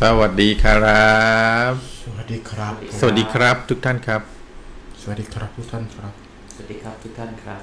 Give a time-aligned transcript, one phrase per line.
[0.00, 1.08] สวัสดีครั
[1.70, 4.22] บ สวัสดีครับ สวัสดีครับทุกท่านครับ
[5.00, 6.12] สวัสดีครับทุกท่านครับ
[6.54, 7.62] สวัสดีครับทุกท่านครับ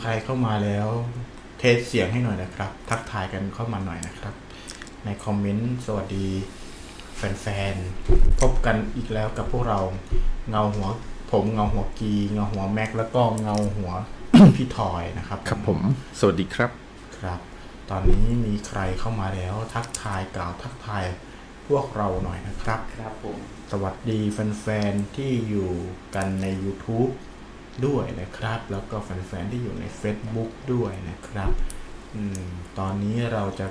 [0.00, 0.88] ใครเข้ามาแล้ว
[1.58, 4.34] เทสเสียงให้หน่อยนะครับ ทักทายกันเข้ามาหน่อยนะครับ
[5.04, 6.26] ในคอมเมนต์สวัสดี
[7.16, 9.80] แฟนๆ พบกันอีกแล้วกับพวกเรา
[10.50, 10.88] เงาหัว
[11.30, 13.92] ผมเงาหัวกีเงาหัวแม็กแล้วก็เงาหัว
[14.56, 15.78] พี่ทอยนะครับ ครับผม
[16.18, 16.70] สวัสดีครับ
[17.18, 17.40] ครับ
[17.90, 21.04] ตอนนี้มีใครเข้ามาแล้ว ทักทายกล่าวทักทาย
[21.68, 23.38] พวกเราหน่อยนะครับ ครับผม
[23.72, 25.70] สวัสดีแฟนๆที่อยู่
[26.14, 27.12] กันใน YouTube
[27.86, 31.50] ด้วยนะครับ แล้วก็แฟนๆที่อยู่ใน Facebook ด้วยนะครับ
[32.14, 32.46] อม
[32.78, 33.66] ตอนนี้เราจะ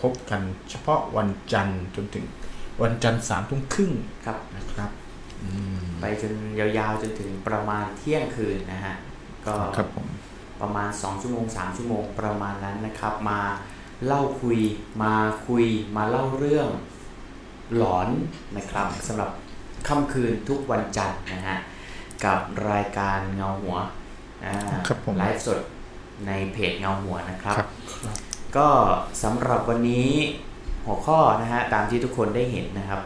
[0.00, 2.24] พบกันเฉพาะวันจันทร์จนถึง
[2.82, 3.92] วันจันทร์สามทุ่มครึ่ง
[4.26, 4.90] ครับนะครับ
[5.42, 8.96] อืมไปจนยาวๆจนถึงประมาณเที่ยงคืนนะฮะ
[9.46, 10.06] ก็ครับผม
[10.62, 13.40] ประมาณ 2 ชั่วโมง 3 ชั่วโมงประมาณนั้นนะครับ มา
[14.06, 14.60] เล่าคุย
[15.02, 15.14] มา
[15.46, 15.64] คุย
[15.96, 16.68] มาเล่าเรื่อง
[17.76, 18.08] หลอน
[18.56, 19.30] นะครับสำหรับ
[19.88, 21.58] ค่ำคืนทุกวันจันทร์นะฮะ
[22.24, 22.38] กับ
[22.70, 23.76] รายการเงาหัว
[24.44, 24.54] อ่า
[24.86, 25.60] ครับผมไลฟ์สด
[26.26, 27.68] ในเพจเงาหัวนะครับครับ
[28.02, 28.16] ครับ
[28.56, 28.68] ก็
[29.22, 30.10] สำหรับวันนี้
[30.84, 33.00] หัวข้อนะฮะตามที่ทุกคนได้เห็นนะครับ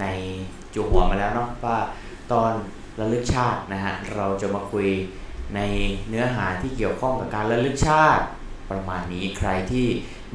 [0.00, 0.06] ใน
[0.74, 1.78] จูหัวมาแล้วเนาะว่า
[2.32, 2.52] ตอน
[3.00, 4.88] ระลึกชาตินะฮะเราจะมาคุย
[5.54, 5.60] ใน
[6.08, 8.24] เนื้อหาที่เกี่ยวข้องกับการระลึกชาติ
[8.70, 9.86] ประมาณนี้ใครที่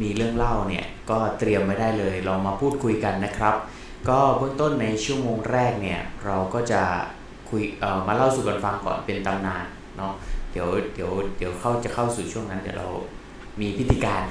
[0.02, 3.56] มีเรื่องเล่าเนี่ยก็เตรียมไว้ได้เลยเรามาพูดคุยกันนะครับ
[4.10, 6.82] ก็เบื้องต้นในชั่วโมงแรกเนี่ยเราก็จะ
[7.50, 9.66] คุยเอ่อมาเล่าสู่กันฟังก่อนเป็นตำนาน
[9.98, 10.14] เนาะ
[10.52, 12.88] เดี๋ยวเดี๋ยวเดี๋ยวเข้าจะเข้าสู่ช่วงนั้นเดี๋ยวเรา
[13.62, 14.24] มีพิธีการ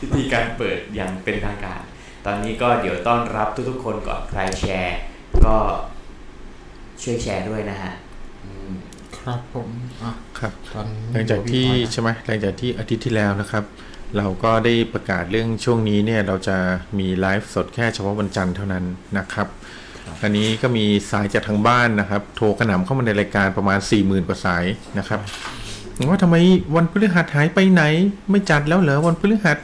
[0.00, 1.80] พิธีการเปิดอย่างเป็นทางการ
[2.26, 4.96] ตอนนี้ก็เดี๋ยวต้อนรับทุกๆคนก่อนใครแชร์
[5.46, 5.56] ก็
[7.02, 7.92] ช่วยแชร์ด้วยนะฮะ
[9.20, 9.68] ครับผม
[10.02, 13.64] อะครับตอนนี้หลังจากที่พี่ทอยนะใช่ไหมหลังจากที่อาทิตย์ที่แล้วนะครับ
[14.16, 16.56] เราก็ได้ประกาศเรื่องช่วงนี้เนี่ย เราจะ
[16.98, 18.84] มีไลฟ์สดแค่เฉพาะวันจันทร์เท่านั้น
[19.18, 19.48] นะครับ
[20.22, 24.64] อันนี้ก็มีสายจากทางบ้านนะครับ โทรกระหน่ำเข้ามาในรายการประมาณ4 0,000กว่าสาย
[24.98, 25.20] นะครับ
[26.08, 26.36] ว่าทำไม
[26.76, 27.82] วันพฤหัสหายไปไหน
[28.30, 29.58] ไม่จัดแล้วเหรอวันพฤหัส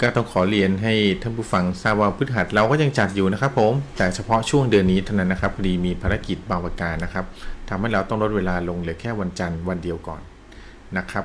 [0.00, 7.24] ก็ต้องขอเรียนให้ท่านผู้ฟังทราบว่าพฤหัสเราก็ยังจัดอยู่นะครับผมแต่เฉพาะช่วงเดือนนี้เท่านั้นนะครับพอดีมีภารกิจบางประการนะครับ
[7.68, 10.20] ทำให้เราต้องลดเวลาลงเหลือแค่วันจันทร์วันเดียวก่อน
[10.96, 11.24] นะครับ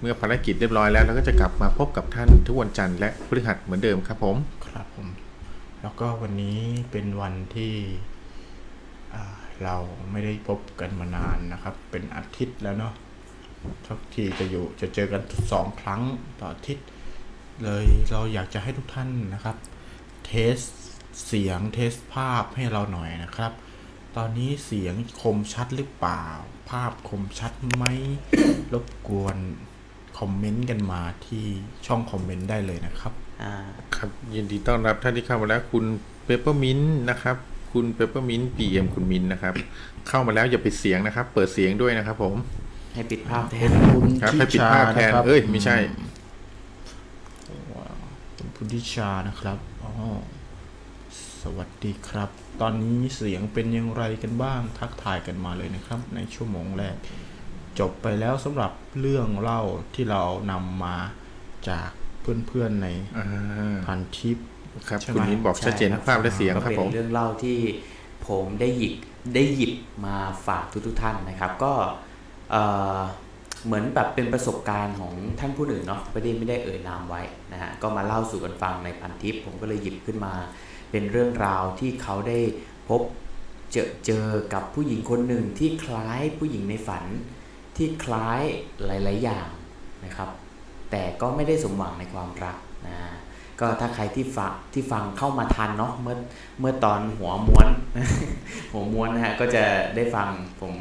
[0.00, 4.36] เมื่อภารกิจเรียบร้อยแล้วเราก็จะกลับมาพบกับท่านทุกวันจันทร์และพฤหัสเหมือนเดิมครับผม
[4.66, 5.08] ครับผม
[5.82, 7.72] แล้วก็วันนี้เป็นวันที่
[9.64, 9.76] เรา
[10.10, 12.94] ไม่ได้พบกันมานานนะครับ เป็นอาทิตย์แล้วเนาะ
[13.86, 15.22] ทุกทีจะอยู่จะเจอกัน
[15.52, 16.02] สองครั้ง
[16.40, 16.86] ต่ออาทิตย์
[17.62, 19.56] เลยเราอยากจะให้ทุกท่านนะครับ
[20.26, 20.56] เทส
[21.26, 23.52] เสียงเทสภาพให้เราหน่อยนะครับ
[24.16, 26.26] ตอนนี้เสียงคมชัดหรือเปล่า
[26.70, 27.84] ภาพคมชัดไหม
[28.72, 29.36] รบกวน
[30.18, 31.44] คอมเมนต์กันมาที่
[31.86, 33.54] ช่องคอมเมนต์ได้เลยนะครับ อ่า
[33.96, 35.84] ครับยินดีต้อนรับท่านที่เข้ามาแล้วคุณ
[36.24, 36.80] เปเปอร์มิน
[37.10, 37.36] นะครับ
[37.72, 39.54] คุณเปเปอร์มินปีเอ็มคุณมินนะครับ
[40.08, 42.34] เข้ามาแล้วอย่าปิดเสียงนะครับ เปิดเสียงด้วยนะครับ ผม
[42.94, 45.76] ให้ปิดภาพแทนคุณครับทิให้ปิดชาภาพแทนนะครับเอ้ยไม่ใช่
[47.74, 47.96] ว้าว
[48.36, 49.92] คุณพุทธิชานะครับอ๋อ
[51.42, 56.96] สวัสดีครับ ตอนนี้เสียงเป็นอย่างไรกันบ้างทักทายกันมาเลยนะครับ ในชั่วโมงแรก
[57.78, 59.62] จบไปแล้วสำหรับเรื่องเล่า
[59.94, 60.96] ที่เรานำมา
[61.68, 64.38] จากเพื่อนๆในอ่าพันทิป
[64.88, 67.58] ครับใช่ไหมคุณมินบอกชัดเจนทั้งภาพและเสียงก็ครับเป็นผมเรื่องเล่าที่
[68.28, 68.94] ผมได้หยิบ
[69.34, 69.72] ได้หยิบ
[70.06, 70.16] มา
[70.46, 71.72] ฝากทุกๆท่านนะครับ ก็
[72.50, 72.62] เอ่
[72.98, 73.00] อ
[73.66, 80.32] เหมือนแบบเป็นประสบการณ์ของท่านผู้หนึ่งเนาะไม่ได้ไม่ได้เอ่ยนามไว้นะฮะก็มาเล่าสู่กันฟังในพันทิปผมก็เลยหยิบขึ้นมา
[80.90, 82.38] เป็นเรื่องราวที่เขาได้
[82.88, 83.02] พบ
[83.72, 87.04] เจอเจอกับผู้หญิงคนหนึ่งที่คล้ายผู้หญิงในฝัน
[87.76, 88.42] ที่คล้าย
[88.84, 89.48] หลาย ๆ อย่าง
[90.04, 90.30] นะครับ
[90.90, 92.56] แต่ก็ไม่ได้สมหวังในความรัก
[92.86, 92.96] นะ
[93.60, 96.16] ก็ถ้าใครที่ฟังที่ฟังเข้ามาทันเนาะเมื่อ
[96.60, 97.68] เมื่อตอนหัวม้วน
[98.72, 99.64] หัวม้วนนะฮะก็จะ
[99.96, 100.28] ได้ฟัง
[100.60, 100.74] ผม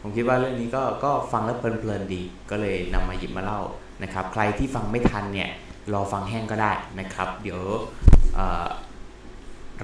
[0.00, 3.60] ผมคิดว่าเรื่องนี้ก็ก็ฟังแล้วเพลินๆดี ก็เลยนำมาหยิบมาเล่า
[4.02, 5.50] นะครับ ใครที่ฟังไม่ทันเนี่ย
[5.92, 7.60] รอฟังแห้งก็ได้นะครับ เดี๋ยว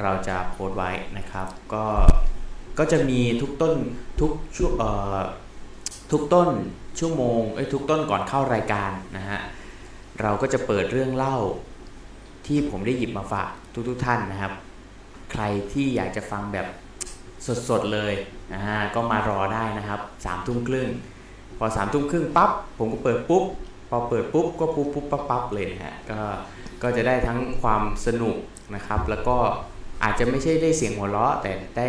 [0.00, 1.84] เราจะโพสต์ไว้นะครับ ก็
[2.78, 3.74] ก็จะมีทุกต้น
[4.20, 5.18] ทุกช่วงเอ่อ
[6.12, 6.48] ทุกต้น
[6.98, 9.40] ชั่วโมงเอ้ยทุกต้นก่อนเข้ารายการนะฮะ
[10.20, 11.36] เราก็จะเปิดเรื่องเล่า
[12.46, 13.50] ที่ผมได้หยิบมาฝาก
[13.88, 14.52] ทุกๆทท่านนะครับ
[15.32, 15.42] ใคร
[15.72, 16.66] ที่อยากจะฟังแบบ
[17.68, 18.12] สดๆเลย
[18.52, 20.88] นะฮะก็มารอได้นะครับสามทุ่มครึ่ง
[21.58, 23.44] พอสามทุ่มครึ่งปั๊บผมก็เปิดปุ๊บ
[23.88, 26.20] พอเปิดปุ๊บก็ปุ๊บปุ๊บปั๊บปั๊บเลยนะฮะก็
[26.82, 28.36] ก็จะได้ทั้งความสนุก
[28.74, 29.36] นะครับ แล้วก็
[30.04, 31.86] อาจจะไม่ใช่ได้เสียงหัวเราะแต่ได้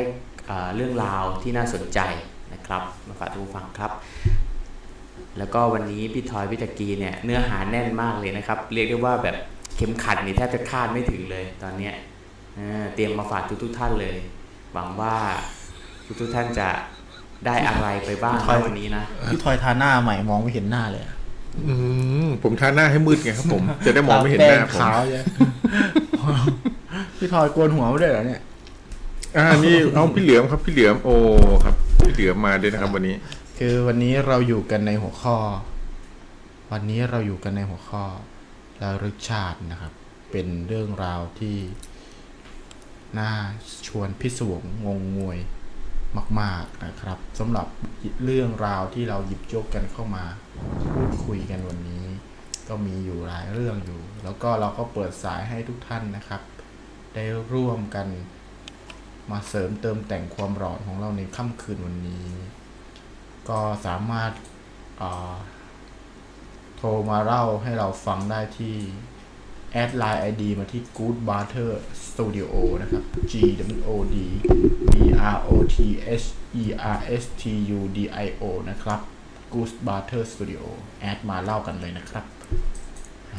[0.48, 2.00] เอ่อเรื่องราวที่น่าสนใจ
[2.54, 3.92] นะครับมาฝากทุกผู้ฟังครับ
[5.38, 9.36] แล้วก็วันนี้พี่ทอยพี่ตะกีเนี่ยเนื้อหาแน่นมากเลยนะครับ เรียกได้ว่าแบบ
[9.76, 11.94] เข็มขัดนี่แทบจะคาดไม่ถึงเลยตอนเนี้ย
[12.56, 14.16] เออเตรียมมาฝากทุกๆท่านเลย
[14.74, 15.16] หวังว่า
[16.22, 16.70] ทุกๆท่านจะ
[17.46, 21.14] ได้อะไรไปบ้างในวันนี้นะพี่ทอยทาหน้าใหม่มองไม่เห็นหน้าเลยอะ
[21.68, 21.74] อื
[22.26, 25.24] มผมทาหน้าให้มืดไงครับผม จะได้มองไม่เห็นหน้าแป้งผมขาวเลย
[27.18, 28.42] พี่ทอยโกนหัวไม่ได้เหรอเนี่ย
[29.38, 31.16] อ่านี่เอาพี่เหลือมครับพี่เหลือมโอ้
[31.64, 33.16] ครับ พี่เหลือมมาด้วยนะครับ วันนี้
[33.58, 35.38] คือวันนี้เราอยู่กันในหัวข้อ
[36.72, 38.04] วันนี้เราอยู่กันในหัวข้อ
[38.82, 39.94] ระลึกชาตินะครับ
[40.32, 41.58] เป็นเรื่องราวที่
[43.20, 43.32] น่า
[43.88, 45.40] ชวนพิศวงงงงวย
[46.42, 47.68] มาก ๆนะครับสำหรับ
[48.24, 50.24] เรื่องราวที่เราหยิบยกกันเข้ามา
[50.94, 52.06] พูดคุยกันวันนี้
[52.68, 56.42] ก็มีอยู่หลายเรื่องอยู่ แล้วก็เราก็เปิดสายให้ทุกท่านนะครับ
[57.16, 58.08] ได้ร่วมกัน
[59.32, 62.28] มาเสริมเติมแต่งความร้อนของเราในค่ำคืนวันนี้
[63.50, 64.32] ก็สามารถ
[66.78, 68.76] โทรมาเล่าให้เราฟังได้ที่
[69.72, 71.70] แอดไลน์ ID มาที่ Good Butter
[72.06, 72.52] Studio
[72.82, 73.34] นะครับ G
[73.78, 74.16] W O D
[74.92, 74.94] B
[75.36, 75.78] R O T
[76.22, 76.28] H
[76.62, 76.64] E
[76.96, 77.44] R S T
[77.78, 79.00] U D I O นะครับ
[79.54, 80.64] Good Butter Studio
[81.00, 82.26] แอดมาเล่ากันเลยนะครับ
[83.36, 83.38] อ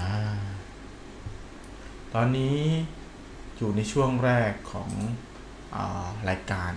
[2.14, 2.58] ตอนนี้
[3.56, 4.90] อยู่ในช่วงแรกของ
[5.74, 6.72] อารายการ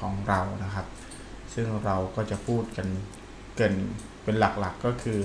[0.00, 0.86] ของเรานะครับ
[1.54, 2.86] ซึ่งเราก็จะพูดกัน
[3.56, 3.74] เกิน
[4.24, 5.18] เป็นหลักๆก็คือ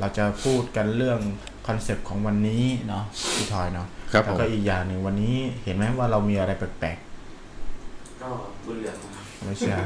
[0.00, 1.20] เราจะพูดกันเรื่อง
[1.66, 3.04] คอนเซปต์ของวันนี้เนาะ
[3.36, 6.96] พี่ทอยเนาะครับแล้วผมก็อีกอย่างหนึ่งวันนี้เห็นไหมว่าเรามีอะไรแปลก
[8.22, 8.28] ก็
[8.66, 9.78] บุญเหลืองมาๆไม่ใช่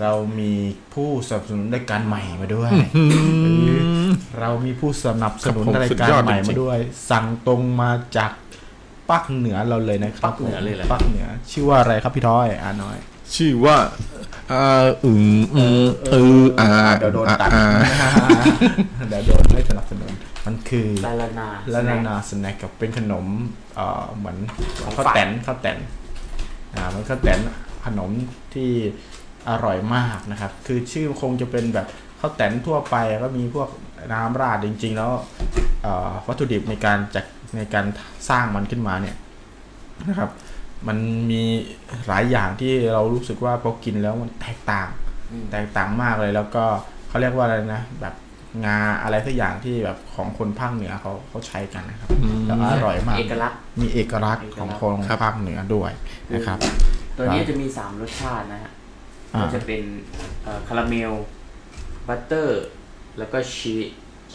[0.00, 0.52] เรามี
[0.94, 2.70] ผู้สนับสนุนรายการใหม่มาด้วย
[4.40, 6.78] เรามีผู้สนับสนุนครับผมรายสุดการยอดใหม่จริมางๆด้วย
[7.10, 8.32] สั่งตรงมาจาก
[9.10, 12.96] ปักเหนือเราเลยนะครับปักเหนือเลยเหรอ ปักเหนือ ชื่อว่าอะไรครับพี่ทอยอ่าน้อย
[13.34, 13.76] ชื่อว่า
[14.52, 16.68] อ่าอืมอืมเอออ่า
[16.98, 17.66] เดี๋ยวโดนตัดอ่า
[19.08, 20.12] เดี๋ยวโดนไม่สนับสนุน
[20.46, 23.26] มันคือลาลานาและนานาสแน็คกับเป็นขนม
[23.76, 24.36] เอ่อเหมือน
[24.82, 25.78] ของข้าวฝากแตนข้าวแตน
[26.74, 27.40] อ่ามันข้าวแตน
[27.86, 28.10] ขนม
[28.54, 28.70] ที่
[29.48, 31.86] อร่อยมากนะครับ คือชื่อคงจะเป็นแบบ
[32.20, 33.68] ข้าวแตนทั่วไป ก็มีพวก
[34.12, 35.10] น้ำราดจริง ๆ แล้ว
[35.82, 37.24] เอ่อวัตถุดิบในการจัด
[37.56, 37.86] ในการ
[38.28, 39.16] สร้างมันขึ้นมาเนี่ย
[40.08, 40.30] นะครับ
[40.88, 40.98] มัน
[41.30, 41.42] มี
[42.08, 44.88] หลายอย่างที่เรารู้สึกว่าพอกินแล้วมันแตกต่าง
[45.30, 46.64] อืมแตกต่างมากเลยแล้วก็
[47.08, 48.14] เขาเรียกว่าอะไรนะแบบ
[48.64, 55.90] งาอะไรสักอย่างที่แบบของคนภาคเหนือเขาเขาใช้กันนะครับอืมแล้วอร่อยมากเอกลักษณ์มีเอกลักษณ์ของคนครับภาคเหนือด้วย
[56.34, 56.58] นะครับ
[57.16, 58.72] ตัวนี้จะมี3รสชาตินะฮะ
[59.34, 59.82] อ่าก็จะเป็น
[60.42, 61.12] เอ่อคาราเมล
[62.08, 62.64] butter
[63.18, 63.86] แล้วก็ชีส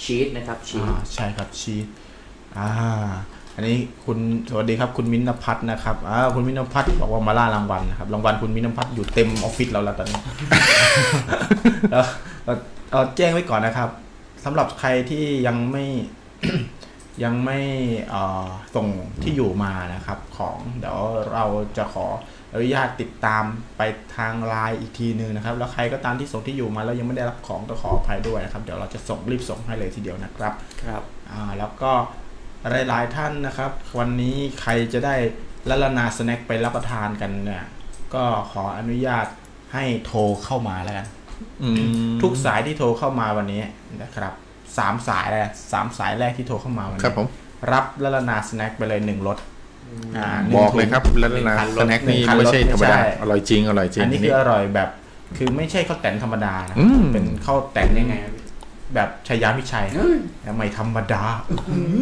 [0.01, 1.85] ชีสนะครับชีสอ่าใช่ครับชีส
[2.57, 2.69] อ่า
[3.55, 4.17] อันนี้คุณ
[4.49, 10.19] สวัสดีครับคุณมินพัฒน์นะครับอ่าคุณมินพัฒน์บอกว่ามาล่ารางวัลนะครับรางวัลคุณมินพัฒน์อยู่เต็มออฟฟิศเราแล้วตอนนี้
[11.91, 12.05] แล้ว
[12.45, 12.53] เรา
[12.91, 13.89] เราแจ้งไว้ก่อนนะครับ
[14.43, 15.85] สำหรับใครที่ยังไม่
[17.23, 17.59] ยังไม่
[18.09, 18.87] เอ่อส่ง
[19.23, 20.99] ที่อยู่มานะครับ ของเดี๋ยว
[21.33, 21.45] เรา
[21.77, 22.05] จะขอ
[22.53, 23.43] อนุญาตติดตาม
[23.77, 23.81] ไป
[24.17, 31.01] ทางไลน์อีกทีนึงนะครับ แล้วใครก็ตามที่ส่งที่อยู่มาแล้วยังไม่ได้รับของก็ขออภัยด้วยนะครับ เดี๋ยวเราจะส่งรีบส่งให้เลยทีเดียวนะครับ ครับ
[31.31, 31.91] อ่า แล้วก็
[32.69, 35.15] หลายๆท่านนะครับ วันนี้ใครจะได้
[35.69, 37.65] ละละนาสแน็คไปรับประทานกันเนี่ย
[38.13, 39.25] ก็ขออนุญาต
[39.73, 41.07] ให้โทรเข้ามาแล้วกัน
[41.63, 41.75] อืม
[42.21, 43.61] ทุกสายที่โทรเข้ามาวันนี้
[44.01, 44.33] นะครับ
[44.77, 47.27] สามสายแรกสามสายแรกที่โทรเข้ามาวันครับนี้ผม
[47.71, 49.37] รับละละนาสแน็คไปเลยหนึ่งรถ
[50.17, 54.89] อ่าหนึ่งบอกถุงเลยครับแล้วหนึ่งนะคันรถสแน็คนี่หนึ่งคันรถไม่ใช่ธรรมดาไม่ใช่อร่อยจริงอร่อยจริงอันนี้อันคืนี้ออร่อยแบบ
[55.37, 58.33] คือไม่ใช่ข้าวแตนธรรมดานะอืมเป็นข้าวแตนยังไงครับ
[58.95, 60.19] แบบชายาพิชัยเอ้ย
[60.55, 61.23] ไม่ธรรมดา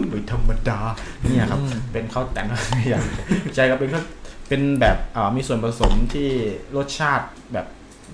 [0.10, 0.79] ไม่ธรรมดา
[1.22, 1.60] เนี่ยครับ
[1.93, 2.48] เป็นข้าวแต่น
[2.89, 3.03] อย่าง
[3.55, 4.03] ใช่ครับเป็นข้าว
[4.48, 6.29] เป็นแบบอ่ามีส่วนผสมที่
[6.77, 7.65] รสชาติแบบ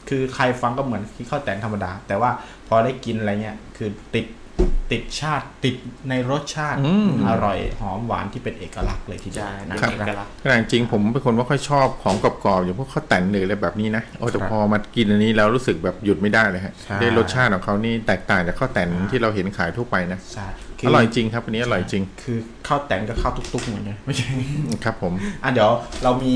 [0.09, 2.29] คือใครฟังก็เหมือนข้าวแต่นธรรมดา แต่ว่า
[2.67, 4.25] พอได้กินอะไรเงี้ยคือติด
[4.93, 5.75] ติดชาติติด
[6.09, 20.47] ในรสชาติอืมอร่อยหอมหวานที่เป็นเอกลักษณ์เลยทีเดียวใช่นะเป็นคเอรับกลักษณ์ขนาดจริงผมเป็นคนไม่ค่อยชอบของกรอบๆอย่างพวกข้าวแต่นหรืออะไรแบบนี้นะโอ้แต่ครับพอมากินอันนี้แล้วรู้สึกแบบหยุดไม่ได้เลยฮะใช่ได้รสชาติของเขานี่แตกต่างจากข้าวแต่นที่เราเห็นขายทั่วไปนะใช่
[20.87, 24.29] อร่อยจริงครับอันนี้อร่อยจริง คือข้าวแต่นกับข้าวตุ๊กๆเหมือนกันไม่ใช่
[24.83, 25.69] ครับผมอะเดี๋ยว
[26.03, 26.33] เรามี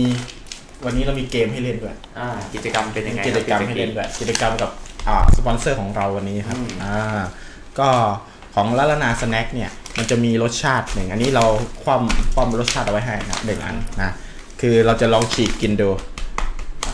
[0.86, 4.70] วันนี้เรามีเกมให้เล่นด้วยอ่ากิจกรรมเป็นยังไงกิจกรรมคบให้พี่เล่นด้วยกิจกรรมกับ
[5.08, 7.22] อ่าสปอนเซอร์ของเราวันนี้ครับอืมอ่า
[7.80, 7.90] ก็
[8.56, 11.46] ของลาลานาสแน็คเนี่ยมันจะมีรสชาติหนึ่งอันนี้เรา
[11.84, 14.12] คว่ำคว่ำรสชาติเอาไว้ให้นะหนึ่งอันนะ
[14.62, 15.90] คือเราจะลองฉีกกินดู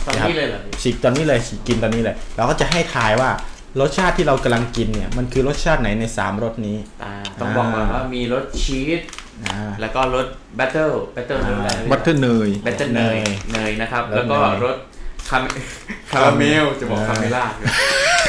[0.06, 3.30] ตอนนี้เลยเหรอพี่ฉีกตอนนี้เลยฉีกกินตอนนี้เลย เราก็จะให้ทายว่า
[3.80, 9.00] รสชาติที่เรากำลังกินเนี่ยมันคือรสชาติไหนในสามรสนี้อ่าต้องบอกก่อนว่ามีรสชีส
[9.44, 10.26] อ่าแล้วก็รส
[10.58, 14.76] butter butter รสอะไร butter เนย butter เนยเนยเนยนะครับรสแล้วก็เนยรส
[15.28, 15.48] คารา
[16.10, 17.44] คาราเมลจะบอกคาเมล่า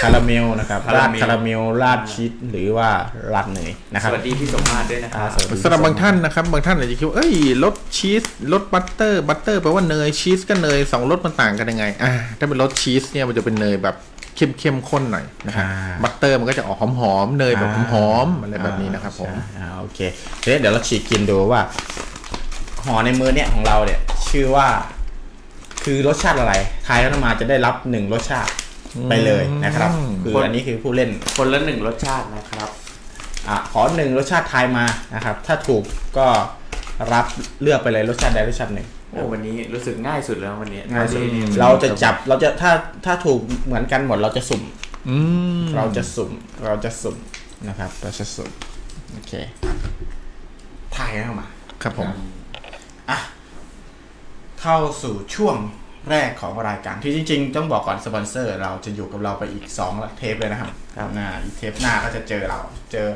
[0.01, 2.89] คาราเมลนะครับคาราราดเมลคาราเมลราดชีสหรือว่า
[3.34, 8.24] ราดเนยนะคสรับวัสดีพี่สมมาตรด้วยนะคอ่ารับสวัสดีสำหรับบางท่านนะครับบางท่านอาจจะคิดว่าเอ้ยรสชีส
[8.54, 13.96] รส butter butter แปลว่าเนยชีสก็เนยสองรสมันต่างกันยังไงอ่าถ้าเป็นรสชีสเนี่ยมันจะเป็นเนยแบบ
[14.36, 20.00] เข้มเข้มข้นหน่อยนะครับอ่า butter มันก็จะออกหอมหอมๆเนยแบบหอมๆอะไรแบบนี้นะครับผมใช่อ่าโอเค
[20.42, 21.62] เดี๋ยวเดี๋ยวเราฉีกกินดูว่า
[22.86, 24.00] ห่อในมือเนี่ยของเราเนี่ย
[24.30, 24.68] ชื่อว่า
[25.88, 26.53] คือรสชาติอะไร
[26.88, 28.51] ทายแล้วมาจะได้รับหนึ่งรสชาติ
[29.10, 32.70] ไปเลยนะครับ อืม คืออันนี้คือผู้เล่น คนละหนึ่งรสชาตินะครับ
[33.48, 35.84] อะขอหนึ่งรสชาติทายมานะครับ ถ้าถูก
[36.17, 36.27] ก็
[37.13, 37.25] รับ
[37.62, 42.72] เลือกไปเลยรสชาติใดรสชาติหนึ่งโอ้วันนี้รู้สึกง่ายสุดแล้ววันนี้ง่ายสุด วันนี้เราจะจับเราจะถ้า
[43.06, 44.63] ถ้าถูกเหมือนกันหมดเราจะสุ่ม
[45.10, 45.17] อื
[45.63, 46.32] มเราจะสุ่ม
[46.65, 47.17] เราจะสุ่ม
[47.67, 48.50] นะครับเราจะสุ่ม
[49.13, 49.34] โอเค
[50.96, 51.48] ทายเข้ามา
[51.84, 52.10] ครับผม
[53.12, 53.20] อะ
[54.62, 55.56] เข้าสู่ช่วง
[56.10, 62.60] แรกของรายการที่จริง ๆ ต้องบอกก่อนสปอนเซอร์ เราจะอยู่กับเราไปอีก2เทปเลยนะครับครับหน้าอีกเทปหน้าก็จะเจอเรา
[62.92, 63.08] เจอ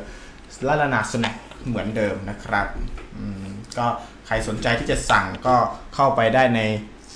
[0.66, 1.34] ลาลานาสแน็ค
[1.66, 2.66] เหมือนเดิมนะครับ
[3.18, 3.44] อืม
[3.78, 3.86] ก็
[4.26, 5.56] ใครสนใจที่จะสั่งก็
[5.94, 6.60] เข้าไปได้ใน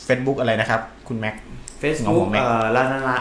[0.07, 1.37] Facebook อะไรนะครับ คุณแม็ก
[1.81, 3.17] เฟซบุ๊กของผมเองเอ่อลาลานา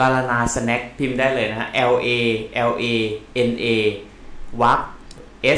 [0.00, 2.08] ลาลานาสแน็คพิมพ์ได้เลยนะฮะ L A
[2.70, 2.84] L A
[3.48, 3.66] N A
[4.62, 4.80] วรรค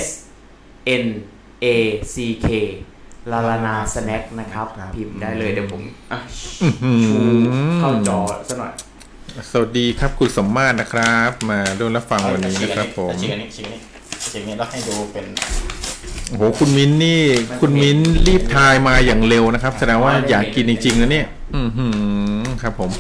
[0.03, 0.05] S
[1.05, 1.07] N
[1.65, 1.67] A
[2.15, 2.17] C
[2.47, 2.49] K
[3.33, 6.19] ลาลานาสแน็คนะครับครับ พิมพ์ได้เลยเดี๋ยวผมอะ
[6.63, 7.43] อืชูม
[7.79, 8.19] เข้าจอ
[8.49, 8.73] ซะหน่อย
[9.51, 13.81] สวัสดีครับคุณสมมาตรนะครับ มาร่วมรับฟังวันนี้นะครับผมฉีกอันนี้ฉีกอันนี้
[14.31, 15.25] ฉีกอันนี้แล้วให้ดูเป็น
[16.29, 17.21] โอ้โหคุณมิ้นนี่
[17.61, 22.91] คุณมิ้นรีบทายมาอย่างเร็วนะครับแสดงว่าอยากกินจริงๆนะเนี่ย อือหือครับ ผม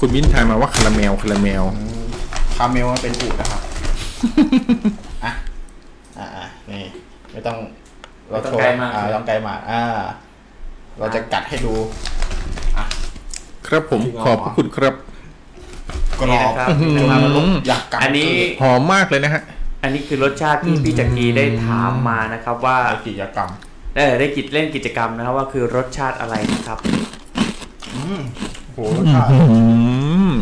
[0.00, 1.64] คุณมิ้นทายมาว่าคาราเมลคาราเมล
[2.56, 3.60] คาเมลมันเป็นอูดนะครับ
[5.24, 5.32] อะ
[6.18, 6.84] อ่าอ่านี่
[7.32, 7.56] ไม่ต้อง
[8.32, 9.82] ไม่ต้องไกลมากอ่าต้องไกลมากอ่า
[10.98, 11.74] เราจะกัดให้ดู
[13.66, 14.94] ครับผมขอบพระคุณครับ
[16.20, 18.30] กรนี่อนะบครับนี่นะครับมันลุกอยากกัดอันนี้
[18.62, 19.42] หอมมากเลยนะฮะ
[19.82, 23.50] อันนี้คือรสชาติที่พี่จักรีได้ถามมานะครับ ว่าไอกิจกรรม
[23.96, 26.78] เออได้กิจเล่นกิจกรรมนะครับ ว่าคือรสชาติอะไรนะครับ
[28.72, 29.58] โหรสชาติอื
[30.30, 30.32] ม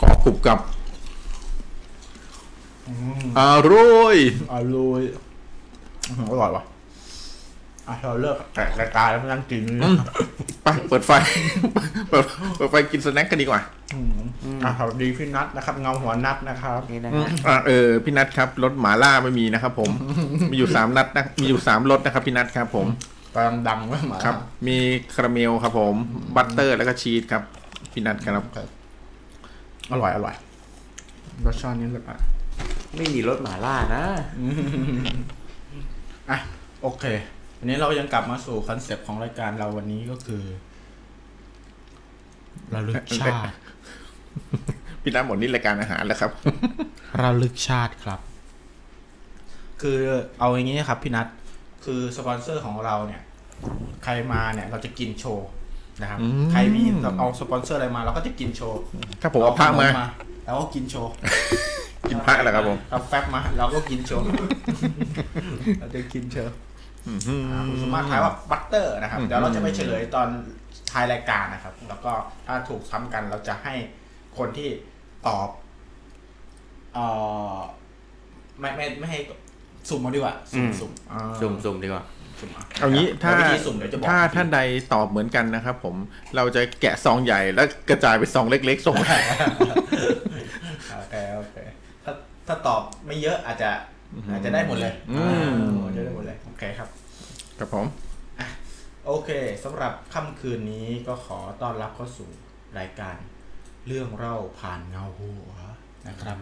[0.00, 0.58] กรอบกรุบกับ
[3.38, 3.40] อ
[3.72, 4.16] ร่อย
[4.54, 5.02] อร่อย
[6.08, 6.64] อื้อหืออร่อยว่ะ
[7.88, 9.64] อะเราเลิกแกะรายการแล้วมานั่งกิน
[10.62, 11.10] ไปเปิดไฟ
[12.10, 12.24] เปิด
[12.56, 13.60] เปิดไฟกิน snack กันดีกว่า
[14.64, 19.90] อะสวัสดีพี่นัทนะครับเงาหัวนัทนะครับนี่นะอืมฮะอะเออพี่นัทครับรสหมาล่าไม่มีนะครับ ผม
[20.50, 22.86] มีอยู่สามนัดนะมีอยู่สามรสนะครับ พี่นัทครับ ผม
[23.34, 24.76] กำลังดังไว้หมาครับ มี
[25.14, 25.94] คาราเมลครับ ผม
[26.36, 27.42] butter แล้วก็ชีสครับ
[27.92, 28.44] พี่นัทครับ
[29.92, 30.34] อร่อยอร่อย
[31.46, 32.18] รสชาตินี้เลยอะ
[32.96, 34.04] ไม่มีรสหมาล่านะ
[36.30, 36.38] อะ
[36.82, 37.04] โอเค
[37.58, 40.42] วันนี้เรายังกลับมาสู่คอนเซปต์ของรายการเราวันนี้ก็คือ
[42.74, 43.52] ระลึกชาติ
[45.02, 46.30] พี่นัทหมดนี่รายการอาหารแล้วครับ
[47.22, 48.20] ระลึกชาติครับ
[49.82, 49.98] คือ
[50.38, 51.26] เอาอย่างนี้ครับพี่นัท
[51.84, 53.22] คือสปอนเซอร์ของเราเนี่ย
[54.04, 55.48] ใครมาเนี่ย เราจะกินโชว์
[56.00, 58.80] นะครับอืมใครมีเราเอาสปอนเซอร์อะไรมาเราก็จะกินโชว์
[59.22, 60.06] ถ้าผมเอาพระมา
[60.44, 61.10] เราก็กินโชว์
[62.08, 64.24] กินพระเหรอครับผมเอาแฟบมา เราก็กินโชว์
[65.80, 66.54] เราจะกินโชว์
[67.06, 70.28] อื้อหืออ่าคุณสามารถทายว่า butter นะครับอืมเดี๋ยวเราจะไปเฉลยตอน
[70.92, 72.12] ท้ายรายการนะครับ แล้วก็
[72.46, 73.74] ถ้าถูกซ้ำกันเราจะให้
[74.38, 74.68] คนที่
[75.26, 75.48] ตอบ
[76.94, 77.06] เอ่
[77.54, 77.56] อ
[78.60, 79.18] ไม่ไม่ไม่ให้
[79.88, 82.04] สุ่มมาดีกว่า สุ่มอืมสุ่มอ่าสุ่มสุ่มดีกว่า
[82.40, 84.60] สุ่มะเอางี้ถ้าวิธีสุ่มเดี๋ยวจะบอกถ้าท่านใด
[84.92, 85.94] ตอบเหมือนกันนะครับผม
[86.36, 88.96] เราจะแกะซองใหญ่แล้วกระจายไปซองเล็กๆส่ง
[90.96, 91.56] โอเคโอเค
[92.46, 93.70] ถ้าถ้าตอบไม่เยอะอาจจะ
[94.30, 96.88] อาจจะได้หมดเลยอืมอาจจะได้หมดเลยโอเคครับ
[97.58, 97.86] ครับผม
[99.06, 99.30] โอเค
[99.64, 102.28] สำหรับค่ำคืนนี้ก็ขอต้อนรับเข้าสู่
[102.78, 103.16] รายการ
[103.86, 105.52] เรื่องเล่าผ่านเงาหัว
[106.08, 106.36] นะครับ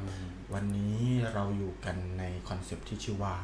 [0.55, 0.99] วันนี้
[1.35, 3.35] เราอยู่กันในคอนเซปต์ที่ชื่อว่า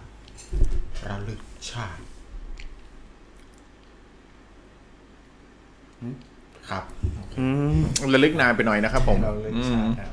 [1.08, 2.04] ระลึกชาติ
[6.70, 6.84] ครับ
[7.38, 7.46] อื
[7.76, 7.78] ม
[8.14, 10.12] ระลึกนานไปหน่อยนะครับผมระลึกอืชามติครับ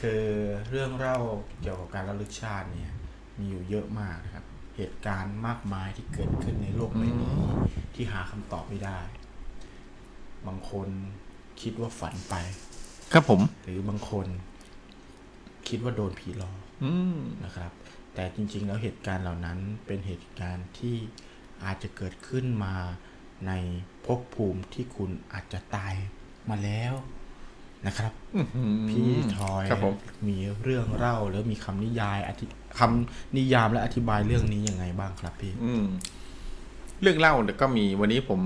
[0.00, 0.24] คือ
[0.70, 1.18] เรื่องเล่า
[1.60, 2.92] เกี่ยวกับการระลึกชาติเนี่ย
[3.38, 4.44] มีอยู่เยอะมากนะครับ
[4.76, 7.36] เหตุการณ์มากมายที่เกิดขึ้นในโลกใบนี้
[7.94, 8.98] ที่หาคำตอบไม่ได้
[10.46, 10.88] บางคน
[11.62, 12.34] คิดว่าฝันไป
[13.12, 14.26] ครับผม หรือบางคน
[15.68, 17.72] คิดว่าโดนผีหลอกอืมนะครับ
[18.14, 20.96] แต่จริง ๆ แล้วเหตุการณ์เหล่านั้นเป็นเหตุการณ์ที่
[21.64, 22.76] อาจจะเกิดขึ้นมา
[23.46, 23.52] ใน
[24.04, 25.94] ภพภูมิที่คุณอาจจะตาย
[26.50, 26.92] มาแล้ว
[27.86, 28.12] นะครับ
[28.90, 29.94] พี่ทอยครับผม
[30.28, 32.46] มีเรื่องเล่าหรือมีคำนิยายอธิ
[32.78, 35.84] คำนิยามและอธิบายเรื่องนี้ยังไงบ้างครับพี่อืม
[37.02, 38.40] เรื่องเล่าเนี่ยก็มีวันนี้ผม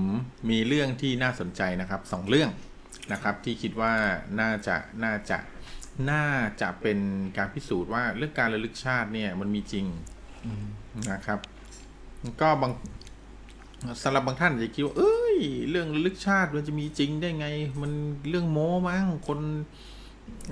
[0.49, 2.49] มีเรื่องที่น่าสนใจนะครับสองเรื่อง
[3.11, 3.93] นะครับ ที่คิดว่า
[4.39, 5.37] น่าจะน่าจะ
[6.11, 6.25] น่า
[6.61, 6.99] จะเป็น
[7.37, 9.85] การพิสูจน์ว่าเรื่องการระลึกชาติเนี่ย มันมีจริง
[11.11, 11.39] นะครับ
[12.41, 12.71] ก็บาง
[14.03, 15.37] สำหรับบางท่านอาจจะคิดว่าเอ้ย
[15.69, 17.47] เรื่องระลึกชาติมันจะมีจริงได้ไง
[17.81, 17.91] มัน
[18.29, 19.39] เรื่องโม้มั้งคน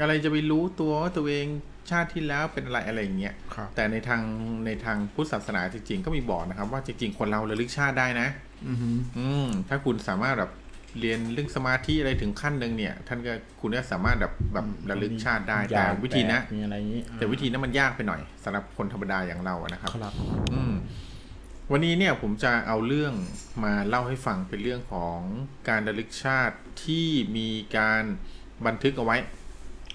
[0.02, 1.48] อะไรจะไปรู้ตัวว่าตัวเอง
[1.92, 4.22] ชาติที่แล้วเป็นอะไรอะไรอย่างเงี้ยครับแต่ในทาง
[4.66, 8.28] ในทางพุทธศาสนาจริงๆ ก็มีบอกนะครับ ว่าจริงๆคนเราระลึกชาติได้นะ
[8.68, 10.52] อือฮึอืมถ้าคุณสามารถแบบ
[11.00, 20.14] เรียนเรื่องสมาธิอะไรถึงขั้นหนึ่งเนี่ย ท่านก็คุณก็สามารถแบบแบบระลึกชาติได้มีแต่ยางวิธีนะแปะมีอะไรอย่างนี้แต่วิธีนั้นมันยากไปหน่อยสำหรับคนธรรมดาอย่างเราอะนะครับครับ
[20.54, 20.74] อืม
[21.76, 23.14] วันนี้เนี่ยผมจะเอาเรื่อง
[23.64, 25.20] มาเล่าให้ฟังเป็นเรื่องของ
[25.70, 28.04] การระลึกชาติที่มีการ
[28.66, 29.18] บันทึกเอาไว้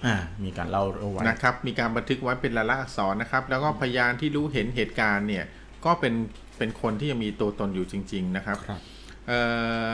[0.05, 5.45] อ่ามีการเล่าเอาไว้นะครับ มีการบันทึกไว้เป็นลายลักษณ์อักษรนะครับ แล้วก็พยานที่รู้เห็นเหตุการณ์เนี่ย
[5.85, 6.13] ก็เป็น
[6.57, 8.81] เป็นคนที่ยังมีตัวตนอยู่จริง ๆ นะครับครับ
[9.27, 9.39] เอ่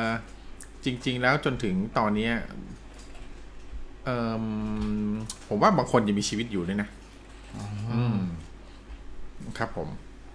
[0.05, 0.07] อ
[0.85, 2.33] จริง ๆ แล้วจนถึงตอนเนี้ย
[4.05, 4.45] เอ่อ
[5.47, 6.89] ผมว่าบางคนยังมีชีวิตอยู่ด้วยนะ
[7.91, 8.17] อืม
[9.57, 9.89] ครับผม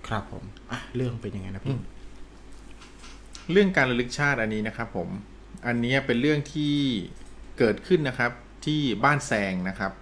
[0.09, 1.77] ครับผม อะเรื่องเป็นยังไงนะพี่
[3.53, 5.09] เรื่องการระลึกชาติอันนี้นะครับ ผม
[5.67, 6.75] อันเนี้ยเป็นเรื่องที่
[7.59, 8.31] เกิดขึ้นนะครับ
[8.65, 9.93] ที่บ้านแซงนะครับ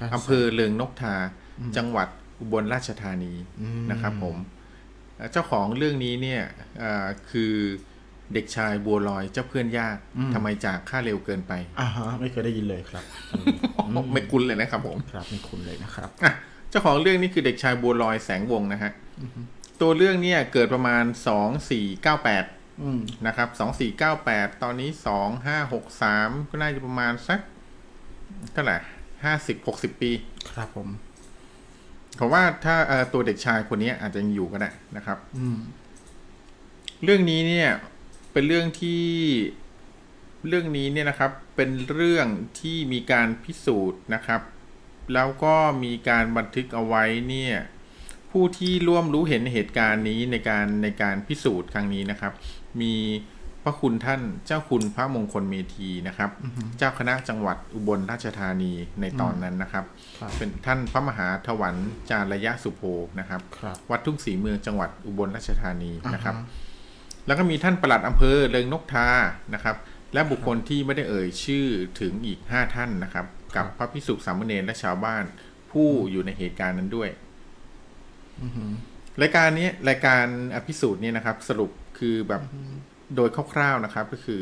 [0.00, 1.14] บ้านแซงอำเภอเลิงนกทา
[1.76, 2.08] จังหวัด
[2.40, 4.36] อุบลราชธานีอืมนะครับ ผม
[5.16, 6.42] เอ่อเจ้าของเรื่องนี้เนี่ย
[6.78, 7.52] เอ่อคือ
[8.34, 9.96] เด็กชายบัวลอยเจ้าเพื่อนยาก
[10.34, 13.04] ทำไมจากค่าเร็วเกินไปอ่าฮะไม่เคยได้ยินเลยครับ
[14.12, 16.32] ไม่คุ้นเลยนะครับผมครับไม่คุ้นเลยนะครับอะ
[16.70, 18.92] เจ้าของเรื่องนี้คือเด็กชายบัวลอยแสงวงศ์นะฮะ
[19.82, 22.44] ตัวเรื่องเนี่ยเกิดประมาณสองสี่เก้าแปด
[22.82, 27.40] อืมนะครับสองสี่เก้าแปดตอนนี้สองห้าหกสามก็น่าจะประมาณสัก
[28.52, 28.76] เท่าไหร่
[29.24, 30.10] ห้าสิบหกสิบปี
[30.56, 30.88] ครับผม
[32.18, 35.58] ผมว่าถ้าเอ่อตัวเด็กชายคนนี้อาจจะยังอยู่ก็ได้นะครับอืม
[37.04, 37.70] เรื่องนี้เนี่ย
[38.32, 39.04] เป็นเรื่องที่
[40.48, 42.26] เรื่องนี้เนี่ยนะครับ เป็นเรื่อง
[42.60, 44.40] ที่มีการพิสูจน์นะครับ
[45.14, 47.56] แล้วก็มีการบันทึกเอาไว้เนี่ย
[48.32, 52.32] ผู้ที่ร่วมรู้เห็นเหตุการณ์นี้ในการในการพิสูจน์ครั้งนี้นะครับ
[52.80, 52.94] มี
[53.64, 56.30] พระคุณท่านเจ้าคุณพระมงคลเมธีนะครับ
[56.78, 59.84] เจ้าคณะจังหวัดอุบลราชธานีในตอนนั้นนะครับ
[60.20, 61.76] ครับเป็นท่านพระมหาถวัน
[62.10, 62.82] จารยะสุโภ
[63.20, 69.08] นะครับครับ วัดทุ่งศรีเมืองจังหวัดอุบลราชธานีนะครับอ่าฮแล้วก็มีท่านปลัดอำเภอเริงนกทา
[69.54, 69.76] นะครับ
[70.14, 71.66] และบุคคลที่ไม่ได้เอ่ยชื่อ
[72.00, 75.24] ถึงอีก5ท่านนะครับ กับพระพิสุสามเณรและชาวบ้าน
[75.70, 77.31] ผู้อยู่ในเหตุการณ์นั้นด้วยอือฮึ
[79.22, 80.24] รายการนี้รายการ
[80.54, 82.42] อภิสูจน์เนี่ยนะครับ สรุปคือแบบ
[83.16, 84.40] โดยคร่าวๆนะครับ ก็คือ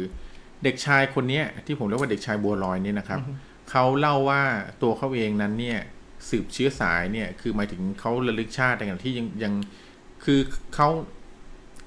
[0.64, 3.20] เด็กชายคนเนี้ยที่ผมเรียกว่าเด็กชายบัวลอยเนี่ยนะครับ
[3.70, 4.42] เขาเล่าว่า
[4.82, 5.80] ตัวเขาเองนั้นเนี่ย
[6.30, 9.52] สืบเชื้อสายเนี่ย คือหมายถึงเขาระลึกชาติอย่างที่ยังยัง
[10.24, 10.40] คือ
[10.74, 10.88] เขา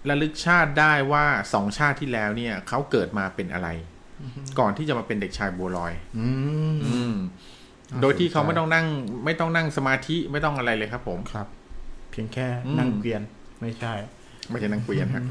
[0.09, 3.69] ระลึกชาติได้ว่าสองชาติที่แล้วเนี่ยเขาเกิดมาเป็นอะไร
[4.59, 6.27] ก่อนที่จะมาเป็นเด็กชายบัวลอย อื
[6.73, 7.13] มอืม
[7.89, 8.87] น่าสนใจโดยที่เขาไม่ต้องนั่ง
[9.25, 11.47] ไม่ต้องนั่งสมาธิไม่ต้องอะไรเลยครับผมครับ
[12.13, 13.21] เพียงแค่อืมนั่งเกวียน
[13.61, 13.93] ไม่ใช่
[14.49, 15.23] ไม่ใช่นางเกวียนฮะ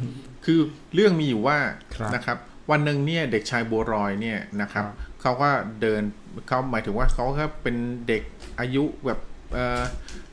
[0.44, 0.60] คือ
[0.94, 1.58] เรื่องมีอยู่ว่า
[1.94, 2.38] ครับนะครับ
[2.70, 6.02] วันหนึ่งเนี่ยเด็กชายบัวรอยเนี่ยนะครับครับเขาก็เดิน
[6.48, 7.76] เขาหมายถึงว่าเขาก็เป็น
[8.08, 8.22] เด็ก
[8.60, 9.20] อายุแบบ
[9.52, 9.82] เอ่อ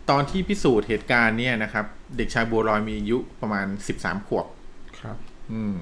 [0.10, 1.86] ตอนที่พิสูจน์เหตุการณ์เนี่ยนะครับ
[2.18, 4.46] เด็กชายบัวรอยมีอายุประมาณสิบสามขวบ
[5.00, 5.18] ครับ
[5.52, 5.76] อืม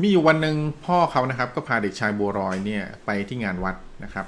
[0.00, 4.26] มีอยู่วันหนึ่งพ่อเขานะครับ ก็พาเด็กชายบัวรอยเนี่ย ไปที่งานวัดนะครับ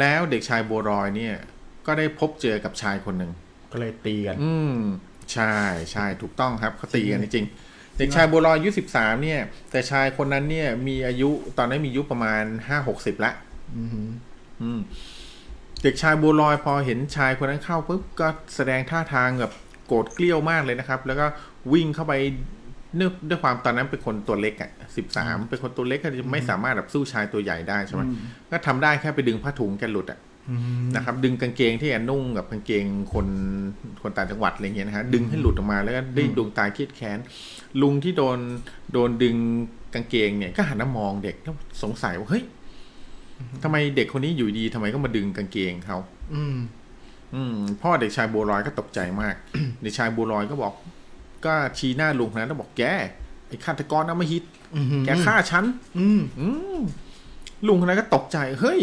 [0.00, 1.34] แล้วเด็กชายบัวรอยเนี่ย
[1.86, 3.30] ก็ได้พบเจอกับชายคนหนึ่ง
[3.72, 4.76] ก็เลยตีกัน อืม
[5.32, 5.54] ใช่
[5.92, 9.40] ใช่ถูกต้องครับเขาตีกันจริงๆเด็กชายบัวลอยอายุสิบสามเนี่ย
[9.70, 13.32] แต่ชายคนนั้นเนี่ย มีอายุตอนนั้นมีอายุประมาณห้าหกสิบละ
[13.78, 14.02] อือฮึ
[14.62, 14.80] อืม
[15.82, 19.52] เด็กชายบัวลอยพอเห็นชายคนนั้นเข้าปุ๊บก็แสดงท่าทางแบบ
[19.86, 21.26] โกรธเกลี้ยวมากเลยนะครับ แล้วก็
[21.72, 22.14] วิ่งเข้าไป
[22.96, 28.02] เนื่องด้วยความตอนนั้นเป็นคนตัวเล็กอะสิบสามเป็นคนตัวเล็กก็จะไม่สามารถแบบสู้ชายตัวใหญ่ได้ใช่ไหม
[28.50, 30.31] ก็ทำได้แค่ไปดึงผ้าถุงแกหลุดอะอืม
[30.96, 33.26] นะครับ ดึงกางเกงที่แอนนุ่งกับกางเกงคน
[34.02, 37.18] คนต่างจังหวัดอะไรเงี้ยนะฮะดึงให้หลุดออกมาแล้วก็ได้ดวงตาเครียดแค้น
[37.82, 38.38] ลุงที่โดน
[38.92, 39.36] โดนดึง
[39.94, 42.44] กางเกงเนี่ยก็หันมามองเด็กแล้วสงสัยว่าเฮ้ย
[43.62, 45.98] ทำไมเด็กคนนี้อยู่ดีทำไมก็มาดึงกางเกงเขา
[46.34, 46.56] อืม
[47.34, 49.34] อืม พ่อเด็กชายบัวลอยก็ตกใจมาก
[49.82, 50.72] เด็กชายบัวลอยก็บอก
[51.44, 52.82] ก็ชี้หน้าลุงคนนั้นแล้วบอกแก
[53.48, 54.44] ไอ้ฆาตกรเอามาฮิต
[54.76, 55.64] อือฮึแกฆ่าฉัน
[55.98, 56.80] อืมอืม
[57.66, 58.80] ลุงคนนั้นก็ตกใจ เฮ้ย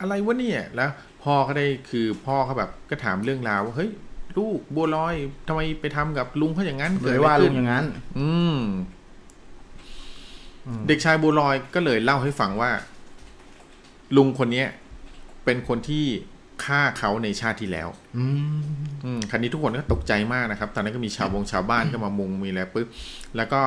[0.00, 0.90] อะไรวะเนี่ยแล้ว
[1.22, 3.90] พ่อก็ได้คือพ่อเขาแบบก็ถามเรื่องราวว่าเฮ้ย
[4.38, 5.14] ลูกบัวลอย
[5.48, 7.84] ทำไมไปทำกับลุงเขาอย่างนั้นเลเกิดยอะไรว่าลุขึ้งนอย่างนั้น
[8.18, 8.60] อืม
[10.66, 12.70] อืม เด็กชายบัวลอยก็เลยเล่าให้ฟังว่า
[14.16, 14.68] ลุงคนเนี้ย
[15.44, 16.04] เป็นคนที่
[16.64, 18.60] ฆ่าเขาในชาติที่แล้ว อืม
[19.04, 22.86] อืมครั้นี้ทุกคนก็ตกใจมากนะครับ ตอนนั้นก็มีชาวบงชาวบ้านก็มามุงมีอะไรปุ๊บ
[23.36, 23.60] แล้วก็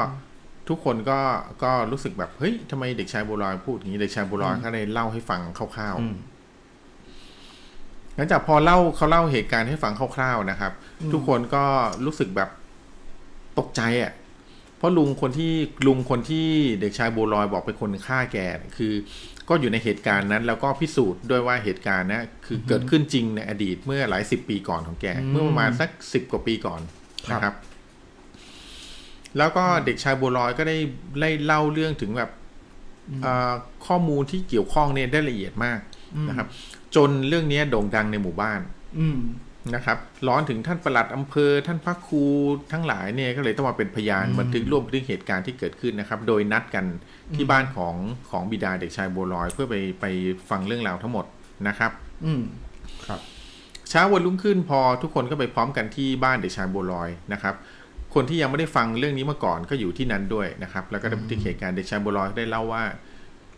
[0.69, 1.19] ทุกคนก็
[1.63, 10.71] ก็รู้สึกแบบเฮ้ยทำไมเด็กชายบัวลอยพูดอย่างนี้เด็กชายบัวลอยก็เลยเล่าให้ฟังคร่าวอืมๆหลังจากพอเล่าเขาเล่าเหตุการณ์ให้ฟังคร่าวๆนะครับ
[11.13, 11.63] ทุกคนก็
[12.05, 12.49] รู้สึกแบบ
[13.59, 14.13] ตกใจอะ่ะ
[14.77, 15.53] เพราะลุงคนที่
[15.87, 16.47] ลุงคนที่
[16.81, 18.93] เด็กชายบัวลอยบอกเป็นคนฆ่าแกเนี่ยคือ
[19.49, 26.81] ก็อยู่ในเหตุการณ์นั้น แล้วก็พิสูจน์ด้วยว่าเหตุการณ์นะคือเกิดขึ้นจริงในอดีตเมื่อหลายสิบปีก่อนของแก เมื่อประมาณสักสิบกว่าปีก่อน
[27.31, 27.53] นะครับ
[29.37, 30.77] แล้วก็เด็กชายบัวลอยก็ได้
[31.17, 32.31] ไล่เล่าเรื่องถึงแบบ
[33.21, 33.53] เอ่อ
[33.87, 35.79] ข้อมูลที่เกี่ยวข้องเนี่ยได้ละเอียดมาก
[36.29, 36.47] นะครับ
[36.95, 38.59] จนเรื่องนี้โด่งดังในหมู่บ้าน
[38.99, 39.19] อืม
[39.75, 42.23] นะครับ ร้อนถึงท่านประหลัดอำเภอ ท่านพระครู
[42.71, 46.85] ทั้งหลายเนี่ยก็เลยต้องมาเป็นพยานบันทึกร่วมบันทึกเหตุการณ์ที่เกิดขึ้นนะครับ โดยนัดกัน
[47.35, 47.95] ที่บ้านของ
[48.29, 50.05] ของบิดาเด็กชายบัวลอย เพื่อไปไป
[50.49, 51.25] ฟังเรื่องราวทั้งหมด
[51.67, 51.91] นะครับ
[52.25, 52.43] อืม
[53.07, 53.19] ครับ
[53.89, 57.55] เช้าวันรุ่งขึ้นพอทุกคนก็ไปพร้อมกันที่บ้านเด็กชายบัวลอยนะครับ
[58.13, 62.83] คนที่ยังไม่ได้ฟังเรื่องนี้มาก่อนก็อยู่ที่นั้นด้วยนะครับ แล้วก็ได้บันทึกเหตุการณ์เด็กชายบัวลอยได้เล่าว่า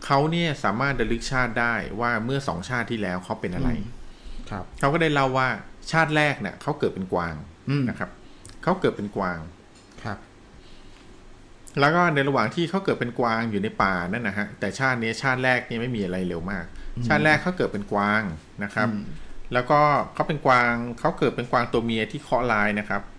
[0.05, 3.69] เขาเนี่ยสามารถระลึกชาติได้ว่าเมื่อสองชาติที่แล้วเขาเป็นอะไร
[4.49, 5.47] ครับเขาก็ได้เล่าว่า
[5.91, 7.35] ชาติแรกเนี่ยเขาเกิดเป็นกวาง
[7.69, 8.09] อืมนะครับ
[8.63, 9.39] เขาเกิดเป็นกวาง
[10.03, 10.17] ครับ
[11.79, 16.65] แล้วก็ในระหว่างที่เขาเกิดเป็นกวางอยู่ในป่านั่นนะฮะแต่ชาตินี้ชาติแรกเนี่ยไม่มีอะไรเร็วมาก
[17.07, 18.21] ชาติแรกเขาเกิดเป็นกวาง
[18.63, 18.89] นะครับ
[19.53, 19.79] แล้วก็
[20.13, 23.14] เขาเป็นกวางเขาเกิดเป็นกวางตัวเมียที่เคราะห์ร้ายนะครับอืม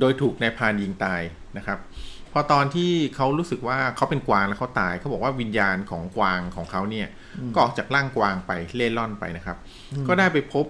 [0.00, 1.22] โดยถูกนายพรานยิงตาย
[1.56, 1.78] นะครับ
[2.32, 7.08] พอตอนที่เขารู้สึกว่าเขาเป็นกวางแล้วเขาตายเขาบอกว่าวิญญาณของกวางของเขาเนี่ย
[7.54, 9.56] ก็ออกจากร่างกวางไปเล่ร่อนไปนะครับ
[10.08, 10.66] ก็ได้ไปพบ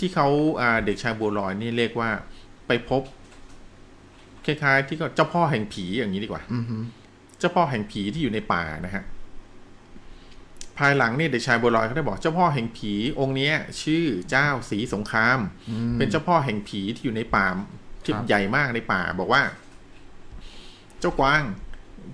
[0.00, 0.28] ที่เขา
[0.60, 2.10] อ่าเด็กชายบัวลอยนี่เรียกว่า
[2.66, 3.02] ไปพบ
[4.46, 6.76] คล้ายๆ ที่ก็เจ้าพ่อแห่งผีอย่างนี้ดีกว่าอืมฮึ
[7.38, 9.04] เจ้าพ่อแห่งผีที่อยู่ในป่านะฮะ
[10.78, 15.38] ภายหลังนี่เด็กชายบัวลอยเขาได้บอกเจ้าพ่อแห่งผีองค์เนี้ยชื่อเจ้าสีสงคราม
[15.98, 17.46] เป็นเจ้าพ่อแห่งผีที่อยู่ในป่า
[18.06, 19.42] ที่ใหญ่มากในป่าบอกว่า
[21.00, 21.42] เจ้ากวาง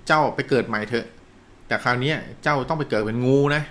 [0.07, 1.07] เจ้าไปเกิดใหม่เถอะ
[1.67, 3.63] แต่คราวเนี้ยเจ้าต้องไปเกิดเป็นงูนะ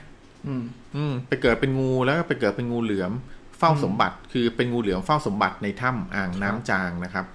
[0.47, 0.63] อืม
[0.95, 3.11] อืม ไปเกิดเป็นงูแล้วก็ไปเกิดเป็นงูเหลือม
[3.59, 7.25] เฝ้าสมบัติ คือเป็นงูเหลือมเฝ้าสมบัติในถ้ำอ่างน้ำจางนะครับ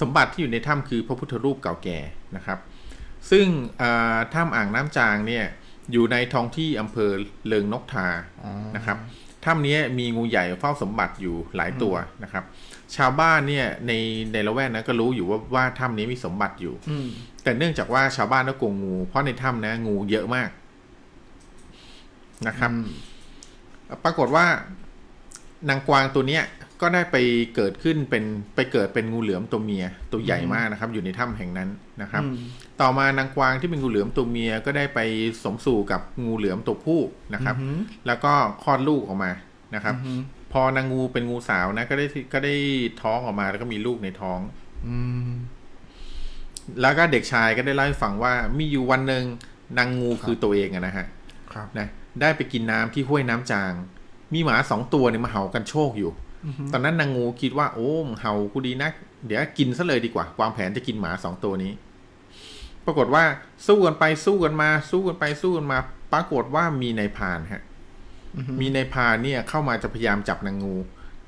[0.00, 1.98] สมบัติที่อยู่ในถ้ำคือพระพุทธรูปเก่าแก่
[2.36, 2.58] นะครับ
[3.30, 3.46] ซึ่ง
[3.80, 5.44] อ่าถ้ำอ่างน้ำจางเนี่ย
[5.92, 7.10] อยู่ในท้องที่อำเภอ
[7.46, 8.08] เลิงนกทา
[8.44, 8.96] อ๋อนะครับ
[9.44, 12.44] ถ้ำนี้มีงูใหญ่เฝ้าสมบัติอยู่หลายตัวนะครับ
[12.96, 13.92] ชาวบ้านเนี่ยใน
[14.32, 17.08] ในละแวกนั้นก็รู้อยู่ว่าว่าถ้ำนี้มีสมบัติอยู่ อืม
[17.42, 20.50] แต่เนื่องจากว่าชาวบ้านก็กลัวงู เพราะในถ้ำนะงูเยอะมาก
[22.48, 22.70] นะครับ
[24.04, 24.46] ปรากฏว่า
[25.68, 26.44] นางกวางตัวเนี้ย
[26.80, 27.16] ก็ได้ไป
[27.54, 31.68] เกิดขึ้นเป็นไปเกิดเป็นงูเหลือมตัวเมียตัวใหญ่มากนะครับ อยู่ในถ้ำแห่งนั้น
[32.02, 32.36] นะครับอืม
[32.80, 35.00] ต่อมานางกวางที่เป็นงูเหลือมตัวเมียก็ได้ไป
[35.44, 37.00] สมสู่กับงูเหลือมตัวผู้
[37.34, 39.32] นะครับอืมแล้วก็คลอดลูกออกมา
[39.74, 39.94] นะครับ
[40.56, 42.54] อืมพอนางงูเป็นงูสาวนะ ก็ได้ก็ได้
[43.02, 44.40] ท้องออกมาแล้วก็มีลูกในท้อง
[44.86, 44.96] อื
[45.28, 45.30] ม
[46.80, 49.24] แล้วก็เด็กชายก็ได้เล่าให้ฟังว่า มีอยู่วันหนึ่ง
[49.78, 51.06] นางงูคือตัวเองอะนะฮะ
[51.52, 51.88] ครับนะ
[52.20, 53.72] ได้ไปกินน้ำที่ห้วยน้ำจาง
[54.32, 56.10] มีหมาสองตัวเนี่ยมาเห่ากันโชคอยู่
[56.72, 57.90] ตอนนั้นนางงูคิดว่าโอ้
[58.20, 58.92] เห่ากูดีนัก
[59.26, 61.72] เดี๋ยวกินซะเลยดีกว่าวางแผนจะกินหมาสองตัวนี้
[62.86, 63.24] ปรากฏว่า
[63.66, 65.78] สู้กันไปสู้กันมา สู้กันไปสู้กันมา
[66.12, 67.62] ปรากฏว่ามีนายพรานฮะ
[68.60, 70.76] มีนายพรานเนี่ยเข้ามาจะพยายามจับนางงู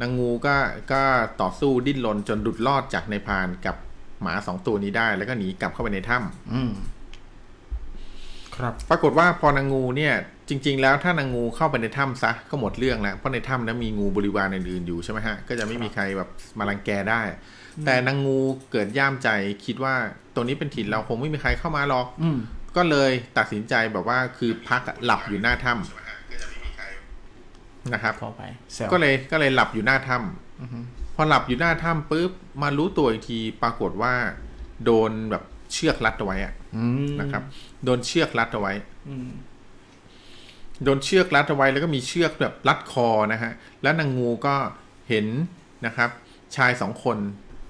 [0.00, 0.56] นางงูก็
[0.92, 1.02] ก็
[1.40, 3.76] ต่อสู้ดิ้นรนจนหลุดรอดจากนายพรานกับ
[4.22, 6.72] หมาสองตัวนี้ได้ แล้วก็หนีกลับเข้าไปในถ้ำอืม
[8.56, 10.14] ครับ ปรากฏว่าพอนางงูเนี่ย
[10.48, 17.22] จริง ๆ แล้วถ้านางงูเข้าไปในถ้ำซะก็หมดเรื่องแล้วเพราะในถ้ำนั้นมีงูบริวารอื่นๆอยู่ใช่ไหมฮะก็จะไม่มีใครแบบมารังแกได้
[17.86, 18.38] แต่นางงู
[18.70, 19.28] เกิดย่ามใจ
[19.64, 19.94] คิดว่า
[20.34, 22.38] ตัวนี้เป็นถิ่นเราคงไม่มีใครเข้ามาหรอกอืม
[22.76, 26.07] ก็เลยตัดสินใจแบบว่าคือพักอะหลับอยู่หน้าถ้ำ
[27.94, 34.14] นะครับเข้าไปเซลก็เลยก็เลยหลับอยู่หน้าถ้ำพอหลับอยู่หน้าถ้ำปุ๊บมารู้ตัวอีกทีปรากฏว่า
[34.84, 37.42] โดนแบบเชือกรัดเอาไว้อะอืมนะครับ
[37.84, 38.72] โดนเชือกรัดเอาไว้
[39.08, 39.30] อืม
[40.84, 44.56] โดนเชือกรัดเอาไว้แล้วก็มีเชือกแบบรัดคอนะฮะ แล้วนางงูก็
[45.08, 45.26] เห็น
[45.86, 46.10] นะครับ
[46.56, 47.18] ชายสองคน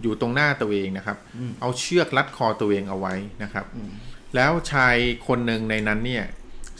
[0.02, 1.18] อยู่ตรงหน้าตัวเองนะครับ
[1.61, 3.66] เอาเชือกรัดคอตัวเองเอาไว้นะครับ
[4.35, 6.24] แล้วชายคนหนึ่งในนั้นเนี่ย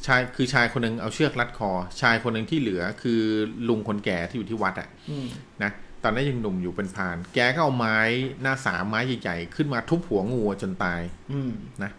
[0.09, 3.21] ชายคือชายคนหนึ่งเอาเชือกรัดคอ ชายคนหนึ่งที่เหลือคือ
[3.69, 5.29] ลุงคนแก่ที่อยู่ที่วัดอะอืม
[5.63, 5.71] นะ
[6.03, 7.99] ตอนนั้นยังหนุ่มอยู่เป็นพราน แกก็เอาไม้
[8.43, 11.01] หน้าสามไม้ใหญ่ๆขึ้นมาทุบหัวงูจนตาย
[11.33, 11.91] อืมนะ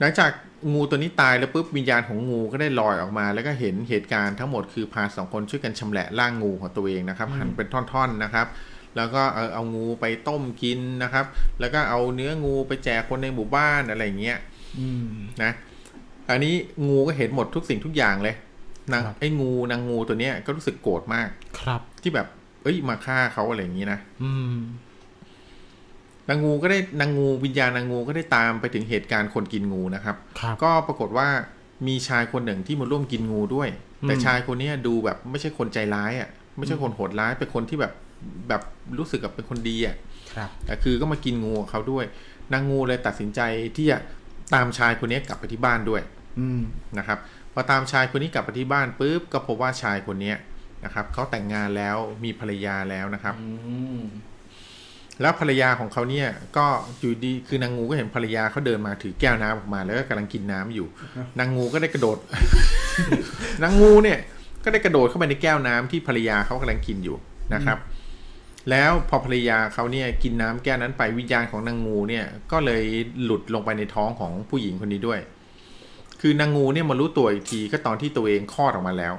[0.00, 0.30] หลังจาก
[0.72, 8.46] งูตัวนี้ตายแล้วปุ๊บวิญญาณของงูก็ได้ลอยออกมา แล้วก็เห็นเหตุการณ์ทั้งหมดคือพรานสองคนช่วยกันชำแหละร่างงูของตัวเองนะครับ หั่นเป็นท่อนๆนะครับ
[8.96, 11.26] แล้วก็เอาเอางูไปต้มกินนะครับ
[11.60, 14.38] แล้วก็เอาเนื้องูไปแจกคนในหมู่บ้านอะไรอย่างเงี้ย
[14.78, 15.08] อืม
[15.42, 15.52] นะ
[16.30, 16.54] อันนี้
[16.88, 18.36] งูก็เห็นหมดทุกสิ่งทุกอย่างเลย
[18.92, 21.28] นางครับไอ้งูนางงูตัวเนี้ยก็รู้สึกโกรธมาก
[21.60, 22.26] ครับ ที่แบบ
[22.62, 24.56] เอ้ยมาฆ่าเขาอะไรอย่างนี้นะอืม
[26.28, 31.28] นางงูก็ได้นางงูวิญญาณนางงูก็ได้ตามไปถึงเหตุการณ์คนกินงูนะครับครับก็ปรากฏว่า
[31.86, 33.68] มีชายคนหนึ่งที่มาร่วมกินงูด้วย
[34.02, 37.92] แต่อืมชายคนเนี้ยดูแบบไม่ใช่คนใจร้ายอะ ไม่ใช่คนโหดร้ายเป็นคนที่แบบ
[38.48, 38.62] แบบ
[38.98, 39.96] รู้สึกกับเป็นคนดีอะ
[40.34, 42.04] ครับแต่คือก็มากินงูกับเขาด้วย
[42.52, 43.40] นางงูเลยตัดสินใจ
[43.76, 43.98] ที่จะ
[44.54, 46.02] ตามชายคนนี้กลับไปที่บ้านด้วย
[46.40, 46.60] อืม
[46.98, 47.18] นะครับ
[47.52, 50.36] พอตามชายคนนี้กลับไปที่บ้านปุ๊บก็พบว่าชายคนเนี้ย
[50.84, 53.48] นะครับเขาแต่งงานแล้วมีภรรยาแล้วนะครับอื
[53.98, 54.00] ม
[55.20, 56.66] แล้วภรรยาของเขาเนี่ย ก็
[56.98, 60.86] อยู่ดีคือนางงูก็เห็นภรรยาเขาเดินมาถือแก้วน้ำออกมา แล้วก็กำลังกินน้ำอยู่
[61.38, 62.18] นางงูก็ได้กระโดด
[63.62, 64.18] นางงูเนี่ย
[64.64, 67.16] ก็ได้กระโดดเข้าไปในแก้วน้ำที่ภรรยาเขากำลังกินอยู่
[67.54, 67.78] นะครับ
[68.70, 72.84] แล้วพอภรรยาเขาเนี่ยกินน้ำแก้วนั้นไปวิญญาณของนางงูเนี่ยก็เลย
[73.24, 75.20] หลุดลงไปในท้องของผู้หญิงคนนี้ด้วย
[76.20, 79.14] คือนางงูเนี่ยมารู้ตัวอีกทีก็ตอนที่ตัวเองคลอดออกมาแล้ว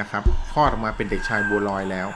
[0.00, 0.22] นะครับ
[0.52, 2.08] คลอดออกมาเป็นเด็กชายบัวลอยแล้ว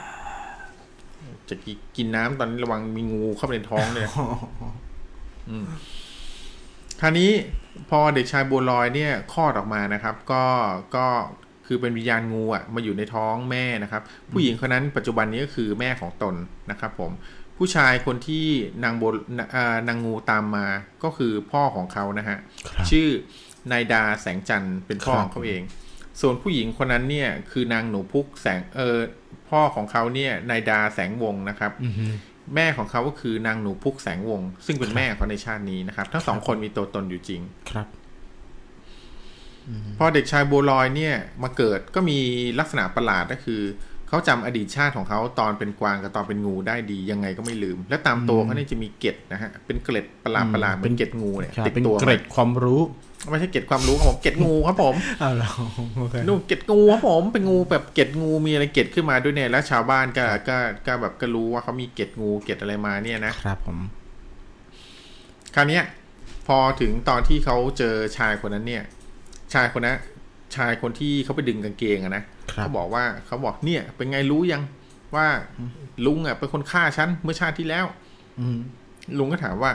[1.49, 1.55] จะ
[1.97, 4.07] กินน้ำตอนนี้ระวังมีงูเข้าไปในท้องเลย
[5.51, 5.67] อืม
[7.01, 7.31] คราวนี้
[7.91, 10.45] พอเด็กชายบัวลอยเนี่ยคลอดออกมานะครับ ก็
[10.97, 11.07] ก็
[11.73, 16.35] คือเป็นวิญญาณงูอะมาอยู่ในท้องแม่นะครับ ผู้หญิงคนนั้นปัจจุบันนี้ก็คือแม่ของตน
[16.71, 17.11] นะครับ ผม
[17.59, 18.47] ผู้ชายคนที่
[18.85, 19.03] นางโบ
[19.55, 20.67] อ่านางงูตามมา
[21.05, 23.09] ก็คือพ่อของเขานะฮะครับชื่อ
[23.73, 25.63] นายดาแสงจันทร์เป็นพ่อครับของเขาเอง
[26.21, 28.99] ส่วนผู้หญิงคนนั้นเนี่ยคือนางหนูพุกแสงเออ
[29.51, 32.07] พ่อของเขาเนี่ยนายดาแสงวงนะครับอือฮึ
[32.55, 37.87] แม่ของเขาก็คือนางหนูพุกแสงวง ซึ่งเป็นแม่ของเขาในชาตินี้นะครับ ทั้งสองคนมีตัวตนอยู่จริงครับ
[39.99, 42.19] พอเด็กชายบัวลอยเนี่ยมาเกิดก็มี
[42.59, 43.63] ลักษณะประหลาดก็คือ
[44.09, 52.81] เขาจำอดีตชาติของเขาตอนเป็นกวางกับตอนเป็นงูได้ดียังไงก็ไม่ลืม และตามตัวเขาเนี่ยจะมีเกล็ดนะฮะเป็นเกล็ดประหลาดประหลาดๆเหมือนเกล็ดงูเนี่ยครับติดเป็นตัวเกร็ดความรู้
[53.31, 55.51] ไม่ใช่เกล็ดความรู้ครับผมเกล็ดงูครับผมอ้าวเหรอ
[55.97, 63.79] โอเคนู่นเกล็ดงูครับผมเป็นงูแบบเกล็ดงูมีอะไรเกล็ดขึ้นมาด้วยเนี่ยแล้วชาวบ้านก็ก็ก็แบบก็รู้ว่าเขามีเกล็ดงูเกล็ดอะไรมาเนี่ยนะครับผม
[65.55, 65.85] คราวเนี้ย
[66.47, 68.85] พอถึงตอนที่เขาเจอชายคนนั้นเนี่ย
[69.55, 69.99] ชายคนนั้น
[70.57, 74.63] ชายคนที่เขาไปดึงกางเกงอะนะครับเขาบอกว่าเขาบอกเนี่ย เป็นไงรู้ยัง
[75.17, 75.27] ว่า
[76.07, 77.87] ลุงอะเป็นคนฆ่าฉันเมื่อชาติที่แล้ว
[78.41, 78.59] อืม
[79.19, 79.73] ลุงก็ถามว่า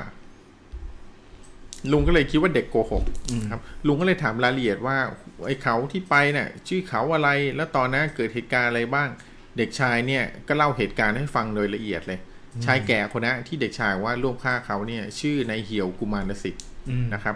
[1.92, 4.98] ลุงก็เลยคิดว่าเด็กโกหกอืมครับ ลุงก็เลยถามรายละเอียดว่า
[5.46, 9.10] ไอ้เขาที่ไปเนี่ย ชื่อเขาอะไรแล้วตอนนั้นเกิดเหตุการณ์อะไรบ้าง
[9.58, 12.20] เด็กชายเนี่ย ก็เล่าเหตุการณ์ให้ฟังโดยละเอียดเลย
[12.66, 17.36] ชายแก่คนนั้นที่เด็กชายว่าร่วมฆ่าเขาเนี่ย ชื่อนายเหี่ยวกุมารสิทธิ์อืมนะครับ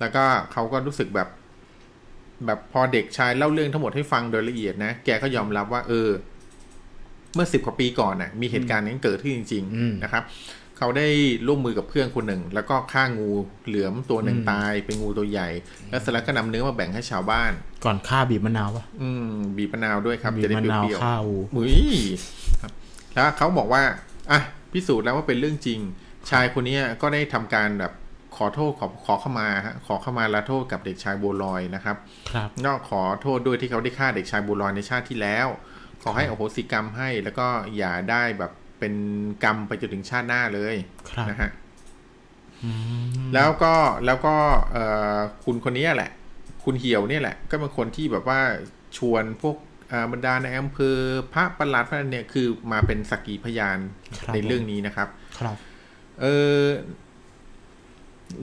[0.00, 1.28] แล้วก็เขาก็รู้สึกแบบ
[2.46, 6.10] แบบพอเด็กชายเล่าเรื่องทั้งหมดให้ฟังโดยละเอียดนะ แกก็ยอมรับว่า เออ
[7.34, 10.22] เมื่อสิบกว่าปีก่อนน่ะ มีเหตุการณ์นี้เกิดขึ้นจริงอืมๆนะครับ
[10.78, 11.08] เขาได้
[11.46, 13.28] ร่วมมือกับเพื่อนคนหนึ่ง แล้วก็ฆ่างู
[13.66, 15.48] เหลือมตัวหนึ่งอืมตายเป็นงูตัวใหญ่
[15.90, 17.52] แล้วเสร็จแล้วก็นำเนื้อมาแบ่งให้ชาวบ้าน
[17.84, 21.76] ก่อนฆ่าบีบมะนาวปะอืม บีบมะนาวด้วยครับบีจะบได้มะเปนาวรี้ยวๆข้าวมุ้ย
[22.60, 22.72] ครับ
[23.14, 23.82] แล้วเขาบอกว่า
[24.30, 24.40] อะ
[24.72, 25.80] พิสูจน์แล้วว่าเป็นเรื่องจริง
[26.30, 27.92] ชายคนเนี้ยก็ได้ทำการแบบ
[28.38, 31.96] ขอโทษขอขอเข้ามาฮะขอเข้ามาลาโทษกับเด็กชายบัวลอยนะครับ
[32.30, 35.48] ครับนอกขอโทษด้วยที่เขาได้ฆ่าเด็กชายบัวลอยในชาติที่แล้ว
[36.02, 37.46] ขอให้อโหสิกรรมให้ แล้วก็
[37.76, 38.94] อย่าได้แบบเป็น
[39.44, 40.74] กรรมไปจนถึงชาติหน้าเลย
[41.10, 41.50] ครับนะฮะ
[42.64, 42.70] อื
[43.22, 43.74] มแล้วก็
[44.06, 44.34] แล้วก็
[44.72, 44.84] เอ่
[45.16, 46.10] อคุณคนนี้แหละ
[46.64, 48.40] คุณเหี่ยวเนี่ยแหละ ก็เป็นคนที่แบบว่า
[48.96, 49.56] ชวนพวก
[49.92, 50.96] อ่าบรรดาในอำเภอ
[51.32, 53.78] พระประหลัดพระเนี่ยคือมาเป็นสักขีพยาน
[54.20, 55.56] ครับในเรื่องนี้นะครับ ครับ
[56.20, 56.26] เอ
[56.60, 56.62] อ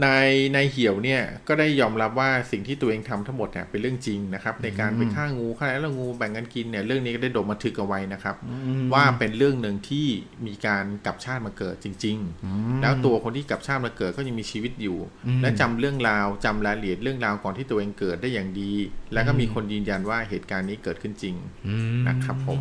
[0.06, 10.08] นายนายเหี่ยวเนี่ยก็ได้ยอมรับว่าสิ่งที่ตัวเองทำทั้งหมดเนี่ยเป็นเรื่องจริงนะครับ ในการไปฆ่างูฆ่าแล้วงูแบ่งกันกินเนี่ยเรื่องนี้ก็ได้โดนบันทึกเอาไว้นะครับอืมว่าเป็นเรื่องหนึ่งที่
[10.48, 18.72] มีการกลับชาติมาเกิดจริงๆอืมแล้วตัวคนที่กลับชาติมาเกิดก็ยังมีชีวิตอยู่อืมและจำเรื่องราวจำรายละเอียดเรื่องราวก่อนที่ตัวเองเกิดได้อย่างดี
[19.14, 21.36] แล้วก็มีคนยืนยันว่าเหตุการณ์นี้เกิดขึ้นจริง
[21.68, 22.60] อืมนะครับ ผม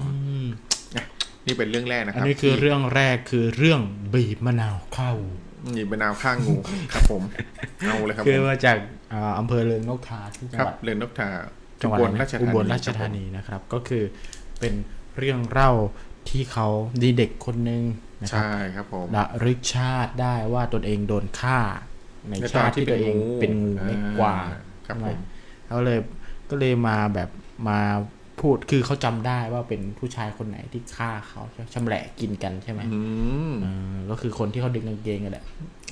[1.46, 3.80] นี่เป็นเรื่องแรกนะคอันรับนี้คือที่เรื่องแรกคือเรื่อง
[4.14, 5.12] บีบมะนาวเข้า
[5.74, 6.56] นี่เป็นนาวข้างงู
[6.92, 7.22] ครับผม
[7.80, 8.76] เอาเลยครับคือผมมาจาก
[9.12, 11.28] อ่าอำเภอเริงนกทาที่จังครับหวัดเรือนนกทา
[11.80, 14.04] จังหวัดอุบลอะไรนะราชธานีอุบลราชธานีนะครับ ก็คือ
[14.60, 14.74] เป็น
[15.18, 15.70] เรื่องเล่า
[16.30, 16.66] ที่เขา
[17.02, 17.82] ดีเด็กคนหนึ่ง
[18.22, 21.58] นะครับครับใช่ครับผมระลึกชาติได้ว่าตนเองโดนฆ่า
[22.28, 25.18] ในในตชาอนติที่ที่ตัวเองเป็เป็นนงูงูไม่อ่ากวางครับใช่ไหผม
[25.66, 25.98] เขาเลย
[26.50, 27.30] ก็เลยมาแบบ
[27.68, 27.78] มา
[28.40, 31.42] พูดคือเขาจำได้ว่าเป็นผู้ชายคนไหนที่ฆ่าเขา
[31.74, 33.00] ชำแหละกินกันใช่ไหมอื
[33.50, 35.44] มเออก็คือคนที่เขาดึงกางเกงกันแหละ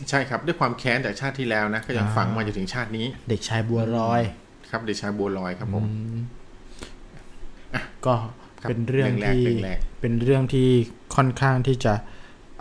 [0.09, 4.23] ใช่ครับด้วยความแค้นจากชาติที่แล้วนะก็ยังอ่าฝังมาจนถึงชาตินี้ เด็กชายบัวลอย
[4.71, 6.19] ครับเด็กชายบัวลอยครับผมอืม
[8.07, 8.15] ก็
[8.63, 10.69] ครับเป็นเรื่องเรื่องแรกที่เรื่องแรกเป็นเรื่องที่
[11.17, 11.95] ค่อนข้างที่จะ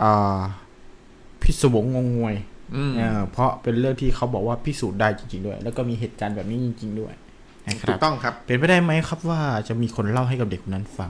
[0.03, 0.39] อ่า
[1.43, 2.35] พิศวงงงงวย
[2.75, 7.28] อืมเออเพราะเป็นเรื่องที่เขาบอกว่าพิสูจน์ได้จริง ๆ ด้วย แล้วก็มีเหตุการณ์แบบนี้จริง ๆ ด้วยนะค
[7.81, 11.09] ถูรับกต้องครับ เป็นไปได้ไหมครับว่าจะมีคนเล่าให้กับเด็กคนนั้นฟัง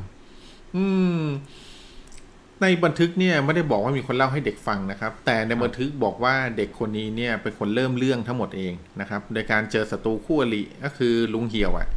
[0.76, 0.86] อื
[1.22, 1.24] ม
[2.62, 11.88] ในบันทึกเนี่ยไม่ได้บอกว่ามีคนเล่าให้เด็กฟังนะครับ แต่ในบันทึกบอกว่าเด็กคนนี้เนี่ยเป็นคนเริ่มเรื่องทั้งหมดเองนะครับ โดยการเจอศัตรูคู่อริก็คือลุงเหี่ยวอะ่ะ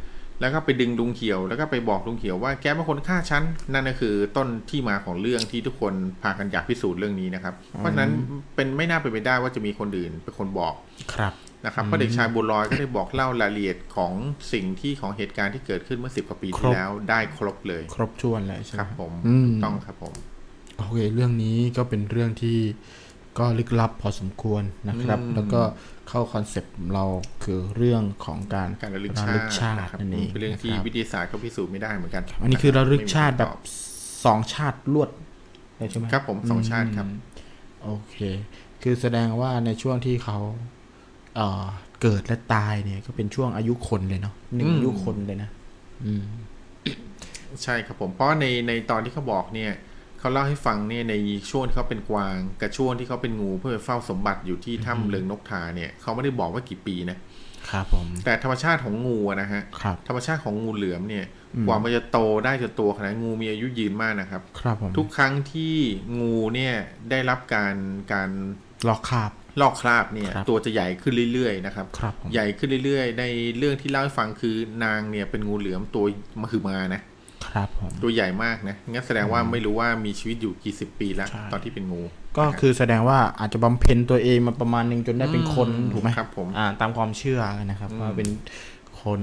[0.41, 8.11] แล้วก็ไปดึงลุงเหี่ยว แล้วก็ไปบอกลุงเหี่ยวว่าแกเป็นคนฆ่าฉันนั่นก็คือต้นที่มาของเรื่องที่ทุกคนพากันอยากพิสูจน์เรื่องนี้นะครับ เพราะฉะนั้น
[8.55, 10.73] เป็นไม่น่าเป็นไปได้ว่าจะมีคนอื่นเป็นคนบอก
[11.13, 11.33] ครับ
[11.65, 14.13] นะครับเพราะเด็กชายบุญลอยก็ได้บอกเล่ารายละเอียดของ
[14.53, 20.13] สิ่งที่ของเหตุการณ์ที่เกิดขึ้นเมื่อสิบกว่าปีครที่บแล้วได้ครบเลย ครบถ้วนเลยใช่ไหคมรับผมอืมถูกต้องครับผม
[20.77, 22.57] โอเคเรื่องนี้ก็เป็นเรื่องที่
[23.39, 25.61] ก็ลึกลับพอสมควรนะครับอืมแล้วก็
[26.09, 27.05] เข้าคอนเซปต์เรา
[27.43, 33.59] คือเรื่องของการการระลึกชาติระลึกชาตินะครับนั่นเองเป็นเรื่องที่นะครับวิทยาศาสตร์เขาพิสูจน์ไม่ได้เหมือนกัน อันนี้คือระลึกชาติไม่มีแบบคำตอ
[34.25, 35.09] สองชาติรวด
[35.77, 37.19] เลยใช่ไหมครับผมสองชาติครับอืม
[37.83, 38.17] โอเค
[38.83, 40.37] คือแสดงว่าในช่วงที่เขา
[41.35, 41.65] เอ่อ
[42.01, 45.49] เกิดและตายเนี่ยก็เป็นช่วงอายุคนเลยเนาะหนึ่งอืมอายุคนเลยนะ
[46.05, 46.23] อืม
[47.63, 49.71] ใช่ครับผมเพราะในในตอนที่เขาบอกเนี่ย
[50.19, 51.15] เขาเล่าให้ฟังเนี่ยใน
[51.51, 57.17] ช่วงที่เขาเป็นกวางกับช่วงที่เขาเป็นงูเพื่อไปเฝ้าสมบัติอยู่ที่ถ้ำเลิงนกทาเนี่ยเขาไม่ได้บอกว่ากี่ปีนะ
[57.69, 65.75] ครับผมแต่ธรรมชาติของงูอะนะฮะครับธรรมชาติของงูเหลือมเนี่ยอืมกว่ามันจะโตได้จนตัวขนาดงูมีอายุยืนมากนะครับ ครับผมทุกครั้งที่
[66.19, 66.75] งูเนี่ย
[67.09, 67.75] ได้รับการ
[68.13, 68.29] การ
[68.87, 73.23] ลอกคราบ ลอกคราบเนี่ยครับตัวจะใหญ่ขึ้นเรื่อยๆนะครับครับผมใหญ่ขึ้นเรื่อยๆ ใน
[73.57, 76.05] เรื่องที่เล่าให้ฟังคือนางเนี่ยเป็นงูเหลือมตัว
[76.41, 77.01] มหึมานะ
[77.47, 82.01] ครับผมตัวใหญ่มากนะงั้นแสดงว่าไม่รู้ว่ามีชีวิตอยู่กี่สิบปีแล้วใช่ตอนที่เป็นงู
[82.37, 88.29] ก็คือแสดงว่าอาจจะบำเพ็ญตัวเองมาประมาณหนึงจนได้เป็นคนอืมถูกไหมครับผมอ่าตามความเชื่อนะครับอืมว่าเป็น
[89.01, 89.21] คน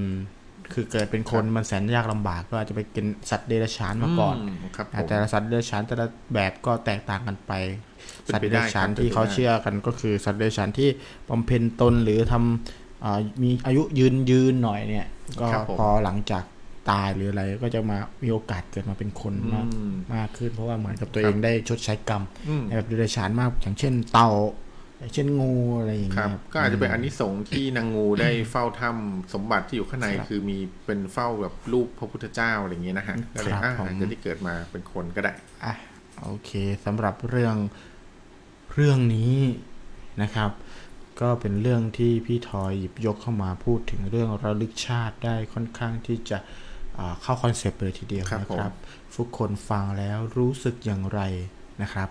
[0.73, 7.90] คือเกิดเป็นคนมันแสนยากลำบากก็อาจจะไปเป็นสัตว์เดรัจฉานมาก่อนมครับผอ่ามแต่ละสัตว์เดรัจฉานแต่ละแบบก็แตกต่างกันไปเป็น
[8.29, 10.89] สัตว์ไปเดได้รัจฉานครับที่เป็นไปเขาได้เชื่อกันก็คือสัตว์เดรัจฉานที่
[11.31, 15.07] บำเพ็ญตนหรือทำอ่ามีอายุยืนยืนหน่อยเนี่ย
[15.41, 16.45] ก็ครับผมพอหลังจาก
[16.91, 24.31] ตายหรืออะไรก็จะมามีโอกาสเกิดมาเป็นคนมากอืมมากขึ้น เพราะว่าเหมือนกับตัวคเอรับงได้ชดใช้กรรมอืมในแบบเดรัจฉานมากอย่างเช่นเต่า
[24.99, 35.33] อย่างเช่นงูอะไรอย่างคเงี้รับยก็อาจจะเป็นอันนิสงส์ที่นางงูได้เฝ้าถ้ำสมบัติที่อยู่ข้างในครับคือมีเป็นเฝ้าแบบรูปพระพุทธเจ้าอะไรอย่างเงี้ยนะฮะก็เลยครับอ่าผมอาจจะได้เกิดมาเป็นคนก็ได้
[35.65, 35.73] อะ
[36.23, 36.51] โอเค
[36.85, 37.57] สำหรับเรื่อง
[38.75, 39.35] เรื่องนี้
[40.23, 40.51] นะครับ
[41.21, 46.39] ก็เป็นเรื่องที่พี่ทอยหยิบยกเข้ามาพูดถึงเรื่องระลึกชาติได้ค่อนข้างที่จะ
[46.99, 48.73] อ่าเข้าคอนเซปต์เลยทีเดียวครับนะครับ
[49.17, 51.21] ทุกคนฟังแล้วรู้สึกอย่างไร
[51.83, 52.09] นะครับ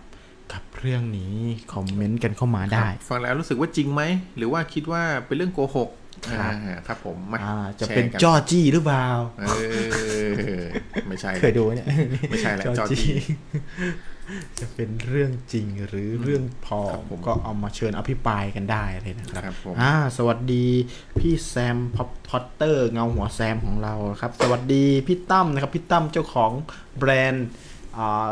[0.54, 1.36] กับเรื่องนี้
[1.74, 4.02] คอมเมนต์กันเข้ามาได้ครับฟังแล้วรู้สึกว่าจริงไหม
[4.38, 5.90] หรือว่าคิดว่าเป็นเรื่องโกหก
[6.38, 9.08] ครับอ่าครับผมมาอ่าจะแชร์เป็นกัจอจี้หรือเปล่า
[9.40, 9.44] เอ
[10.62, 10.64] อ
[11.08, 11.88] ไม่ใช่เคยดูไหมเนี่ย
[12.30, 13.06] ไม่ใช่แหละจอจี้
[14.60, 20.68] จะเป็นเรื่องจริงหรือเรื่องพอครับผมก็เอามาเชิญอภิปรายกันได้เลยนะครับครับผมอ่าสวัสดี
[21.20, 26.52] พี่แซม supporter เงาหัวแซมของเราครับ สวัสดีพี่ตั้มนะครับพี่ตั้มเจ้าของ
[26.98, 27.48] แบรนด์
[27.98, 28.28] อ่า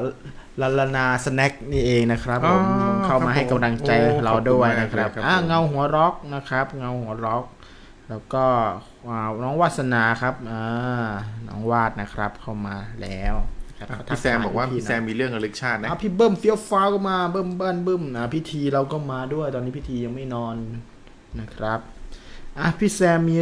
[0.62, 7.46] Lalana Snack นี่เองนะครับผมอ๋อเข้ามาครับให้กำลังใจโอ้เราด้วยขอบคุณมากนะครับเลยครับอ่าผมเงาหัวร็อกนะครับ เงาหัวร็อก
[8.10, 8.46] แล้วก็
[9.08, 10.64] อ่าน้องวาสนาครับอ่า
[11.48, 20.56] น้องวาดนะครับเข้ามาแล้วนะ ครับพี่แซมบอกว่าทัพี่ทยแซมมีเรื่องระลึกชาตินะอะพี่เบิ้มเฟี้ยวฟ้าวก็มาเบิ้มเบิ้มเบิ้มนะพี่ทีเราก็มาด้วยตอนนี้พี่ทียังไม่นอน
[21.40, 21.80] นะครับ
[22.60, 23.38] อะพี่แซมมี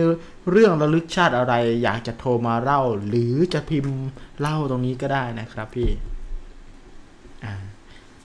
[0.52, 3.98] เรื่องระลึกชาติอะไร อยากจะโทรมาเล่า หรือจะพิมพ์
[4.40, 5.90] เล่าตรงนี้ก็ได้นะครับพี่
[7.46, 7.54] อ่า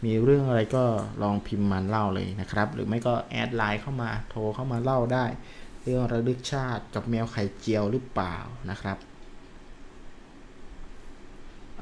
[0.05, 0.85] มีเรื่องอะไรก็
[1.23, 5.25] ลองพิมพ์มาเล่าเลยนะครับ หรือไม่ก็ add LINE เข้ามาโทรเข้ามาเล่าได้
[5.83, 8.37] เรื่องระลึกชาติกับแมวไข่เจียวหรือเปล่า
[8.71, 9.10] นะครับเอ่อเอ่อ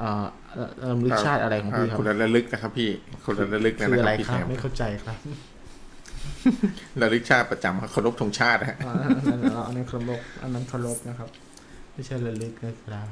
[0.03, 2.91] ระลึกชาติอะไรของพี่ครับคนละระลึกนะครับพี่
[3.25, 5.19] คนละระลึกนะคือคอะไรรับพี่คแซรับมไม่เข้าใจครับ
[7.01, 11.29] ระลึกชาติประจำเคารพธงชาตินะฮะอันนั้นอันนั้นเคารพอันนั้นเคารพนะครับ
[11.93, 13.09] ไม่ใช่ระลึกนะครับ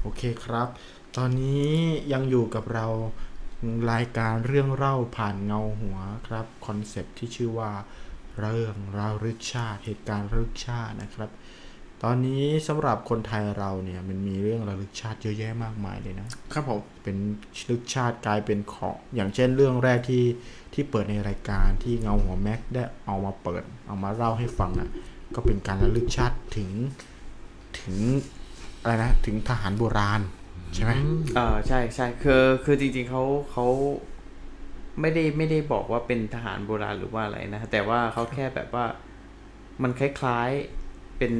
[0.00, 0.68] โอเคครับ
[1.16, 1.70] ตอนนี้
[2.12, 2.86] ยังอยู่กับเรา
[3.92, 7.72] รายการเรื่องเล่าผ่านเงาหัวครับ concept ที่ชื่อว่า
[8.40, 11.30] เรื่องระลึกชาติเหตุการณ์ระลึกชาตินะครับ
[12.06, 17.16] ตอนนี้สำหรับคนไทยเราเนี่ยมันมีเรื่องระลึกชาติเยอะแยะมากมายเลยนะ ครับผมเป็น
[17.70, 20.24] ลึกชาติกลายเป็นของอย่างเช่นเรื่องแรกที่
[20.74, 24.88] ที่เปิดในรายการที่เงาหัวแม็กได้เอามาเปิด เอามาเล่าให้ฟังอะ
[25.34, 26.70] ก็เป็นการระลึกชาติถึง
[27.80, 27.96] ถึง
[28.82, 30.20] อะไรนะถึงทหารโบราณ
[30.74, 30.92] ใช่ไหม
[31.36, 33.66] เออใช่ใช่คือคือจริงๆเขาเขา
[35.00, 38.84] ไม่ได้ไม่ได้บอกว่าเป็นทหารโบราณหรือว่าอะไรนะ แต่ว่าเขาแค่แบบว่า
[39.82, 41.34] มันคล้ายๆเป็น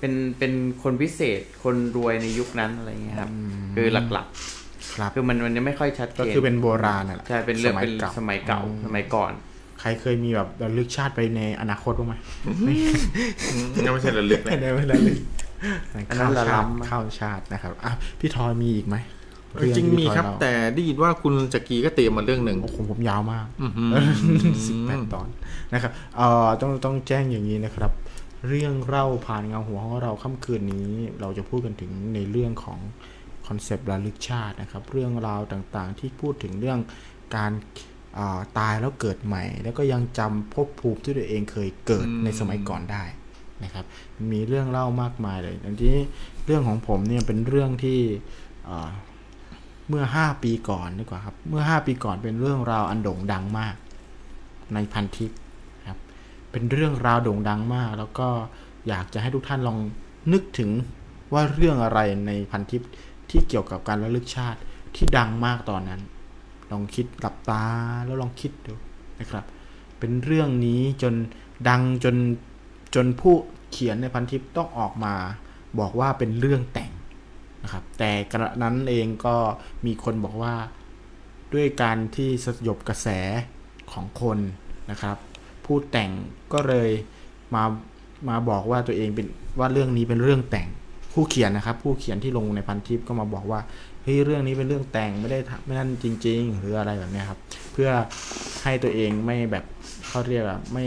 [0.00, 3.30] เป็นเป็นคนพิเศษคนรวยในยุคนั้นอะไรเงี้ยครับ
[3.74, 4.26] คือหลัก
[4.96, 9.32] ครับๆคือมันมันยังไม่ค่อยชัดเจนก็คือเป็นโบราณน่ะแหละใช่เป็นเรื่องสมัยเป็นเก่าสมัยเก่าอืมสมัยก่อน
[9.80, 12.14] ใครเคยมีแบบระลึกชาติไปในอนาคตบ้างไหม
[12.46, 12.52] อื
[13.64, 15.18] มงั้นไม่ใช่ระลึกนะในเวลาลึก
[16.08, 18.96] อันนั้ข้านวละชาติล้ำข้าวชาตินะครับอะพี่ทอยมีอีกไหม
[19.60, 23.92] จริงเอที่มีพี่ทอยครับเล่าแต่ได้ยินว่าคุณจักรีก็เตรียมมาเรื่องหนึ่งโอ้โหผมยาวมากอื้อหือ
[24.66, 25.28] สิบแปดตอน
[25.72, 27.92] นะครับเอ่อต้องต้องแจ้งอย่างนี้นะครับ
[28.48, 30.90] เรื่องเล่าผ่านเงาหัวของเราค่ำคืนนี้
[31.20, 32.78] เราจะพูดกันถึงในเรื่องของ
[33.46, 36.78] concept ระลึกชาตินะครับ เรื่องราวต่างๆ ที่พูดถึงเรื่อง
[37.36, 43.04] การาตายแล้วเกิดใหม่ แล้วก็ยังจำภพภูมิที่ตัวเองเคยเกิดในสมัยก่อนได้
[43.64, 43.84] นะครับ
[44.32, 45.96] มีเรื่องเล่ามากมายเลยอันที่
[46.46, 48.00] เรื่องของผมเนี่ยเป็นเรื่องที่
[49.88, 53.74] เมื่อ 5 ปีก่อนดีกว่าครับ เมื่อ 5 ปีก่อนเป็นเรื่องราวอันโด่งดังมาก
[54.74, 55.30] ในพันทิป
[56.50, 58.28] เป็นเรื่องราวโด่งดังมาก แล้วก็
[58.88, 59.78] อยากจะให้ทุกท่านลอง
[60.32, 60.70] นึกถึง
[61.32, 62.82] ว่าเรื่องอะไรในพันทิป
[63.30, 64.60] ที่เกี่ยวกับการระลึกชาติ
[64.94, 66.00] ที่ดังมากตอนนั้น
[66.70, 67.64] ลองคิดหลับตา
[68.04, 68.74] แล้วลองคิดดู
[69.20, 69.44] นะครับ
[69.98, 71.14] เป็นเรื่องนี้จน
[71.68, 72.16] ดังจน
[72.94, 73.34] จนผู้
[73.70, 75.14] เขียนในพันทิปต้องออกมา
[75.78, 76.92] บอกว่าเป็นเรื่องแต่ง
[77.62, 79.36] นะครับ แต่กระนั้นเองก็
[79.86, 80.54] มีคนบอกว่า
[81.52, 83.08] ด้วยการที่สยบกระแส
[83.92, 84.38] ของคน
[84.90, 85.16] นะครับ
[85.68, 86.10] ผู้แต่ง
[86.52, 86.90] ก็เลย
[87.54, 87.64] มา
[88.28, 89.26] มาบอกว่าตัวเองเป็น
[89.58, 90.68] ว่าเรื่องนี้เป็นเรื่องแต่ง
[91.12, 93.60] ผู้เขียนนะครับ ผู้เขียนที่ลงในพันทิปก็มาบอกว่า
[94.02, 97.38] เฮ้ยเรื่องนี้เป็นเรื่องแต่งไม่ได้ทำไม่นั่นจริง ๆ หรืออะไรแบบเนี้ยครับ
[97.72, 97.90] เพื่อ
[98.62, 99.64] ให้ตัวเองไม่แบบ
[100.08, 100.86] เขาเรียกอะไม่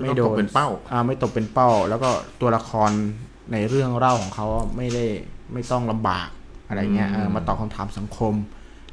[0.00, 2.90] ไม่ต้องตกเป็นเป้าอ่าไม่ตกเป็นเป้า แล้วก็ตัวละคร
[3.52, 4.46] ในเรื่องเล่าของเขา
[4.76, 5.04] ไม่ได้
[5.52, 6.28] ไม่ต้องลำบาก
[6.68, 8.34] อะไรเงี้ยเออมาตอบคำถามสังคม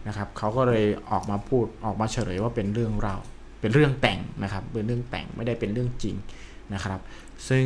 [0.07, 3.16] นะครับเขาก็เลยออกมาพูดออกมาเฉลยว่าเป็นเรื่องเรา
[3.60, 6.16] เป็นเรื่องแต่งนะครับเป็นเรื่องแต่งไม่ได้เป็นเรื่องจริง
[6.74, 6.99] นะครับ
[7.49, 7.66] ซึ่ง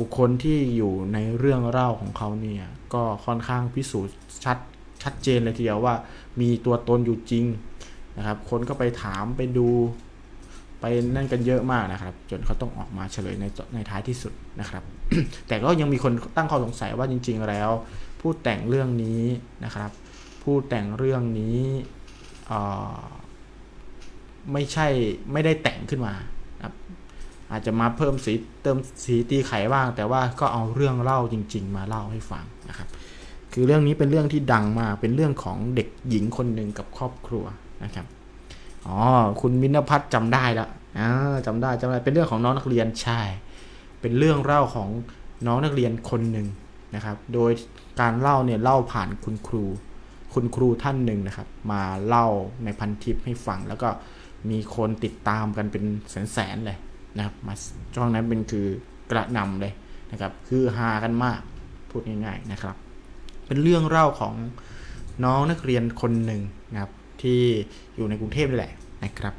[0.00, 2.64] บุคคลที่อยู่ในเรื่องเล่าของเขาเนี่ย
[2.94, 4.58] ก็ค่อนข้างพิสูจน์ชัด
[5.02, 5.94] ชัดเจนเลยทีเดียวว่า
[6.40, 7.44] มีตัวตนอยู่จริง
[8.18, 9.68] นะครับ คนก็ไปถามไปดู
[10.80, 13.44] ไปนั่นกันเยอะมากนะครับ จนเขาต้องออกมาเฉลยใน
[13.74, 14.82] ในท้ายที่สุดนะครับ
[15.48, 17.70] แต่ก็ยังมีคนตั้งข้อสงสัยว่าจริง ๆ แล้ว
[18.20, 19.22] ผู้แต่งเรื่องนี้
[19.64, 19.90] นะครับ
[20.42, 21.58] ผู้แต่งเรื่องนี้
[22.50, 22.52] อ
[24.52, 24.86] ไม่ใช่
[25.32, 26.14] ไม่ได้แต่งขึ้นมา
[26.62, 26.74] ครับ
[27.50, 28.32] อาจจะมาเพิ่มสี
[28.62, 32.88] เติมสีตีไขบ้าง แต่ว่าก็เอาเรื่องเล่าจริง ๆ มาเล่าให้ฟังนะครับ
[33.52, 37.44] คือเรื่องนี้เป็นเรื่องที่ดังมากเป็นเรื่องของเด็กหญิงคนหนึ่งกับครอบครัว
[37.84, 38.06] นะครับ
[38.86, 38.96] อ๋อ
[39.40, 40.68] คุณมินพัฒน์จำได้แล้ว
[40.98, 41.08] อ่า
[41.46, 43.20] จำได้จำได้เป็นเรื่องของน้องนักเรียนใช่
[44.00, 44.88] เป็นเรื่องเล่าของ
[45.46, 46.46] น้องนักเรียนคนหนึ่ง
[46.94, 47.50] นะครับ โดย
[48.00, 49.64] การเล่าเนี่ยเล่าผ่านคุณครู
[50.34, 52.26] คุณครูท่านหนึ่งนะครับ มาเล่า
[52.64, 53.88] ในพันทิปให้ฟังแล้วก็
[54.50, 55.84] มีคนติดตามกันเป็น
[56.32, 56.78] แสนๆเลย
[57.16, 57.54] นะครับมา
[57.94, 58.66] ช่วงนั้นเป็นคือ
[59.10, 59.72] กระหนำเลย
[60.10, 61.40] นะครับคือฮากันมาก
[61.90, 62.76] พูดง่ายๆนะครับ
[63.46, 64.34] เป็นเรื่องเล่าของ
[65.24, 67.40] น้องนักเรียนคนหนึ่งนะครับที่
[67.96, 68.74] อยู่ในกรุงเทพนี่แหละ
[69.04, 69.34] นะครับ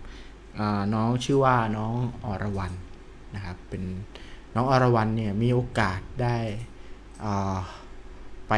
[0.60, 1.94] อ่าน้องชื่อว่าน้อง
[2.26, 2.76] อรวรรณ
[3.36, 3.84] นะครับเป็น
[4.56, 6.38] น้องอรวรรณเนี่ยมีโอกาสได้
[7.26, 7.58] อ่า
[8.50, 8.54] ไป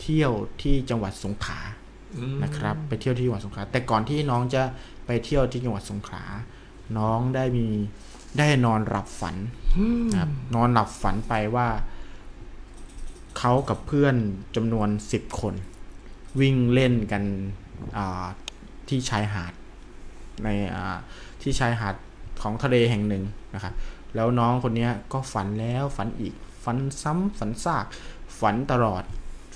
[0.00, 0.32] เที่ยว
[0.62, 1.60] ที่จังหวัดสงขลา
[2.42, 4.62] นะครับ ไปเที่ยวที่จังหวัดสงขลาแต่ก่อนที่น้องจะ
[5.08, 6.24] ไปเที่ยวที่จังหวัดสงขลา
[6.98, 7.66] น้องได้มี
[8.38, 9.36] ได้นอนหลับฝัน
[10.10, 11.68] นะครับนอนหลับฝันไปว่า
[13.38, 14.16] เขากับเพื่อน
[14.56, 15.54] จำนวนสิบคน
[16.40, 17.22] วิ่งเล่นกัน
[17.96, 18.24] อ่า
[18.88, 19.52] ที่ชายหาด
[20.44, 20.96] ในอ่า
[21.42, 21.94] ที่ชายหาด
[22.42, 23.74] ของทะเลแห่งหนึ่งนะครับ
[24.14, 26.34] แล้วน้องคนเนี้ยก็ฝันแล้วฝันอีก
[26.64, 27.84] ฝันซ้ำฝันซาก
[28.40, 29.02] ฝันตลอด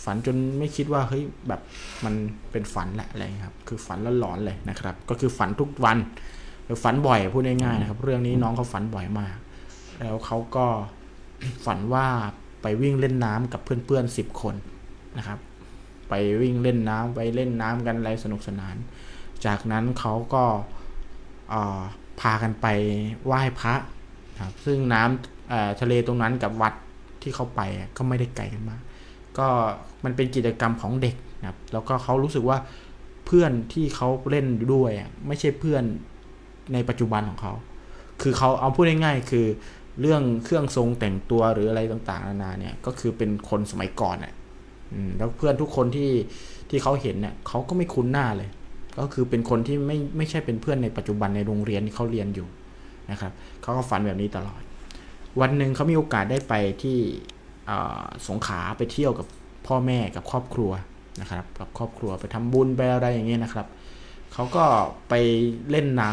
[0.04, 1.60] ฝันจนไม่คิดว่าเฮ้ยแบบ
[2.04, 2.14] มัน
[2.52, 5.98] เป็นฝันแหละอะไรครับ คือฝันแล้วหลอนเลยนะครับ ก็คือฝันทุกวัน
[6.64, 9.36] หรือฝันบ่อยพูดง่ายๆนะครับ เรื่องนี้น้องเขาฝันบ่อยมาก
[9.98, 10.66] แล้วเขาก็
[11.66, 12.06] ฝันว่า
[12.62, 14.54] ไปวิ่งเล่นน้ำกับเพื่อนๆสิบคน
[15.18, 15.38] นะครับ
[16.08, 18.76] ไปวิ่งเล่นน้ำไปเล่นน้ำกันอะไรสนุกสนาน
[19.46, 21.80] จากนั้นเขาก็า
[22.20, 22.66] พากันไป
[23.26, 23.74] ไหว้พระ
[24.42, 26.74] ครับซึ่งน้ำทะเลตรงนั้นกับวัด
[27.22, 27.60] ที่เขาไป
[27.96, 28.80] ก็ไม่ได้ไกลกันมาก
[29.38, 29.48] ก็
[30.04, 32.58] มันเป็นกิจกรรมของเด็กนะครับ แล้วก็เขารู้สึกว่า
[33.26, 34.90] เพื่อนที่เขาเล่นด้วย
[35.26, 35.82] ไม่ใช่เพื่อน
[36.72, 37.52] ในปัจจุบันของเขา
[38.22, 39.46] คือเขาเอาพูดง่ายๆ คือ
[40.00, 44.32] เรื่องเครื่องทรงแต่งตัวหรืออะไรต่างๆ นานาเนี่ย ก็คือเป็นคนสมัยก่อนอะ
[45.18, 46.10] แล้วเพื่อนทุกคนที่
[46.70, 48.50] ที่เขาเห็นเนี่ยเขาก็ไม่คุ้นหน้าเลย
[48.98, 52.48] ก็คือเป็นคนที่ไม่ไม่ใช่เป็นเพื่อนในปัจจุบันในโรงเรียนที่เขาเรียนอยู่
[53.10, 54.60] นะครับเขาก็ฝันแบบนี้ตลอด
[55.40, 56.98] วันหนึ่งเขามีโอกาสได้ไปที่
[58.28, 59.26] สงขาไปเที่ยวกับ
[59.66, 60.72] พ่อแม่กับครอบครัว
[61.20, 63.66] นะครับกับครอบครัวไปทำบุญไปอะไรอย่างเงี้ยนะครับ
[64.32, 64.64] เขาก็
[65.08, 65.14] ไป
[65.70, 66.12] เล่นน้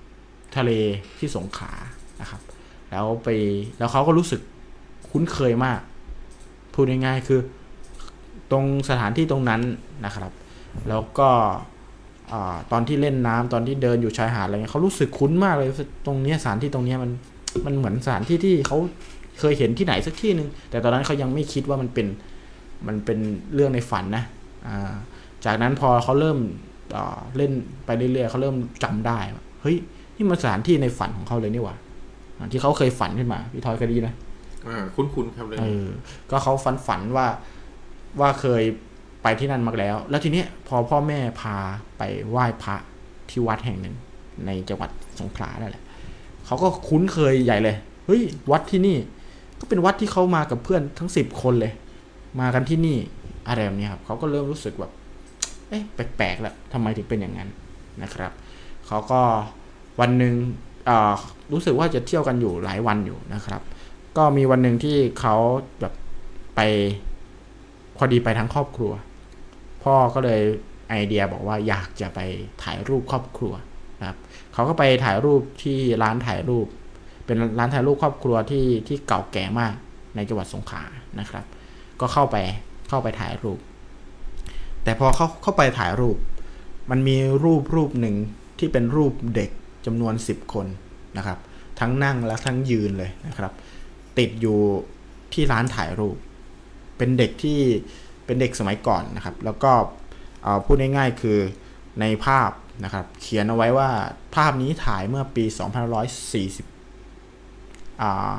[0.00, 0.70] ำทะเล
[1.18, 1.72] ที่สงขา
[2.20, 2.40] นะครับ
[2.90, 3.28] แล้วไป
[3.78, 4.40] แล้วเขาก็รู้สึก
[5.10, 5.80] คุ้นเคยมาก
[6.74, 7.40] พูดง่ายๆคือ
[8.50, 9.62] ตรงสถานที่ตรงนั้น
[10.04, 10.32] นะครับ
[10.88, 11.28] แล้วก็
[12.72, 15.68] ตอนที่เล่นน้ำตอนที่เดินอยู่ชายหาดอะไรเงี้ยเขารู้สึกคุ้นมากเลย
[16.06, 17.10] ตรงเนี้ยสถานที่ตรงเนี้ยมัน
[17.66, 18.78] มันเหมือนสถานที่ที่เขา
[19.38, 22.06] เคยเห็นที่ไหนสักที่หนึ่งแต่ตอนนั้นเขายังไม่คิดว่ามันเป็น
[22.86, 23.18] มันเป็น
[23.54, 24.24] เรื่องในฝันนะ
[24.66, 24.94] อ่า
[25.44, 26.38] จากนั้นพอเขาเริ่ม
[26.92, 27.52] เอ่อเล่น
[27.86, 29.76] ไปเรื่อยๆเขาเริ่มจำได้ว่าเฮ้ย
[30.16, 31.76] นี่มันสถานที่ในฝันของเขาเลยนี่หว่า
[32.38, 34.10] อ่าที่เขาเคยฝันขึ้นมาพี่ทอยเคยได้ยินไหม
[34.66, 35.86] อ่าคุ้นๆครับเลยเออ
[36.30, 37.26] ก็เขาฝันฝันว่า
[38.20, 38.62] ว่าเคย
[39.22, 41.56] ไปที่นั่นมาแล้ว แล้วทีเนี้ยพอพ่อแม่พา
[41.98, 42.76] ไปไหว้พระ
[43.30, 43.94] ที่วัดแห่งหนึ่ง
[44.46, 45.84] ในจังหวัดสงขลานั่นแหละ
[46.46, 47.76] เขาก็คุ้นเคยใหญ่เลย
[48.06, 48.96] เฮ้ย วัดที่นี่
[49.60, 51.72] ก็เป็นวัดที่เขามากับเพื่อนทั้งสิบคนเลย
[52.40, 52.98] มากันที่นี่
[53.48, 54.92] อะไรแบบนี้ครับเขาก็เริ่มรู้สึกแบบ
[55.68, 57.48] เอ๊ะแปลกๆแล้วทำไมถึงเป็นอย่างนั้น
[58.02, 58.32] นะครับ
[58.86, 59.20] เขาก็
[60.00, 60.34] วันหนึ่ง
[61.52, 63.62] รู้สึกว่าจะเที่ยวกันอยู่หลายวันอยู่นะครับ
[64.16, 65.34] ก็มีวันหนึ่งที่เขา
[65.80, 65.94] แบบ
[66.56, 66.60] ไป
[67.96, 68.92] พอดีไปทั้งครอบครัว
[69.82, 70.40] พ่อก็เลย
[70.88, 72.20] ไอเดียบอกว่าอยากจะไป
[72.62, 73.54] ถ่ายรูปครอบครัว
[74.00, 74.18] นะครับ
[74.54, 76.66] เขาก็ไปถ่ายรูปที่ร้านถ่ายรูป
[77.24, 79.74] เป็นร้านถ่ายรูปครอบครัวที่ที่เก่าแก่มาก
[80.16, 80.84] ในจังหวัดสงขลา
[81.20, 81.44] นะครับ
[82.00, 82.36] ก็เข้าไป
[82.88, 83.58] เข้าไปถ่ายรูป
[84.84, 86.16] แต่พอเข้าเข้าไปถ่ายรูป
[86.90, 88.16] มันมีรูปรูปหนึ่ง
[88.58, 89.50] ที่เป็นรูปเด็ก
[89.86, 90.66] จำนวน 10 คน
[91.16, 91.38] นะครับ
[91.80, 93.52] ทั้งนั่งและทั้งยืนเลยนะครับ
[94.18, 94.58] ติดอยู่
[95.32, 96.16] ที่ร้านถ่ายรูป
[96.98, 97.58] เป็นเด็กที่
[98.24, 99.72] เป็นเด็กสมัยก่อนนะครับ แล้วก็
[100.64, 101.38] พูดง่ายๆคือ
[102.00, 102.50] ในภาพ
[102.84, 103.90] นะครับ เขียนเอาไว้ว่า
[104.34, 105.44] ภาพนี้ถ่ายเมื่อปี
[106.10, 106.73] 2540
[108.02, 108.38] อ่า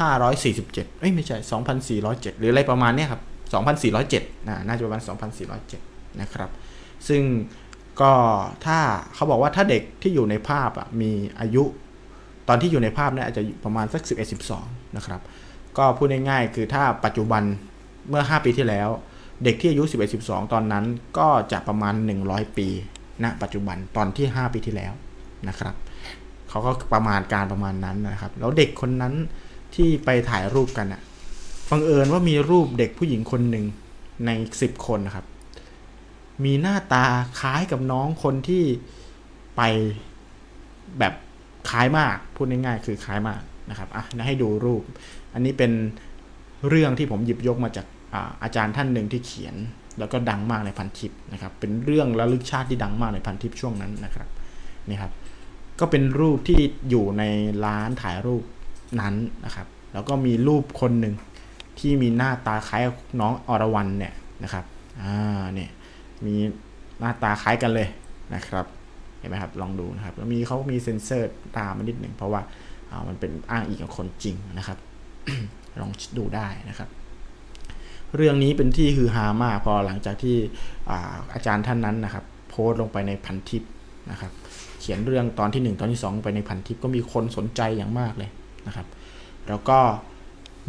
[0.00, 1.36] 2,547เอ้ยไม่ใช่
[1.88, 3.22] 2,407หรืออะไรประมาณเนี้ยครับ
[3.84, 5.02] 2,407นะน่าจะประมาณ
[5.60, 6.50] 2,407นะครับ
[7.08, 7.22] ซึ่ง
[8.00, 8.12] ก็
[8.66, 8.78] ถ้า
[9.14, 11.10] เขาบอกว่าถ้าเด็กที่อยู่ในภาพอะมี
[11.40, 11.64] อายุ
[12.48, 15.20] ตอนที่อยู่ในภาพเนี่ยอาจจะประมาณสัก 11 12 นะครับ
[15.78, 17.42] ก็พูดง่ายๆคือถ้าปัจจุบัน
[18.08, 18.88] เมื่อ 5 ปีที่แล้ว
[19.44, 20.84] เด็กที่อายุ 11 12 ตอนนั้น
[21.18, 21.94] ก็จะประมาณ
[22.26, 22.68] 100 ปี
[23.24, 24.92] ณปัจจุบันตอนที่ 5 ปีที่แล้ว
[25.48, 25.74] นะครับ
[26.50, 29.14] เขาก็ประมาณการประมาณนั้นนะครับ แล้วเด็กคนนั้น
[29.74, 31.00] ที่ไปถ่ายรูปกันอะ
[31.70, 33.64] บังเอิญว่ามีรูปเด็กผู้หญิงคนหนึ่ง
[34.26, 34.30] ใน
[34.60, 35.26] 10คนนะครับ
[36.44, 37.04] มีหน้าตา
[37.40, 38.64] คล้ายกับน้องคนที่
[39.56, 39.62] ไป
[40.98, 41.14] แบบ
[41.70, 43.40] คล้ายมาก พูดง่ายๆคือคล้ายมาก
[43.70, 44.82] นะครับอะนะให้ดูรูป
[45.34, 45.72] อันนี้เป็น
[46.68, 49.56] เรื่องที่ผมหยิบยกมาจากอาอาจารย์ท่านหนึ่งที่เขียน
[49.98, 54.28] แล้วก็ดังมากในพันทิปนะครับ เป็นเรื่องระลึกชาติที่ดังมากในพันทิปช่วงนั้นนะครับ
[54.88, 55.12] นี่ครับ
[55.80, 56.60] ก็เป็นรูปที่
[56.90, 57.22] อยู่ใน
[57.64, 58.42] ร้านถ่ายรูป
[59.00, 59.14] นั้น
[59.44, 61.14] นะครับ แล้วก็มีรูปคนหนึ่ง
[61.78, 62.82] ที่มีหน้าตาคล้าย
[63.20, 64.14] น้องอรวรันเนี่ย
[64.44, 64.64] นะครับ
[65.02, 65.70] อ่าเนี่ย
[66.26, 66.34] มี
[66.98, 67.88] หน้าตาคล้ายกันเลย
[68.34, 68.66] นะครับ
[69.18, 72.40] เห็นไหมครับลองดูนะครับแล้วมีเขามีเซ็นเซอร์ตามมานิดหนึ่งเพราะว่า
[72.90, 74.78] อ่ามันเป็นอ้างอิงกับคนจริงนะครับ
[75.80, 76.88] ลองดูได้นะครับ
[78.16, 80.36] เรื่องนี้เป็นที่ฮือฮามากพอหลังจากที่
[80.90, 80.98] อา
[81.34, 83.62] อาจารย์ท่านนั้นนะครับ โพสต์ลงไปในพันทิป
[84.10, 84.32] นะครับ
[84.90, 88.30] ขียนเรื่องตอนที่ 1 ตอนที่ 2 ไปในพันทิปก็มีคนสนใจอย่างมากเลย
[88.66, 88.86] นะครับ
[89.48, 89.78] แล้วก็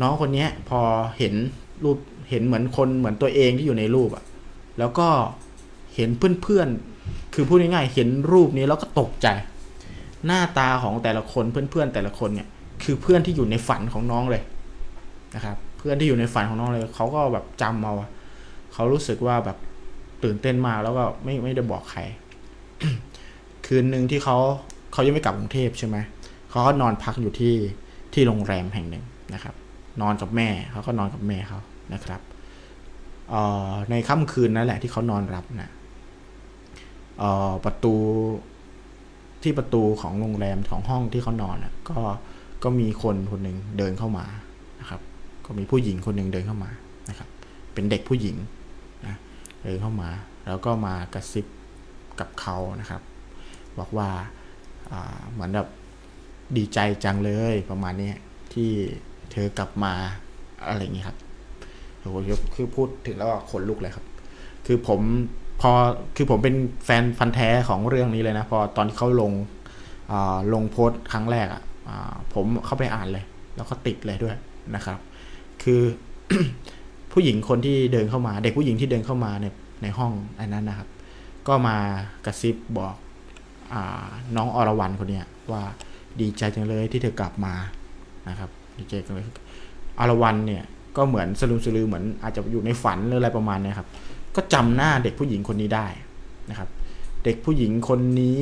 [0.01, 0.79] น้องคนนี้พอ
[1.17, 1.33] เห็น
[1.83, 1.97] รูป
[2.29, 4.23] เห็นเหมือนคนเหมือนตัวเองที่อยู่ในรูปอะ
[4.79, 5.07] แล้วก็
[5.95, 6.09] เห็น
[6.43, 9.27] เพื่อนๆ คือพูดง่ายๆ เห็นรูปนี้แล้วก็ตกใจ
[10.25, 12.47] หน้าตาของแต่ละคนเพื่อนๆแต่ละคนเนี่ย
[12.83, 14.43] คือเพื่อนที่อยู่ในฝันของน้องเลย
[15.35, 17.93] นะครับ เพื่อนที่อยู่ในฝันของน้องเลยเขาก็แบบจำเอา
[18.73, 19.57] เขารู้สึกว่าแบบ
[20.23, 22.01] ตื่นเต้นมากแล้วก็ไม่ไม่ได้บอกใคร
[23.73, 24.37] คืนหนึ่งที่เขา
[24.93, 25.97] เขายังไม่กลับกรุงเทพใช่ไหม
[26.49, 27.55] เขาก็นอนพักอยู่ที่
[28.13, 29.03] ที่โรงแรมแห่งหนึ่ง
[29.33, 29.55] นะครับ
[30.01, 31.59] นอนกับแม่เขาก็นอนกับแม่เขา
[31.93, 32.21] นะครับ
[33.33, 33.35] อ
[33.69, 35.71] อในค่ำคืนนั่นแหละที่เขานอนรับนะ
[37.19, 37.95] เออประตู
[39.43, 41.97] ที่ประตูของโรงแรมของห้องที่เขานอนนะก็
[42.63, 44.25] ก็มีคนคนหนึ่งเดินเข้ามา
[44.79, 45.01] นะครับ
[45.45, 46.71] ก็มีผู้หญิงคนหนึ่งเดินเข้ามา
[47.09, 47.29] นะครับ
[47.73, 48.35] เป็นเด็กผู้หญิง
[49.07, 49.15] นะ
[49.63, 50.09] เดินเข้ามา
[50.47, 51.45] แล้วก็มากระซิบ
[52.19, 53.01] กับเขานะครับ
[53.79, 54.09] บอกว่า
[55.31, 55.67] เหมือนแบบ
[56.57, 58.11] ดีใจจังเลยประมาณนี้
[58.53, 58.69] ที่
[59.31, 59.93] เธอกลับมา
[60.67, 61.17] อะไรอย่างงี้ครับ
[61.99, 62.15] โอ้โห
[62.55, 64.05] คือพูดถึงแล้วก็ขนลุกเลยครับ
[64.65, 64.99] คือผม
[65.61, 65.71] พอ
[66.15, 66.55] คือผมเป็น
[66.85, 71.61] แฟนฟันแท้ของเรื่องนี้เลยนะ พอตอนที่เขาลงาลงโพสต์ครั้งแรกอะ่ะ
[72.33, 74.35] ผมเข้าไปอ่านเลย แล้วก็ติดเลยด้วย
[74.75, 74.99] นะครับ
[75.63, 75.81] คือ
[77.11, 79.45] ผู้หญิงคนที่เดินเข้ามา เด็กผู้หญิงที่เดินเข้ามาใน
[79.81, 80.87] ในห้องอันนั้นนะครับ
[81.47, 81.77] ก็มา
[82.25, 82.95] กระซิบบอก
[84.35, 85.63] น้องอรวรันคนเนี้ยว่า
[86.21, 87.53] ดีใจจังเลยที่เธอกลับมา
[88.29, 89.25] นะครับดีใจจังเลย
[89.99, 90.63] อรวรันเนี่ย
[90.97, 93.87] ก็เหมือนสลุมสลือเหมือนอาจจะอยู่ในฝันหรืออะไรประมาณเนี้ยครับ
[94.35, 95.87] ก็จำหน้าเด็กผู้หญิงคนนี้ได้
[96.49, 96.69] นะครับ
[97.23, 98.39] เด็กผู้หญิงคนนี้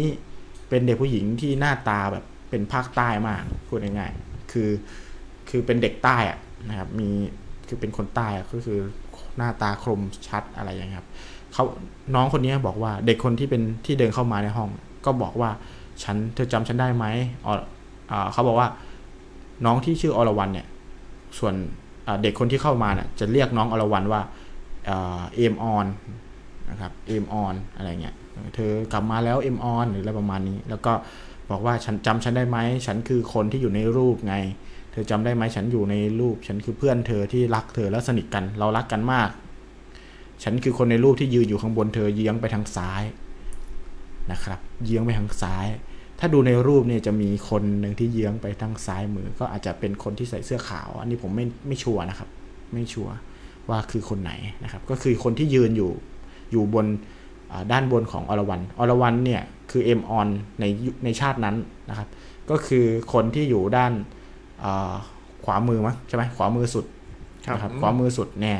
[0.70, 4.70] เป็นเด็กผู้หญิงที่หน้าตาแบบเป็นภาคใต้มากพูดง่ายๆคือ
[5.50, 6.38] คือเป็นเด็กใต้อะ
[6.70, 7.10] นะครับ มี
[7.68, 8.80] คือเป็นคนใต้ก็คือ
[9.38, 11.08] หน้าตาคมชัดอะไรอย่างเงี้ยครับ
[11.54, 11.64] เขา
[12.16, 14.70] น้องคนนี้บอกว่าเด็กคนที่เป็นที่เดินเข้ามาในห้อง
[15.06, 15.50] ก็บอกว่า
[16.04, 17.06] ฉันเธอจำฉันได้ไหม
[17.46, 17.54] อ๋อ
[18.34, 18.68] เขาบอกว่า
[19.66, 20.68] น้องที่ชื่ออรวรรณเนี่ย
[21.40, 21.54] ส่วน
[22.22, 24.22] เด็กคนที่เข้ามาเนี่ยจะเรียกน้องอรวรรณว่า
[24.86, 25.86] M on
[26.70, 28.16] นะครับ M on อะไรเงี้ย
[28.56, 30.94] เธอกลับมาแล้ว M on หรืออะไรประมาณนี้ แล้วก็
[31.52, 34.36] บอกว่าฉันจำฉันได้ไหมฉันคือคนที่อยู่ในรูปไง
[34.92, 39.30] เธอจำได้ไหมฉันอยู่ในรูป ฉันคือเพื่อนเธอที่รักเธอและสนิทกัน เรารักกันมาก
[40.44, 43.04] ฉันคือคนในรูปที่ยืนอยู่ข้างบนเธอเยื้องไปทางซ้าย
[44.32, 45.68] นะครับเยื้องไปทางซ้าย
[46.20, 52.30] ถ้าดูในรูปเนี่ยจะมีคนหนึ่งที่เยื้องไปทางซ้ายมือ ก็อาจจะเป็นคนที่ใส่เสื้อขาว อันนี้ผมไม่ไม่ sure นะครับ
[52.74, 53.14] ไม่ชัวร์
[53.70, 54.32] ว่าคือคนไหน
[54.64, 55.92] นะครับ ก็คือคนที่ยืนอยู่
[56.52, 56.86] อยู่บน
[57.52, 60.28] อ่าด้านบนของอรวรรณอรวรรณเนี่ยคือเอ็มออน
[60.60, 61.56] ในยุในชาตินั้น
[61.90, 62.08] นะครับ
[62.50, 63.92] ก็คือคนที่อยู่ด้าน
[64.64, 64.94] อ่า
[65.46, 66.86] ขวามือมั้งใช่ไหมขวามือสุด
[67.46, 68.56] ครับนะครับอืมขวามือสุดแน่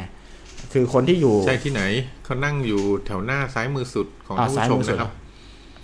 [0.74, 1.82] คือคนที่อยู่ใช่ที่ไหน
[2.26, 5.12] เขานั่งอยู่แถวหน้าซ้ายมือสุดของอ่าท่านซ้ายผู้ชมืมอสุดนะครับ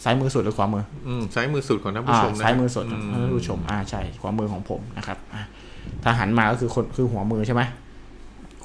[0.04, 5.41] ซ้ายมือสุดหรือขวามืออืมซ้ายมือสุดของท่านผู้อ่าชมนะซ้ายมือสุดอืมท่านผู้ชมอ่าใช่ขวามือของผมนะครับอ่า
[6.04, 7.62] ถ้าหันมาก็คือคนคือหัวมือใช่ไหม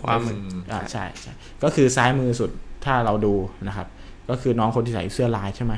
[0.01, 0.37] ขวามือ
[0.73, 2.51] อ่าใช่ใช่ก็คือซ้ายมือสุด
[2.85, 3.35] ถ้าเราดู
[3.67, 3.87] นะครับ
[4.31, 5.75] ก็คือน้องคนที่ใส่เสื้อลายใช่ไหม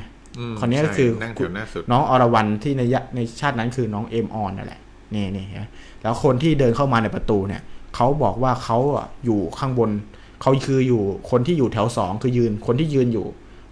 [0.51, 4.81] มคนนี้ก็คือใช่นั่งแถวหน้าสุดน้องอรวรรณที่ในยะในชาตินั้นคือน้องเอมออนนั่นแหละ
[5.13, 5.65] นี่นี่เห็นไหม
[6.03, 7.61] แล้วคนที่เดินเข้ามาในประตูเนี่ย
[7.95, 9.89] เขาบอกว่าเขาอะอยู่ข้างบน
[10.41, 11.01] เขาคืออยู่
[11.31, 13.25] คนที่อยู่แถวสองคือยืนคนที่ยืนอยู่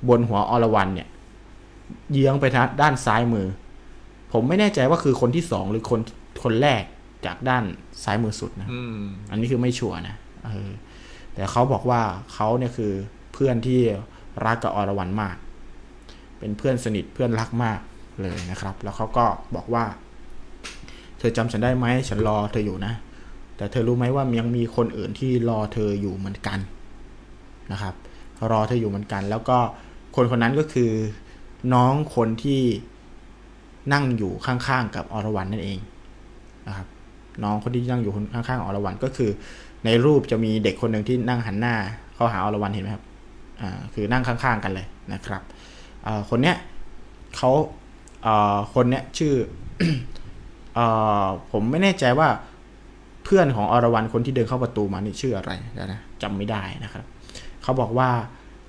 [0.09, 1.07] บนหัวอรวรรณเนี่ย
[2.13, 3.47] เยื้องไปทางด้านซ้ายมือ
[4.33, 5.99] ผมไม่แน่ใจว่าคือคนที่สองหรือคน
[6.43, 6.83] คนแรก
[7.25, 7.63] จากด้าน
[8.03, 10.15] ซ้ายมือสุดนะอืมอันนี้คือไม่ชัวร์นะ
[10.45, 10.71] เออ
[11.33, 12.01] แต่เขาบอกว่า
[12.33, 12.93] เขาเนี่ยคือ
[13.33, 13.79] เพื่อนที่
[14.45, 15.35] รักกับอรวรรณมาก
[16.39, 17.79] เป็นเพื่อนสนิทเพื่อนรักมาก
[18.21, 19.25] เลยนะครับ แล้วเขาก็
[19.55, 19.85] บอกว่า
[21.19, 22.93] เธอจำฉันได้ไหมฉันรอเธออยู่นะ
[23.57, 26.59] แต่เธอรู้ไหมว่ายังมีคนอื่นที่รอเธออยู่เหมือนกัน
[27.71, 27.93] นะครับ
[28.51, 29.57] รอเธออยู่เหมือนกัน แล้วก็
[30.15, 30.91] คนคนนั้นก็คือ
[31.73, 32.61] น้องคนที่
[33.93, 35.79] นั่งอยู่ข้างๆกับอรวรรณนั่นเอง
[36.67, 36.87] นะครับ
[37.43, 39.29] น้องคนที่นั่งอยู่ข้างๆอรวรรณก็คือ
[39.85, 41.75] ในรูปจะมีเด็กคนหนึ่งที่นั่งหันหน้า
[42.15, 43.03] เข้าหาอรวรรณเห็นไหมครับ
[43.61, 45.41] อ่าคือนั่งข้างๆกันเลยนะครับ
[46.29, 46.55] คนเนี้ย
[47.35, 47.51] เขา
[48.73, 49.33] คนเนี้ยชื่อ
[50.77, 50.79] อ
[51.51, 52.27] ผมไม่แน่ใจว่า
[53.23, 57.05] เพื่อนของอรวรรณคนที่เดินเข้าประตูมานี่ชื่ออะไรนะจำไม่ได้นะครับ
[57.63, 58.09] เขาบอกว่า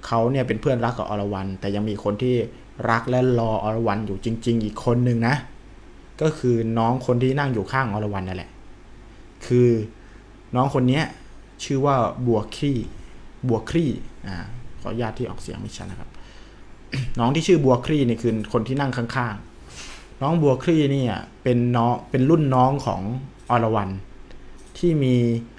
[0.06, 2.36] เขาเนี่ยเป็นเพื่อนรักกับอรวรรณแต่ยังมีคนที่
[2.90, 5.36] รักและรออรวรรณอยู่จริง ๆ อีกคนหนึ่งนะ
[6.22, 8.50] ก็คือน้องคนที่นั่งอยู่ข้างอรวรรณนั่นแหละ
[9.46, 9.68] คือ
[10.56, 11.04] น้องคนเนี้ย
[11.64, 11.96] ชื่อว่า
[12.26, 12.78] บัวครี่
[13.48, 13.90] บัวครี่
[14.26, 14.36] อ่า
[14.80, 16.10] ขออนุญาตที่ออกเสียงไม่ชัดนะครับ
[17.18, 23.02] น้องที่ชื่อบัวครี่นี่คือคนที่นั่งข้างๆ น้องบัวครี่เนี่ยเป็นน้องเป็นรุ่นน้องของ
[23.50, 23.92] อรวรรณ
[24.78, 25.14] ที่มี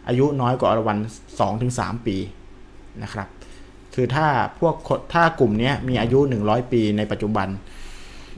[0.07, 1.01] อายุน้อยกว่าอรวรรณ
[1.39, 2.15] สองถึงสามปี
[3.03, 3.27] นะครับ
[3.95, 4.27] คือถ้า
[4.59, 4.75] พวก
[5.13, 7.47] ถ้ากลุ่มนี้มีอายุ 100 ปีในปัจจุบัน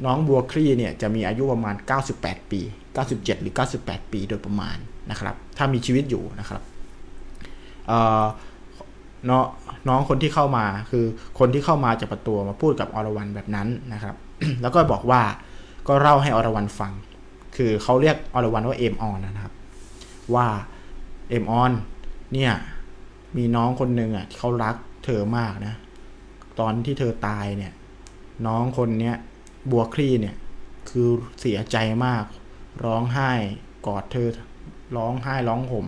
[0.05, 1.75] น้องบัวคลี่เนี่ยจะมีอายุประมาณ
[2.13, 2.61] 98 ปี
[3.01, 4.77] 97 หรือ 98 ปีโดยประมาณ
[5.11, 6.61] นะครับถ้ามีชีวิตอยู่นะครับ
[7.87, 9.43] เน้อง
[9.89, 11.05] น้องคนที่เข้ามาคือ
[11.39, 14.15] คนที่เข้ามาจากประตูมาพูดกับอรวรรณแบบนั้นนะครับ
[14.61, 15.21] แล้วก็บอกว่า
[15.87, 16.93] ก็เล่าให้อรวรรณฟัง
[17.55, 19.53] คือเขาเรียกอรวรรณว่าเอมออนนะครับ
[20.35, 20.47] ว่า
[21.29, 21.71] เอมออน
[22.33, 22.51] เนี่ย
[23.37, 24.75] มีน้องคนหนึ่งอะที่เขารัก
[25.05, 25.75] เธอมากนะ
[26.59, 27.73] ตอนที่เธอตายเนี่ย
[28.47, 29.15] น้องคนเนี้ย
[29.71, 30.35] บัวคลี่เนี่ย
[30.89, 32.23] คือเสียใจมาก
[32.85, 33.31] ร้องไห้
[33.87, 34.29] กอดเธอ
[34.97, 35.87] ร้องไห้ร้องห่ม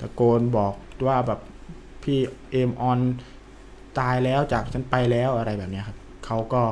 [0.00, 0.74] ตะโกนบอก
[1.06, 1.40] ว่าแบบ
[2.02, 2.18] พี่
[2.50, 3.00] เอมออน
[3.98, 6.62] ตายแล้วจากฉันไปแล้วอะไรแบบเนี้ยครับเขาก็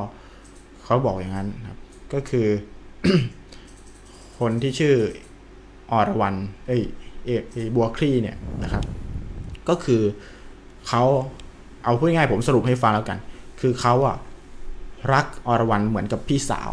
[0.84, 1.78] เขาบอกอย่างนั้นครับ
[2.12, 2.48] ก็คือ
[4.38, 4.96] คนที่ชื่อ
[5.92, 6.82] อรวรรณเอ้ย
[7.26, 8.84] เอกเอ้ยบัวคลี่เนี่ยนะครับ
[9.68, 10.02] ก็คือ
[10.88, 11.04] เขา
[11.88, 13.18] เอาพูดง่ายๆผมสรุปให้ฟังแล้วกัน
[13.60, 14.16] คือเขาอะ
[15.12, 16.70] รักอรวรรณเหมือนกับพี่สาว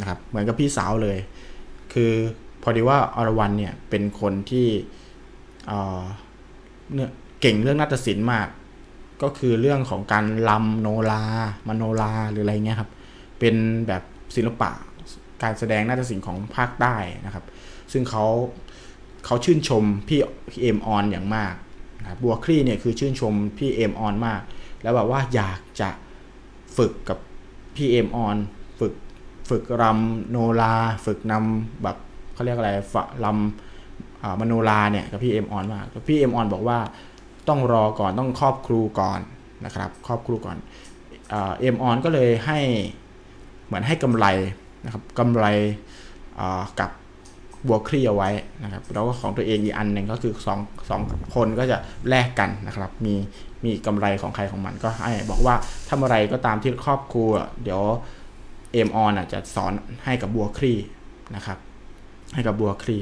[0.00, 1.18] นะครับ เหมือนกับพี่สาวเลย
[1.92, 2.12] คือ
[2.62, 4.66] พอดีว่าอรวรรณเนี่ยเป็นคนที่
[5.66, 8.48] เเนี่ยเก่งเรื่องนาฏศิลป์มาก
[9.22, 11.24] ก็คือเรื่องของการลำโนรา
[11.68, 12.90] มโนราหรืออะไรเงี้ยครับ
[13.38, 13.54] เป็น
[13.86, 14.02] แบบ
[14.36, 14.70] ศิลปะ
[15.42, 16.94] การแสดงนาฏศิลป์ของภาคใต้
[17.26, 17.44] นะครับ
[17.92, 18.24] ซึ่งเขา
[19.26, 21.54] เขาชื่นชมพี่พี่เอมออนอย่างมาก
[22.04, 24.40] นะครับบัวคลี่เนี่ยคือชื่นชมพี่เอมออนมาก
[24.82, 25.90] แล้วแบบว่าอยากจะ
[26.76, 27.18] ฝึกกับ
[27.76, 28.36] พี่เอมออน
[28.80, 28.92] ฝึก
[29.50, 30.74] ฝึกรำโนรา
[31.06, 31.96] ฝึกนำแบบ
[32.34, 32.94] เขาเรียกอะไรฝ
[33.24, 36.78] รำอ่ามโนราเนี่ยกับพี่เอมออนมากแล้วพี่เอมออนบอกว่า
[37.48, 39.20] ต้องรอก่อนต้องครอบครูก่อน
[39.64, 40.56] นะครับ ครอบครูก่อน
[41.30, 42.58] เอมออนก็เลยให้
[43.66, 44.26] เหมือนให้กำไร
[44.84, 45.46] นะครับกำไร
[46.80, 46.90] กับ
[47.68, 48.30] บัวคลี่เอาไว้
[48.64, 50.58] นะครับแล้วก็ของตัวเองอีกอันหนึ่งก็คือสอง
[50.90, 51.00] สอง
[51.34, 53.14] คนก็จะแลกกันนะครับ มี
[53.64, 55.54] มีกำไรของใครของมันก็ให้บอกว่า
[55.88, 57.30] ทำอะไรก็ตามที่ครอบครัว
[57.62, 57.82] เดี๋ยว
[58.72, 59.72] เอมออนจะสอน
[60.04, 60.78] ให้กับบัวคลี่
[61.34, 61.58] นะครับ
[62.34, 62.96] ให้กับบัวคลี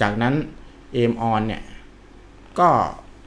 [0.00, 0.34] จากนั้น
[0.94, 1.62] เอมออนเนี่ย
[2.58, 2.68] ก็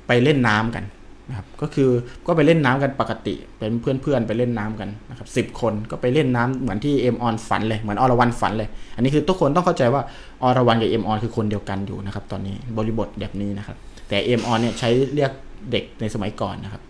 [0.08, 0.86] ไปเล่นน้ำกัน
[1.30, 1.90] นะครับก็คือ
[2.28, 10.02] ก็ไปเล่นน้ำกันปกติ เป็นเพื่อนๆไปเล่นน้ำกันนะครับสิบคนก็ไปเล่นน้ำเหมือนที่เอมออนฝันเลยเหมือนอรวันฝันเลย อันนี้คือทุกคนต้องเข้าใจว่า
[10.44, 13.78] อรวรันกับเอมออนคือคนเดียวกันอยู่นะครับ ตอนนี้บริบทแบบนี้นะครับ
[14.10, 15.32] แต่เอมออนเนี่ยใช้เรียก
[15.72, 16.82] เด็กในสมัยก่อนนะครับ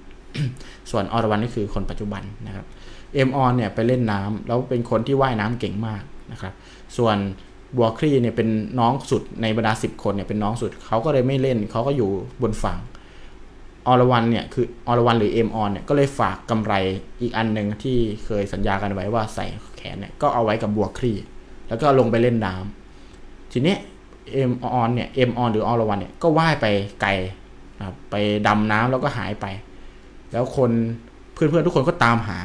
[0.92, 2.66] ส่วนอรวรันนี่คือคนปัจจุบันนะครับ
[3.16, 6.54] เอมออนเนี่ยไปเล่นน้ำแล้วเป็นคนที่ว่ายน้ำเก่งมากนะครับ
[6.98, 7.18] ส่วน
[7.78, 12.10] บัวครีเนี่ยเป็นน้องสุดในบรรดาสิบคนเนี่ยเป็นน้องสุดเขาก็เลยไม่เล่นเขาก็อยู่
[12.42, 12.78] บนฝั่ง
[13.88, 16.74] อรวันเนี่ยคืออรวันหรือเอ็มออนเนี่ยก็เลยฝากกำไร
[17.22, 19.46] อีกอันหนึ่งที่เคยสัญญากันไว้ว่าใส่
[19.78, 21.14] แขนเนี่ยก็เอาไว้กับบัวครี
[21.68, 22.79] แล้วก็ลงไปเล่นน้ำ
[23.52, 23.76] ทีนี้
[24.34, 26.66] เอ็มออนเนี่ยเอ็มออนหรือออรวันเนี่ยก็ว่ายไป
[27.02, 27.12] ไกล
[27.78, 28.16] นะครับไป
[28.48, 29.46] ดำน้ำแล้วก็หายไป
[30.32, 30.72] แล้วคน
[31.34, 32.40] เพื่อนๆทุกคนก็ตามหา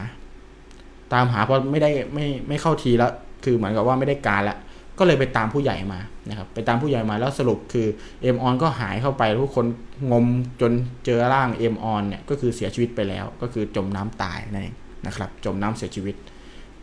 [1.13, 3.13] ตามหาเพราะไม่ได้ไม่ไม่เข้าทีแล้ว
[3.45, 4.57] คือเหมือนกับว่าไม่ได้การละ
[4.99, 7.87] ก็เลยไปตามผู้ใหญ่มานะครับไปตามผู้ใหญ่มาแล้วสรุปคือ
[8.23, 9.67] เอ็มออนก็หายเข้าไปทุกคน
[10.13, 10.27] งม
[10.61, 10.73] จน
[11.05, 14.77] เจอร่างเอ็มออนเนี่ยก็คือเสียชีวิตไปแล้ว ก็คือจมน้ำตายนั่นเอง
[15.07, 16.15] นะครับจมน้ำเสียชีวิต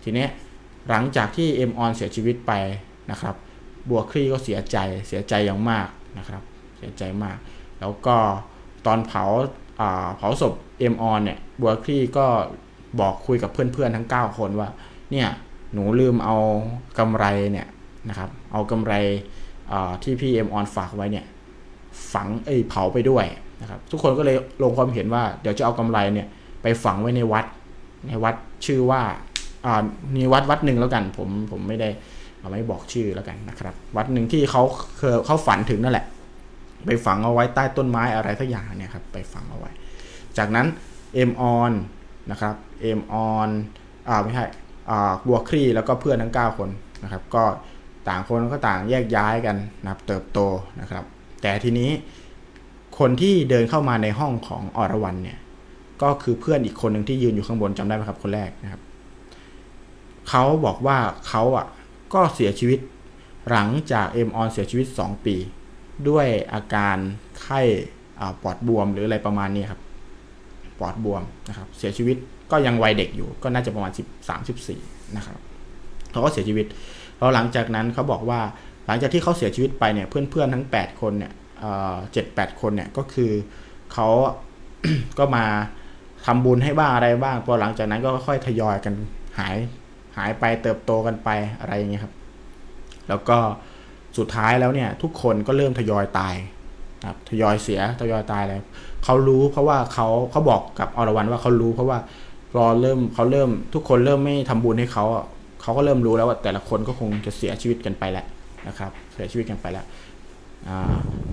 [0.03, 0.25] ทีนี้
[0.89, 2.51] หลังจากที่เอ็มออนเสียชีวิตไป
[3.11, 3.35] นะครับ
[3.89, 4.77] บัวคลี่ก็เสียใจ
[5.07, 6.41] เสียใจอย่างมากนะครับ
[6.77, 7.37] เสียใจมาก
[7.79, 8.15] แล้วก็
[8.85, 9.23] ตอนเผา
[10.17, 12.25] เผาศพเอ็มออนเนี่ยบัวคลี่ก็
[12.99, 14.69] บอกคุยกับเพื่อนๆทั้ง 9 คนว่า
[15.11, 15.27] เนี่ย
[15.73, 16.37] หนูลืมเอา
[16.99, 17.67] กำไรเนี่ย
[18.09, 18.93] นะครับเอากำไร
[20.03, 21.25] ที่พี่เอ็มออนฝากไว้เนี่ย
[22.13, 23.25] ฝังเอ้ยเผาไปด้วย
[23.61, 26.27] นะครับทุกคนก็เลยลงความเห็นว่าเดี๋ยวจะเอากำไรเนี่ย
[26.61, 27.45] ไปฝังไว้ในวัด
[28.07, 29.01] ในวัดชื่อว่า
[29.65, 29.81] อ่า
[30.15, 31.89] มีวัดวัดหนึ่งแล้วกันผมผมไม่ได้
[32.41, 34.63] เอาไม่บอกชื่อแล้วกันนะครับ วัดหนึ่งที่เขา
[34.97, 36.05] เคยเขาฝันถึงนั่นแหละ
[36.85, 39.71] ไปฝังเอาไว้ใต้ต้นไม้อะไรสักอย่างเนี่ยครับไปฝังเอาไว้
[40.37, 40.67] จากนั้น
[41.13, 41.71] เอ็มออน
[42.31, 43.49] นะครับเอ็มออน
[44.07, 44.45] อ่าไม่ใช่
[44.89, 46.69] อ่าบัวครีแล้วก็เพื่อนทั้ง 9 คน
[47.03, 47.43] นะครับ ก็
[48.07, 50.39] ต่างคนก็ต่างแยกย้ายกันนะครับเติบโต
[50.81, 51.03] นะครับ
[51.41, 51.89] แต่ทีนี้
[52.99, 55.37] คนที่เดินเข้ามาในห้องของอรวรันเนี่ย
[56.01, 58.81] ก็คือเพื่อนอีกคนหนึ่งที่ยืนอยู่ข้างบนจำได้ไหมครับคนแรกนะครับ
[60.29, 61.65] เขาบอกว่าเขาอะ
[62.13, 62.79] ก็เสียชีวิต
[63.49, 65.35] หลังจากเอ็มออนเสียชีวิต 2 ปี
[66.09, 66.97] ด้วยอาการ
[67.41, 67.61] ไข้
[68.43, 69.81] ปอดบวมหรืออะไรประมาณนี้ครับ
[70.79, 72.17] ปอดบวมนะครับ เสียชีวิต
[72.51, 75.37] ก็ยังวัยเด็กอยู่ ก็น่าจะประมาณ 13 14นะครับ
[76.11, 76.65] เขาก็เสียชีวิต
[77.17, 78.41] แล้วหลังจากนั้นเขาบอกว่า
[78.87, 81.33] หลังจากที่เขาเสียชีวิตไปเนี่ยเพื่อนๆทั้ง 8 คนเนี่ย
[82.13, 83.31] เจ็ดแปดคนเนี่ยก็คือ
[83.93, 84.07] เขา
[85.19, 85.45] ก็มา
[86.25, 88.93] ทำบุญให้บ้างอะไรบ้างพอหลังจากนั้นก็ค่อยทยอยกัน
[89.39, 89.55] หาย
[90.17, 92.13] หายไปเติบโตกันไปอะไรอย่างเงี้ยครับ
[93.09, 93.37] แล้วก็
[94.17, 96.35] สุดท้ายแล้วเนี่ยทุกคนก็เริ่มทยอยตาย
[97.05, 98.61] ครับทยอยเสียทยอยตายเลย
[99.03, 101.97] เขารู้เพราะว่าเขาเขาบอกกับอรวรันว่าเขารู้เพราะว่า
[102.57, 105.05] รอเริ่มเขาเริ่มทุกคนเริ่มไม่ทำบุญให้เขา
[105.61, 108.25] เขาก็เริ่มรู้แล้วว่าแต่ละคนก็คงจะเสียชีวิตกันไปแล้ว
[108.67, 109.85] นะครับ เสียชีวิตกันไปแล้ว
[110.69, 110.79] อ่า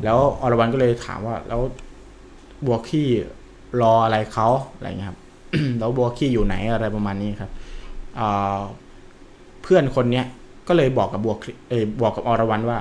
[0.05, 1.61] แล้วอรวรันก็เลยถามว่าแล้ว
[2.66, 3.09] บัวขี้
[3.81, 5.18] รออะไรเขาอะไรเงี้ยครับ
[5.79, 7.51] แล้วบัวขี้อยู่ไหนอะไรประมาณนี้ครับ
[9.62, 10.26] เพื่อนคนเนี้ย
[10.68, 11.34] ก็เลยบอกกับบัว
[11.70, 12.78] เออบอกกับอรวรันว่า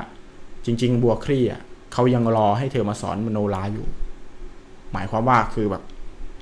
[0.65, 1.61] จริง ๆ บัวคลี่อะ
[1.93, 3.85] เขายังรอให้เธอมาสอนมโนราอยู่
[4.93, 5.83] หมายความว่าคือแบบ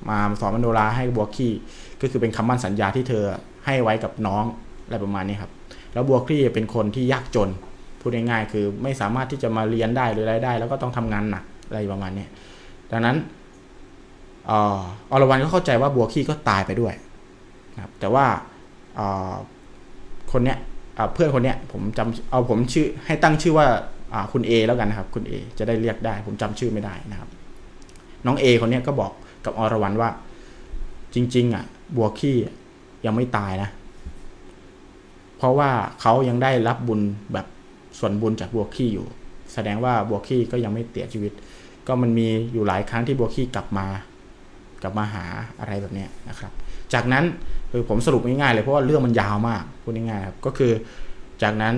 [0.08, 1.52] มาสอนมโนราให้บัวขี้
[2.00, 3.24] ก็คือเป็นคำมั่นสัญญาที่เธอ
[3.66, 4.44] ให้ไว้กับน้อง
[4.84, 5.50] อะไรประมาณนี้ครับ
[5.92, 7.50] แล้วบัวคลี่เป็นคนที่ยากจน
[8.00, 12.26] พูดง่ายๆคือไม่สามารถที่จะมาเรียนได้หรืออะไรได้ แล้วก็ต้องทำงานหนักอะไรประมาณนี้
[12.90, 13.16] ดังนั้น
[14.50, 14.52] อ
[15.10, 16.94] อรวรันก็เข้าใจว่าบัวขี้ก็ตายไปด้วย
[17.74, 18.26] นะครับแต่ว่า
[20.32, 20.58] คนเนี้ย
[21.14, 23.66] เพื่อนคนเนี้ยผมจำเอาผมชื่อให้ตั้งชื่อว่า
[24.32, 27.28] คุณเอแล้วกันนะครับคุณเอจะได้เรียกได้ ผมจำชื่อไม่ได้นะครับ
[28.26, 29.12] น้องเอคนเนี้ยก็บอก
[29.44, 30.10] กับอรวรันว่า
[31.14, 31.64] จริง ๆ อะ
[31.96, 32.36] บัวขี้
[33.06, 33.70] ยังไม่ตายนะ
[35.38, 35.70] เพราะว่า
[36.00, 37.00] เขายังได้รับบุญ
[37.32, 37.46] แบบ
[37.98, 39.06] ส่วนบุญจากบัวขี้อยู่
[39.54, 41.32] แสดงว่าบัวขี้ก็ยังไม่เสียชีวิต
[41.86, 43.86] ก็มันมีอยู่หลายครั้งที่บัวขี้กลับมา
[44.82, 45.24] กลับมาหา
[45.60, 46.52] อะไรแบบนี้นะครับ
[46.94, 47.24] จากนั้น
[47.78, 50.72] คือผมสรุปง่ายๆเลยเพราะว่าเรื่องมันยาวมากพูดง่ายๆครับก็คือ
[51.42, 51.74] จากนั้น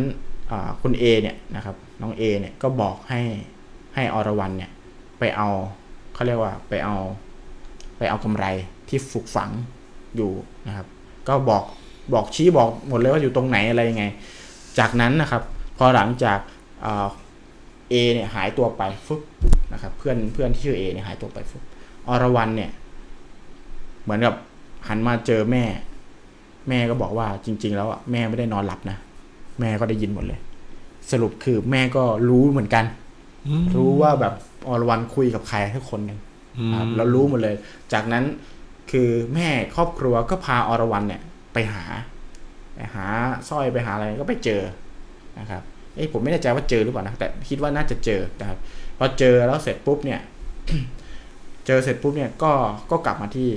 [0.83, 3.21] คุณเอเนี่ยนะครับน้องเอเนี่ยก็บอกให้
[3.95, 4.71] ให้อรวรันเนี่ย
[5.19, 5.49] ไปเอา
[6.15, 6.97] เขาเรียกว่าไปเอา
[7.99, 8.45] ไปเอากำไร
[8.89, 9.51] ที่ฝึกฝัง
[10.17, 10.33] อยู่
[10.67, 10.87] นะครับ
[11.29, 11.65] ก็บอก
[12.15, 14.05] บอกชี้บอกหมดเลยว่าอยู่ตรงไหนอะไรยังไง
[14.79, 15.43] จากนั้นนะครับ
[15.79, 16.39] พอหลังจาก
[17.91, 19.23] เอเนี่ยหายตัวไปฟึบ
[19.73, 21.63] นะครับ เพื่อนเพื่อนที่ชื่อเอเนี่ยหายตัวไปฟึบ
[22.09, 22.71] อรวรันเนี่ย
[24.03, 24.35] เหมือนกับ
[24.89, 25.65] หันมาเจอแม่
[26.69, 28.97] แม่ก็บอกว่าจริง ๆ แล้วอะแม่ไม่ได้นอนหลับนะ
[29.61, 30.39] แม่ก็ได้ยินหมดเลย
[31.11, 32.85] สรุปคือแม่ก็รู้เหมือนกัน
[33.77, 34.35] รู้ว่าแบบ
[34.69, 36.19] อรวรันคุยกับใครทุกคนหนึ่ง
[36.97, 37.55] แล้วรู้หมดเลย
[37.93, 38.25] จากนั้น
[38.91, 41.85] คือแม่ครอบครัวก็พาอรวรันเนี่ย ไปหา
[42.75, 43.05] ไปหา
[43.49, 44.63] สร้อยไปหาอะไรก็ไปเจอ
[45.39, 45.63] นะครับ
[45.97, 48.59] เเอ้ยผมไม่แน่ใจว่าเจอหรือเปล่านะแต่คิดว่าน่าจะเจอนะครับ
[48.99, 50.21] พอเจอแล้วเสร็จปุ๊บเนี่ย
[51.67, 52.53] เจอเสร็จปุ๊บเนี่ยก็
[52.91, 53.51] ก็กลับมาที่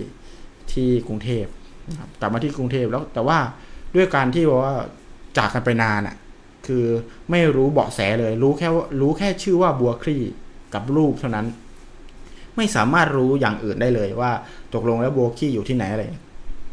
[0.72, 1.61] ที่กรุงเทพนะครับ
[2.20, 3.38] กลับมาที่กรุงเทพแล้วแต่ว่า
[3.96, 4.76] ด้วยการที่ว่า
[5.38, 6.16] จากกันไปนานอะ
[6.68, 6.86] คือ
[7.32, 10.24] ไม่รู้เบาะแสเลย รู้แค่ว่ารู้แค่ชื่อว่าบัวคลี่
[10.74, 11.46] กับรูปเท่านั้น
[12.56, 14.32] ไม่สามารถรู้อย่างอื่นได้เลยว่า
[14.74, 16.04] ตกลงแล้วบัวคลี่อยู่ที่ไหนอะไร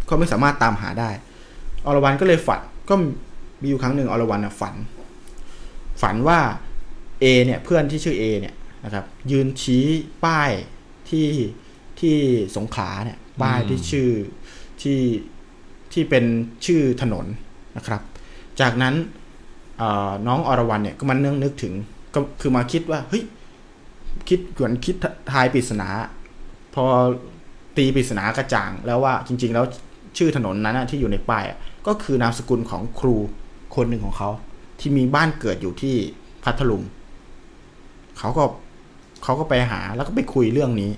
[0.09, 1.11] ก็ไม่สามารถตามหาได้
[1.87, 2.95] อรวรรณก็เลยฝันก็
[3.63, 4.75] มีอยู่ครั้งหนึ่งอรวรรณน่ะฝัน
[6.03, 6.41] ฝันว่า
[7.21, 8.55] เอเนี่ยเพื่อนที่ชื่อเอเนี่ย
[8.85, 9.87] นะครับ ยืนชี้
[10.25, 10.51] ป้าย
[11.09, 11.29] ที่
[12.01, 12.17] ที่
[12.57, 14.11] สงขลาเนี่ยป้ายที่ชื่อ
[14.83, 15.01] ที่
[15.93, 16.25] ที่เป็น
[16.67, 17.27] ชื่อถนน
[17.77, 18.01] นะครับ
[18.61, 18.95] จากนั้น
[19.79, 21.75] เอ่อน้องอรวรรณเนี่ยก็มันนึกนึกถึง
[22.15, 23.25] ก็คือมาคิดว่าเฮ้ย
[24.29, 24.97] คิดเหมือนคิด
[25.33, 25.89] ทายปริศนา
[26.75, 26.85] พอ
[27.77, 29.65] ตีปริศนากระจ่างแล้วว่าจริง ๆ แล้ว
[30.19, 33.17] ชื่อถนนนั้นนะที่อยู่ในป้ายอะก็คือนามสกุลของครู
[33.75, 34.31] คนหนึ่งของเขา
[34.81, 35.95] ที่มีบ้านเกิดอยู่ที่
[36.45, 36.83] พัทลุง
[38.19, 38.45] เขาก็
[39.23, 40.91] เขาก็ไปหาแล้วก็ไปคุยเรื่องนี้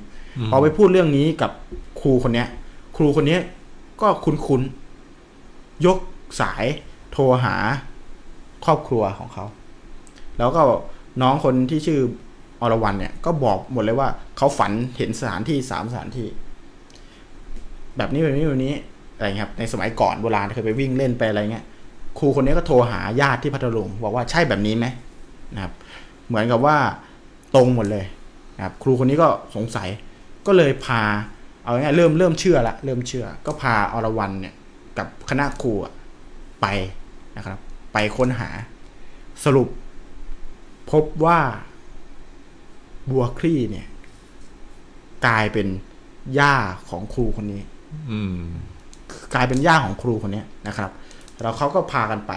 [0.50, 1.50] พอไปพูดเรื่องนี้กับ
[2.00, 2.48] ครูคนเนี้ย
[2.96, 3.40] ครูคนเนี้ย
[4.02, 5.98] ก็คุ้นๆยก
[6.40, 6.64] สาย
[7.12, 7.54] โทรหา
[8.64, 9.44] ครอบครัวของเขา
[10.38, 10.62] แล้วก็
[11.22, 12.00] น้องคนที่ชื่อ
[12.62, 16.28] อรวรรณเนี่ยก็บอกหมดเลยว่าเขาฝันเห็นสถานที่สามสถานที่
[17.96, 18.74] แบบนี้แบบนี้แบบนี้
[19.16, 21.64] อะไรเงี้ยครับในสมัยก่อนโบราณเคยไปวิ่งเล่นไปอะไรเงี้ย
[22.18, 24.86] ครูคนนี้ก็โทรหาญาติที่พัทลุงบอกว่าใช่แบบนี้ไหม
[25.54, 25.72] นะครับ
[26.28, 26.76] เหมือนกับว่า
[27.54, 28.04] ตรงหมดเลย
[28.56, 29.88] นะครับ ครูคนนี้ก็สงสัย
[30.46, 31.02] ก็เลยพา
[31.64, 34.54] เอาง่ายเริ่มเริ่มเชื่อละเริ่มเชื่อ ก็พาอรวรรณเนี่ย
[34.98, 35.72] กับคณะครู
[36.60, 36.66] ไป
[37.36, 37.58] นะครับ
[37.92, 38.48] ไปค้นหา
[39.44, 39.68] สรุป
[40.90, 41.40] พบว่า
[43.10, 43.86] บัวคลี่เนี่ย
[45.26, 45.68] กลายเป็น
[46.38, 46.54] ย่า
[46.90, 47.62] ของครูคนนี้
[48.10, 48.18] อื
[49.34, 50.90] กลายเป็นย่าของครูคนนี้นะครับ
[51.40, 52.32] แล้วเขาก็พากันไป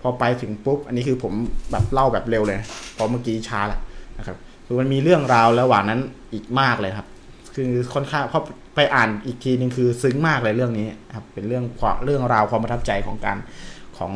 [0.00, 1.32] พอไปถึงปุ๊บ อันนี้คือผม
[1.70, 3.78] แบบเล่าแบบเร็วเลยนะเพราะเมื่อกี้ช้าละ
[4.18, 4.36] นะครับ
[4.66, 6.00] คือมันมีเรื่องราวระหว่างนั้น
[6.32, 7.08] อีกมากเลยครับ
[7.54, 8.44] คือค่อนข้างเพราะ
[8.74, 13.36] ไปอ่านอีกทีนึงคือซึ้งมากเลยเรื่องนี้ครับเป็นเรื่องความเรื่องราวความประทับใจของการ
[13.96, 14.12] ของ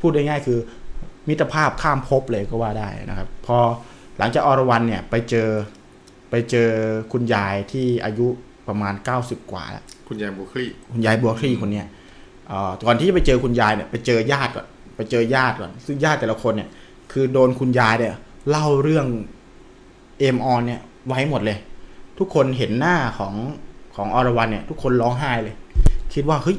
[0.00, 0.58] พูดได้ง่ายคือ
[1.28, 3.58] มิตรภาพข้ามภพเลยก็ว่าได้นะครับ พอ
[4.18, 5.48] หลังจากอรวรรณเนี่ยไปเจอ
[6.30, 6.68] ไปเจอ
[7.12, 8.26] คุณยายที่อายุ
[8.68, 11.86] ประมาณ 90 กว่าแล้วคุณยายบุคลีคุณยายบัวคลี่คนเนี้ย
[12.48, 14.66] เอ่อก่อนที่จะไปเจอคุณยายเนี่ยไปเจอญาติก่อน
[14.96, 16.68] ไปเจอญาติก่อน ซึ่งญาติแต่ละคนเนี่ย
[17.12, 18.14] คือโดนคุณยายเนี่ย
[18.50, 19.06] เล่าเรื่อง
[20.18, 21.58] เอมออนเนี่ยไว้หมดเลย
[22.18, 23.34] ทุกคนเห็นหน้าของ
[23.96, 25.54] ของอรวรรณเนี่ย ทุกคนร้องไห้เลย
[26.14, 26.56] คิดว่าเฮ้ย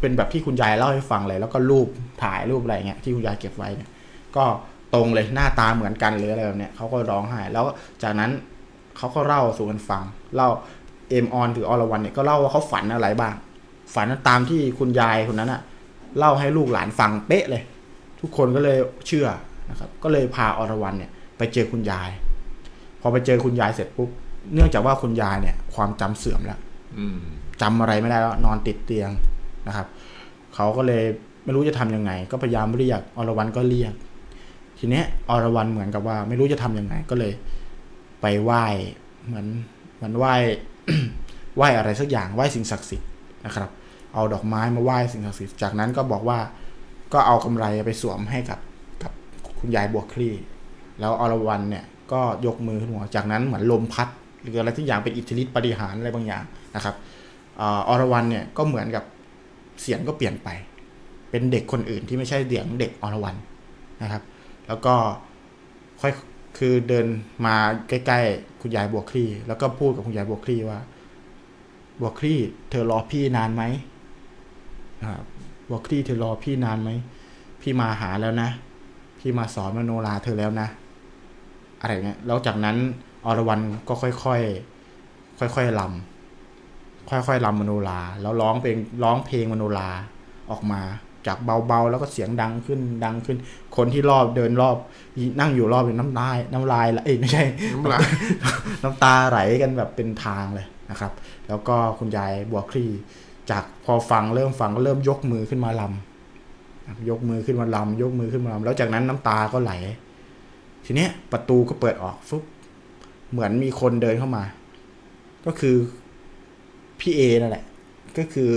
[0.00, 1.88] เป็นแบบที่คุณยายเล่าให้ฟังเลย แล้วก็รูป
[2.22, 3.90] ถ่ายรูปอะไรเงี้ยที่คุณยายเก็บไว้เนี่ย
[4.36, 4.44] ก็
[4.94, 7.64] ตรงเลยหน้าตาเหมือนกันหรืออะไรแบบเนี้ยเขาก็ร้องไห้แล้ว
[8.02, 8.30] จากนั้น
[8.96, 10.02] เขาก็เล่าสู่กันฟัง
[10.36, 10.48] เล่า
[11.10, 13.34] เอมออนหรืออรวรรณเนี่ยก็เล่าว่าเขาฝันอะไรบ้าง
[13.94, 15.60] ฝันตามที่คุณยายคนนั้นอะ
[16.18, 17.62] เล่าให้ลูกหลานฟังเป๊ะเลย
[18.20, 19.28] ทุกคนก็เลยเชื่อ
[19.70, 22.10] นะครับ ก็เลยพาอรวรรณเนี่ย ไปเจอคุณยาย
[23.00, 24.10] พอไปเจอคุณยายเสร็จปุ๊บ
[24.54, 26.60] เนื่องจากว่าคุณยายเนี่ย ความจำเสื่อมแล้ว
[26.98, 27.18] อืม
[27.62, 29.10] จำอะไรไม่ได้แล้วนอนติดเตียง
[29.68, 29.86] นะครับ
[30.54, 31.04] เขาก็เลย
[31.44, 33.94] ไม่รู้จะทำยังไง ก็พยายามเรียกอรวรรณก็เรียก
[34.78, 37.32] ทีเนี้ยอรวรรณเหมือนกับว่า ไม่รู้จะทำยังไง ก็เลย
[38.20, 38.64] ไปไหว้
[39.26, 39.46] เหมือน
[39.96, 40.34] เหมือนไหว้
[41.56, 43.08] ไหว้อะไรสักอย่างไหว้สิ่งศักดิ์สิทธิ์
[43.46, 43.70] นะครับ
[44.14, 46.38] เอาดอกไม้มาไหว้สิ่งศักดิ์สิทธิ์จากนั้นก็บอกว่า
[47.12, 48.58] ก็เอากำไรไปสวมให้กับ
[49.02, 49.12] กับ
[49.58, 50.34] คุณยายบัวคลี่
[51.00, 54.08] แล้วอรวรรณเนี่ยก็ยกมือขึ้นหัวจากนั้นเหมือนลมพัด
[54.46, 56.44] หรืออะไรทุกอย่างเป็นอิทธิฤทธิปฏิหารอะไรบางอย่าง
[56.76, 56.94] นะครับ
[57.88, 59.04] อรวรรณเนี่ยก็เหมือนกับ
[59.82, 60.48] เสียงก็เปลี่ยนไป
[61.30, 63.38] เป็นเด็กคนอื่นที่ไม่ใช่เสียงเด็กอรวรรณ
[64.02, 64.22] นะครับ
[64.66, 64.94] แล้วก็
[66.00, 66.12] ค่อย
[66.58, 67.06] คือเดิน
[67.46, 67.54] มา
[67.88, 70.78] ใกล้ๆคุณยายบัวคลี่แล้วก็พูดกับคุณยายบัวคลี่ว่า
[72.00, 72.38] บัวคลี่
[72.70, 73.62] เธอรอพี่นานไหม
[75.00, 75.24] นะครับ
[75.68, 76.90] บัวคลี่เธอรอพี่นานไหม
[77.60, 78.50] พี่มาหาแล้วนะ
[79.18, 80.68] พี่มาสอนมโนราเธอแล้วนะ
[81.80, 82.76] อะไรเงี้ยแล้วจากนั้น
[83.26, 89.88] อรวรรณก็ค่อยๆค่อยๆลำค่อยๆลำมโนราแล้วร้องเพลงร้องเพลงมโนรา
[90.50, 90.80] ออกมา
[91.26, 93.36] จากเบาๆ แล้วก็เสียงดังขึ้นดังขึ้น
[93.76, 94.76] คนที่รอบเดินรอบ
[95.40, 98.06] นั่งอยู่รอบเป็นน้ำลายน้ำลายละเอ้ยไม่ใช่น้ำลาย
[98.82, 101.12] น้ำตาไหลกันแบบเป็นทางเลยนะครับ
[101.48, 102.90] แล้วก็คุณยายบัวคลี่
[103.50, 109.72] จากพอฟังเริ่มฟังก็เริ่มยกมือขึ้นมาลำนะครับยกมือขึ้นมาลำยกมือขึ้นมาลำแล้วจากนั้นน้ำตาก็ไหล
[110.84, 112.42] ทีเนี้ยประตูก็เปิดออกฟุบ
[113.32, 114.44] เหมือนมีคนเดินเข้ามา
[115.46, 115.76] ก็คือ
[117.00, 117.64] พี่เอนั่นแหละ
[118.18, 118.50] ก็คือ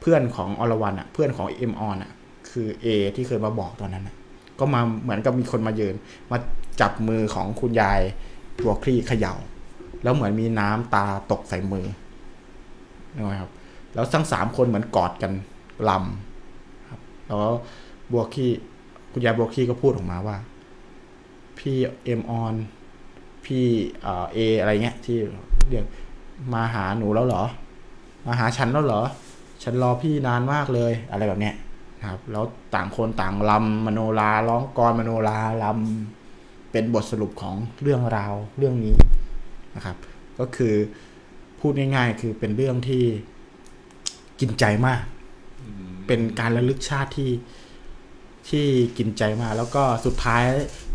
[0.00, 2.12] เพื่อนของอรวรรณอะ เพื่อนของเอ็มออนอะ
[2.50, 2.86] คือเอ
[3.16, 4.14] ที่เคยมาบอกตอนนั้นอะ
[4.58, 5.94] ก็มาเหมือนกับมีคนมาเยิน
[6.30, 6.38] มา
[6.80, 8.00] จับมือของคุณยาย
[8.62, 9.34] บัวคลี่เขย่า
[10.02, 11.86] แล้วเหมือนมีน้ำตาตกใส่มือ
[13.14, 13.50] นะครับ
[13.94, 15.32] แล้วทั้งสามคนเหมือนกอดกัน
[15.88, 17.38] ลำครับ แล้ว
[18.12, 18.50] บัวคลี่
[19.12, 20.36] คุณยายบัวคลี่ก็พูดออกมาว่า
[21.58, 22.54] พี่เอ็มออน
[23.46, 23.64] พี่
[24.02, 25.18] เอ่อเออะไรเงี้ยที่
[25.68, 25.84] เรียก
[26.54, 27.44] มาหาหนูแล้วเหรอ
[28.26, 29.02] มาหาฉันแล้วเหรอ
[29.62, 31.54] ฉันรอพี่นานมากเลยอะไรแบบเนี้ย
[32.00, 32.44] นะครับ แล้ว
[32.74, 38.94] ต่างคนต่างลำมโนราร้องกรมโนราลำเป็นบทสรุปของเรื่องราวเรื่องนี้
[39.76, 39.96] นะครับ
[40.38, 40.74] ก็คือ
[41.60, 43.04] พูดง่ายๆ คือเป็นเรื่องที่
[44.40, 45.00] กินใจมาก
[46.06, 47.30] เป็นการระลึกชาติที่
[48.48, 48.66] ที่
[48.98, 50.42] กินใจมากแล้วก็สุดท้าย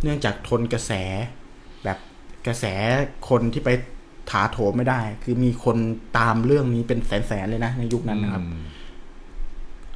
[0.03, 0.91] เนื่องจากทนกระแส
[2.47, 2.65] กระแส
[3.29, 3.69] คนที่ไป
[4.29, 5.77] ถาโถมไม่ได้ คือมีคน
[6.17, 8.43] ตามเรื่องนี้เป็นแสนๆเลยนะในยุคนั้นนะครับ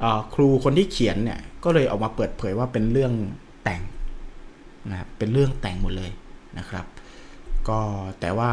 [0.02, 3.12] อ่าครูคนที่เขียนเนี่ย ก็เลยออกมาเปิดเผยว่าเป็นเรื่อง
[3.64, 3.82] แต่ง
[4.90, 6.10] นะครับเป็นเรื่องแต่งหมดเลย
[6.58, 6.86] นะครับ
[7.68, 7.80] ก็
[8.20, 8.52] แต่ว่า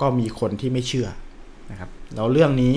[0.00, 1.08] ก็มีคนที่ไม่เชื่อ
[1.70, 2.74] นะครับแล้วเรื่องนี้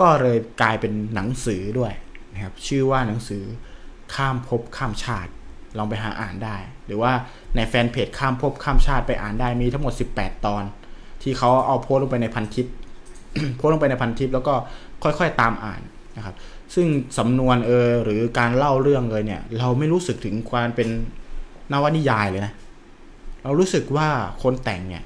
[0.00, 1.92] ก็เลยกลายเป็นหนังสือด้วย
[2.32, 3.42] นะครับ ชื่อว่าหนังสือ
[4.14, 5.32] ข้ามภพข้ามชาติ
[5.78, 6.56] ลองไปหาอ่านได้
[6.86, 7.12] หรือว่า
[7.56, 10.62] ในแฟนเพจข้ามภพข้ามชาติไปอ่านได้มีทั้งหมด 18 ตอน
[11.22, 12.66] ที่เขาเอาโพสต์ลงไปในพันทิป
[13.56, 14.54] โพสต์ลงไปในพันทิปแล้วก็
[15.02, 15.80] ค่อยๆตามอ่าน
[16.16, 16.34] นะครับ
[16.74, 16.86] ซึ่ง
[17.18, 20.88] สำนวนเออหรือการเล่าเรื่องเลยเนี่ย เราไม่รู้สึกถึงความเป็น
[21.72, 22.52] นวนิยายเลยนะ
[23.42, 24.08] เรารู้สึกว่า
[24.42, 25.04] คนแต่งเนี่ย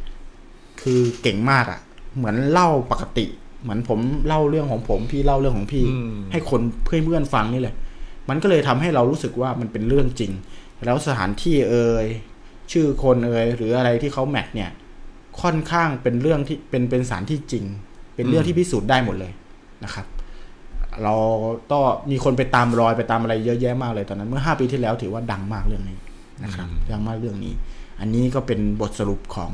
[0.82, 1.80] คือเก่งมากอะ่ะ
[2.16, 3.26] เหมือนเล่าปกติ
[3.62, 7.74] เหมือนผมเล่าเรื่องของผมพี่เล่าเรื่องของพี่อืมให้คนเพื่อนเพื่อนๆฟังนี่เลย
[8.28, 10.32] มันก็เลยทำให้เรารู้สึกว่ามันเป็นเรื่องจริง
[10.84, 12.06] แล้วสถานที่เอ่ย
[12.72, 14.70] ชื่อคนเอ่ยหรืออะไรที่เขาแมทเนี่ย
[15.42, 17.64] ค่อนข้างเป็นเรื่องที่เป็นเป็นสถารที่จริง
[18.14, 19.32] เป็นเรื่องที่พิสูจน์ได้หมดเลย
[19.84, 20.06] นะครับ
[21.02, 21.14] เรา
[21.72, 25.98] ก็มีคนไปตามรอยไปตามอะไรเยอะแยะมากเลยตอนนั้นเมื่อห้าปีที่แล้วถือว่าดังมากเรื่องนี้
[26.44, 27.54] นะครับดังมากเรื่องนี้
[28.00, 29.52] อันนี้ก็เป็นบทสรุปของ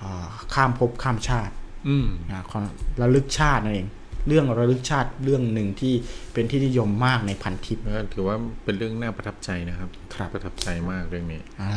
[0.00, 1.54] อาข้ามภพข้ามชาติ
[1.88, 2.62] อืมนะความ
[3.00, 3.88] ระลึกชาตินั่นเอง
[4.26, 5.94] เรื่องระลึกชาติเรื่องหนึ่งที่
[6.32, 11.74] เป็นที่นิยมมากในพันทิปก็ถือว่าเป็นเรื่องน่าประทับใจนะครับครับประทับใจมากเรื่องนี้อ่า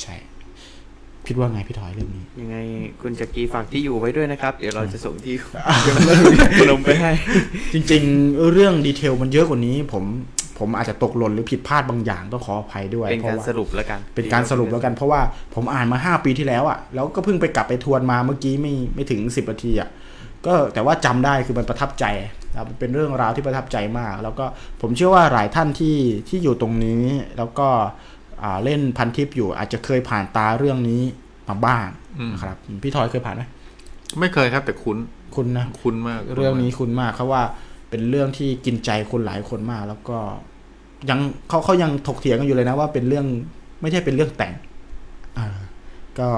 [0.00, 0.16] ใช่
[1.26, 2.56] คิดว่าไงพี่ถอยเรื่องนี้ ยังไง
[3.02, 5.34] คุณจักรีฝากที่อยู่ไว้ด้วยนะครับ เดี๋ยวเราจะส่งที่
[5.84, 7.10] อยู่ลงไปให้
[7.72, 10.04] จริง ๆ เรื่องดีเทลมันเยอะกว่านี้ ผม
[10.58, 15.20] ผมอาจจะตกหล่นหรือผิดพลาดบางอย่างต้องขออภัยด้วยเป็นเพการราะว่าสรุปแล้วกัน เป็นการสรุปแล้วกันเพราะว่า
[15.54, 19.88] ผมอ่านมาห้าปีที่แล้วอะ่ะแล้วก็เพิ่งไปกลับไปทวนมาเมื่อกี้ไม่ไม่ถึงสิบนาทีอะ่ะ
[20.46, 22.04] ก็แต่ว่าจำได้คือมันประทับใจ
[22.58, 24.44] ครับมันเป็นเรื่องราวที่ประทับใจมาก แล้วก็
[24.80, 25.96] ผมเชื่อว่าหลายท่านที่
[26.28, 27.04] ที่อยู่ตรงนี้
[27.38, 27.68] แล้วก็
[28.42, 31.02] อ่าเล่นพันทิปอยู่อาจจะเคยผ่านตาเรื่องนี้
[31.48, 31.86] มาบ้าง
[32.18, 33.42] อืมนะครับพี่ทอยเคยผ่านไหม
[34.20, 34.98] ไม่เคยครับแต่คุ้น
[35.36, 37.42] คุณนะคุ้นมาก เรื่องนี้คุณมากเขาว่า
[37.90, 40.18] เป็นเรื่องที่กินใจคนหลายคนมาก แล้วก็
[41.10, 41.18] ยัง
[41.48, 43.26] เขาเขายังถกเถียงกันอยู่เลยนะว่าเป็นเรื่อง
[43.80, 44.54] ไม่ใช่เป็นเรื่องแต่ง
[45.38, 45.46] อ่า
[46.18, 46.28] ก็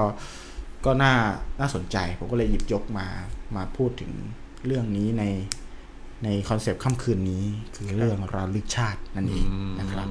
[0.85, 1.13] ก็น่า
[1.59, 3.07] น่าสนใจ ผมก็เลยหยิบยกมา
[3.55, 4.11] มาพูดถึง
[4.65, 5.23] เรื่องนี้ใน
[6.23, 7.43] ในคอนเซปต์ค่ำคืนนี้
[7.75, 9.45] คือเรื่องระลึกชาตินั่นเอง
[9.79, 10.07] นะครับ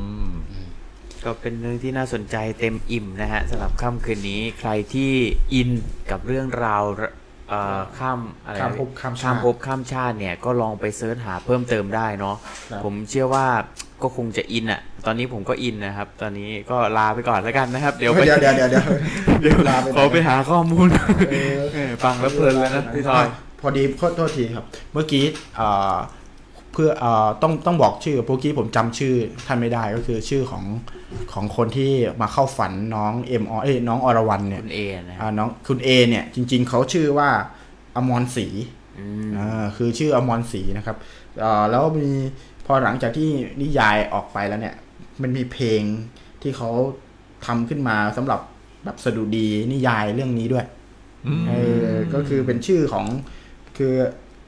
[1.25, 5.13] ก็เป็นเรื่องที่น่าสนใจเต็มอิ่มนะฮะสำหรับค่ำคืนนี้ใครที่
[5.55, 5.71] อิน
[6.11, 6.83] กับเรื่องราว
[7.99, 12.37] ข้ามอะไรนะข้ามภพข้ามชาติข้ามภพข้ามชาติเนี่ยก็ลองไปเสิร์ชหาเพิ่มเติมได้เนาะ
[12.71, 13.47] ครับผมเชื่อว่า
[14.03, 18.85] ก็คงจะอินอะตอนนี้ผมก็อินนะครับ ตอนนี้ก็ลาไปก่อนแล้วกันนะครับ เดี๋ยวไปเดี๋ยวเดี๋ยวเดี๋ยวเดี๋ยว
[19.43, 20.87] เดี๋ยวลาไปไหนขอไปหาข้อมูล
[21.31, 23.27] เออเออฟังแล้วเพลินเลยนะพี่ทอย
[23.61, 25.25] พอดีขอโทษทีครับ เมื่อกี้
[25.57, 29.15] เอ่อเพื่อเอ่อต้องต้องบอกชื่อเมื่อกี้ผมจำชื่อ
[29.47, 30.65] ท่านไม่ได้ก็คือชื่อของ
[31.33, 37.29] ของคนที่มาเข้าฝันน้องเอ็มอเอ้ยน้องอรวรรณเนี่ยคุณเอนะคอ่ารับน้องคุณเอเนี่ยจริง ๆเขาชื่อว่า
[37.97, 38.47] อมรศรี
[38.99, 40.97] อืมอ่าคือชื่ออมรศรีนะครับ
[41.41, 42.11] เอ่อแล้วมี
[42.67, 43.29] พอหลังจากที่
[43.61, 44.75] นิยายออกไปแล้วเนี่ย
[45.23, 45.83] มันมีเพลง
[46.43, 46.71] ที่เขา
[47.47, 48.41] ทำขึ้นมาสำหรับ
[48.85, 50.67] แบบสดุดีนิยายเรื่องนี้ด้วย
[51.27, 51.53] อืมเอ
[51.89, 53.07] อก็คือเป็นชื่อของ
[53.77, 53.95] คือ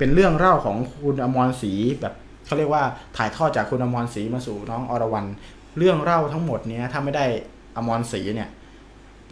[0.01, 2.15] เป็นเรื่องเล่าของคุณอมรศรีแบบ
[2.47, 2.85] เขาเรียกว่า
[3.17, 5.29] ถ่ายทอดจากคุณอมรศรีมาสู่น้องอรวรรณ
[5.79, 7.27] เรื่องเล่าทั้งหมดเนี้ยถ้าไม่ได้
[7.77, 8.51] อมรศรีเนี่ย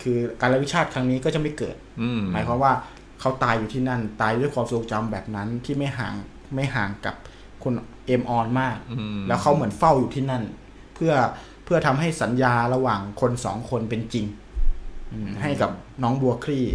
[0.03, 2.73] คือการระลึกชาติครั้งนี้ก็จะไม่เกิดอืมหมายความว่า
[3.21, 6.15] เขาตายอยู่ที่นั่น ตายด้วยความทรงจำแบบนั้นที่ไม่ห่าง
[6.55, 7.15] ไม่ห่างกับ
[7.63, 7.75] คุณ
[8.07, 10.43] เอ็มออนมากอืมแล้วเขาเหมือนเฝ้าอยู่ที่นั่น
[10.95, 11.13] เพื่อ
[11.65, 14.27] เพื่อทำให้สัญญาระหว่างคนสองคนเป็นจริง
[15.13, 15.71] อืมให้กับ
[16.03, 16.67] น้องบัวคลี่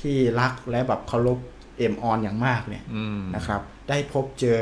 [0.00, 1.38] ที่รักและแบบเคารพ
[1.78, 4.58] เอ็มออนอย่างมากเนี่ยอืมนะครับ ได้พบเจอ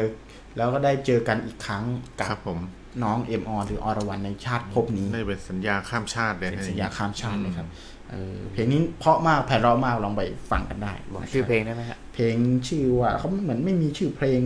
[0.57, 1.85] แล้วก็ได้เจอกันอีกครั้ง
[2.19, 2.59] กัครับบผม
[3.05, 7.69] น้องเอ็มออนหรืออรวรรณในชาติภพนี้ได้เป็นสัญญาข้ามชาติเลยเป็นนะสัญญาข้ามชาติเลยครับ
[8.11, 12.37] เออเพลงนี้เพราะมากแผ่นเราะมากลองไปฟังกันได้บอกชื่อเพลงได้ไหมฮะเพลง
[12.69, 14.41] ชื่อว่าเขาเหมือนไม่มีชื่อเพลง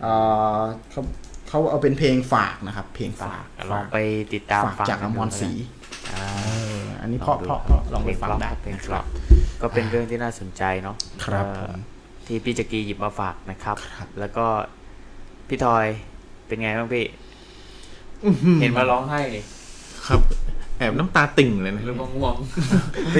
[0.00, 0.06] เอ
[0.60, 1.02] อเขา
[1.48, 3.96] เขาเอาเป็นเพลงฝากนะครับ เพลงฝากลองไป
[4.34, 5.50] ติดตามฝากฟังจากอมรศรี
[6.12, 6.26] อ่า
[6.65, 9.04] เอออันนี้เพราะเพราะเพราะลองไปฟังได้เพลงนะเพครัราะบ
[9.62, 11.74] ก็เป็นเรื่องที่น่าสนใจเนาะครับเอ่อผม
[12.26, 14.46] ที่พี่จักรีหยิบมาฝากนะครับครับ แล้วก็
[15.48, 15.86] พี่ทอย
[16.46, 17.06] เป็นไงบ้างพี่
[18.60, 19.44] เห็นมาร้องไห้นี่
[20.06, 20.20] ครับ
[20.78, 22.36] แอบน้ำตาติ่งเลยนะเรื่องง่วง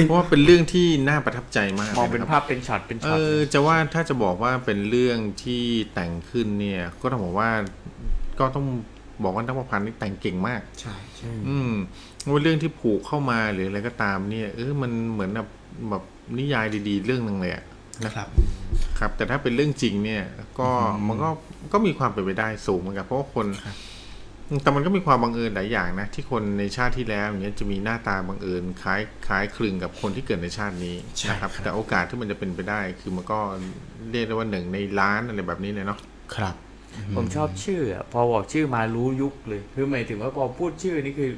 [0.07, 5.65] เพราะว่าเป็นเรื่องที่น่าประทับใจมากมองเป็นลยะครับภาพเป็นช็อตเป็นเอช็อตอจะว่าถ้าจะบอกว่าเป็นเรื่องที่
[5.95, 7.51] แต่งขึ้นเนี่ย ก็ต้องบอกว่า
[8.39, 8.67] ก็ต้อง
[9.23, 10.95] บอกว่านักประพันธ์นี่แต่งเก่งมาก ใช่
[11.49, 11.73] อืม
[12.33, 15.49] ว่าเรื่องที่ผูกเข้ามาหรืออะไรก็ตามเนี่ยเออมันเหมือนแบบ
[15.91, 16.03] แบบ
[16.39, 17.65] นิยายดี ๆ เรื่องหนึ่งเลยอะ
[18.05, 18.29] นะครับ
[18.99, 20.23] ครับ แต่ถ้าเป็นเรื่องจริงเนี่ย
[20.59, 20.69] ก็
[21.09, 21.29] มันก็
[21.73, 23.47] ก็มีความเป็นไปได้สูงเหมือนกันเพราะว่าคน
[24.63, 33.39] แต่มันก็มีความบังเอิญหลายอย่างนะ ที่คนในชาติที่แล้วอย่างเงี้ยจะมีหน้าตาบังเอิญคล้ายคล้ายคลึงกับคนที่เกิดในชาตินี้ใช่นะครับครับ แต่โอกาสที่มันจะเป็นไปได้ คือมันก็
[34.11, 35.99] เรียกได้ว่าหนึ่งในล้านอะไรแบบนี้เลยเนาะ
[36.35, 36.55] ครับ
[37.17, 41.31] ผมชอบชื่ออะพอบอกชื่อมารู้ยุคเลยคือหมายถึงว่าพอพูดชื่อนี่คือ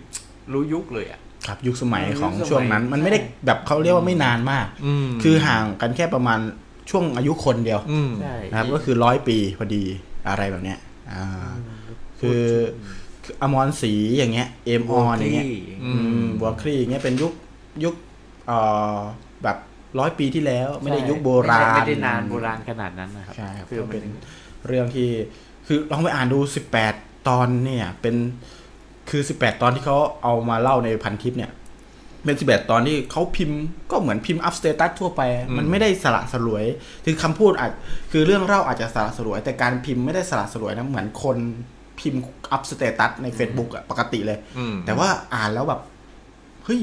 [0.52, 6.38] รู้ยุคเลยอะครับยุคสมัยยุคของสมัยช่วงนั้น มันไม่ได้แบบเขาเรียกว่าไม่นานมากอืมคือห่างกันแค่ประมาณ
[6.90, 9.84] ช่วงอายุคนเดียวอืมใช่นะครับ ก็คือร้อยปีพอดี
[10.28, 10.78] อะไรแบบเนี้ย
[11.12, 11.50] อ่า
[12.20, 12.42] คือ
[13.24, 15.48] คืออมรศรีอย่างเงี้ย เอมออนอย่างเงี้ย
[15.84, 17.32] อือืมบัวคลี่อย่างเงี้ยเป็นยุค
[17.84, 17.94] ยุค
[18.46, 18.58] เอ่
[18.94, 18.96] อ
[19.42, 19.56] แบบ
[19.98, 24.04] ร้อยปีที่แล้วไม่ได้ยุคโบราณ ไม่ได้นานโบราณขนาดนั้นนะครับใช่ครับคือก็มัเป็นน
[24.66, 25.08] เรื่องที่
[25.66, 26.38] คือลองไปอ่านดู
[26.84, 28.16] 18ตอนเนี่ยเป็น
[29.10, 31.52] คือ18ตอนที่เขาเอามาเล่าในพันทิปเนี่ย
[32.24, 33.58] เป็น11ตอนที่เขาพิมพ์
[33.90, 35.22] ก็เหมือนพิมพ์ up status ทั่วไป
[35.56, 36.64] มันไม่ได้สละสลวย
[37.04, 37.72] คือคำพูดอาจ
[38.12, 41.38] คือเรื่องเล่าอาจจะสละสลวย แต่การพิมพ์ไม่ได้สละสลวยนะเหมือนคน
[42.00, 45.80] พิมพ์ up status ใน Facebook อะปกติเลยอืมแต่ว่าอ่านแล้วแบบ
[46.64, 46.80] เฮ้ย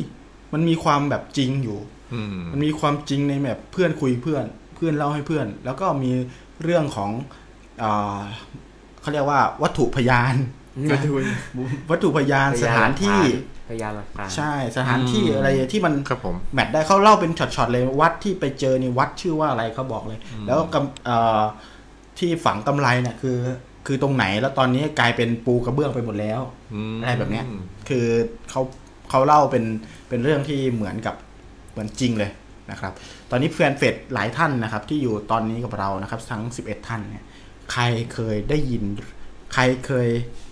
[0.54, 1.80] มันมีความแบบจริงอยู่
[2.14, 4.46] อืมมันมีความจริงในแบบเพื่อนคุยเพื่อน
[4.76, 6.12] เพื่อนเล่าให้เพื่อน แล้วก็มี
[6.64, 7.12] เรื่องของ
[7.80, 8.20] เอ่อ
[9.02, 10.36] เขาเรียกว่าวัตถุพยาน
[10.92, 11.12] ก็ดู
[11.90, 13.20] วัตถุพยานสถานที่
[13.70, 21.42] พยานหลักฐานใช่สถานที่อืมอะไรที่มันครับผมแมทได้เขาเล่าเป็นช็อตๆเลยวัดที่ไปเจอนี่วัดชื่อว่าอะไรเขาบอกเลย แล้วกำเอ่อ
[22.20, 23.38] ที่ฝังกำไรเนี่ยคือ
[23.88, 26.42] คือตรงไหนแล้วตอนนี้กลายเป็นปูกระเบื้องไปหมดแล้ว
[26.94, 27.46] มอะไรแบบเนี้ย
[27.90, 28.06] คือ
[28.50, 28.62] เขา
[29.10, 29.64] เขาเล่าเป็น
[30.10, 31.16] เป็นเรื่องที่เหมือนกับ
[31.72, 32.32] เหมือนจริงเลย
[32.72, 32.94] นะครับ
[33.32, 37.24] ตอนนี้แฟนเฟดหลายท่านนะครับ ที่อยู่ตอนนี้กับเรานะครับ ทั้ง 11 ท่านเนี่ย
[37.72, 38.84] ใครเคยได้ยิน
[39.54, 40.45] ใครเคยเอ่อ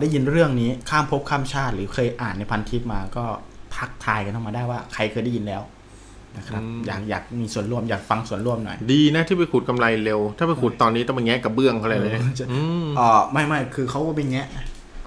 [0.00, 3.24] ได้ยินเรื่องนี้ข้ามภพข้ามชาติ หรือเคยอ่านในพันทิปมาก็
[3.76, 5.62] ทักทายกันเข้ามาได้ว่าใครเคยได้ยินแล้ว
[6.36, 14.48] นะครับอยากอยากมีส่วนร่วมอยากฟังส่วนร่วมหน่อย ดีนะที่ไปขุดกำไรเร็ว ถ้าไปขุดตอนนี้ต้องมาแงะกับเบื้องเขาเลยนะอืมอ๋อไม่ไม่คือเขาก็เป็นแงะ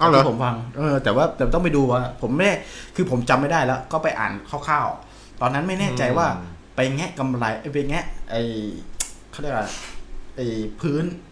[0.00, 2.54] อ้าวเหรอที่ผมฟังเออแต่ว่าแต่ต้องไปดูว่าผมไม่ได้
[2.96, 6.26] คือผมจำไม่ได้แล้ว ก็ไปอ่านคร่าวๆตอนนั้นไม่แน่ใจว่า
[6.76, 8.36] ไปแงะกำไรเอ้ยไปแงะไอ
[9.30, 9.68] เขาเรียกว่า
[10.36, 10.40] ไอ
[10.80, 11.04] พื้น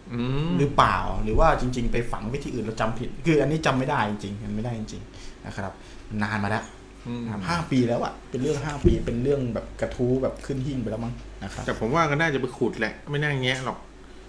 [0.57, 5.73] หรือเปล่าหรือว่าจริง ๆ ไปฝังไว้ที่อื่นเราจำผิด คืออันนี้จำไม่ได้จริงๆมันไม่ได้จริงๆนะครับ
[6.21, 6.63] นานมาแล้ว
[7.07, 13.77] อืมห้าปีแล้วอะเป็นเรื่องห้าปีเป็นเรื่องแบบกระทู้แบบขึ้นหิ้งไปแล้วมั้งนะครับแต่ผมว่าก็น่าจะไปขุดแหละไม่น่าแงะหรอก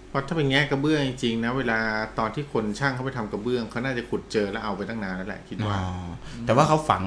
[0.09, 1.79] เพราะถ้าไปแงะกระเบื้องจริงๆนะเวลา
[2.19, 5.85] ตอนที่คนช่างเขาไปทำกระเบื้องเขาน่าจะขุดเจอแล้วเอาไปตั้งนานแล้วแหละคิดว่าอ๋อ
[6.47, 7.03] แต่ว่าเขาฝัง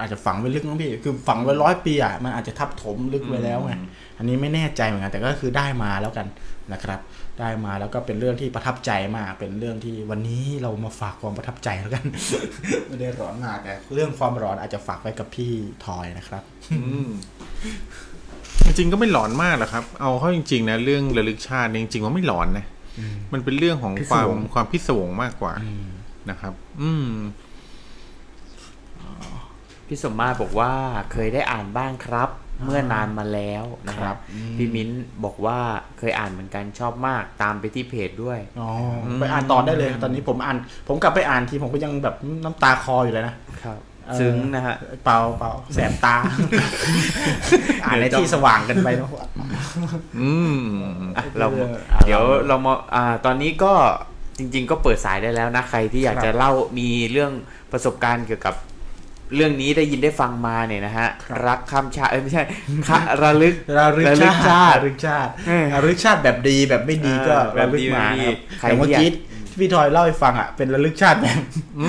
[0.00, 3.86] อาจจะฝังไว้ลึกมั้งพี่ คือฝังไว้ร้อยปีอะมันอาจจะทับถมลึกไว้แล้วไงอืม
[4.18, 6.26] อันนี้ไม่แน่ใจเหมือนกัน แต่ก็คือได้มาแล้วกัน
[6.72, 7.00] นะครับ
[7.40, 12.04] ได้มาแล้วก็เป็นเรื่องที่ประทับใจมาก เป็นเรื่องที่วันนี้เรามาฝากความประทับใจแล้วกัน
[12.88, 15.52] ไม่ได้ร้อนมากแต่เรื่องความร้อนอาจจะฝากไว้กับพี่
[15.84, 17.08] ทอยนะครับอืม
[18.64, 22.64] จริงๆก็ไม่หลอนมากหรอกครับ เอาเข้าจริงๆนะเรื่องระลึกชาติเนี่ยจริงๆว่าไม่หลอนนะ
[23.32, 25.54] มันเป็นเรื่องของพิศความวงความพิศวงมากกว่า
[26.30, 27.08] นะครับ อืม
[29.86, 30.72] พี่สมมาตรบอกว่า
[31.12, 32.28] เคยได้อ่านบ้างครับ
[32.62, 34.16] เมื่อนานมาแล้วนะครับ
[34.56, 34.88] พี่มิ้น
[35.24, 35.58] บอกว่า
[35.98, 38.70] เคยอ่านเหมือนกันชอบมากตามไปที่เพจด้วยอ๋อ
[39.20, 40.56] ไปอ่านตอนได้เลย ตอนนี้ผมอ่าน
[40.88, 43.78] ผมกลับไปอ่านทีผมก็ยังแบบน้ำตาคออยู่เลยนะครับ
[44.08, 46.16] เออซึ้งนะฮะเปล่าเปล่าแสบตา
[47.84, 49.08] อ่านในที่สว่างกันไปนะ
[50.20, 50.58] อืม
[51.16, 53.72] อะเราเรื่องอะเดี๋ยวเรามาอ่าตอนนี้ก็
[54.38, 57.32] จริง ๆ ก็เปิดสายได้แล้วนะใครที่อยากครับจะเล่ามีเรื่อง
[57.72, 58.54] ประสบการณ์เกี่ยวกับ
[59.36, 62.42] เรื่องนี้ได้ยินได้ฟังมาเนี่ยนะฮะครับรักข้ามชาติเอ้ยไม่ใช่
[62.88, 69.10] คะระลึกระลึกระลึกชาชาติติระลึกชาติเออระลึกชาติแบบดีแบบไม่ดีก็เออแบบระลึกดีมาไม่ดีนะครับใครแต่เมื่อที่อยากกี้
[69.50, 71.40] ที่พี่ทอยเล่าให้ฟังอะเป็นระลึกชาติแบบ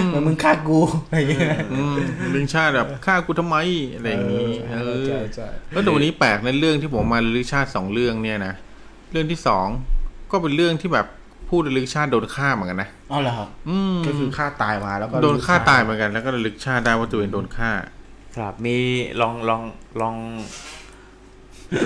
[0.07, 1.95] เหมือนมึงฆ่ากูอะไรอย่างเงี้ยอืม
[2.35, 3.55] ลึงชาติแบบฆ่ากูทำไม
[3.95, 8.53] อะไรอย่างนี้เออใช่ใช่แล้วแต่วันนี้แปลกในเรื่องที่ผมมาระลึกชาติสองเรื่องเนี่ยนะ
[9.11, 9.67] เรื่องที่สอง
[10.31, 11.05] ก็เป็นเรื่องที่แบบ
[11.49, 17.72] พูดระลึกชาติโดนฆ่าเหมือนกันนะอ๋อเหรอครับอืมก็คือฆ่าตายมาแล้วก็โดนฆ่าตายเหมือนกันแล้วก็ระลึกชาติได้ว่าตัวเองโดนฆ่า
[18.38, 18.77] ครับ มี
[19.22, 19.61] ลองลอง
[20.01, 20.15] ลอง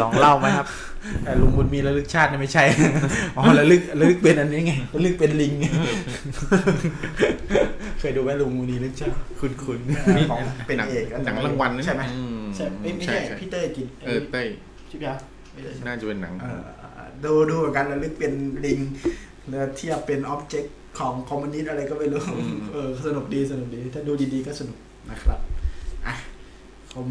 [0.02, 0.68] ลองเล่าไหมครับ
[1.24, 2.64] แต่ลุงบุญมีระลึกชาติเนี่ยไม่ใช่
[3.38, 5.54] อ๋อระลึกระลึกเป็นอันนี้ไงระลึกเป็นลิง
[8.00, 9.80] เคยดูไหมลุงบุญมีระลึกชาติคุณคุณ
[10.32, 14.48] ของเป็นหนังเอกหนังรางวัลนะใช่ไหมอืมใช่ไม่ไม่ใช่ใช่ใช่พี่เต้ยกินเออเต้ย
[14.90, 15.14] ชิบยา
[15.52, 16.62] ไม่ใช่ใช่ไหมน่าจะเป็นหนังเออ
[17.24, 18.34] ดูดูเหมือนกันระลึกเป็น
[18.66, 18.80] ลิง
[19.50, 22.22] แล้วเทียบเป็นอ็อบเจกต์ของคอมมิวนิสต์อะไรก็ไม่รู้
[22.74, 24.78] เออสนุกดีสนุกดี ถ้าดูดีๆก็สนุก
[25.10, 25.40] นะครับ
[26.06, 26.16] อะ
[26.94, 27.06] ผม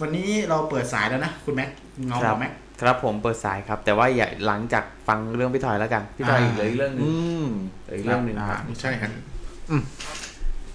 [0.00, 1.70] วันนี้เราเปิดสายแล้วนะ คุณแม็ก
[2.06, 7.10] เงาครับหัวแม็กครับผมเปิดสายครับ แต่ว่าอย่าหลังจากฟังเรื่องพี่ถอยแล้วกันพี่ถอยอ่าอีกเหลยเรื่องหนึงอื
[7.44, 7.46] ม
[7.84, 9.10] เหลืออีกเรื่องหนึ่งครับใช่ฮะ
[9.70, 9.82] อืม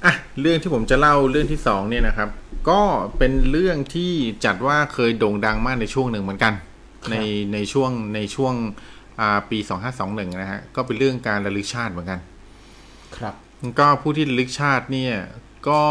[0.06, 2.30] อะเรื่องที่ผมจะเล่าเรื่องที่สองเนี่ยนะครับ
[2.70, 2.82] ก็
[3.18, 4.12] เป็นเรื่องที่
[4.46, 6.54] จัดว่าเคยโด่งดังมากในช่วงหนึ่งเหมือนกัน
[7.12, 7.16] ใน
[7.54, 8.74] ในช่วงในช่วงอ่า
[9.50, 12.20] ปีสองห้าสองหนึ่งนะฮะ ก็เป็นเรื่องการระลึกชาติเหมือนกัน
[13.18, 13.36] ครับ
[13.80, 15.16] ก็ผู้ที่ระลึกชาติเนี่ย
[15.70, 15.82] ก็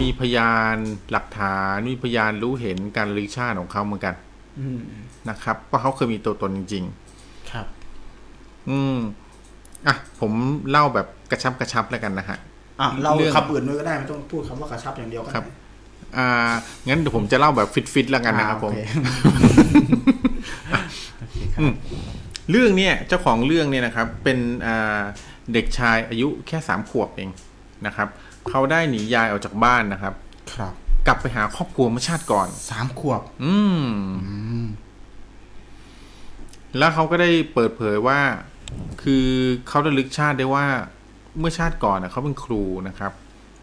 [0.00, 0.76] มีพยาน
[1.10, 4.14] หลักฐานมีพยานรู้เห็นการระลึกชาติของเขาเหมือนกัน
[4.60, 4.80] อืม
[5.28, 6.84] นะครับว่าเขาเคยมีตัวตนจริง
[7.50, 8.98] ครับๆอืม
[9.86, 10.32] อะผม
[10.70, 12.38] เล่าแบบกระชับกระชับแล้วกันนะฮะ
[12.80, 15.52] อะเราเรื่องคำอื่นด้วยก็ได้ไม่ต้องพูดคำว่ากระชับอย่างเดียวก็ครับได้
[16.16, 16.28] อ่า
[16.88, 18.72] งั้นเดี๋ยวผมจะเล่าแบบฟิตๆแล้วกันนะครับอ่าผม
[21.56, 21.62] โอ
[22.48, 25.02] เอืมเรื่องเนี่ยเจ้าของเรื่องเนี่ยนะครับเป็นอ่า
[25.52, 27.30] เด็กชายอายุแค่สามขวบเอง
[27.86, 28.08] นะครับ
[28.48, 30.14] เขาได้หนียายออกจากบ้านนะครับ
[30.52, 30.74] ครับ
[31.06, 33.54] กลับไปหาครอบครัวเมื่อชาติก่อนสามขวบ อื
[34.60, 34.62] ม
[36.78, 38.20] แล้วเขาก็ได้เปิดเผยว่า
[39.02, 39.26] คือ
[39.68, 40.66] เขาระลึกชาติได้ว่า
[41.38, 43.12] เมื่อชาติก่อนนะเขาเป็นครูนะครับ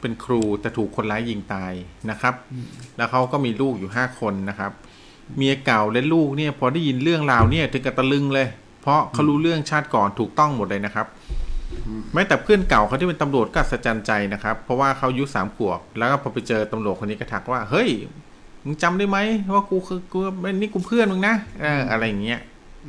[0.01, 1.73] เป็นครูแต่ถูกคนร้ายยิงตาย
[2.09, 2.33] นะครับ
[2.97, 4.71] แล้วเขาก็มีลูกอยู่ห้าคนนะครับ
[5.37, 8.47] เมียเก่าและลูกเนี่ย พอได้ยินเรื่องราวเนี่ย ถึงกับตะลึงเลย
[8.81, 11.07] เพราะเขารู้เรื่องชาติก่อนถูกต้องหมดเลยนะครับ
[12.13, 17.89] แม้แต่เพื่อนเก่าเขาที่เป็นตำรวจก็อัศจรรย์ใจนะครับ เพราะว่าเขาอายุสามขวบแล้วก็พอไปเจอตำรวจคนนี้ก็ทักว่า เฮ้ย
[18.63, 19.17] มึงจำได้ไหม
[19.55, 22.39] ว่ากูคือกูเป็นนี่กูเพื่อนมึงนะเอออะไรอย่างเงี้ย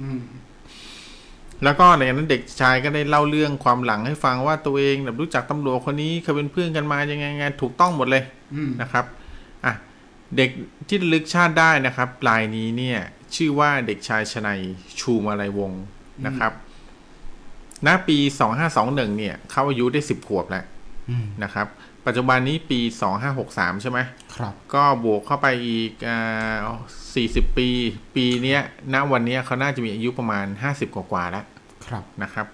[0.00, 0.20] อืม
[1.64, 8.22] แล้วก็หลังจากนั้นเด็กชายก็ได้เล่าเรื่องความหลังให้ฟังว่าตัวเองแบบรู้จักตำรวจคนนี้เคยเป็นเพื่อนกันมายังไงไงถูกต้องหมดเลย
[8.54, 9.04] อืมนะครับ
[9.64, 9.72] อะ
[10.36, 10.50] เด็ก
[10.88, 12.98] ที่ระลึกชาติได้นะครับรายนี้เนี่ย
[13.36, 14.60] ชื่อว่าเด็กชายชนัย
[15.00, 15.82] ชูมาลัยวงศ์
[16.26, 16.52] นะครับ
[17.86, 18.18] ณปี
[18.68, 20.64] 2521เนี่ย เขาอายุได้10ขวบแล้ว
[21.10, 21.66] อืมนะครับ
[22.06, 22.80] ปัจจุบันนี้ปี
[23.30, 23.98] 2563ใช่ไหม
[24.36, 26.58] ครับ ก็บวกเข้าไปอีกอ่า
[27.48, 27.68] 40ปี
[28.16, 28.60] ปีเนี้ย
[28.94, 31.44] ณวันเนี้ยเขาน่าจะมีอายุประมาณ50กว่าๆแล้ว
[31.86, 32.46] ครับนะครับ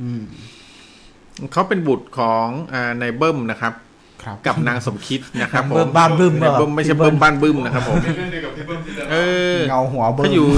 [0.00, 0.22] อืม
[1.52, 3.89] เขาเป็นบุตรของอ่านายเบิ้มนะครับครับ
[4.46, 9.16] กับนางสมคิดนะครับผมเบิ้มบ้านบึ้มเหรอนายเบิ้มไม่ใช่เบิ้มบ้านบึ้มนะครับผมเป็นเรื่องเดียวกับที่เบิ้มที่จะเอ
[9.56, 10.48] อเงาหัวเบิ้มเขาอยู่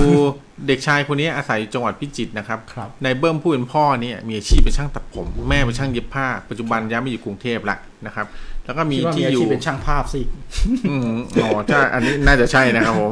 [0.66, 8.26] เด็กชายคนนี้อาศัยอยู่จังหวัดพิจิตรนะครับครับนายเบิ้มผู้เป็นพ่อเนี่ยมีอาชีพเป็นช่างตัดผม แม่เป็นช่างเย็บผ้า ปัจจุบันย้ายมาอยู่กรุงเทพแล้วนะครับ
[8.64, 10.20] แล้วก็มีคิดว่ามีที่อาอชียู่พเป็นช่างภาพสิ
[10.88, 11.12] อืม
[11.42, 13.10] อ๋อใช่อันนี้น่าจะใช่นะครับผม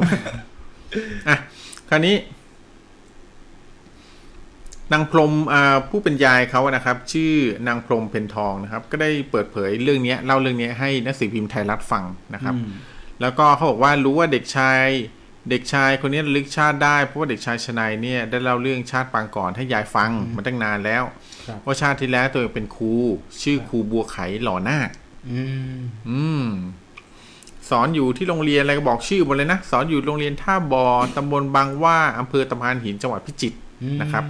[1.27, 1.37] อะ
[1.89, 2.15] คราวนี้
[4.91, 7.33] นางพรหมอ่าผู้เป็นยายเขาอะนะครับ ชื่อ
[7.67, 12.03] นางพรหมเพนทองนะครับ ก็ได้เปิดเผยเรื่องเนี้ยเล่าเรื่องเนี้ยให้นักสืบพิมพ์ไทยรัฐฟัง
[12.33, 12.71] นะครับอืม
[13.21, 14.83] แล้วก็เขาบอกว่ารู้ว่าเด็กชาย
[15.49, 21.03] เด็กชายคนนี้ระลึกชาติได้เพราะว่าเด็กชายชนายเนี่ยได้เล่าเรื่องชาติปางก่อนให้ยายฟังมาตั้งนานแล้ว
[21.47, 22.93] ครับว่าชาติที่แล้วตัวเองเป็นครู
[23.41, 24.89] ชื่อครูบัวไขหล่อนาค
[25.31, 25.41] อื
[25.75, 26.45] มอืม
[27.69, 30.85] สอนอยู่ที่โรงเรียนอะไรก็บอกชื่อหมดเลยนะสอนอยู่โรงเรียนท่าบอ
[31.15, 33.57] ตำบลบางว่าอำเภอตะพานหินจังหวัดพิจิตร
[34.01, 34.23] นะครับ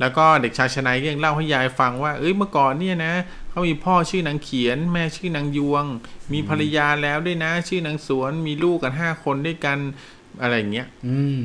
[0.00, 3.14] แล้วก็เด็กชายชนายก็ยังเล่าให้ยายฟังว่า เอ้ยเมื่อก่อนเนี่ยนะ
[3.50, 5.84] เขามีพ่อชื่อนางเขียน แม่ชื่อนางยวง
[6.32, 9.78] มีภรรยาแล้วด้วยนะ ชื่อนางสวนมีลูกกันห้าคนด้วยกัน
[10.42, 11.40] อะไรอย่างเงี้ยอืม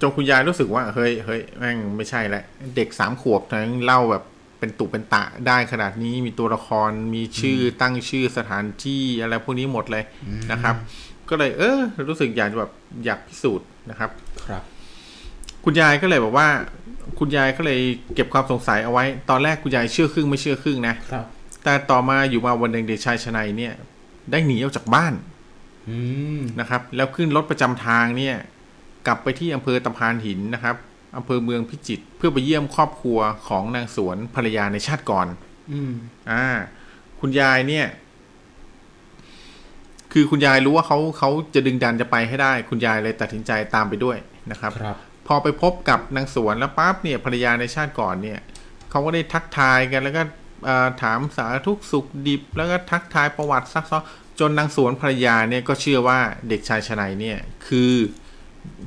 [0.00, 2.44] จนคุณยายรู้สึกว่าเฮ้ยเฮ้ยแม่งไม่ใช่แล้ว
[2.76, 4.24] เด็กสามขวบทั้งเล่าแบบ
[4.58, 10.04] เป็นตุเป็นตะได้ขนาดนี้มีตัวละครมีชื่อตั้งชื่อสถานที่อะไรพวกนี้หมดเลย
[10.52, 10.74] นะครับ
[11.28, 12.72] ก็เลย เออ รู้สึกอยากจะแบบ
[13.04, 14.10] อยากพิสูจน์นะครับ
[14.46, 14.62] ครับ
[15.64, 16.48] คุณยายก็เลยบอกว่า
[17.18, 17.80] คุณยายก็เลย
[18.14, 21.26] เก็บความสงสัยเอาไว้ ตอนแรกคุณยายเชื่อครึ่งไม่เชื่อครึ่งนะครับ
[21.64, 23.74] แต่ต่อมาอยู่มาวันหนึ่งเด็กชายชนัยเนี่ย
[24.30, 25.14] ได้หนีออกจากบ้าน
[25.88, 25.98] อื
[26.38, 28.36] มนะครับ แล้วขึ้นรถประจำทางเนี่ย
[29.06, 30.76] กลับไปที่อำเภอตะพานหินนะครับ
[31.16, 33.18] อำเภอเมืองพิจิตรเพื่อไปเยี่ยมครอบครัว
[33.48, 35.26] ของนางสวนภรรยาในชาติก่อน
[35.72, 35.92] อืม
[36.30, 36.44] อ่า
[37.20, 37.86] คุณยายเนี่ย
[40.12, 44.16] คือคุณยายรู้ว่าเขาเขาจะดึงดันจะไปให้ได้ คุณยายเลยตัดสินใจตามไปด้วย
[44.50, 48.40] นะครับครับพ อไปพบกับนางสวนแล้วปั๊บเนี่ยภรรยาในชาติก่อนเนี่ย
[48.90, 50.22] เขาก็ได้ทักทายกันแล้วก็
[50.64, 54.02] เอ่อถามสารทุกข์สุขดิบ แล้วก็ทักทายประวัติซักซ้อน
[54.40, 56.18] จนนางสวนภรรยาเนี่ยก็เชื่อว่า
[56.48, 57.92] เด็กชายชนายเนี่ยคือ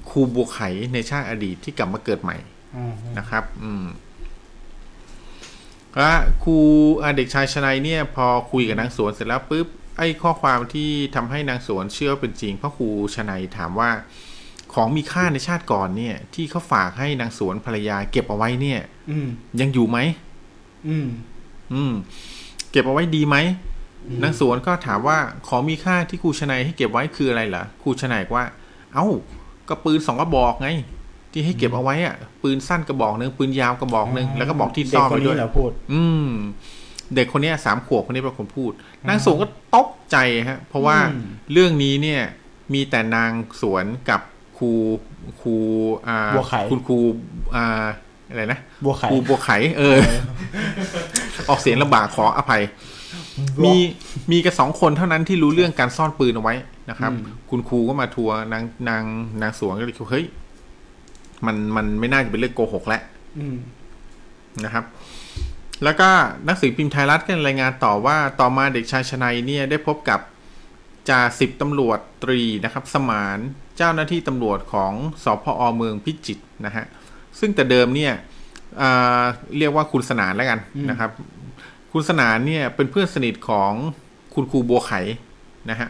[0.09, 0.61] ครูบัวไข
[0.93, 2.37] ในชาติอดีตที่กลับมาเกิดใหม่
[2.75, 3.85] อืมนะครับ อืม
[5.97, 6.13] และ
[6.43, 6.57] ครู
[7.01, 9.67] อ่าเด็กชายชนายเนี่ย พอคุยกับนางสวนเสร็จแล้วปุ๊บ
[9.97, 13.89] ไอ้ข้อความที่ทำให้นางสวนเชื่อว่าเป็นจริงเพราะครูชนายถามว่า
[14.75, 18.79] ของมีค่าในชาติก่อนเนี่ย ที่เขาฝากให้นางสวนภรรยา เก็บเอาไว้เนี่ย
[19.09, 19.27] อืม
[19.59, 19.97] ยังอยู่ไหม
[20.87, 21.07] อืม
[21.73, 21.93] อืม
[22.71, 23.37] เก็บเอาไว้ดีไหม
[24.23, 28.45] นางสวนก็ถามว่าของมีค่าที่ครูชนายให้เก็บไว้คืออะไรเหรอครูชนายบอกว่า
[28.93, 29.05] เอ้า
[29.69, 30.69] ก็ปืนสองกระบอกไง
[31.31, 36.29] ที่ให้เก็บเอาไว้อะปืนสั้นกระบอกหนึ่งปืนยาวกระบอกหนึ่งแล้วก็บอกที่ซ่อนเด็กคนไว้ด้นี้วยเหรอพูดอืม
[37.15, 38.71] เด็กคนเนี้ยสามขวบคนนี้เป็นคนพูด
[39.09, 40.17] นางสวนก็ตกใจ
[40.49, 40.97] ฮะ เพราะว่า
[41.51, 42.21] เรื่องนี้เนี่ย
[42.73, 43.31] มีแต่นาง
[43.61, 44.21] สวนกับ
[44.57, 44.71] ครู
[45.41, 45.55] ครู
[46.07, 46.97] อ่าบัวไข่คุณครู
[47.55, 47.85] อ่า
[48.29, 49.97] อะไรนะบัวไข่ครูบัวไข่เออ
[51.49, 52.63] ออกเสียงลำบากขออภัย
[53.63, 53.75] มี
[54.31, 56.55] มีกันสองคนเท่านั้นที่รู้เรื่องการซ่อนปืนเอาไว้
[56.89, 57.11] นะครับ
[57.49, 59.03] คุณครูก็มาทัวร์นางนาง
[59.41, 60.25] นางสวนก็เลยคิดว่าเฮ้ย
[61.45, 63.01] มันมันไม่น่าจะเป็นเรื่องโกหกแล้ว
[63.39, 63.57] อืม
[64.65, 64.85] นะครับ
[65.83, 66.09] แล้วก็
[66.45, 70.19] หนักสือพิมพ์ไทยรัฐก็รายงานต่อว่าต่อมาเด็กชายชนัยเนี่ยได้พบกับ
[71.09, 73.39] จ่าสิบตำรวจตรีนะครับ สมาน
[73.77, 74.93] เจ้าหน้าที่ตำรวจของ
[75.23, 76.85] สพอเมืองพิจิตรนะฮะ
[77.39, 78.13] ซึ่งแต่เดิมเนี่ย
[78.81, 79.23] อ่า
[79.57, 81.09] เรียกว่าคุณสนานแล้วกันนะครับ
[81.91, 83.71] คุณสนานเนี่ยเป็นเพื่อนสนิทของ
[84.33, 84.93] คุณครูบัวไข
[85.69, 85.89] นะฮะ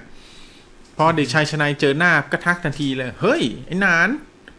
[0.97, 4.09] พอเด็กชายชนัยเจอหน้าก็ทักทันทีเลย เฮ้ย ไอ้หนาน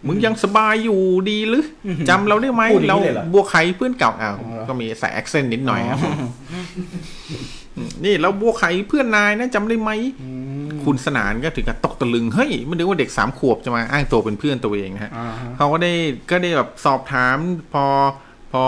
[0.07, 1.01] มึงยังสบายอยู่
[1.31, 1.65] ดีหรือ
[2.09, 5.99] จำเราได้ไหมพูดอย่างนี้เราเลยเหรอบัวไข่เพื่อนเก่าอ้าวอ๋อเหรอก็มีใส่ accent นิดหน่อยครับ
[8.05, 9.91] นี่เราบัวไข่เพื่อนนายนะจำได้ไหม
[10.87, 15.93] คุณสนานก็ถึงกับตกตะลึง เฮ้ยมันนึกว่าเด็กสามขวบจะมาอ้างตัวเป็นเพื่อนตัวเองนะฮะอ่าฮะเขาก็ได้
[16.31, 17.37] ก็ได้แบบสอบถาม
[17.73, 17.85] พอ
[18.53, 18.65] พอ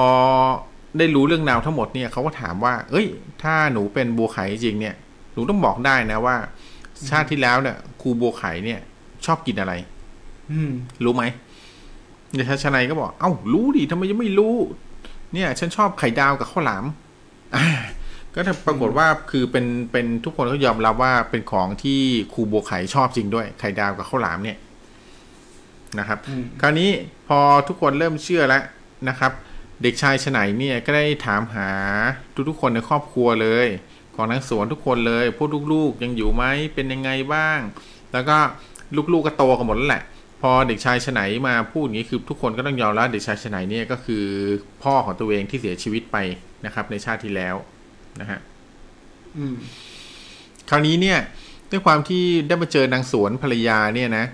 [0.98, 3.06] ได้รู้เรื่องราวทั้งหมดเนี่ยเขาก็ถามว่า เอ้ย
[3.42, 4.94] ถ้าหนูเป็นบัวไข่จริงเนี่ย
[5.32, 6.36] หนูต้องบอกได้นะว่า
[7.10, 8.80] ชาติที่แล้วเนี่ยครูบัวไข่เนี่ย
[9.26, 9.72] ชอบกินอะไร
[10.52, 10.70] อืม
[11.04, 11.24] รู้ไหม
[12.34, 14.54] เดชาชนัยก็บอก เอ้า รู้ดิทำไมยังไม่รู้
[15.34, 16.84] เนี่ย ฉันชอบไข่ดาวกับข้าวหลาม
[17.56, 17.66] อ่า
[18.34, 22.00] ก็ถ้าปรากฏว่าคือเป็นเป็นทุกคนก็ยอมรับว่าเป็นของที่
[22.32, 24.58] ครูบัวไข่ชอบจริงด้วย ไข่ดาวกับข้าวหลามเนี่ย
[25.98, 26.90] นะครับอืมคราวนี้
[27.28, 27.38] พอ
[27.68, 28.62] ทุกคนเริ่มเชื่อแล้ว
[29.08, 29.32] นะครับ
[29.82, 31.70] เด็กชายชนัยเนี่ยก็ได้ถามหา
[32.48, 33.66] ทุกๆคนในครอบครัวเลย
[34.14, 36.44] ของนักสวนทุกคนเลยพวกลูกๆยังอยู่ไหม
[36.74, 37.58] เป็นยังไงบ้าง
[38.12, 38.36] แล้วก็
[38.96, 40.02] ลูกๆก็โตกันหมดแล้วแหละ
[40.42, 44.24] พอเด็กชายชนัยมาพูดอย่างนี้คือทุกคนก็ต้องยอมรับเด็กชายชนัยเนี่ยก็คือ
[44.82, 46.16] พ่อของตัวเองที่เสียชีวิตไป
[46.64, 47.54] นะครับ ในชาติที่แล้ว
[48.20, 48.40] นะฮะ
[49.36, 49.56] อืม
[50.70, 51.18] คราวนี้เนี่ย
[51.70, 54.26] ด้วยความที่ได้มาเจอนางสวนภรรยาเนี่ยนะ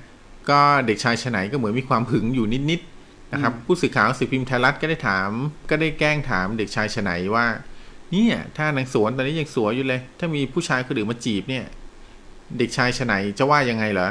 [0.50, 5.30] ก็เด็กชายชนัยก็เหมือนมีความหึงอยู่นิดๆนะครับ ผู้สื่อข่าวหนังสือพิมพ์ไทยรัฐก็ได้ถาม
[5.70, 7.46] ก็ได้แกล้งถามเด็กชายชนัยว่า
[8.12, 11.64] เนี่ย ถ้านางสวนตอนนี้ยังสวยอยู่เลย ถ้ามีผู้ชายคนอื่นมาจีบเนี่ย
[12.58, 14.10] เด็กชายชนัยจะว่ายังไงเหรอ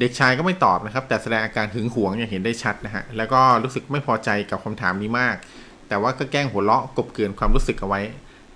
[0.00, 5.36] เด็กชายก็ไม่ตอบนะครับ แต่แสดงอาการหึงหวงอย่างเห็นได้ชัดนะฮะแล้วก็รู้สึกไม่พอใจกับคำถามนี้มาก
[5.88, 8.00] แต่ว่าก็แกล้งหัวเราะกบเกลื่อนความรู้สึกเอาไว้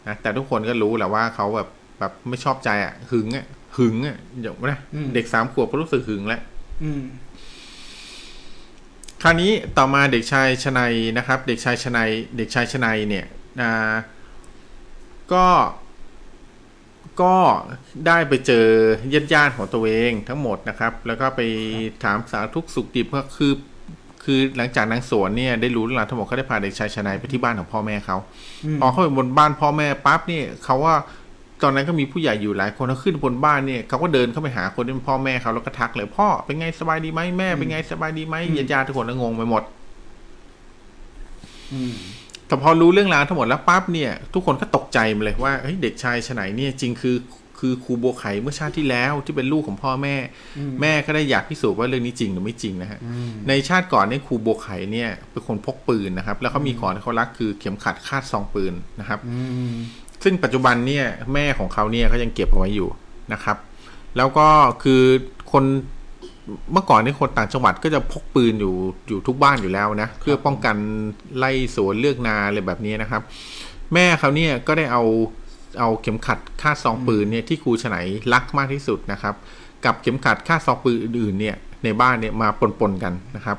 [0.07, 1.69] นะแต่ทุกคนก็รู้แหละว่าเขาแบบ
[1.99, 3.47] แบบไม่ชอบใจอะ หึงอะ
[3.77, 6.41] หึงอะเดี๋ยวนะอืมเด็กสามขวบก็รู้สึกหึงแล้ว
[6.83, 7.03] อืม
[9.23, 13.27] คราวนี้ต่อมาเด็กชายชนัยนะครับ เด็กชายชนัยเด็กชายชนัยเนี่ย
[13.61, 13.95] อ่า
[15.33, 15.47] ก็
[17.23, 17.37] ก็
[18.07, 18.67] ได้ไปเจอ
[19.15, 21.41] ญาติญาติๆของตัวเองทั้งหมดนะครับ แล้วก็ไป
[22.05, 23.53] ถามสารทุกข์สุขดิบก็คือ
[24.25, 28.17] คือหลังจากนางสวนเนี่ยได้รู้เรื่องราวทั้งหมดเขาได้พาเด็กชายชนัยไปที่บ้านของพ่อแม่เขา
[28.65, 30.95] อืมพอเข้าไปบนบ้านพ่อแม่ปั๊บเนี่ยเขาว่า
[31.63, 39.63] ตอนนั้นก็มีผู้ใหญ่อยู่หลายคนเขาขึ้นบนบ้านเนี่ยเขาก็เดินเข้าไปหาคนที่เป็นพ่อแม่เขาแล้วก็ทักเลยพ่อเป็นไงสบายดีไหมแม่เป็นไงสบายดีไหมญาติญาติๆทุกคนก็งงไปหมด
[41.73, 41.95] อืม
[42.47, 47.17] แต่พอรู้เรื่องราวทั้งหมดแล้วปั๊บเนี่ย ทุกคนก็ตกใจมาเลยว่าเฮ้ยเด็กชายฉไนเนี่ยจริงคือ
[47.63, 50.17] คือครูบัวไข่เมื่อชาติที่แล้วที่เป็นลูกของพ่อแม่
[50.81, 52.99] แม่ก็ได้อยากพิสูจน์ว่าเรื่องนี้จริงหรือไม่จริงนะฮะ
[53.49, 59.39] ในชาติก่อนเนี่ยครูบัวไข่เนี่ยเป็นคนพกปืนนะครับ แล้วเขามีของที่เขารักคือเข็มขัดคาดซองปืนนะครับอื
[59.71, 59.73] ม
[60.25, 62.89] ซึ่งปัจจุบันเนี่ยแม่ของเขาเนี่ยเขายังเก็บเอาไว้อยู่
[63.33, 63.57] นะครับ
[64.17, 64.49] แล้วก็
[64.83, 65.03] คือ
[65.53, 65.65] คน
[66.73, 68.75] เมื่อก่อนนี่คนต่างจังหวัดก็จะพกปืนอยู่
[69.09, 70.77] อยู่ทุกบ้านอยู่แล้วนะเพื่อป้องกัน
[71.39, 73.23] ไล่สวนเลือกนาอะไรแบบนี้นะครับ
[73.95, 75.03] แม่เขาเนี่ยก็ได้เอา
[75.79, 77.97] เอาเข็มขัดคาดซองปืนเนี่ยที่ครูฉไน
[78.33, 79.35] รักมากที่สุดนะครับ
[79.85, 82.49] กับเข็มขัดคาดซองปืนอื่นๆเนี่ยในบ้านเนี่ยมา
[82.81, 83.59] ปนๆกันนะครับ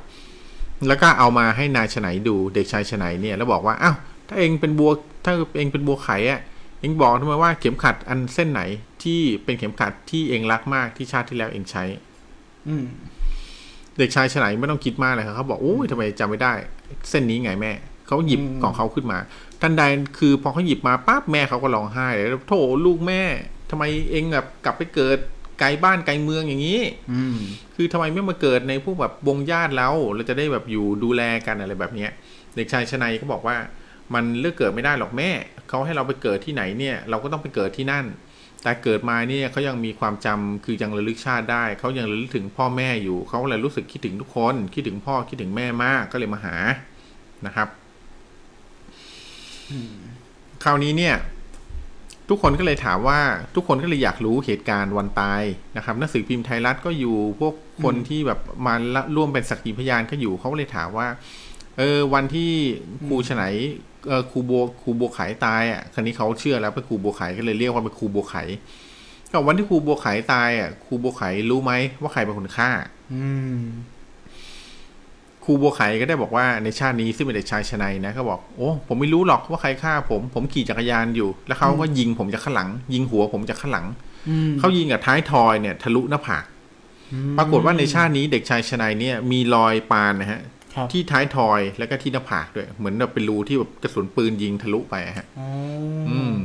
[0.88, 3.96] แล้วก็เอามาให้นายฉไนดูเด็กชายฉไนเนี่ยแล้วบอกว่าอ้าว
[4.28, 4.92] ถ้าเองเป็นบัว
[5.26, 6.42] ถ้าเองเป็นบัวไข่อะ
[6.80, 8.62] เองบอกทำไมว่าเข็มขัดอันเส้นไหน
[9.04, 11.84] ที่เป็นเข็มขัดที่เองรักมากที่ชาติที่แล้วเองใช้
[12.68, 12.86] อืม
[13.98, 16.54] เด็กชายฉไนไม่ต้องคิดมากเลยครับเขาบอกโอ้ยทำไมจำไม่ได้
[17.10, 17.72] เส้นนี้ไงแม่
[18.08, 19.18] เขาหยิบของเขาขึ้นมา
[19.64, 19.84] ทันใด
[20.20, 22.54] คือพอเขาหยิบมาปั๊บแม่เขาก็ร้องไห้เลยโถ
[22.86, 23.24] ลูกแม่
[23.70, 25.18] ทำไมเองแบบกลับไปเกิด
[25.60, 26.82] ไกลบ้านไกลเมืองอย่างนี้
[27.12, 27.38] อืม
[27.76, 32.12] คือทำไมไม่มาเกิดในพวกแบบวงญาติเราเราจะได้แบบอยู่ดูแลกันอะไรแบบเนี้ย
[32.56, 33.58] เด็กชายชนัยก็บอกว่า
[34.14, 35.30] มันเลือกเกิดไม่ได้หรอกแม่
[35.70, 38.06] เขาให้เราไปเกิดที่ไหนเนี่ย เราก็ต้องไปเกิดที่นั่น
[38.64, 46.56] แต่เกิดมาเนี่ยเขายังมีความจำคือยังระลึกชาติได้เขายังระลึกถึงพ่อแม่อยู่เขาเลยรู้สึกคิดถึงทุกคน คิดถึงพ่อคิดถึงแม่มากก็เลยมาหา
[47.46, 47.68] นะครับ
[50.64, 51.16] คราวนี้เนี่ย
[52.30, 53.20] ทุกคนก็เลยถามว่า
[53.56, 55.44] ทุกคนก็เลยอยากรู้เหตุการณ์วันตาย
[55.78, 57.54] นะครับหนังสือพิมพ์ไทยรัฐก็อยู่พวก
[57.84, 61.08] คนที่แบบมาละร่วมเป็นสักขีพยานก็อยู่เขาก็เลยถามว่า
[61.78, 62.52] เออ วันที่
[63.08, 63.44] ครูฉไหน
[64.08, 68.36] เออครูบัวครูบัวไขตายอะคันนี้เขาเชื่อแล้วเป็นครูบัวไขก็เลยเรียกว่าเป็นครูบัวไข
[69.32, 71.72] ก็วันที่ครูบัวไขตายอะครูบัวไขรู้ไหม
[72.02, 72.70] ว่าใครเป็นคนฆ่า
[73.14, 73.26] อื
[73.56, 73.60] ม
[75.44, 83.86] ครูบัวไขก็ได้บอกว่าในชาตินี้ซึ่งเป็นเด็กชายชนัยนะก็บอกโอ้ผมไม่รู้หรอกว่าใครฆ่าผม ผมขี่จักรยานอยู่ แล้วเขาก็ยิงผมจากข้างหลัง ยิงหัวผมจากข้างหลัง
[84.30, 86.46] อืมเขายิงกับท้ายทอยเนี่ยทะลุหน้าผาก
[87.38, 90.42] ปรากฏว่าในชาตินี้เด็กชายชนัยเนี่ยมีรอยปานนะฮะ
[90.76, 95.48] ครับที่ท้ายทอยแล้วก็ที่หน้าผากด้วย เหมือนแบบเป็นรูที่แบบกระสุนปืนยิงทะลุไปอะฮะอ๋อ
[96.10, 96.38] อืม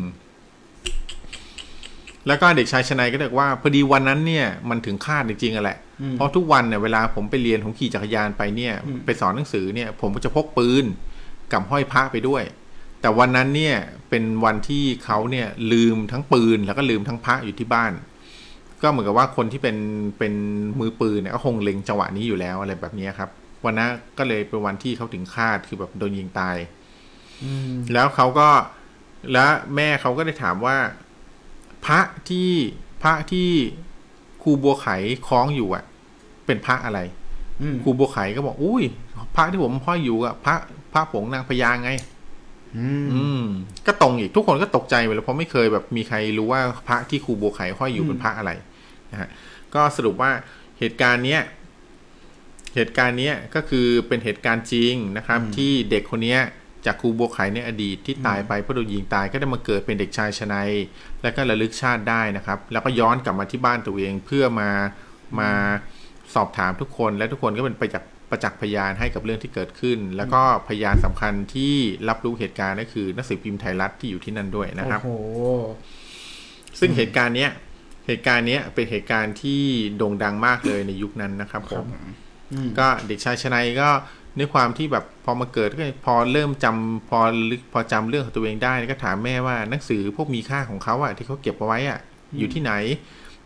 [2.26, 10.84] แล้วก็เด็กชายชนัยก็บอกว่าพอดีวันนั้นเนี่ย มันถึงคาดจริงๆอะแหละอืม เพราะทุกวันเนี่ยเวลาผมไปเรียนผมขี่จักรยานไปเนี่ยอืมไปสอนหนังสือเนี่ย ผมก็จะพกปืน
[11.52, 12.42] กับห้อยพระไปด้วย
[13.00, 13.76] แต่วันนั้นเนี่ย
[14.08, 17.92] เป็นวันที่เขาเนี่ยลืมทั้งปืนแล้วก็ลืมทั้งพระอยู่ที่บ้าน
[18.82, 19.76] ก็เหมือนกับว่าคนที่เป็น
[20.18, 20.34] เป็น
[20.80, 23.30] มือปืนเนี่ยก็คงเล็งจังหวะนี้อยู่แล้วอะไรแบบนี้ครับ
[23.64, 26.56] วันนั้นก็เลยเป็นวันที่เขาถึงคาดคือแบบโดนยิงตาย
[27.44, 28.48] อืมแล้วเขาก็
[29.32, 30.76] แล้วแม่เขาก็ได้ถามว่า
[31.86, 32.00] พระ
[32.30, 32.52] ที่
[33.02, 33.50] พระที่
[33.87, 33.87] ค
[34.48, 34.88] รูบัวไข
[35.28, 35.84] คล้องอยู่อะ
[36.46, 37.00] เป็นพระอะไร
[37.62, 38.84] อืมครูบัวไขก็บอก อุ้ย
[39.36, 40.54] พระที่ผมห้อยอยู่อะพระ
[40.92, 41.90] พระผงนางพญาไง
[42.76, 43.42] อืมอืม
[43.86, 48.50] ก็ตรงอีกทุกคนก็ตกใจไปแล้วเพราะไม่เคยแบบมีใครรู้ว่าพระที่ครูบัวไขห้อยอยู่เป็นพระอะไร
[49.12, 49.28] นะฮะ
[49.74, 50.30] ก็สรุปว่า
[50.78, 51.42] เหตุการณ์เนี้ย
[52.74, 56.40] เหตุการณ์เนี้ยก็คือเป็นเหตุการณ์จริงนะครับ ที่เด็กคนเนี้ย
[56.86, 60.70] จากครูบัวไขในอดีตที่ตายไปเพราะโดนยิงตายก็ได้มาเกิดเป็นเด็กชายชนัย
[61.22, 64.70] แล้วก็ระลึกชาติได้นะครับ แล้วก็ย้อนกลับมาที่บ้านตัวเองเพื่อมา
[65.40, 65.50] มา
[66.34, 71.74] สอบถามทุกคน และทุกคนก็เป็นประจักษ์ประจักษ์พยานให้กับเรื่องที่เกิดขึ้น แล้วก็พยานสำคัญที่
[72.08, 75.38] รับรู้เหตุการณ์ก็คือหนังสือพิมพ์ไทยรัฐที่อยู่ที่นั่นด้วยนะครับ โอ้โห
[76.80, 77.50] ซึ่งเหตุการณ์เนี้ย
[78.06, 79.62] เหตุการณ์เนี้ยเป็นเหตุการณ์ที่
[79.96, 81.84] โด่งดังมากเลยในยุคนั้นนะครับผม
[82.52, 83.88] อืมก็เด็กชายชนัยก็
[84.38, 87.18] ในความที่แบบพอมาเกิดก็พอเริ่มจำพอ
[87.50, 91.98] ลึกพอจำเรื่องของตัวเองได้ก็ถามแม่ว่าหนังสือพวกมีค่าของเขาอะที่เขาเก็บเอาไว้อะ
[92.38, 92.72] อยู่ที่ไหน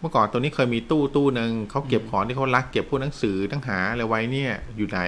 [0.01, 5.01] เมื่อก่อนตัวนี้เคยมีตู้ตู้หนึ่งเขาเก็บของที่เขารักเก็บพวกหนังสือตั้งหาอะไรไว้เนี่ย อยู่ไหน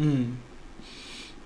[0.00, 0.20] อืม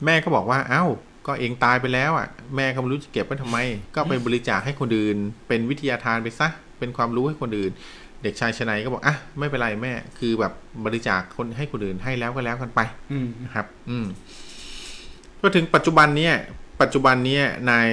[0.05, 0.85] แม่ก็บอกว่า เอ้า
[1.27, 3.59] ก็เองตายไปแล้วอะ แม่ก็ไม่รู้จะเก็บไว้ทำไม
[3.95, 5.17] ก็ไปบริจาคให้คนอื่น
[5.49, 6.49] เป็นวิทยาทานไปซะ
[6.79, 7.73] เป็นความรู้ให้คนอื่น
[8.27, 10.53] เด็กชายชนัยก็บอกอะไม่เป็นไรแม่ คือแบบ
[10.85, 12.81] บริจาคคนให้คนอื่นให้แล้วก็แล้วกันไป
[13.13, 14.07] อืมนะครับ อืม
[15.41, 16.35] ก็ถึงปัจจุบันเนี่ย
[16.83, 17.91] ปัจจุบันเนี่ยนาย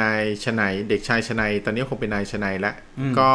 [0.00, 3.30] นายชนัยเด็กชายชนัยตอนนี้คงเป็นนายชนัยแล้วอืมก็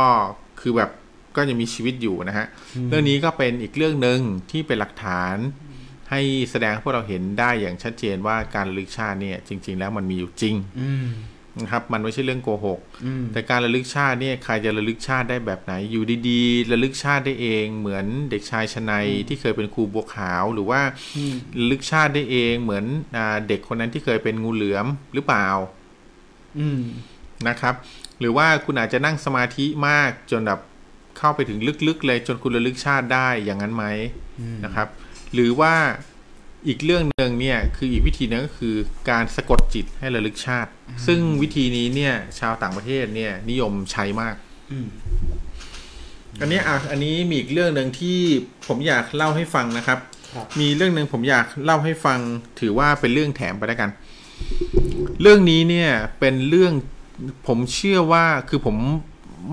[0.61, 0.91] คือแบบ
[1.35, 2.47] ก็ยังมีชีวิตอยู่นะฮะ
[2.89, 4.19] เรื่องนี้ก็เป็นอีกเรื่องหนึ่ง
[4.51, 5.35] ที่เป็นหลักฐาน
[6.11, 11.07] ให้แสดงให้พวกเราเห็นได้อย่างชัดเจนว่าการระลึกชาติเนี่ย จริง ๆ แล้วมันมีอยู่จริง อืม
[11.61, 20.81] นะครับมันไม่ใช่เรื่องโกหกอืมแต่การระลึกชาติเนี่ยใครจะระลึกชาติได้แบบไหน อยู่ดีๆ ระลึกชาติได้เอง เหมือนเด็กชายชนัยที่เคยเป็นครูบัวขาวหรือว่า
[21.17, 25.47] อืมระลึกชาติได้เอง เหมือนอาเด็กคนนั้นที่เคยเป็นงูเหลือมหรือเปล่า
[26.59, 26.81] อืม
[27.47, 27.75] นะครับ
[28.19, 30.59] หรือว่าคุณอาจจะนั่งสมาธิมากจนแบบ
[31.17, 33.85] เข้าไปถึงลึกๆเลยจนคุณระลึกชาติได้อย่างนั้นไหม
[34.39, 34.87] อืมนะครับ
[35.33, 35.73] หรือว่า
[36.67, 38.75] อีกเรื่องหนึ่งเนี่ยคืออีกวิธีหนึงก็คือ
[39.09, 40.69] การสะกดจิตให้ระลึกชาติ
[41.07, 44.35] ซึ่งวิธีนี้เนี่ย ชาวต่างประเทศเนี่ย นิยมใช้มาก
[44.71, 44.87] อืม
[46.41, 48.17] อันนี้อะอันนี้มีอีกเรื่องหนึ่งที่
[48.67, 49.99] ผมอยากเล่าให้ฟังนะครับ
[50.33, 52.19] ครับ มีเรื่องหนึ่งผมอยากเล่าให้ฟัง
[52.59, 53.89] ถือว่าเป็นเรื่องแถมไปแล้วกัน
[55.21, 55.89] เรื่องนี้เนี่ย
[56.19, 56.73] เป็นเรื่อง
[57.47, 58.75] ผมเชื่อว่าคือผม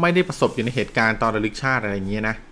[0.00, 2.51] ไม่ได้ประสบอยู่ในเหตุการณ์ตอนระลึกชาติอะไรอย่างเงี้ยนะเ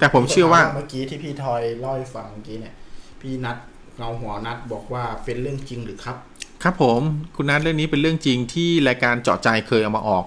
[0.00, 2.74] แต่ผมเชื่อว่าเมื่อกี้ที่พี่ทอยเล่าให้ฟังเมื่อกี้เนี่ย
[3.20, 3.56] พี่นัด
[3.96, 6.16] เงาหัวนัดบอกว่าเป็นเรื่องจริงหรือครับ
[6.62, 7.00] ครับผม
[7.36, 10.24] คุณนัทเรื่องนี้เป็นเรื่องจริงที่รายการเจาะใจเคยเอามาออก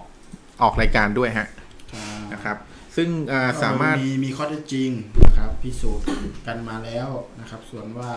[0.61, 1.47] ออกรายการด้วยฮะ
[2.33, 2.57] นะครับ
[2.95, 4.89] ซึ่งอ่าสามารถมีมีข้อเท็จจริง
[5.25, 6.05] นะครับพิสูจน์
[6.47, 7.09] กันมาแล้ว
[7.39, 8.09] นะครับ ส่วนว่า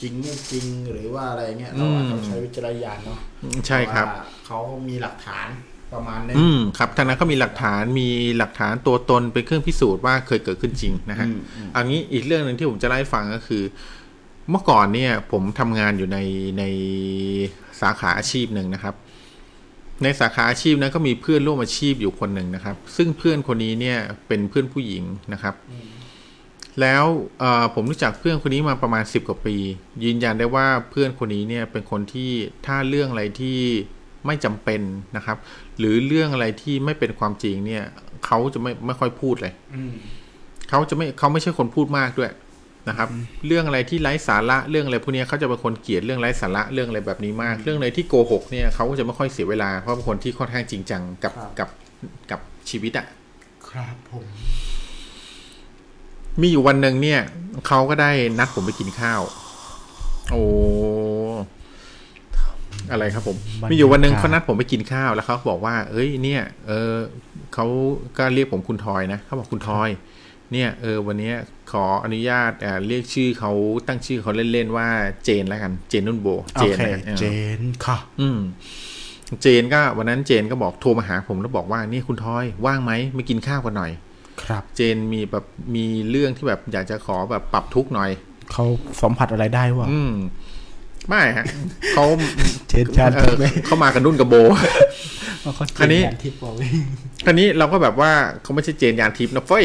[0.00, 3.18] จริงไม่จริงหรือว่าอะไรเงี้ยเราอาจจะใช้วิจารณญาณเนาะ
[3.66, 4.58] ใช่ครับเพาะว่าเขา
[4.88, 5.48] มีหลักฐาน
[5.96, 8.08] ประมาณนึงอืมครับทางนั้นก็มีหลักฐานมี
[8.38, 13.62] หลักฐานตัวตนเป็นเครื่องพิสูจน์ว่าเคยเกิดขึ้นจริงนะฮะอืมอืมอันนี้อีกเรื่องหนึ่งที่ผมจะเล่าให้ฟังก็คือ
[14.50, 16.18] เมื่อก่อนเนี่ย ผมทำงานอยู่ใน
[16.58, 16.64] ใน
[17.80, 18.94] สาขาอาชีพหนึ่งนะครับ
[20.02, 25.54] ในสาขาอาชีพนั้นก็มีเพื่อนร่วมอาชีพอยู่คนหนึ่งนะครับ ซึ่งเพื่อนคนนี้เนี่ยเป็นเพื่อนผู้หญิงนะครับ
[26.80, 27.04] แล้ว
[27.40, 29.56] เอ่อผมรู้จักเพื่อนคนนี้มาประมาณสิบกว่าปี
[30.04, 32.30] ยืนยันได้ว่าเพื่อนคนนี้เนี่ยเป็นคนที่
[32.66, 33.58] ถ้าเรื่องอะไรที่
[34.26, 34.80] ไม่จำเป็น
[35.16, 35.36] นะครับ
[35.78, 37.84] หรือเรื่องอะไรที่ไม่เป็นความจริงเนี่ย
[38.26, 39.94] เขาจะไม่ไม่ค่อยพูดเลยอืม
[40.70, 42.30] เขาจะไม่เขาไม่ใช่คนพูดมากด้วย
[42.88, 43.08] นะครับ
[43.46, 51.68] เรื่องอะไรที่ไร้สาระเรื่องอะไรพวกเนี้ยเขาจะเป็นคนเกลียดเรื่องไร้สาระเรื่องอะไรแบบนี้มาก เรื่องอะไรที่โกหกเนี่ยเขาก็จะไม่ค่อยเสียเวลาเพราะเป็นคนที่ค่อนข้างจริงจังกับครับกับ
[52.30, 52.40] กับ
[52.70, 53.06] ชีวิตอะ
[53.68, 54.24] ครับผม
[56.40, 57.20] มีอยู่วันหนึ่งเนี่ย
[57.66, 59.20] เขาก็ได้นัดผมไปกินข้าว
[60.30, 60.42] โอ้
[62.90, 66.94] อะไรครับผมบรรยากาศมีอยู่วันหนึ่งเขานัดผมไปกินข้าวแล้วเขาบอกว่า เอ้ย เนี่ย เออ
[67.54, 67.66] เขา
[68.18, 69.88] ก็เรียกผมคุณทอยนะเขาบอกคุณทอย
[70.52, 71.36] เนี่ย เออ วันเนี้ย
[71.72, 73.52] ขออนุญาตอ่าเรียกชื่อเขา
[73.86, 74.88] ตั้งชื่อเขาเล่นๆว่า
[75.24, 77.24] เจนแล้วกัน เจนนุ่นโบโอเจนเคนะเออเจ
[77.58, 78.38] นค่ะ อืม
[79.42, 83.92] เจนก็วันนั้นเจนก็บอกโทรมาหาผมแล้วบอกว่านี่คุณทอยว่างไหมไม่กินข้าวกันหน่อย
[84.42, 85.44] ครับ เจนมีแบบ
[85.74, 88.10] มีเรื่องที่แบบอยากจะขอแบบปรับทุกข์หน่อย
[88.52, 88.64] เขา
[89.02, 90.12] สัมผัสอะไรได้วะอืม
[91.08, 91.46] ไม่ฮะ
[91.92, 92.04] เขา
[92.68, 94.34] เจนจานเอทิพอย์ไหมเขามากันนุ่นกับโบ
[95.56, 96.54] เขาเจอันนี้จานทิพย์บอก
[97.26, 98.12] คราวนี้เราก็แบบว่า
[98.42, 99.64] เขาไม่ใช่เจนยานทิพย์นะเฟ้ย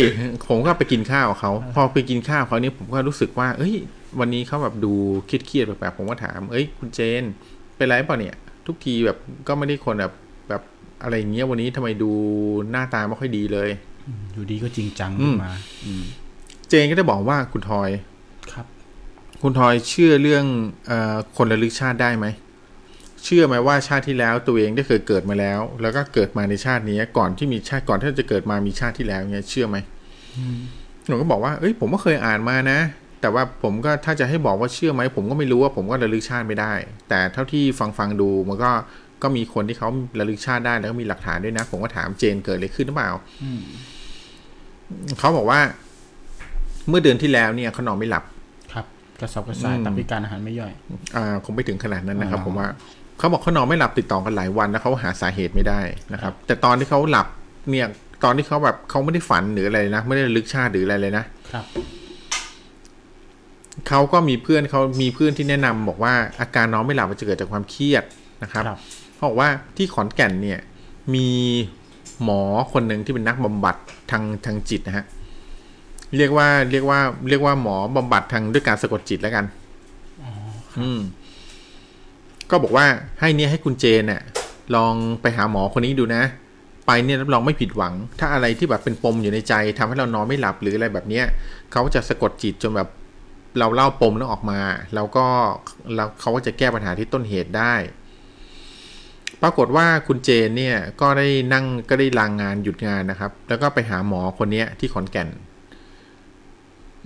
[0.49, 3.75] ผมก็ไปกินข้าวกับเขาพอไปกินข้าวเขานี่ผมก็รู้สึกว่า เอ้ย
[4.19, 4.93] วันนี้เขาแบบดู
[5.25, 7.23] เครียดๆแปลกๆผมก็ถาม เอ้ย คุณเจน
[7.77, 8.35] เป็นไรเปล่าเนี่ย
[8.67, 10.13] ทุกทีแบบก็ไม่ได้คนแบบ
[10.49, 10.61] แบบ
[11.03, 12.11] อะไรอย่างเงี้ยวันนี้ทำไมดู
[12.71, 13.69] หน้าตาไม่ค่อยดีเลย
[14.33, 15.53] อยู่ดีก็จริงจังอืขึ้มนมา
[15.85, 16.03] อืม
[16.69, 17.89] เจนก็ได้บอกว่าคุณทอย
[18.51, 18.65] ครับ
[19.41, 20.45] คุณทอยเชื่อเรื่อง
[20.87, 22.25] เออคนระลึกชาติได้ไหม
[23.23, 29.77] เชื่อไหมว่าชาติที่แล้วตัวเองได้เคยเกิดมาแล้ว แล้วก็เกิดมาในชาตินี้ก่อนที่มีชาติก่อนที่จะเกิดมามีชาติที่แล้วเนี่ยเชื่อไหม
[31.07, 32.79] หนูก็บอกว่าเอ้ยผมก็เคยอ่านมานะ
[33.21, 36.73] แต่ว่าผมก็ถ้าจะให้บอกว่าเชื่อไหมผมก็ไม่รู้ว่าผมก็ระลึกชาติไม่ได้
[37.09, 38.71] แต่เท่าที่ฟังฟังๆดูมันก็
[39.23, 39.89] ก็มีคนที่เขา
[40.19, 43.11] ระลึกชาติได้แล้วก็มีหลักฐานด้วยนะ ผมก็ถามเจนเกิดอะไรขึ้นหรือเปล่า
[45.19, 45.59] เขาบอกว่า
[46.87, 48.40] เมื่อเดือนที่แล้วเนี่ยเขานอนไม่หลับครับ
[49.21, 50.71] กระสับกระส่ายอืมตับพิการอาหารไม่ย่อย
[51.15, 52.67] อ่าคงไม่ถึงขนาดนั้นนะครับอ๋อผมว่า
[53.17, 55.81] เขาบอกเขานอนไม่หลับติดต่อกันหลายวันแล้วเขาหาสาเหตุไม่ได้
[56.13, 57.27] นะครับ แต่ตอนที่เขาหลับ
[57.69, 57.87] เนี่ย
[58.23, 61.23] ตอนที่เขาแบบเขาไม่ได้ฝันหรืออะไรนะไม่ได้ระลึกชาติหรืออะไรเลยนะ
[61.53, 61.65] ครับ
[63.87, 68.03] เขาก็มีเพื่อนเขามีเพื่อนที่แนะนำบอกว่าอาการนอนไม่หลับมันจะเกิดจากความเครียด
[68.43, 68.79] นะครับครับ
[69.15, 70.59] เขาบอกว่าที่ขอนแก่นเนี่ย
[71.15, 71.27] มี
[72.23, 72.41] หมอ
[72.73, 73.75] คนหนึ่งที่เป็นนักบำบัด
[74.11, 75.05] ทางทางจิตนะฮะ
[76.17, 79.45] เรียกว่าเรียกว่า เรียกว่าหมอบำบัดทางด้วยการสะกดจิตแล้วกัน
[80.79, 80.99] อืม
[82.49, 82.85] ก็บอกว่า
[83.19, 84.21] ให้เนี่ยให้คุณเจนเนี่ย
[84.75, 86.23] ลองไปหาหมอคนนี้ดูนะ
[86.85, 91.25] ไปเนี่ยรับรองไม่ผิดหวัง ถ้าอะไรที่แบบเป็นปมอยู่ในใจทำให้เรานอนไม่หลับหรืออะไรแบบเนี้ย
[91.71, 92.89] เขาจะสะกดจิตจนแบบ
[93.59, 94.59] เราเล่าปมนั้นออกมา
[94.95, 95.25] แล้วก็
[95.95, 97.73] แล้วเขาก็จะแก้ปัญหาที่ต้นเหตุได้
[99.41, 105.29] ปรากฏว่าคุณเจนเนี่ย ก็ได้นั่งก็ได้ลางงานหยุดงานนะครับ แล้วก็ไปหาหมอคนเนี้ยที่ขอนแก่น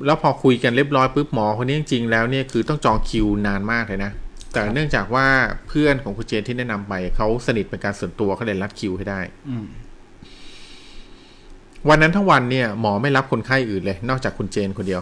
[0.05, 4.11] แล้วพอคุยกันเรียบร้อยปุ๊บหมอคนนี้จริงๆแล้วเนี่ยคือต้องจองคิวนานมากเลยนะ
[4.53, 5.27] แต่เนื่องจากว่า
[5.67, 9.19] เพื่อนของคุณเจนที่แนะนำไปเขาสนิทเป็นการส่วนตัวเขาเลยรัดคิวให้ได้
[9.49, 9.67] อืม
[11.89, 15.01] วันนั้นทั้งวันเนี่ยหมอไม่รับคนไข้อื่นเลย นอกจากคุณเจนคนเดียว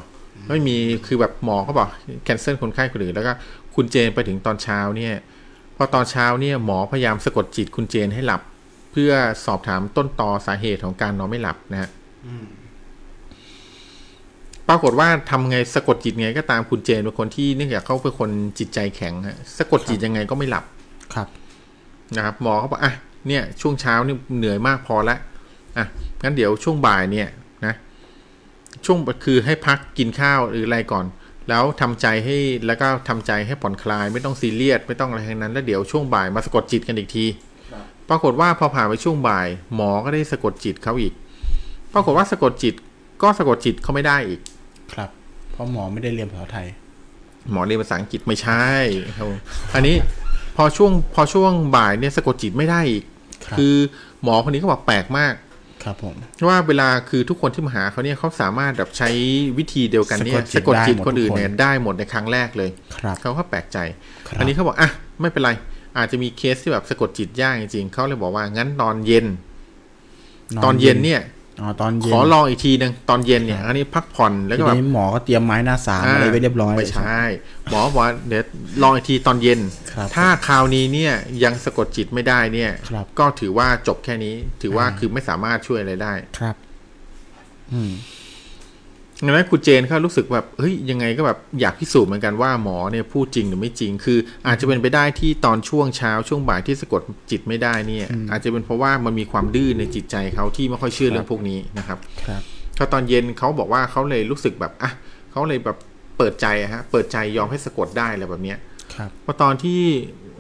[0.50, 1.90] ไม่มีคือแบบหมอเขาบอก
[2.24, 3.34] แคนเซิลคนไข้คนอื่นแล้วก็
[3.76, 5.14] คุณเจนไปถึงตอนเช้าเนี่ย
[5.78, 8.42] พอตอนเช้าเนี่ยหมอพยายามสะกดจิตคุณเจนให้หลับ
[8.92, 9.12] เพื่อ
[9.46, 11.90] สอบถามต้นตอสาเหตุของการนอนไม่หลับนะฮะ
[14.70, 18.30] ปรากฏว่าทำไงสะกดจิตไงก็ตามคุณเจนเป็นคนที่เนื่องจากเขาเป็นคน
[18.60, 20.66] จิตใจแข็งฮะสะกดจิตยังไงก็ไม่หลับ
[21.14, 21.28] ครับ
[22.16, 22.94] นะครับหมอเขาบอกอะ
[23.28, 25.18] เนี่ยช่วงเช้านี่เหนื่อยมากพอละ
[25.78, 25.86] อะ
[26.24, 27.28] งั้นเดี๋ยวช่วงบ่ายเนี่ย
[27.66, 27.74] นะ
[28.86, 31.06] ช่วงคือให้พักกินข้าวหรืออะไรก่อน
[31.50, 32.38] แล้วทำใจให้
[32.68, 37.26] แล้วก็ทำใจให้ผ่อนคลาย ไม่ต้องซีเรียสไม่ต้องอะไรทั้งนั้น แล้วเดี๋ยวช่วงบ่ายมาสะกดจิตกันอีกที
[38.10, 41.14] ปรากฏว่าพอผ่านไปช่วงบ่าย หมอก็ได้สะกดจิตเขาอีก
[41.94, 42.76] ปรากฏว่าสะกดจิต
[43.24, 44.40] ก็สะกดจิตเขาไม่ได้อีก
[44.94, 45.10] ครับ
[45.52, 46.68] เพราะหมอไม่ได้เรียนภาษาไทย
[47.52, 48.66] หมอเรียนภาษาอังกฤษไม่ใช่
[49.18, 49.40] ครับผม
[49.76, 49.96] อันนี้
[50.56, 53.04] พอช่วงพอช่วงบ่ายเนี่ยสะกดจิตไม่ได้อีก
[53.46, 53.76] ครับคือ
[54.24, 55.34] หมอคนนี้ก็บอกแปลกมาก
[55.84, 56.16] ครับผม
[56.50, 59.10] ว่าเวลาคือทุกคนที่มาหาเขาเนี่ยเขาสามารถแบบใช้
[59.58, 63.78] วิธีเดียวกันเนี่ยสะสะกกดดจิจิตตได้หมดคนอื่นทุกคนเนี่ยได้หมดในครั้งแรกเลยครับเขาก็แปลกใจ
[64.28, 64.90] ครับอันนี้เขาบอกอะ
[65.22, 65.52] ไม่เป็นไร
[65.98, 69.26] อาจจะมีเคสที่แบบสะกดจิตยากจริงๆเขาเลยบอกว่างั้นตอนเย็น
[70.64, 71.22] ตอนเย็นเนี่ย
[71.62, 77.22] อ๋อตอนเย็ขนอลองอีกทีหนึ่งตอนเย็นเนี่ย อันนี้พักผ่อนแล้วทีก็แบบนี้หมอก็เตรียมไม้หน้าสามอะไรไว้เรียบร้อยไม่ใช่
[77.70, 78.44] หมอบอกว่าเดี๋ยว
[78.82, 79.60] ลองอีกทีตอนเย็น
[79.94, 81.14] ครับถ้าคราวนี้เนี่ย
[81.44, 86.56] ยังสะกดจิตไม่ได้เนี่ยครับก็ถือว่าจบแค่นี้ ถือว่าอ่าคือไม่สามารถช่วยอะไรได้ครับ
[87.74, 87.92] อืม
[89.26, 94.18] ดังนั้นคุณเจนเขารู้สึกแบบเฮ้ยยังไงก็แบบอยากพิสูจน์เหมือนกันว่าหมอเนี่ยพูดจริงหรือไม่จริง คือ
[94.48, 102.42] อาจจะเป็นไปได้ที่ตอนช่วงเช้าช่วงบ่ายที่สะกดจิตไม่ได้เนี่ย อาจจะเป็นเพราะว่ามันมีความดื้อในจิตใจเขาที่ไม่ค่อยเชื่อเรื่องพวกนี้นะครับครับ
[102.76, 104.92] เขาตอนเย็นเขาบอกว่าเขาเลยรู้สึกแบบอะ
[105.32, 105.78] เขาเลยแบบ
[106.18, 108.58] เปิดใจอะฮะเปิดใจยอมให้สะกดได้อะไรแบบเนี้ย
[108.96, 109.82] ครับพอตอนที่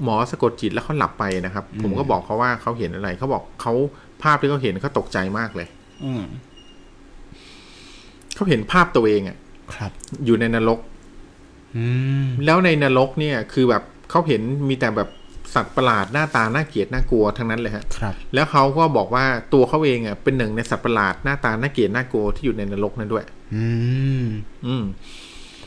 [0.04, 3.74] หมอสะกดจิตแล้วเขาหลับไปนะครับ ผมก็บอกเขาว่าเขาเห็นอะไรเขาบอกเขา
[4.24, 5.68] ภาพที่เขาเห็นเขาตกใจมากเลย
[6.06, 6.24] อืม
[8.36, 9.38] เขาเห็นภาพตัวเองอะ
[9.76, 9.92] ครับ
[10.26, 10.80] อยู่ในนรก
[11.76, 11.86] อื
[12.24, 15.10] มแล้วในนรกเนี่ย คือแบบเขาเห็นมีแต่แบบ
[15.54, 23.24] สัตว์ประหลาดหน้าตาน่าเกลียดน่ากลัวทั้งนั้นเลยฮะครับ แล้วเขาก็บอกว่าตัวเขาเองอะเป็นหนึ่งในสัตว์ประหลาดหน้าตาน่าเกลียดน่ากลัวที่อยู่ในนรกนั้นด้วย
[23.56, 23.66] อื
[24.24, 24.26] ม
[24.66, 24.84] อืม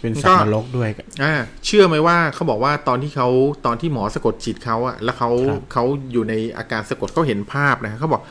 [0.00, 0.88] ไปเป็นสัตว์นรกด้วย
[1.22, 1.34] อ่า
[1.66, 3.28] เชื่อไหมว่าเขาบอกว่าตอนที่เขา
[3.66, 8.22] ตอนที่หมอสะกดจิตเขาอะแล้วเขาครับเขาอยู่ในอาการสะกดเขาเห็นภาพนะฮะเขาบอก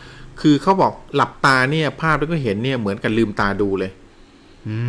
[0.41, 4.04] คือเขาบอกหลับตาเนี่ย ภาพที่เขาเห็นเนี่ยเหมือนกับลืมตาดูเลยอืม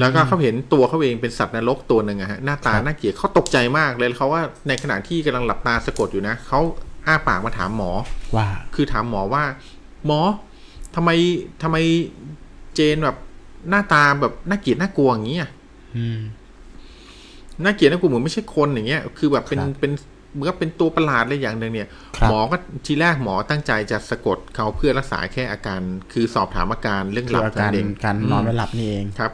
[0.01, 6.61] แล้วก็เขาเห็นตัวเขาเองเป็นสัตว์นรกตัวหนึ่งอะฮะหน้าตาครับน่าเกลียดเขาตกใจมากเลยแล้วเขาว่าในขณะที่กำลังหลับตาสะกดอยู่นะเขา
[7.07, 7.91] อ้าปากมาถามหมอ
[8.37, 9.45] ว่า คือถามหมอว่า
[10.07, 10.21] หมอ
[10.95, 11.11] ทำไม
[11.63, 11.77] ทำไม
[12.75, 13.17] เจนแบบ
[13.71, 15.51] หน้าตาแบบน่าเกลียดน่ากลัวอย่างนี้อะ
[15.97, 16.19] อืม
[17.65, 19.93] น่าเกลียดน่ากลัวเหมือนไม่ใช่คนอย่างเงี้ย คือแบบเป็นครับเป็น
[20.33, 25.81] เหมือนกับเป็นตัวประหลาดอะไรอย่างหนึ่งเนี่ยครับหมอก็ทีแรกหมอตั้งใจจะสะกดเขาเพื่อรักษาแค่อาการ
[26.13, 29.31] คือสอบถามอาการเรื่องหคืลัอบอานั่การนเองการนอนมไม่หลับนี่เองครับ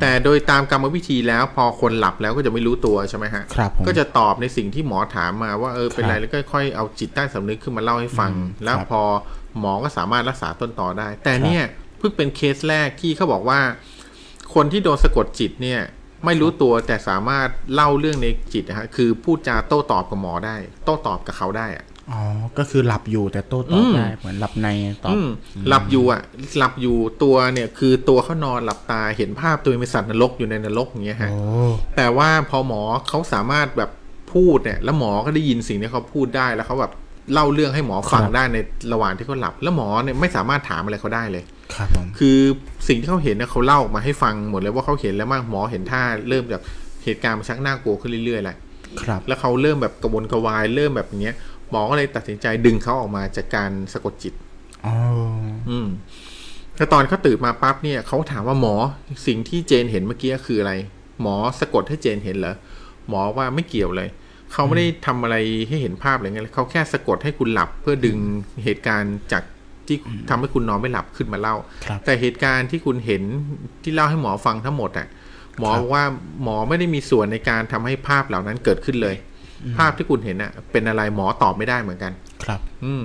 [0.00, 9.02] แต่โดยตามกรรมวิธีแล้วพอคนหลับแล้วก็จะไม่รู้ตัวใช่ไหมฮะครับผมก็จะตอบในสิ่งที่หมอถามมาว่าเออเป็นไรครับแล้วก็ค่อยเอาจิตใต้สำนึกขึ้นมาเล่าให้ฟังอืมแล้วครับพอ
[9.60, 11.64] หมอก็สามารถรักษาต้นต่อได้ แต่ครับเนี่ย
[11.98, 13.60] เพิ่งเป็นเคสแรกที่เขาบอกว่า
[14.54, 15.80] คนที่โดนสะกดจิตเนี่ย
[16.24, 22.20] ไม่รู้ตัวแต่สามารถเล่าเรื่องในจิตนะฮะคือพูดจาโต้ตอบกับหมอได้ โต้ตอบกับเขาได้อะ อ๋อ
[22.58, 24.68] ก็คือหลับอยู่แต่โต้ตอบอืมได้เหมือนหลับใน
[25.04, 25.28] ตอบอืม
[25.68, 26.20] หลับอยู่อะ
[26.58, 31.40] หลับอยู่ตัวเนี่ย คือตัวเขานอนหลับตาเห็นภาพตัวเองเป็นสัตว์นรกอยู่ในนรกอย่างเงี้ยฮะโอ้
[31.96, 33.90] แต่ว่าพอหมอเขาสามารถแบบ
[34.32, 36.92] พูดเนี่ย แล้วหมอก็ได้ยินสิ่งที่เขาพูดได้แล้วเขาแบบ
[37.32, 38.56] เล่าเรื่องให้หมอฟังได้ใน
[38.92, 41.44] ระหว่างที่เขาหลับ แล้วหมอเนี่ยไม่สามารถถามอะไรเขาได้เลย
[41.74, 42.38] ครับผมคือ
[42.88, 46.62] สิ่งที่เขาเห็นเนี่ยเขาเล่าออกมาให้ฟังหมดเลยว่าเขาเห็นแล้วมากหมอเห็นท่าเริ่มจาก
[47.04, 48.56] เหตุการณ์มันชักน่ากลัวขึ้นเรื่อยๆแหละ
[49.02, 51.36] ครับ แล้วเขาเริ่มแบบกระวนกระวายเริ่มแบบอย่างเงี้ย
[51.70, 54.34] หมอก็เลยตัดสินใจดึงเขาออกมาจากการสะกดจิต
[54.86, 54.94] อ๋อ
[55.70, 55.88] อืม
[56.76, 58.74] แล้วตอนเขาตื่นมาปั๊บเนี่ยเขาถามว่าหมอ
[59.26, 60.72] สิ่งที่เจนเห็นเมื่อกี้คืออะไร
[61.22, 62.54] หมอสะกดให้เจนเห็นเหรอ
[63.08, 64.08] หมอว่าไม่เกี่ยวเลย
[64.52, 65.36] เขาไม่ได้ทำอะไร
[65.68, 68.18] ให้เห็นภาพอะไรเงี้ยเขาแค่สะกดให้คุณหลับเพื่อดึง
[68.64, 69.42] เหตุการณ์จาก
[69.86, 69.96] ที่
[70.30, 73.22] ทำให้คุณนอนไม่หลับขึ้นมาเล่าครับแต่เหตุการณ์ที่คุณเห็น
[73.82, 75.08] ที่เล่าให้หมอฟังทั้งหมดอะ
[75.58, 76.04] หมอครับบอกว่า
[76.42, 79.16] หมอไม่ได้มีส่วนในการทำให้ภาพเหล่านั้นเกิดขึ้นเลย
[79.78, 82.12] ภาพที่คุณเห็นอะเป็นอะไรหมอตอบไม่ได้เหมือนกัน
[82.44, 83.04] ครับ อืม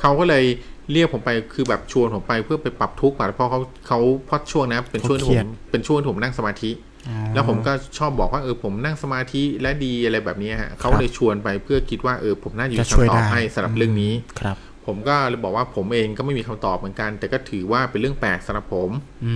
[0.00, 0.44] เขาก็เลย
[0.92, 6.70] เรียกผมไปคือแบบชวนผมไปเพื่อไปปรับทุกข์อะเพราะเขาเขาเพราะช่วงนั้นเป็นช่วงที่เขาผเครียมดเป็นช่วงที่ผมนั่งสมาธิ
[7.08, 14.56] อ๋อแล้วผมก็ชอบบอกว่าเออผมนั่งสมาธิและดีอะไรแบบนี้ฮะเขาเลยชวนไปเพื่อคิดว่าเออผมน่าจะมีจะช่วยคำตอบได้ให้สำหรับเรื่องนี้ครับ
[14.90, 18.90] ผมก็เลยบอกว่าผมเองก็ไม่มีคำตอบเหมือนกัน แต่ก็ถือว่าเป็นเรื่องแปลกสำหรับผม
[19.26, 19.34] อื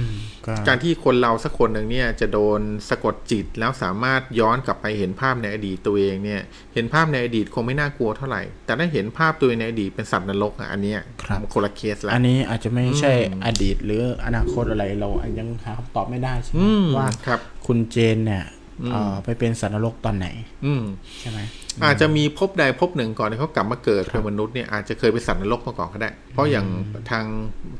[0.00, 0.02] ม
[0.46, 6.40] ก็การที่คนเราสักคนหนึ่งเนี่ย จะโดนสะกดจิตแล้วสามารถย้อนกลับไปเห็นภาพในอดีตตัวเองเนี่ย
[6.74, 15.08] เห็นภาพในอดีตคงไม่น่ากลัวเท่าไหร่ แต่ถ้าเห็นภาพตัวเองในอดีตเป็นสัตว์นรกอะอันเนี้ยครับมันคนละเคสละอันนี้อาจจะไม่ใช่อืมอดีตหรืออนาคตอะไรเรา
[15.38, 18.59] ยังหาคำตอบไม่ได้ใช่ไหมอืมว่าครับ คุณเจนเนี่ยอืม
[18.92, 20.28] เอ่อไปเป็นสัตว์นรกตอนไหน
[20.66, 20.82] อืม
[21.20, 21.40] ใช่ไหม
[21.84, 26.66] อาจจะมีภพใดภพหนึ่งก่อนที่เขากลับมาเกิดเป็นมนุษย์เนี่ยอาจจะเคยเป็นสัตว์นรกมาก่อนก็ได้ เพราะอย่าง
[27.10, 27.26] ทาง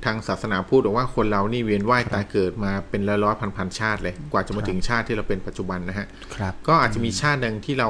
[0.04, 6.06] ทางศาสนาพูดบอกว่าคนเรานี่เวียนว่ายตายเกิดมาเป็นร้อยร้อยพันพันๆชาติเลย กว่าจะมาถึงชาติที่เราเป็นปัจจุบันนะฮะ
[6.36, 7.88] ครับก็อาจจะมีชาติหนึ่งที่เรา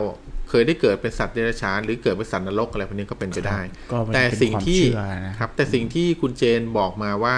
[0.48, 3.60] เคยได้เกิดเป็นสัตว์เดรัจฉานหรือเกิดเป็นสัตว์นรกอะไรพวกนี้ก็เป็นไปได้
[3.92, 7.36] ก็มันแต่เป็นสิ่งความที่เชื่อนะครับ แต่สิ่งที่คุณเจนบอกมาว่า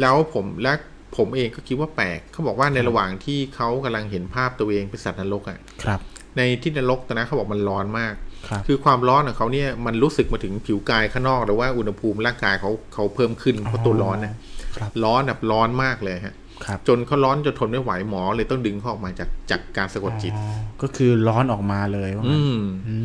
[0.00, 0.72] แล้วผมและ
[1.18, 6.00] ผมเองก็คิดว่าแปลกเขาบอกว่าในระหว่างที่เขากำลังเห็นภาพตัวเองเป็นสัตว์นรกอะครับ
[6.36, 8.14] ในที่นรกตอนนั้นเขาบอกมันร้อนมาก
[8.48, 14.34] ครับคือความร้อนของเขาเนี่ยมันรู้สึกมาถึงผิวกายข้างนอกหรือว่าอุณหภูมิร่างกายเขาเขาเพิ่มขึ้นเพราะตัวร้อนนะ
[14.76, 16.34] ครับร้อนแบบร้อนมากเลยฮะ
[16.64, 22.96] ครับจนเขาร้อนจนทนไม่ไหวหมอเลยต้องดึงเขาออกมาจากจากการสะกดจิตอ๋อก็คือร้อนออกมาเลยว่างั้นอืมอื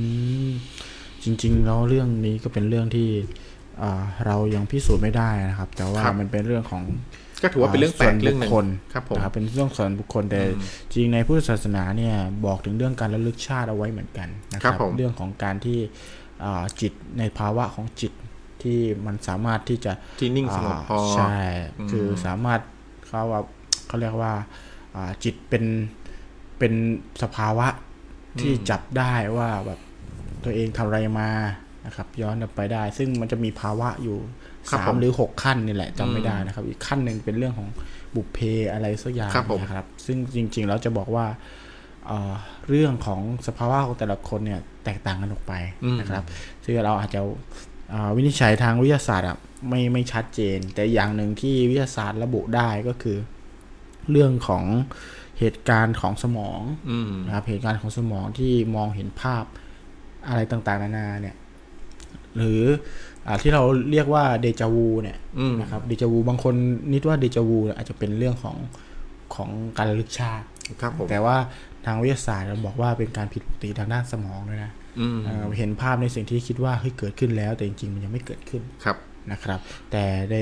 [0.47, 0.51] ม
[1.23, 3.09] จริง ๆ แล้วเรื่องนี้ก็เป็นเรื่องที่
[3.81, 6.83] อ่าเรายังพิสูจน์ไม่ได้นะครับ แต่ว่าครับมันเป็นเรื่องของ
[7.43, 10.41] ก็ถือว่าเป็นเรื่องแปลกเรื่องหนึ่งส่วนบุคคลครับผมนะครับเป็นเรื่องส่วนบุคคลแต่
[10.91, 12.15] จริงในพุทธศาสนาเนี่ย
[12.45, 15.79] บอกถึงเรื่องการระลึกชาติเอาไว้เหมือนกันนะคครัรับบผมเรื่องของการที่
[16.43, 18.11] อ่าจิตในภาวะของจิต
[18.63, 21.35] ที่มันสามารถที่จะที่นิ่งสงบพอาใช่
[21.79, 22.61] อืมคือสามารถ
[23.07, 23.41] เขาว่า
[23.87, 24.33] เขาเรียกว่า
[24.95, 25.63] อ่าจิตเป็น
[26.59, 26.73] เป็น
[27.23, 27.67] สภาวะ
[28.41, 29.79] ที่จับได้ว่าแบบ
[30.43, 31.29] ตัวเองทำอะไรมา
[31.85, 37.67] นะครับ ย้อนกลับไปได้ ซึ่งมันจะมีภาวะอยู่ครับ สาผมมหรือหกขั้นนี่แหละจำไม่อืมได้นะครับ อีกขั้นหนึ่งเป็นเรื่องของ
[38.15, 38.39] บุพเพ
[38.73, 41.25] อะไรสักอย่างครับผมนะครับ ซึ่งจริงๆแล้วจะบอกว่า
[42.07, 42.33] เอ่อ
[42.69, 45.53] เรื่องของสภาวะของแต่ละคนเนี่ยแตกต่างกันออกไป
[45.99, 46.23] นะครับ
[46.63, 47.21] ซึ่งเราอาจจะ
[47.93, 49.37] อ่าวินิจฉัยทางวิทยาศาสตร์อะ
[49.69, 53.17] ไม่ไม่ชัดเจน แต่อย่างหนึ่งที่วิทยาศาสตร์ระบุได้ก็คือ
[54.11, 54.63] เรื่องของ
[55.39, 59.43] เหตุการณ์ของสมองอืมนะครับเหตุการณ์ของสมองที่มองเห็นภาพ
[60.27, 61.35] อะไรต่างๆนานาเนี่ย
[62.37, 66.53] หรืออา ที่เราเรียกว่าเดจาวูเนี่ยอืมนะครับเดจาวูบางคน
[66.93, 68.57] นิดว่าเดจาวูอาจจะเป็นเรื่องของ
[69.35, 70.45] ของการระลึกชาติ
[70.81, 71.37] ครับผมแต่ว่า
[71.85, 78.97] ทางวิทยาศาสตร์เราบอกว่าเป็นการผิดปกติทางด้านสมองด้วยนะอืมเอ่อเห็นภาพในสิ่งที่คิดว่าเฮ้ยเกิดขึ้นแล้ว แต่จริงๆมันยังไม่เกิดขึ้นครับ
[79.31, 79.59] นะครับ
[79.91, 80.35] แต่ใน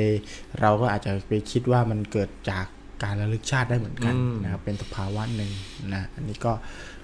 [0.62, 2.66] เราก็อาจจะไปคิดว่ามันเกิดจาก
[3.04, 5.52] การระลึกชาติได้เหมือนกันอืมนะครับเป็นสภาวะหนึ่ง
[5.94, 6.54] นะอันนี้ก็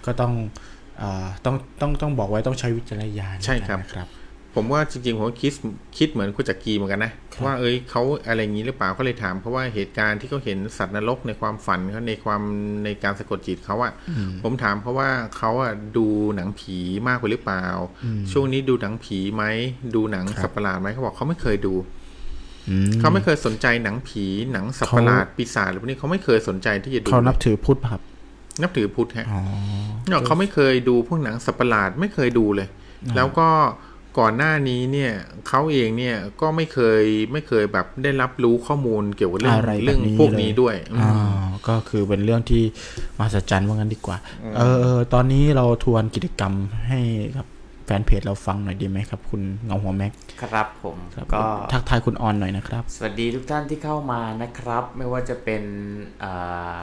[0.06, 0.34] ก็ต้อง
[0.98, 4.08] เอ่อต้องต้องต้องบอกไว้ต้องใช้วิจารณญาณใช่ครับนะครับ
[4.56, 5.54] ผมว่าจริงๆ ผมก็คิด
[5.98, 7.12] คิดเหมือนคุณจักรีเหมือนกันนะ
[7.46, 12.42] ว่าเอ้ยเขาอะไรอย่างนี้หรือเปล่าเขาเลยถาม เพราะว่าเหตุการณ์ที่เขาเห็นสัตว์นรกในความฝันเขาในความ
[12.84, 13.94] ในการสะกดจิตเขาอะ
[14.44, 17.66] ผมถามเพราะว่าเขาอะดูหนังผีมากไปหรือเปล่า
[18.32, 19.44] ช่วงนี้ดูหนังผีไหม
[19.96, 21.74] ดูหนังครับสัตว์ประหลาดไหมเขาบอกเขาไม่เคยดู
[22.70, 28.02] อืมเขาไม่เคยสนใจหนังผีหนังสัตว์ประหลาดปีศาจหรือพวกนี้เขาไม่เคยสนใจที่จะดูเขานับถือพุทธป่ะครับ
[28.62, 29.42] นับถือพุทธฮะอ๋อ
[30.08, 32.68] เนาะเขาไม่เคยดูพวกหนังสัตว์ประหลาดไม่เคยดูเลย
[33.16, 33.50] แล้วก็
[34.20, 35.12] ก่อนหน้านี้เนี่ย
[35.48, 41.14] เขาเองเนี่ยก็ไม่เคยไม่เคยแบบได้รับรู้ข้อมูลเกี่ยวกับเรื่องอะไรแบบเรื่องนี้พวกเลยนี้ด้วยอืมอ๋อ
[41.68, 42.64] ก็คือเป็นเรื่องที่
[43.18, 44.18] มหัศจรรย์ว่างั้นดีกว่า
[44.58, 46.54] เออเออตอนนี้เราทวนกิจกรรม
[46.88, 47.00] ให้
[47.36, 47.48] ครับ
[47.86, 50.12] แฟนเพจเราฟังหน่อยดีไหมครับ คุณเงาหัวแม็ก
[50.44, 55.64] ครับผมครับก็ทักทายคุณออนหน่อยนะครับ สวัสดีทุกท่านที่เข้ามานะครับ ไม่ว่าจะเป็น
[56.24, 56.82] อ่า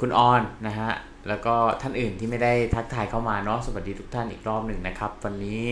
[0.00, 0.92] คุณออนนะฮะ
[1.28, 5.64] แล้วก็ท่านอื่นที่ไม่ได้ทักทายเข้ามาเนาะสวัสดีทุกท่านอีกรอบหนึ่งนะครับ วันนี้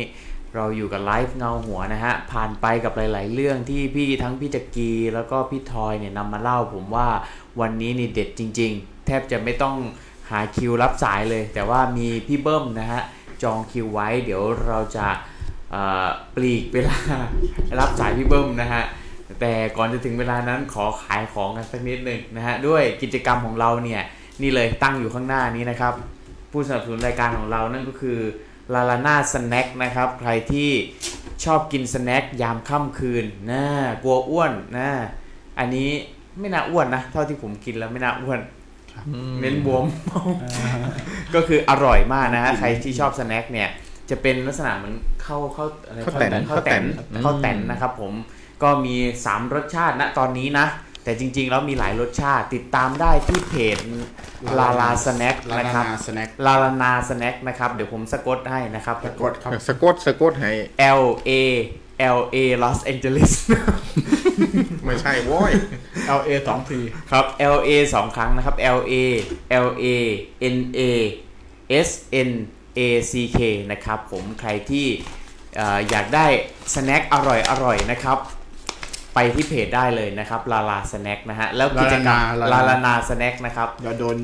[0.55, 7.09] เราอยู่กับไลฟ์เงาหัวนะฮะ ผ่านไปกับหลาย ๆ เรื่องที่พี่ทั้งพี่จักรีแล้วก็พี่ทอยเนี่ยนำมาเล่าผมว่า
[7.61, 9.77] วันนี้นี่เด็ดจริง ๆ แทบจะไม่ต้อง
[10.31, 13.03] หาคิวรับสายเลย แต่ว่ามีพี่เบิ้มนะฮะ
[13.43, 15.07] จองคิวไว้ เดี๋ยวเราจะ
[16.35, 16.99] ปลีกเวลา
[17.81, 18.83] รับสายพี่เบิ้มนะฮะ
[19.41, 24.03] แต่ก่อนจะถึงเวลานั้นขอขายของกันสักนิดหนึ่งนะฮะด้วยกิจกรรมของเราเนี่ย
[24.43, 25.95] นี่เลยตั้งอยู่ข้างหน้านี้นะครับ
[26.51, 28.19] ผู้สนับสนุนรายการของเรานั่นก็คือ
[28.73, 30.71] ลาลาน่าสแน็คนะครับ ใครที่
[31.45, 33.65] ชอบกินสแน็คยามค่ำคืนนะ
[34.03, 34.89] กลัวอ้วนนะ
[35.59, 35.91] อันนี้
[36.39, 38.41] ไม่น่าอ้วนนะ เท่าที่ผมกินแล้วไม่น่าอ้วน
[39.41, 39.85] เน้นบวม
[41.35, 43.69] ก็คืออร่อยมากนะฮะใครที่ชอบ snack เนี่ย
[44.11, 48.13] จะเป็นลักษณะเหมือนข้าวข้าวอะไรข้าวแตนข้าวแตนข้าวแตนข้าวแตนนะครับผม
[48.63, 48.97] ก็มี
[49.27, 50.67] 3 รสชาติณตอนนี้นะ
[51.05, 53.79] แต่จริงๆ แล้วมีหลายรสชาติติดตามได้ที่เพจ
[54.59, 60.53] Lala Snack ลานะครับนา Snack Lalana Snack นะครับ เดี๋ยวผมสะกดให้นะครับกดครับสะกดสะกดให้
[61.01, 61.31] L A
[62.17, 63.33] L A Los Angeles
[64.85, 65.53] ไม่ใช่โว้ย
[66.19, 67.25] LA สองทีครับ
[67.55, 68.95] L A สองครั้งนะครับ L A
[69.67, 69.87] L A
[70.57, 70.81] N A
[71.87, 71.89] S
[72.29, 72.31] N
[72.79, 73.41] A C K
[73.71, 74.87] นะครับผมใครที่
[75.57, 76.27] เอ่ออยากได้
[76.75, 78.19] snack อร่อยอร่อยนะครับ
[79.15, 84.17] ไปที่เพจได้เลยนะครับ Lala Snack นะฮะแล้วกิจกรรมลาลา Lalana Snack นะครับเดี๋ยวโดน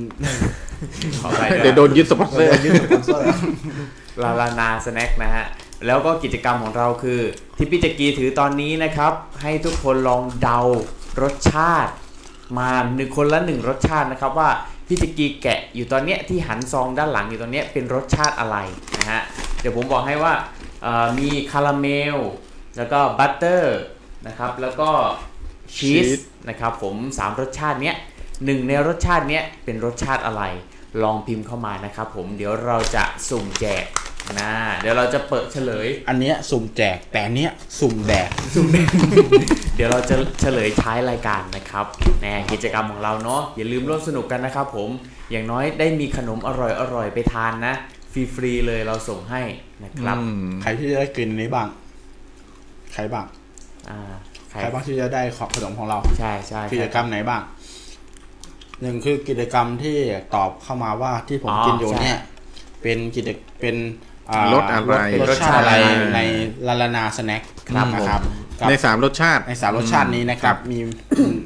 [1.20, 3.26] ขอไปเดี๋ยวโดนยึดสปอนเซอร์ยึดสปอนเซอร์
[4.22, 5.44] ลาลานาสแน็คนะฮะ
[5.86, 7.20] แล้วก็กิจกรรมของเราคือ
[7.56, 9.12] ที่พี่จักรีถือตอนนี้นะครับ
[9.42, 10.58] ให้ทุกคนลองเดา
[11.22, 11.92] รสชาติ
[12.58, 14.50] มาหนึ่งคนละหนึ่งรสชาตินะครับว่า
[14.86, 18.56] พี่จักรีแกะอยู่ตอนเนี้ยที่หันซองด้านหลังอยู่ตอนเนี้ยเป็นรสชาติอะไร
[18.98, 19.20] นะฮะ
[19.60, 20.32] เดี๋ยวผมบอกให้ว่า
[20.82, 22.18] เอ่อมีคาราเมล
[22.76, 23.78] แล้วก็บัตเตอร์
[24.26, 24.90] นะครับแล้วก็
[25.76, 27.96] ชีสชีสนะครับผมสามรสชาติเนี้ย
[28.44, 30.42] หนึ่งในรสชาติเนี้ยเป็นรสชาติอะไร
[31.02, 33.84] ลองพิมพ์เข้ามานะครับผมเดี๋ยวเราจะสุ่มแจก
[34.40, 34.52] นะ
[34.82, 38.30] เดี๋ยวเราจะเปิดเฉลย อันเนี้ยสุ่มแจกแต่อันเนี้ยสุ่มแดก
[39.76, 41.86] เดี๋ยวเราจะเฉลยท้ายรายการนะครับ
[42.22, 44.88] แน่กิจกรรมของเราเนาะอย่าลืมร่วมสนุกกันนะครับผม
[45.30, 47.74] อย่างน้อยได้มีขนมอร่อยๆ ไปทานนะ
[48.34, 49.42] ฟรีๆเลยเราส่งให้
[49.84, 51.68] นะครับอืมใครที่จะได้กินนี้บ้าง
[52.92, 53.39] ใครบ้างอ่า
[54.50, 57.42] ใครใครบ้างที่จะได้ของขนมของเรา ใช่ใช่กิจกรรมไหนบ้าง
[58.82, 59.96] หนึ่งคือกิจกรรมที่
[60.34, 62.18] ตอบเข้ามาว่าที่ผมกินอยู่เนี่ย
[62.82, 63.28] เป็นกิจ
[63.60, 63.76] เป็น
[64.30, 65.74] อ่ารสอะไรรสชาติอะไร
[66.14, 66.20] ใน
[66.66, 68.20] Lalana Snack ครับผมนะครับ
[68.60, 70.78] กับในสามรสชาติในสามรสชาตินี้นะครับ มี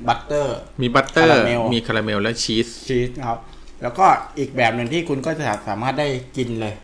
[0.08, 3.38] butter มี butter คาราเมลมีคาราเมลและชีสชีสนะครับ
[3.82, 4.06] แล้วก็
[4.38, 6.74] อีกแบบหนึ่งที่คุณก็จะสามารถได้กินเลย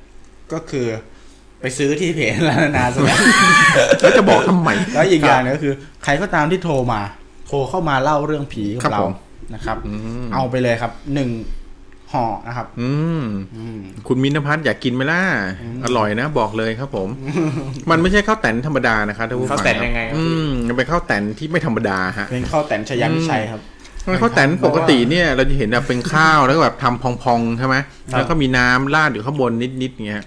[0.53, 0.87] ก็คือ
[1.61, 3.19] ไปซื้อที่เพจ Lalana Snack
[4.01, 5.75] แล้วจะบอกทำไมแล้วอีกอย่างหนึงก็คือ
[6.05, 7.01] ใครก็ตามที่โทรมา
[7.47, 9.15] โทรเข้ามาเล่าเรื่องผีกัครับบเราผม
[9.55, 9.93] นะครับอื
[10.25, 11.31] มเอาไปเลยครับหนึ่ง
[12.13, 13.25] ห่อนะครับอืม
[13.57, 13.79] อืม
[14.09, 15.21] คุณมินพัฒน์อยากกินไหมล่ะ
[15.85, 17.09] อร่อยนะบอกเลยครับผม
[17.91, 23.61] มันไม่ใช่ข้าวแตนธรรมดานะครับท่านผู้ฟังข้าวแตนยังไงครับอืมมันเป็นข้าวแตนที่ไม่ธรรมดาฮะเป็นข้าวแต่นชยันวิชัยครับ
[24.21, 27.77] ข้าวแตนปกติเนี่ย เราจะเห็นแบบเป็นข้าวแล้วก็แบบทำพองๆใช่ไหม
[28.17, 30.25] แล้วก็มีน้ำราดอยู่ข้างบนนิดๆเงี้ย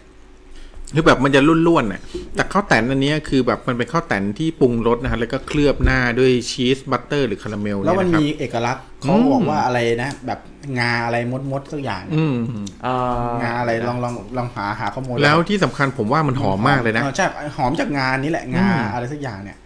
[0.93, 2.01] คือแบบมันจะร่วนๆน่ะ
[2.35, 10.39] แต่ข้าวแตนอันเนี้ยคือแบบมันเป็นข้าวแตนที่ปรุงรสนะฮะแล้วก็เคลือบหน้าด้วยชีส butter หรือคาราเมลแล้วเนี่ยมันนะครับมีเอกลักษณ์เขาบอกว่าอะไรนะ แบบ
[10.79, 12.35] งาอะไรมดมดๆสักอย่างอืม
[12.83, 17.25] เอ่องาอะไรลองลองลองหาหาข้อมูลแล้วที่สำคัญผมว่ามันหอมมากเลยนะออใช่
[17.57, 19.57] หอมจากงานี้แหละงาอืมอะไรสักอย่างเนี่ย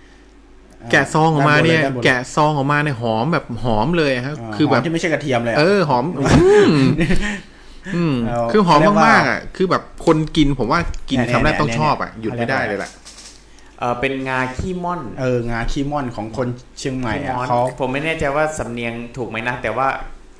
[0.92, 6.06] แกะซองออกมาเนี่ยด้บลแกะซองออกมาเนี่ยหอมแบบหอมเลยฮะเคือหแบมบที่ไม่ใช่กระเทียมเลยอะเออหอม
[7.88, 12.90] อืมอืมเอาคือหอมเขาเรียกว่ามากๆอะคือแบบคนกินผมว่ากินเนี่ยคำแรกต้องเนี่ยชอบอะเนี่ยหยุดไม่ได้เลยล่ะ
[13.80, 16.48] เออเป็นงาขี้ม่อน เอองาขี้ม่อนของคน
[16.80, 19.88] เชียงใหม่ขี้อะม่อนเขาผมไม่แน่ใจว่าสำเนียงถูกไหมนะ แต่ว่า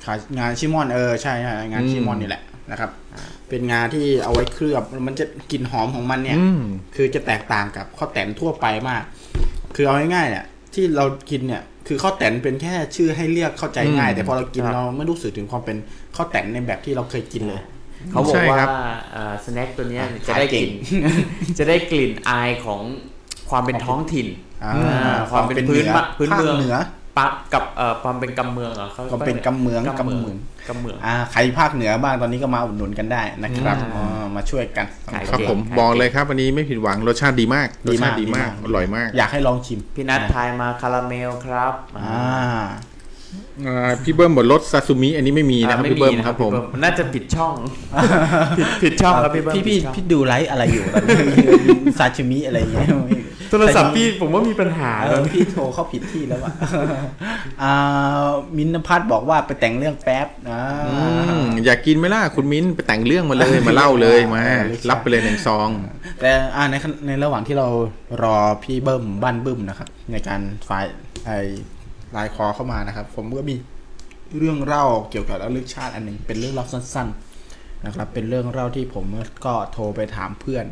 [0.04, 2.90] ขายงาขี้ม่อนเออใช่ใช่งาขี้ม่อนนี่แหละนะครับ
[3.48, 6.62] เป็นงาที่เอาไว้เคลือบมันจะกลิ่นหอมของมันเนี่ยอืม
[6.96, 9.02] คือจะแตกต่างกับข้าวแตนทั่วไปมาก
[9.74, 10.44] คือเอาง่ายๆเนี่ย
[10.74, 15.76] ที่เรากินเนี่ยคือข้าวแตนเป็นแค่ชื่อให้เรียกเข้าใจง่ายอืมแต่พอเรากินครับเราไม่รู้สึกถึงความเป็น
[16.16, 17.62] ข้าวแตนในแบบที่เราเคยกินเลย
[18.10, 18.68] เขาบอกใช่ว่าครับ
[19.44, 20.70] สแน็คตัวเนี้ยอะจะได้ขายเก่กงลิ่น
[21.58, 22.80] จะได้กลิ่นอายของ
[23.50, 24.26] ความเป็นท้องถิ่น
[24.64, 24.72] อ่า
[25.04, 26.76] อ่าความเป็นพื้นหอบ้านพื้นภาคเมืองเหนือ
[27.18, 30.36] ปะกับเอ่อความเป็นกำเมืองเหรอเขาความเป็นกำเมืองกำเมืองกำเมือง
[30.68, 42.66] กำเมืองอ่าใครภาคเหนือบ้างตอนนี้ก็มาอุดหนุนกันได้นะครับอืมอ๋อมาช่วยกันขายครับเก่งผมขายบอกเก่งเลยครับวันนี้ไม่ผิดหวังรสชาติดีมากรสชาติดีมากอร่อยมาก อยากให้ลองชิมพี่นัททายมาคาราเมลครับอ่าอ่า
[44.04, 47.54] พี่เบิ้มบอกรสซาซูมิอันนี้ไม่มีนะครับอ่าพี่เบิ้มนะครับผมพี่เบิ้น่าจะผิดช่อง
[48.58, 51.48] ผิดผิดช่องครับพี่เบิ้มพี่พี่ผิดช่องพี่ดูไลฟ์อะไรอยู่ตอนนี้
[51.98, 52.88] ซาชิมิอะไรอย่างเงี้ย
[53.50, 56.52] โทรศัพท์พี่ผมว่ามีปัญหาเออพี่โทรเข้าผิดที่แล้วอะ
[57.62, 65.68] อ่ามินท์พัฒน์บอกว่าไปแต่งเรื่องแป๊บอ่าอืมอยากกินไหมล่ะคุณมิ้นไปแต่งเรื่องมาเลยมาเล่าเลยมาเออเลยใช่รับไปเลยหนึ่งซอง
[66.20, 66.74] แต่อ่าใน
[67.06, 67.68] ในระหว่างที่เรา
[68.22, 70.94] รอพี่เบิ้มบ้านบึ้มนะครับในการไฟล์
[71.26, 71.30] ไอ
[72.12, 73.56] ไลน์คอเข้ามานะครับ ผมก็มี
[74.36, 77.08] เรื่องเล่าเกี่ยวกับระลึกชาติอันหนึ่งเป็นเรื่องเล่าสั้น
[77.46, 79.06] ๆนะครับ เป็นเรื่องเล่าที่ผม
[79.46, 80.66] ก็โทรไปถามเพื่อน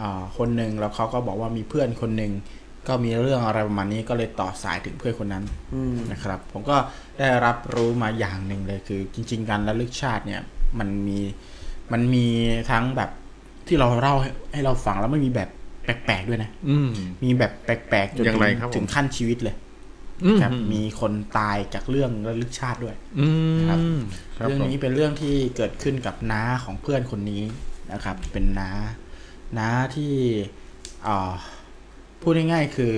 [0.00, 2.32] อ่าคนหนึ่งแล้วเขาก็บอกว่ามีเพื่อนคนหนึ่ง
[2.88, 5.44] ก็มีเรื่องอะไรประมาณนี้ก็เลยต่อสายถึงเพื่อนคนนั้น
[5.74, 6.76] อืมนะครับ ผมก็
[7.18, 10.40] ได้รับรู้มาอย่างหนึ่งเลยคือ จริง ๆ การระลึกชาติเนี่ย
[10.78, 11.18] มันมี
[11.92, 12.26] มันมี
[12.70, 13.10] ทั้งแบบ
[13.66, 15.48] ที่เราเล่าให้ให้เราฟังแล้วไม่มีแบบ
[15.84, 16.90] แปลกๆด้วยนะ อืม
[17.24, 19.69] มีแบบแปลกๆจนอย่างถึไรงครับผมถึงขั้นชีวิตเลยอืม
[20.42, 23.28] ครับมีคนตายจากเรื่องระลึกชาติด้วยอื
[23.68, 23.98] ครับม
[24.38, 27.42] ครับเรื่องผมนี้เป็นเรื่องที่เกิดขึ้นกับน้าของเพื่อนคนนี้
[27.92, 28.70] นะครับ เป็นน้า
[29.58, 30.14] น้าที่
[31.06, 31.32] อ่า
[32.20, 32.94] พูดง่ายๆคือ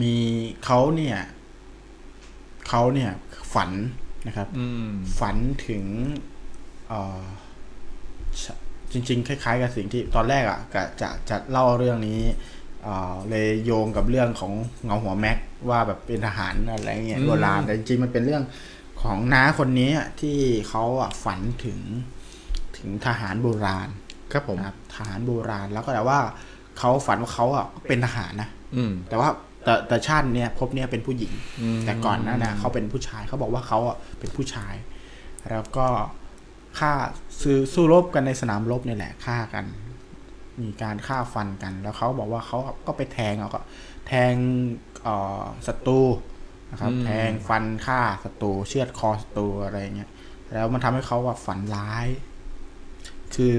[0.00, 0.14] มี
[0.64, 1.18] เขาเนี่ย
[2.68, 3.10] เขาเนี่ย
[3.54, 3.70] ฝัน
[4.26, 4.90] นะครับอืม
[5.20, 5.36] ฝัน
[5.68, 5.84] ถึง
[6.88, 7.22] เอ่อ
[8.42, 8.44] ช
[8.92, 12.20] จริง ๆ คล้าย ๆ กับสิ่งที่ตอนแรกอะ่ะกะจะจะเล่าเรื่องนี้
[12.82, 14.52] เอ่อเลยโยงกับเรื่องของ
[14.84, 15.38] เงาหัวแม็ก
[15.70, 18.42] ว่าแบบเป็นทหารอะไรเงี้ยอืมโบราณแต่จริงๆมันเป็นเรื่อง
[19.02, 20.36] ของน้าคนนี้อะที่
[20.68, 21.78] เขาอะฝันถึง
[22.76, 23.88] ถึงทหารโบราณ
[24.32, 26.18] ครับผมนะครับทหารโบราณแล้วก็แต่ว่า
[26.78, 29.28] เขาฝันว่าเขาอะเป็นทหารนะอืมแต่ว่า
[29.64, 34.74] แต่แต่ชาติเนี้ยพบเนี้ยเป็นผู้หญิงอืมแต่ก่อนหนั้นนะเขาเป็นผู้ชายเขาบอกว่าเขาอะเป็นผู้ชาย
[35.50, 35.86] แล้วก็
[36.78, 36.92] ฆ่า
[37.42, 39.64] ซื้อสู้รบกันในสนามรบนี่แหละฆ่ากัน
[40.62, 43.60] มีการฆ่าฟันกัน แล้วเขาบอกว่าเขาก็ไปแทงเอาก็
[44.06, 44.32] แทง
[44.93, 44.93] เอ่อ
[45.66, 46.00] ศัตรู
[46.70, 50.10] นะครับอืมแทงฟันฆ่าศัตรูเชือดคอศัตรูอะไรเงี้ย
[50.52, 52.06] แล้วมันทำให้เขาว่าฝันร้าย
[53.34, 53.54] คือ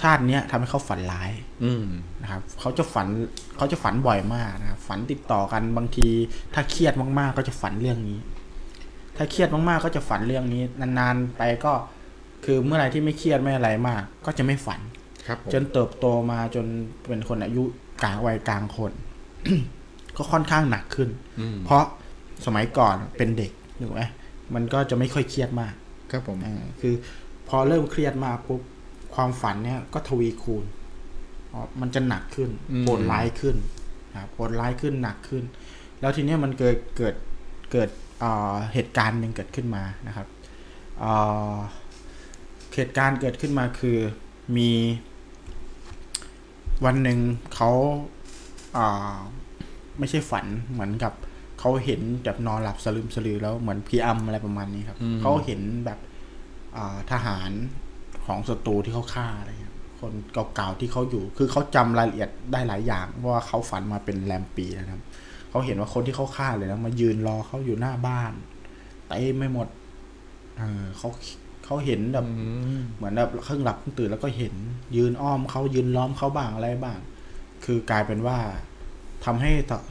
[0.00, 1.30] ชาติเนี้ยทำให้เขาฝันร้าย
[1.64, 1.86] อืม
[2.22, 3.06] นะครับเขาจะฝัน
[3.56, 6.08] เขาจะฝันบ่อยมากนะครับฝันติดต่อกันบางที
[6.54, 8.18] ถ้าเครียดมากๆ ก็จะฝันเรื่องนี้
[9.16, 11.72] ถ้าเครียดมากๆ ก็จะฝันเรื่องนี้ นานๆไปก็
[12.44, 14.80] คือเมื่อไหร่ที่ไม่เครียดไม่อะไรมาก ก็จะไม่ฝัน
[15.26, 16.66] ครับผมจนเติบโตมาจน
[17.08, 17.64] เป็นคนอายุ
[18.02, 18.92] กลางวัยกลางคน
[20.16, 21.08] ก็ค่อนข้างหนักขึ้น
[21.40, 21.84] อืมเพราะ
[22.46, 24.02] สมัยก่อนเป็นเด็กถูกไหม
[24.54, 25.74] มันก็จะไม่ค่อยเครียดมาก
[26.10, 26.94] ครับผมอ่าคือ
[27.48, 28.62] พอเริ่มเครียดมาปุ๊บ
[29.14, 30.64] ความฝันเนี่ยก็ทวีคูณ
[31.52, 33.56] อ๋อมันจะหนักขึ้นอืมโหดร้ายขึ้น
[34.12, 35.44] นะครับโหดร้ายขึ้นหนักขึ้น
[36.00, 37.14] แล้วทีเนี้ยมันเกิดเกิด
[37.72, 37.88] เกิด
[38.20, 40.26] เอ่อเหตุการณ์หนึ่งเกิดขึ้นมานะครับ
[41.00, 41.12] เอ่
[41.52, 41.54] อ
[42.74, 43.98] เหตุการณ์เกิดขึ้นมาคือ
[44.56, 44.70] มี
[46.84, 47.18] วันหนึ่ง
[47.54, 47.70] เขา
[48.76, 49.16] อ่า
[49.98, 51.12] ไม่ใช่ฝันเหมือนกับ
[51.60, 55.98] เขาเห็นแบบนอนหลับสลืมสลือแล้วเหมือนพีอัมอะไรประมาณนี้ครับอืมเขาเห็นแบบ
[56.76, 57.50] อ่าทหาร
[58.26, 60.12] ของศัตรูที่เขาฆ่าอะไรเงี้ยคน
[60.54, 65.02] เก่าๆที่เขาอยู่ คือเขาจำรายละเอียดได้หลายอย่างเพราะว่าเขาฝันมาเป็นแรมปีนะครับ
[65.50, 68.32] เขาเห็นว่าคนที่เขาฆ่าเลยนะมายืนรอเขาอยู่หน้าบ้าน
[69.06, 69.68] เต็มไม่หมด
[70.58, 71.08] เออเขา
[71.64, 72.46] เขาเห็นแบบอื
[72.78, 74.54] มเหมือนแบบครึ่งหลับครึ่งตื่นแล้วก็เห็น
[74.96, 76.98] ยืนอ้อมเขายืนล้อมเขาบ้างอะไรบ้าง
[77.64, 78.38] คือกลายเป็นว่า
[79.26, 79.50] ทำให้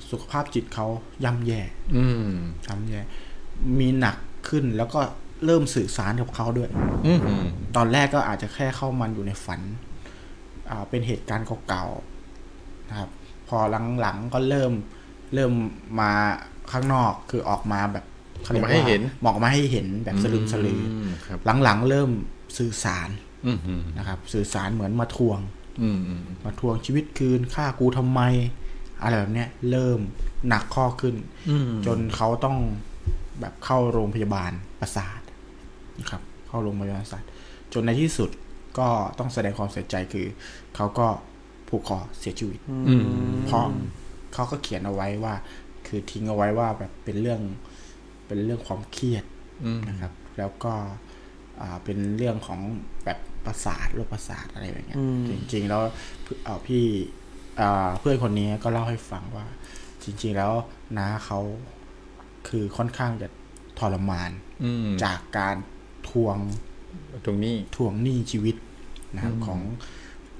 [0.09, 0.87] สุขภาพจิตเขา
[1.23, 1.61] ย่ำแย่
[1.95, 2.33] อืม
[2.67, 2.99] ย่ำแย่
[3.79, 4.17] มีหนัก
[4.49, 4.99] ขึ้นแล้วก็
[5.45, 6.69] เริ่มสื่อสารกับเขาด้วย
[7.05, 7.19] อืม
[7.75, 9.61] ตอนแรกก็อาจจะแค่เข้ามันอยู่ในฝัน
[10.69, 13.09] อ่า เป็นเหตุการณ์เก่าๆนะครับ
[13.47, 13.57] พอ
[13.99, 14.71] หลังๆก็เริ่ม
[15.33, 15.51] เริ่ม
[15.99, 16.11] มา
[16.71, 18.05] ข้างนอกคือออกมาแบบ
[18.45, 22.09] ขรียกออกมาให้ว่เห็นออกมาให้เห็นแบบสลึมสลืออมครับหลังๆเริ่ม
[22.57, 23.09] สื่อสาร
[23.45, 25.39] อืมอืมนะครับ สื่อสารเหมือนมาทวง
[25.81, 28.21] อืมอืมมาทวงชีวิตคืนฆ่ากูทำไม
[29.05, 29.99] อะไรแบบเนี้ยเริ่ม
[30.47, 31.15] หนักข้อขึ้น
[31.49, 32.57] อืมจนเขาต้อง
[33.39, 35.21] แบบเข้าโรงพยาบาลประสาท
[35.99, 37.23] นะครับ เข้าโรงพยาบาลประสาท
[37.73, 38.29] จนในที่สุด
[38.79, 38.87] ก็
[39.19, 40.27] ต้องแสดงความเสียใจคือ
[40.75, 41.07] เขาก็
[41.69, 43.01] ผูกคอเสียชีวิตอืม
[43.47, 43.65] เพราะ
[44.33, 45.33] เขาก็เขียนเอาไว้ว่า
[45.87, 47.41] คือทิ้งเอาไว้ว่าแบบเป็นเรื่อง
[48.27, 49.23] เป็นเรื่องความเครียด
[49.65, 50.73] อืมนะครับ แล้วก็
[51.61, 52.59] อ่าเป็นเรื่องของ
[53.05, 55.81] แบบประสาทโรคประสาทอะไรแบบเนี้ยอืมจริงๆ แล้ว
[56.43, 57.24] เอ่อพี่อ่า
[57.99, 59.45] เพื่อนคนนี้ก็เล่าให้ฟังว่า
[60.03, 60.53] จริง ๆ แล้ว
[60.97, 61.39] น้าเขา
[62.47, 63.27] คือค่อนข้างจะ
[63.79, 64.31] ทรมาน
[64.63, 65.55] อืมจากการ
[66.09, 66.37] ทวง
[67.25, 68.55] ตรงนี้ทวงหนี้ชีวิต
[69.15, 69.61] นะครับของ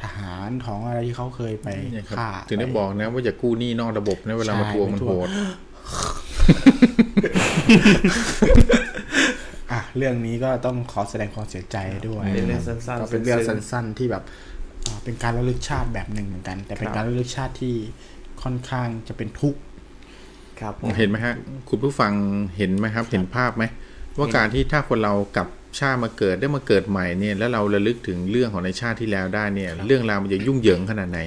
[0.02, 5.30] ทหารของอะไรที่เขาเคยไปเนี่ยครับฆ่าถึงได้ปบอกนะ ว่าอย่ากู้หนี้นอกระบบนะเวลามาใช่ทวงมันมาทโหวงด
[9.72, 11.78] อะเรื่องนี้ก็ต้องขอแสดงความเสียใจ
[12.08, 14.30] ด้วยเป็นเรื่องะคบสั้นๆก็เป็นเรื่องซึ้งสั้นๆที่แบบอ่า
[15.04, 17.74] เป็นการระลึกชาติแบบหนึ่งเหมือนกัน แต่เป็นครับการระลึกชาติที่
[18.42, 19.60] ค่อนข้างจะเป็นทุกข์
[20.60, 21.34] ครับผมเห็นไหมฮะ
[21.70, 22.14] คุณผู้ฟัง
[22.58, 23.64] เห็นไหมครับ เห็นภาพไหม
[24.18, 25.48] ว่าการที่ถ้าคนเรากลับ
[25.80, 31.20] ชาติมาเกิดได้มาเกิดใหม่เนี่ยแล้วเราระลึกถึงเรื่องของในชาติที่แล้วได้เนี่ย เรื่องราวมันจะยุ่งเหยิงขนาดไหน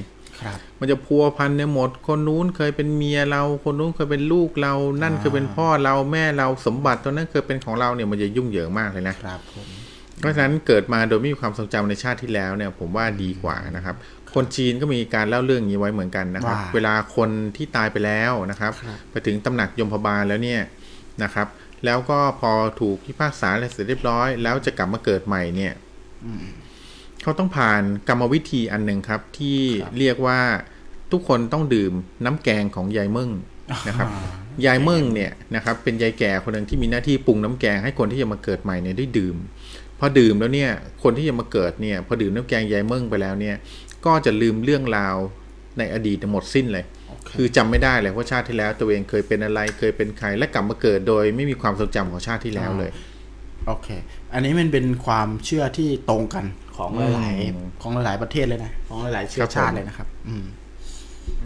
[0.43, 9.68] ครับมันจะพัวพันในหมด คนนู้นเคยเป็นเมียเรา คนนู้นเคยเป็นลูกเรา นั่นเคยเป็นพ่อเราแม่เราสมบัติตอนนั้นเคยเป็นของเราเนี่ยมันจะยุ่งเหยิงมากเลยนะครับผม
[10.20, 13.96] เพราะฉะนั้นเกิดมาโดยไม่มีความทรงจำในชาติที่แล้วเนี่ยผมว่าดีกว่านะครับ
[14.34, 20.62] คนจีนก็มีการเล่าเรื่องนี้ไว้เหมือนกันนะครับว่าเวลาคนที่ตายไปแล้วนะครับครับ ไปถึงตำหนักยมพบาลแล้วเนี่ย
[21.22, 21.46] นะครับ
[21.84, 25.72] แล้วก็พอถูกพิพากษาอะไรเสร็จเรียบร้อย แล้วจะกลับมาเกิดใหม่เนี่ย
[27.22, 29.58] เขาต้องผ่านกรรมวิธีอันหนึ่งครับ ที่
[29.98, 30.40] เรียกว่า
[31.12, 31.92] ทุกคนต้องดื่ม
[32.24, 33.30] น้ำแกงของยายมึ่ง
[33.88, 34.08] นะครับ
[34.66, 39.36] ยายเมิ่งเนี่ยนะครับเป็นยายแก่คนหนึ่งที่มีหน้าที่ปรุงน้ำแกงให้คนที่จะมาเกิดใหม่เนี่ยได้ดื่ม
[39.98, 40.70] พอดื่มแล้วเนี่ย
[41.02, 43.56] คนที่จะมาเกิดเนี่ยพอดื่มน้ำแกงยายเมิ่งไปแล้วเนี่ย
[44.06, 45.16] ก็จะลืมเรื่องราว
[45.78, 46.84] ในอดีตหมดสิ้นเลย
[47.36, 52.90] คือจำไม่ได้เลยว่าชาติที่แล้วตัวเองเคยเป็นอะไรเคยเป็นใครและกลับมาเกิดโดยไม่มีความทรงจำของชาติที่แล้วเลย
[53.66, 53.88] โอเค
[54.32, 56.44] อันนี้มันเป็นความเชื่อที่ตรงกัน
[56.76, 60.44] ของอืมหลายๆของหลายๆประเทศเลยนะของหลายๆเชื้ครัอบผมชาติเลยนะครับ อืม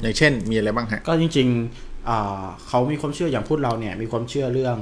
[0.02, 4.76] อย่างเช่น มีอะไรบ้างฮะก็จริงๆอ่าเขามีความเชื่ออย่างพูดเราเนี่ย มีความเชื่อเรื่อง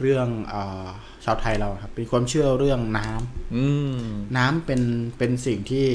[0.00, 0.86] เรื่องอา
[1.24, 3.66] ชาวไทยเราครับมีความเชื่อเรื่องน้ำอื
[3.96, 4.00] ม
[4.36, 4.80] น้ำเป็น
[5.18, 5.86] เป็นสิ่งที่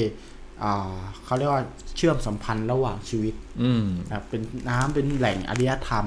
[0.62, 1.64] อ่าเขาเรียกว่า
[1.96, 6.06] เชื่อมสัมพันธ์ระหว่างชีวิต อืมนะครับเป็นน้ำเป็นแหล่งอารยธรรม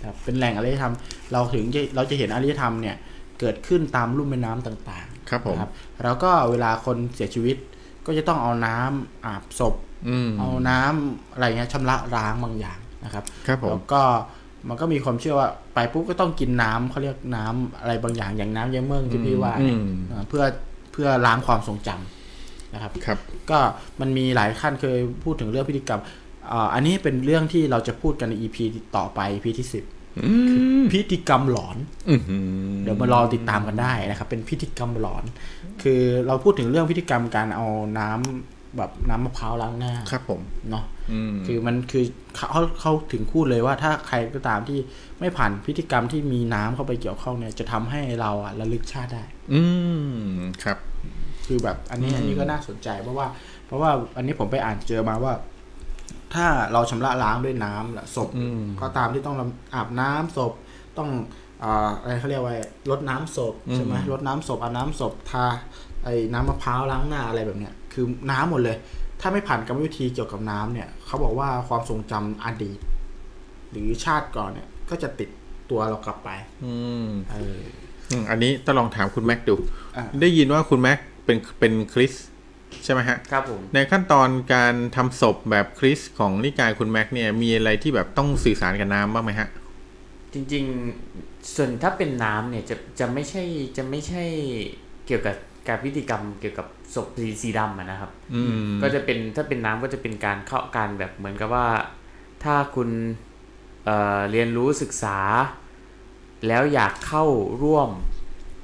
[0.00, 0.94] นะครับเป็นแหล่งอารยธรรม
[1.32, 2.96] เราถึงจะเราจะเห็นอารยธรรมเนี่ย
[3.40, 5.70] เกิดขึ้นตามลุ่มแม่น้ำต่างครับผมๆนะครับ
[6.04, 7.56] แล้วก็เวลาคนเสียชีวิต
[8.06, 9.74] ก็จะต้องเอาน้ำอาบศพ
[10.08, 14.02] อืมเอาน้ำอะไรเงี้ยชำระล้างบางอย่างนะครับครับผมแล้วก็
[14.68, 20.44] มันก็มีความเชื่อว่าไปปุ๊บก็ต้องกินน้ำเขาเรียกน้ำอะไรบางอย่างอย่างน้ำเยเมืองที่พี่ว่าเนี่ยอืมอ่าเพื่อ
[20.92, 23.18] เพื่อล้างความทรงจำนะครับครับ
[23.50, 23.58] ก็
[24.00, 26.00] มันมีหลายขั้นเคยพูดถึงเรื่องพิธีกรรม
[26.52, 28.56] อ่าอันนี้เป็นเรื่องที่เราจะพูดกันใน EP
[28.96, 29.84] ต่อไป EP ที่สิบ
[30.24, 30.32] อื
[30.80, 31.76] มพิธีกรรมหลอน
[32.08, 35.24] อื้อหือเดี๋ยวมารอติดตามกันได้นะครับ เป็นพิธีกรรมหลอน
[35.82, 37.66] คือเราพูดถึงเรื่องพิธีกรรมการเอา
[37.98, 40.93] น้ำแบบน้ำมะพร้าวล้างหน้า ครับผมเนาะอืม
[41.46, 42.04] คือมันคือ
[42.36, 42.48] เขา
[42.80, 44.78] เขาถึงพูดเลยว่าถ้าใครก็ตามที่
[45.20, 49.24] ไม่ผ่านพิธีกรรมที่มีน้ำเข้าไปเกี่ยวข้องเนี่ย จะทำให้เราอะระลึกชาติได้
[49.54, 49.62] อื
[50.06, 50.14] ม
[50.64, 50.78] ครับ
[51.46, 53.26] คือแบบอันนี้อืมอันนี้ก็น่าสนใจเพราะว่า
[53.66, 55.32] เพราะว่าอันนี้ผมไปอ่านเจอมาว่า
[56.34, 59.36] ถ้าเราชำระล้างด้วยน้ำและศพอืมก็ตามที่ต้อง
[59.74, 60.52] อาบน้ำศพ
[60.98, 61.10] ต้อง
[61.62, 62.54] อ่าอะไรเขาเรียกว่า
[62.90, 65.46] ลดน้ำศพใช่ไหมอืมลดน้ำศพอาบน้ำศพทา
[66.04, 68.76] ไอ้น้ำมะพร้าวล้างหน้าอะไรแบบเนี้ยคือน้ำหมดเลย
[69.26, 72.78] ถ้าไม่ผ่านกรรมวิธีเกี่ยวกับน้ำเนี่ยเขาบอกว่าความทรงจำอดีต
[73.70, 75.28] หรือชาติก่อนเนี่ย ก็จะติด
[75.70, 76.30] ตัวเรากลับไป
[76.64, 76.74] อื
[77.04, 77.58] มเออ
[78.10, 79.54] อืมอันนี้ต้องลองถามคุณแม็กดู
[79.96, 82.26] อะได้ยินว่าคุณแม็กเป็นเป็นคริสต์
[82.84, 89.48] ใช่ไหมฮะ ครับผม ในขั้นตอนการทำศพแบบคริสต์ของนิกายคุณแม็กเนี่ย มีอะไรที่แบบต้องสื่อสารกับน้ำบ้างไหมฮะ
[90.32, 90.64] จริง
[91.10, 93.42] ๆ ส่วนถ้าเป็นน้ำเนี่ยจะจะไม่ใช่
[93.76, 94.24] จะไม่ใช่
[95.06, 95.36] เกี่ยวกับ
[95.68, 101.66] การพิธีกรรมเกี่ยวกับศพสีสีดำอะนะครับอืมก็จะเป็นถ้าเป็นน้ำก็จะเป็นการเข้าการแบบเหมือนกับว่า
[102.44, 102.88] ถ้าคุณ
[103.84, 105.18] เอ่อเรียนรู้ศึกษา
[106.48, 107.24] แล้วอยากเข้า
[107.62, 107.90] ร่วม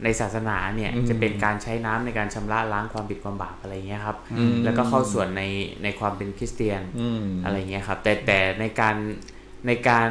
[0.05, 5.43] ในศาสนาเนี่ยอืมจะเป็นการใช้น้ำในการชำระล้างความผิดความบาปอะไรเงี้ยครับอืมแล้วก็เข้าส่วนใน
[5.83, 8.97] ในความเป็นคริสเตียนอืมอะไรเงี้ยครับ แต่แต่ในการ
[9.67, 10.11] ในการ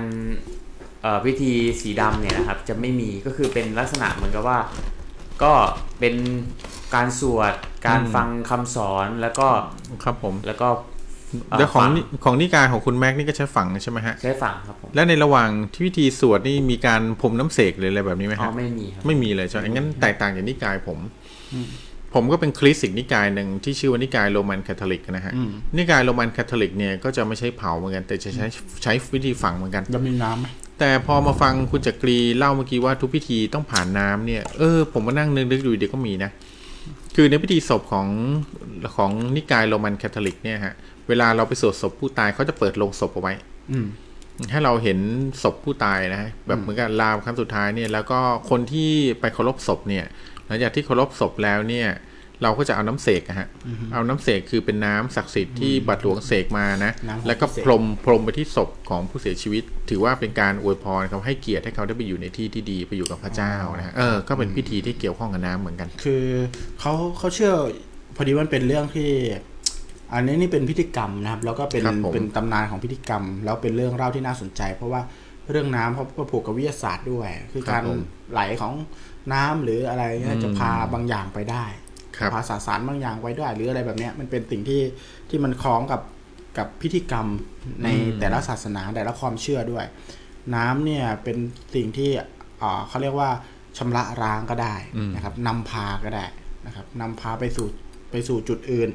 [1.02, 1.52] เอ่อพิธี
[1.82, 4.60] สีดำเนี่ยนะครับ จะไม่มีก็คือเป็นลักษณะเหมือนกับว่า
[5.44, 5.54] ก็
[6.00, 6.16] เป็น
[6.96, 7.54] การสวด
[7.88, 9.48] การอืมฟังคำสอนแล้วก็
[10.04, 10.68] ครับผมแล้วก็
[11.52, 20.98] เแล้วของฝันิของนิกายของคุณแม็กนี่ก็ใช้ฝังใช่ไหมฮะใช้ฝังครับผมและในระหว่างที่พิธีสวดนี่มีการพรมน้ำเสกหรืออะไรแบบนี้ไหมอ๋อฮะไม่มีครับไม่มีเลยใช่ไหมงั้นแตกต่างจากนิกายผม
[22.14, 28.46] ผมก็เป็นคริสต์อีกนิกายหนึ่งที่ชื่อว่านิกายโรมันคาทอลิกนะฮะอืมนิกายโรมันคาทอลิกเนี่ยก็จะไม่ใช้เผาเหมือนกัน แต่จะใช้
[28.84, 30.48] ใช้วิธีฝังเหมือนกันแล้วมีน้ำไหม
[30.80, 36.32] แต่พอมาฟังคุณจักรีเล่าเมื่อกี้ว่าทุกพิธีต้องผ่านน้ำเนี่ยเออผมมานั่งนึกๆดูเดี๋ยวก็มีนะ
[37.16, 38.08] คือในพิธีศพของ
[38.96, 40.74] ของนิกายโรมันคาทอลิกเนี่ยฮะ
[41.08, 43.34] เวลาเราไปสวดศพผู้ตายเขาจะเปิดโลงศพเอาไว้
[43.72, 43.88] อืม
[44.52, 45.00] ให้เราเห็น
[45.44, 48.20] ศพผู้ตายนะแบบเหมือนกับลาครั้งสุดท้ายเนี่ย แล้วก็
[48.50, 50.06] คนที่ไปเคารพศพเนี่ย
[50.46, 51.88] หลังจากที่เคารพศพแล้วเนี่ย
[52.44, 53.48] เราก็จะเอาน้ำเสกอะฮะ
[53.94, 66.26] เอาน้ำเสกคือเป็นน้ำศักดิ์สิทธิ์ที่บัตรหลวงเสกมานะน้ำของแล้วก็พิเศษพรมพรมไปที่ศพของผู้เสียชีวิต ถือว่าเป็นการอวยพรเขาให้เกียรติให้เขาได้ไปอยู่ในที่ที่ดีไปอยู่กับพระเจ้านะฮะ เออ ก็เป็นพิธีที่เกี่ยวข้องกับน้ำเหมือนกัน คือ
[66.80, 67.54] เขาเขาเชื่อ
[68.16, 69.10] พอดีมันเป็นเรื่องที่
[70.14, 75.02] อันนี้นี่เป็นพิธีกรรมนะครับ แล้วก็เป็นครับผมเป็นตำนานของพิธีกรรม แล้วเป็นเรื่องเล่าที่น่าสนใจ เพราะว่า
[75.50, 77.84] เรื่องน้ำเขาก็ผูกกับวิทยาศาสตร์ด้วย คือการ
[78.32, 78.74] ไหลของ
[79.34, 81.66] น้ำหรืออะไรเงี้ยจะพาบางอย่างไปได้
[82.20, 84.82] ครับพาสสารบางอย่างไว้ด้วยหรืออะไรแบบเนี้ยมันเป็นสิ่งที่
[85.30, 86.02] ที่มันคล้องกับ
[86.58, 87.28] กับพิธีกรรม
[87.84, 87.88] ใน
[88.20, 89.86] แต่ละศาสนาแต่ละความเชื่อด้วย
[90.56, 91.38] น้ำเนี่ยเป็น
[91.76, 92.10] สิ่งที่
[92.62, 93.30] อ่าเขาเรียกว่า
[93.78, 94.76] ชำระล้างก็ได้
[95.16, 96.26] นะครับนำพาก็ได้
[96.66, 97.68] นะครับนำพาไปสู่
[98.12, 98.90] ไปสู่จุดอื่น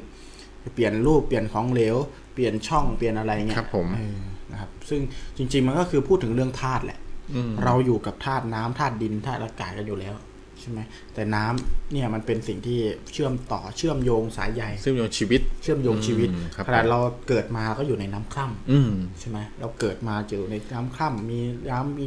[0.73, 1.95] เปลี่ยนรูปเปลี่ยนของเหลว
[2.33, 4.17] เปลี่ยนช่องเปลี่ยนอะไรเงี้ยครับผมเออ
[4.51, 5.01] นะครับ ซึ่ง
[5.37, 6.99] จริง ๆ มันก็คือพูดถึงเรื่องธาตุแหละ
[7.35, 10.79] อืมเราอยู่กับธาตุน้ำธาตุดินธาตุอากาศกันอยู่แล้วใช่ไหม
[11.13, 12.79] แต่น้ำเนี่ยมันเป็นสิ่งที่
[13.13, 21.39] เชื่อมต่อเชื่อมโยงสายใยซึ่งโยงชีวิต เชื่อมโยงชีวิตอืมครับขนาดเราเกิดมาก็อยู่ในน้ำคร่ำอืมใช่ไหมเราเกิดมาอยู่ในน้ำคร่ำมี
[21.71, 22.05] น้ำมี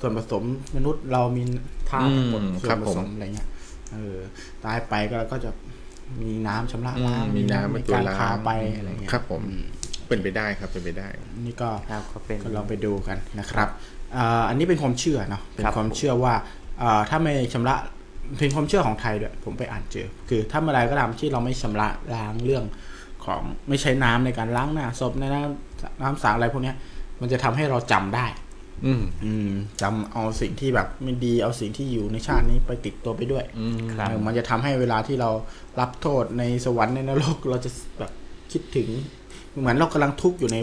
[0.00, 0.44] ส่วนผสม
[0.76, 1.42] มนุษย์เรามี
[1.90, 3.48] ธาตุทั้งหมดอืมส่วครันบผผมสมอะไรเงี้ย
[3.92, 4.16] เออ
[4.64, 5.50] ตายไปก็ก็จะ
[6.22, 9.56] มีน้ำชำระอืล้างมมีน้ำมีเป็นตัวการล้างพาไปอะไรเงี้ยครับ ผมอื
[10.08, 11.08] เป็นไปได้ครับเป็นไปได้
[11.46, 13.68] นี่ก็ครับก็เป็นก็ลองไปดูกันนะครับ
[14.16, 16.34] อ่าอันนี้เป็นความเชื่อเนาะเป็นครับความเชื่อว่า
[16.82, 17.74] อ่าถ้าไม่ชำระ
[18.38, 22.64] เป็นความเชื่อของไทยด้วยผมไปอ่านเจอ คือถ้าเมื่อไรก็ตามที่เราไม่ชำระล้างเรื่อง
[23.24, 26.76] ของไม่ใช้น้ำในการล้างหน้าศพในน้ำน้ำสางอะไรพวกเนี้ย
[27.20, 28.26] มันจะทำให้เราจำได้
[28.86, 29.48] อืม อืม
[29.82, 35.30] จำเอาสิ่งที่แบบไม่ดีเอาสิ่งที่อยู่ในชาตินี้ไปติดตัวไปด้วยอืมครับเออมันจะทำให้เวลาที่เรา
[35.80, 38.12] รับโทษในสวรรค์ในนรกเราจะแบบ
[38.52, 38.88] คิดถึง
[39.60, 40.56] เหมือนเรากำลังทุกข์อยู่ใน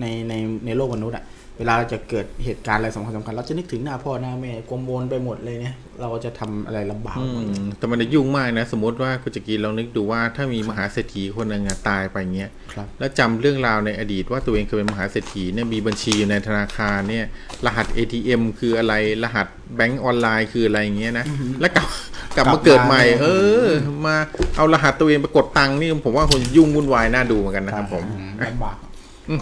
[0.00, 0.34] ในใน
[0.66, 1.24] ในโลกมนุษย์อะ
[1.60, 17.26] เวลาเราจะเกิดเหตุการณ์อะไรสำคัญสำคัญเราจะนึกถึงหน้าพ่อหน้าแม่กลมวนไปหมดเลยเนี่ย เราก็จะทำอะไรลำบากอืหมดมแต่มันจะยุ่งมากนะ สมมติว่าคุณจักรีลองนึกดูว่าถ้ามีมหาเศรษฐีคนหนึ่งอะตายไปเงี้ยครับ แล้วจำเรื่องราวในอดีตว่าตัวเองเคยเป็นมหาเศรษฐีเนี่ยมีบัญชีอยู่ในธนาคารเนี่ย
[17.66, 19.46] รหัส ATM คืออะไรรหัส
[19.76, 21.24] แบงก์ออนไลน์คืออะไรเงี้ยนะ
[21.60, 21.88] แล้วกลับ
[22.36, 23.26] กลับกลัมาบเกิดใหม่มาเนี่ยเอ
[23.66, 23.68] อ
[24.06, 24.16] มา
[24.56, 28.76] เอารหัสตัวเองไปกดตังค์นี่ผมว่าคนยุ่งวุ่นวายน่าดูเหมือนกันนะครับผมอืลำบาก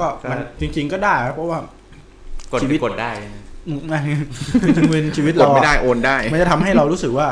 [0.01, 1.59] ก็มันจริง ๆก็ได้นะเพราะว่า
[2.53, 3.79] กดชีวิตกดได้นะอืม
[4.91, 7.27] เป็นชีวิตกดเราไม่ได้โอนได้ มันจะทำให้เรารู้สึกว่า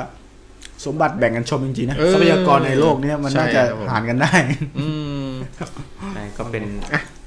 [0.85, 4.33] สมบัติแบ่งกันชมจริงๆนะเออทรัพยากรในโลกเนี้ยมันน่าใช่จะครับผมหารกันได้
[4.79, 4.89] อื
[5.27, 5.29] ม
[6.15, 6.65] ใช่ก็เป็น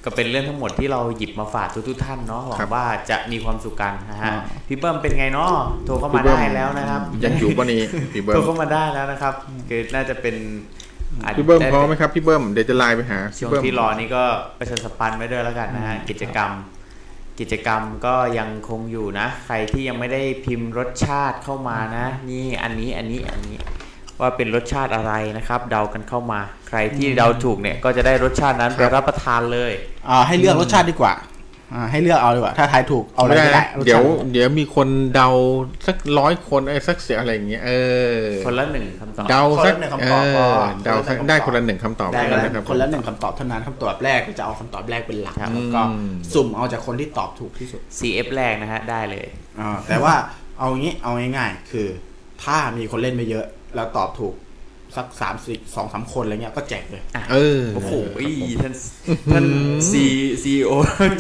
[0.06, 4.36] ก็เป็นเรื่องทั้งหมดที่เราหยิบมาฝากทุกๆท่านเนาะหวัครังบว่าจะมีความสุขกันนะฮะอ่า
[4.68, 5.52] พี่เบิ้มเป็นไงเนาะ
[5.86, 7.82] โทรเข้ามาพี่เบิ้มได้แล้วนะครับยังอยู่ปะนี่
[8.14, 9.34] พี่เบิ้โทรมเข้ามาได้แล้วนะครับ
[9.70, 10.36] คือน่าจะเป็น
[11.24, 14.24] อาจพี่เบิ้มได้พร้อมไหมครับพี่เบิ้มเดี๋ยวจะไลน์ไปหาช่วงพี่เบิ้มที่รอนี่ก็
[14.60, 16.50] ประชาสัมพันธ์ไว้ด้วยแล้วกันนะฮะกิจกรรม
[17.40, 23.58] กิจกรรมก็ยังคงอยู่นะ ใครที่ยังไม่ได้พิมพ์รสชาติเข้ามานะ นี่อันนี้อันนี้อันนี้
[24.20, 29.72] ว่าเป็นรสชาติอะไรนะครับ เดากันเข้ามา ใครที่เดาถูกเนี่ยก็จะได้รสชาตินั้นไปรับประทานเลย
[30.10, 31.29] อ่าให้เลือกรสชาติดีกว่าอ่า
[31.92, 35.30] ให้เลือกเอาดีกว่า ถ้าทายถูกเอาอะไรไม่ได้ก็ได้นะรสชาติเดี๋ยว เดี๋ยวมีคนเดา
[35.88, 37.72] สักร้อยคนไอ้สักเสียอะไรอย่างเงี้ยเอ
[38.16, 49.28] อคนละหนึ่งคำตอบเดาสักคนละหนึ่งเอคำตอบพออเดาสักได้คนละหนึ่งคำตอบได้แล้วละนะครับคนละหนึ่งคำตอบเท่านั้นคำตอบแรกก็จะเอาคำตอบแรกเป็นหลักครับแล้วก็อืมสุ่มเอาจากคนที่ตอบถูกที่สุด CF แรกนะฮะได้เลย
[49.60, 50.14] อ่าแต่ว่า
[50.60, 51.88] เอางี้เอาง่ายๆคือ
[52.44, 54.34] ถ้ามีคนเล่นไม่เยอะ แล้วตอบถูก
[54.98, 57.02] สักสามสิสองสามคนอะไรเงี้ยก็แจกเลย
[57.32, 57.94] เออ โอ้โห
[58.62, 58.74] ท่าน
[59.34, 59.46] ท่าน
[59.92, 60.72] CCO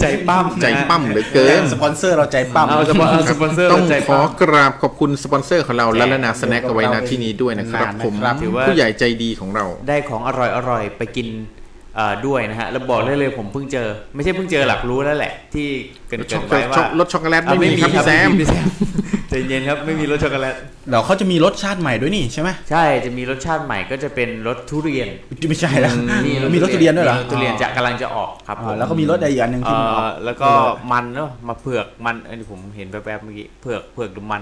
[0.02, 11.28] ใจป้ำนะใจป้ำเหลือเกินสปอนเซอร์เราใจป้ำเอาสปอนเอาสปอนเซอร์ต้องใจป้ำขอกราบขอบคุณสปอนเซอร์ของเราแจกและลัลนาสแน็คเอาไว้ณที่นี้ด้วยนะครับนานๆผมนะครับถือว่าผู้ใหญ่ใจดีของเรา ได้ของอร่อยอร่อยไปกิน
[11.96, 15.68] เอ่อด้วยนะฮะ แล้วบอกได้เลยผมเพิ่งเจอ ไม่ใช่เพิ่งเจอหลักรู้แล้วแหละ ที่
[16.08, 18.68] เกินรสเกิช็อกนไปว่ารสช็อกโกแลตอะไม่มีครับพี่แซมพี่แซม
[19.30, 20.56] ใจเย็นครับไม่มีรสช็อกโกแลต
[20.90, 25.08] เดี๋ยวเขาจะมีรสชาติใหม่ด้วยนี่ใช่ไหมใช่จะมีรสชาติใหม่ก็จะเป็นรสทุเรียน
[25.50, 25.94] ไม่ใช่แล้ว
[26.26, 30.50] มีมีรสทุเรียนด้วยเหรอมีรสทุเรียนจะกำลังจะออกครับผอ่ามแล้วก็มีรสอะไรอีกอันหนึ่งที่เอ่มันอออกแล้วก็
[30.92, 34.42] มันเนาะมาเผือกมันอันนี้ผมเห็นแป๊บๆเมื่อกี้เผือกเผือกหรือมัน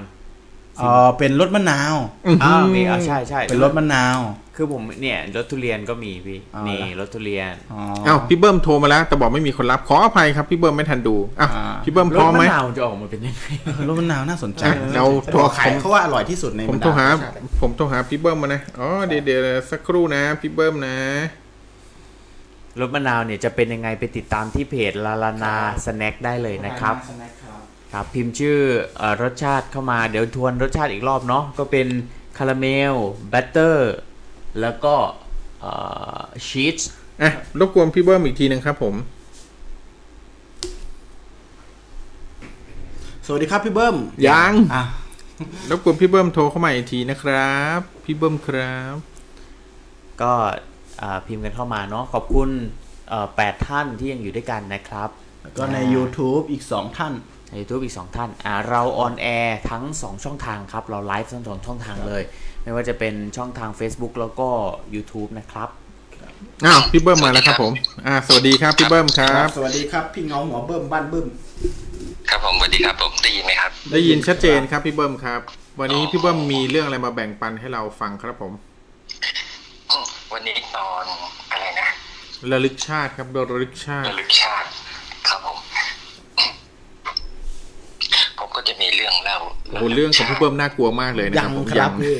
[0.79, 1.95] เออเป็นรสมะนาว
[2.43, 4.17] อ้าวมีอะใช่ใช่เป็นรสมะนาว
[4.55, 19.41] คือผมเนี่ยรสทุเรียนก็มีพี่อ๋อนี่เหรอรสทุเรียนอ๋ออ้าวพี่เบิ้มโทรมาแล้วแต่บอกไม่มีคนรับขออภัยครับพี่เบิ้มไม่ทันดูอะอ่าพี่เบิ้มรพร้สอมไหมมะนาวจะออกมาเป็นยังไงเออรสมะนาวน่าสนใจอะเราโทรบอกขายเขาว่าอร่อยที่สุดในผมบรรดาโทรหารสชติเลยผมโทรหาพี่เบิ้มมานะอ๋อเดี๋ยวเดี๋ยว
[19.71, 20.97] สักครู่นะพี่เบิ้มนะ
[22.81, 25.55] รสมะนาวเนี่ยจะเป็นยังไงไปติดตามที่เพจลาลานา
[25.85, 26.95] สแน็คได้เลยนะครับ
[27.93, 28.59] ครับพิมพ์ชื่อ
[28.97, 31.87] เออรสชาติเข้ามาเดี๋ยวทวนรสชาติอีกรอบเนาะก็เป็น
[32.37, 32.93] คาราเมล
[33.31, 33.93] บัตเตอร์
[34.61, 34.95] แล้วก็
[36.47, 36.77] ชีส
[37.21, 38.95] อะรบกวนพี่เบิ้มอีกทีหนึ่งครับผม
[43.25, 43.95] สวัสดีครับพี่เบิ้ม
[44.27, 44.83] ยังอะ
[45.69, 48.95] รบกวนพี่เบิ้มโทรเข้ามาอีกทีนะครับ พี่เบิ้มครับ
[50.21, 50.33] ก็
[51.01, 52.49] อ่าพิมพ์กันเข้ามาเนาะขอบคุณ
[53.09, 55.09] เอ่อแปดท่านที่ยังอยู่ด้วยกันนะครับ
[55.41, 57.13] แล้วก็ใน YouTube อีก2ท่าน
[57.49, 62.23] ใน YouTube อีก 2 ท่านอ่าเราออนแอร์ทั้ง 2 ช่องทางครับ เราไลฟ์ทั้งสองช่องทางเลย
[62.63, 64.49] ไม่ว่าจะเป็นช่องทาง Facebook แล้วก็
[64.95, 65.69] YouTube นะครับ
[66.65, 67.73] อ้าวพี่เบิ้มมาแล้วครับผม
[68.07, 71.27] อ่า สวัสดีครับพี่เบิ้มครับสวัสดีครับพี่เงาหัวเบิ้มบ้านเบิ้ม
[72.29, 75.41] ครับผมสวัสดีครับผมได้ยินไหมครับ ได้ยินชัดเจนครับพี่เบิ้มครับ
[75.79, 78.53] วันนี้พี่เบิ้มมีเรื่องอะไรมาแบ่งปันให้เราฟังครับผม
[79.89, 81.05] อืมวันนี้ตอน
[81.51, 81.89] อะไรนะ
[82.51, 84.67] ระลึกชาติครับระลึกชาติระลึกชาติ
[85.27, 85.66] ครับผมผม
[88.57, 89.39] ก็จะมีเรื่องเล่า
[89.69, 92.15] โอ้โหเรื่องของพี่เบิ้มน่ากลัวมากเลยนะคยัรับงผมครับพี่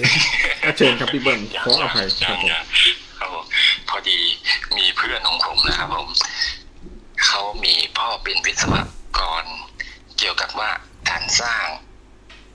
[0.64, 2.64] อะเชิญครับพี่เบิ้มขออภัยคยัรับงผมยัง
[3.20, 3.46] ครับผม
[3.90, 4.20] พอดี
[4.78, 6.08] มีเพื่อนของผมนะครับผม
[7.26, 8.74] เขามีพ่อเป็นวิศว
[9.18, 9.46] กร
[10.18, 10.72] เกี่ยวกับว่า
[11.10, 11.66] การสร้าง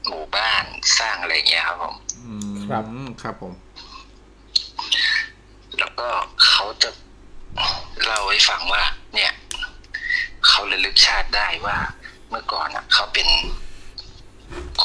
[0.06, 0.64] หมู่บ้าน
[0.98, 1.94] สร้างอะไรเงี้ยครับผม
[2.26, 2.84] อืมครับ
[3.22, 3.52] ครับผม
[5.78, 6.08] แล้วก็
[6.46, 6.90] เขาจะ
[8.04, 8.82] เล่าให้ฟังว่า
[9.14, 9.32] เนี่ย
[10.46, 11.78] เขาระลึกชาติได้ว่า
[12.28, 13.28] เมื่อก่อนอะเขาเป็น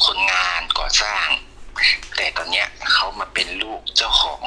[0.04, 1.26] คนงานก่อสร้าง
[2.16, 4.42] แต่ตอนเนี้ยเขามาเป็นลูกเจ้าของ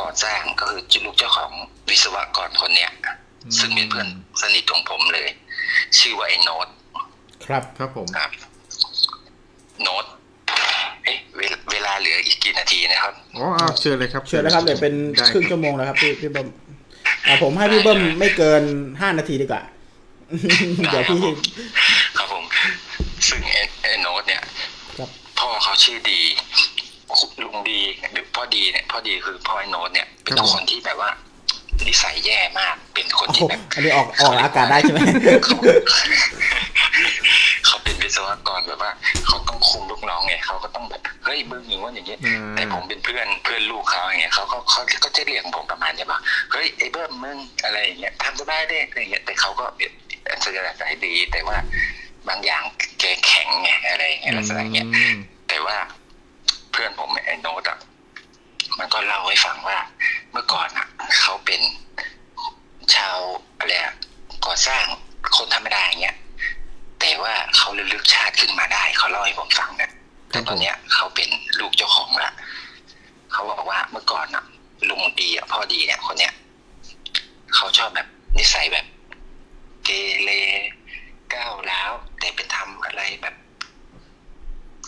[0.00, 1.50] ก่อสร้างก็คือลูกเจ้าของ
[1.88, 2.92] วิศวกรคนเนี้ย
[3.58, 4.08] ซึ่งเป็นเพื่อน
[4.42, 5.28] สนิทของผมเลย
[5.98, 6.68] ชื่อว่าไอ้โน้ต
[7.46, 8.30] ครับครับผมครับ
[9.82, 10.04] โน้ต
[11.04, 16.48] เอ๊ะเวลเวลาเหลืออีกกี่นาทีนะครับอ๋อเอาเชิญเลยครับ เชิญนะครับเดี๋ยวเป็นได้ครึ่งชั่วโมงแล้วครับพี่พี่เบิ้ม
[17.26, 19.62] อะผมให้พี่เบิ้มไม่เกิน5นาทีดีกว่า
[20.90, 21.22] เดี๋ยวพี่
[22.18, 22.44] ครับผม
[23.28, 24.42] ซึ่งไอ้ไอ้โน้ตเนี่ย
[24.98, 26.20] ครับพ่อเขาชื่อดี
[27.42, 27.80] ลุงดี
[28.12, 31.10] หรือพ่อดีเนี่ยพ่อดีคือพ่อไอ้โน้ตเนี่ย เป็นคนที่แบบว่า
[31.86, 34.98] นิสัยแย่มาก เป็นคนโอ้โหที่แบบอันนี้ออกออกอากาศได้ใช่ไหม
[35.44, 35.56] เขา
[37.66, 38.92] เขาเป็นวิศวกรแบบว่า
[39.26, 46.20] เขาต้องคุมลูกน้องไงเขาก็ต้องแบบเฮ้ยมึงอย่างว่าอย่างเงี้ยอ่าแต่ผมเป็นเพื่อนเพื่อนลูกเขาอย่างเงี้ยเขาก็เขาก็จะเรียกผมประมาณเนี้ยว่า
[46.52, 49.64] เฮ้ยไอ้เบิ้มมึงอะไรอย่างเงี้ยทำสบายได้อะไรอย่างเงี้ยแต่เขาก็
[50.22, 51.58] เป็นแสดงสายดี แต่ว่า
[52.28, 52.62] บางอย่าง
[53.00, 54.88] แกแข็งไงอะไรอย่างเงี้ยลักษณะอย่างเงี้ย
[55.48, 55.76] แต่ว่า
[56.70, 57.78] เพื่อนผมไอ้โน้ตอะ
[58.78, 59.78] มันก็เล่าให้ฟังว่า
[60.30, 60.86] เมื่อก่อนอะ
[61.20, 61.60] เขาเป็น
[62.94, 63.16] ชาว
[63.58, 63.94] อะไรอะ
[64.46, 64.84] ก่อสร้าง
[65.36, 66.16] คนธรรมดาอย่างเงี้ย
[67.00, 69.90] แต่ว่าเขาระลึกชาติขึ้นมาได้ เขาเล่าให้ผมฟังนะ
[70.30, 71.28] แต่ตอนเนี้ยเขาเป็น
[71.60, 72.32] ลูกเจ้าของละ
[73.32, 74.44] เขาบอกว่าเมื่อก่อนอะ
[74.88, 76.32] ลุงดีอะพ่อดีเนี่ยคนเนี้ย
[77.54, 78.86] เขาชอบแบบนิสัยแบบ
[79.84, 79.90] เก
[80.22, 80.30] เร
[81.34, 83.34] ก้าวร้าวแต่เป็นทำอะไรแบบ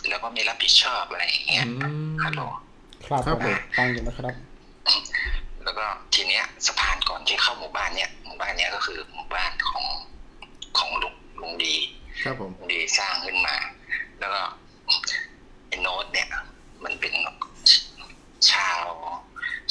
[0.08, 1.72] แล้วก็ไม่รับผิดชอบอะไรอย่างเงี้ยอื
[2.12, 2.42] มฮัลโหล
[3.06, 4.34] ครับครับผมฟังอยู่นะครับ
[5.64, 9.84] แล้วก็ทีเนี้ยสะพานก่อนที่เข้าหมู่บ้านเนี้ยหมู่บ้านเนี้ยก็คือหมู่บ้านของ
[10.78, 11.74] ของลุงลุงดี
[12.24, 13.56] ครับผมลุงดีสร้างขึ้นมา
[14.18, 14.40] แล้วก็
[15.68, 16.28] ไอ้โน้ตเนี่ย
[16.84, 17.12] มันเป็น
[18.50, 18.80] ชาว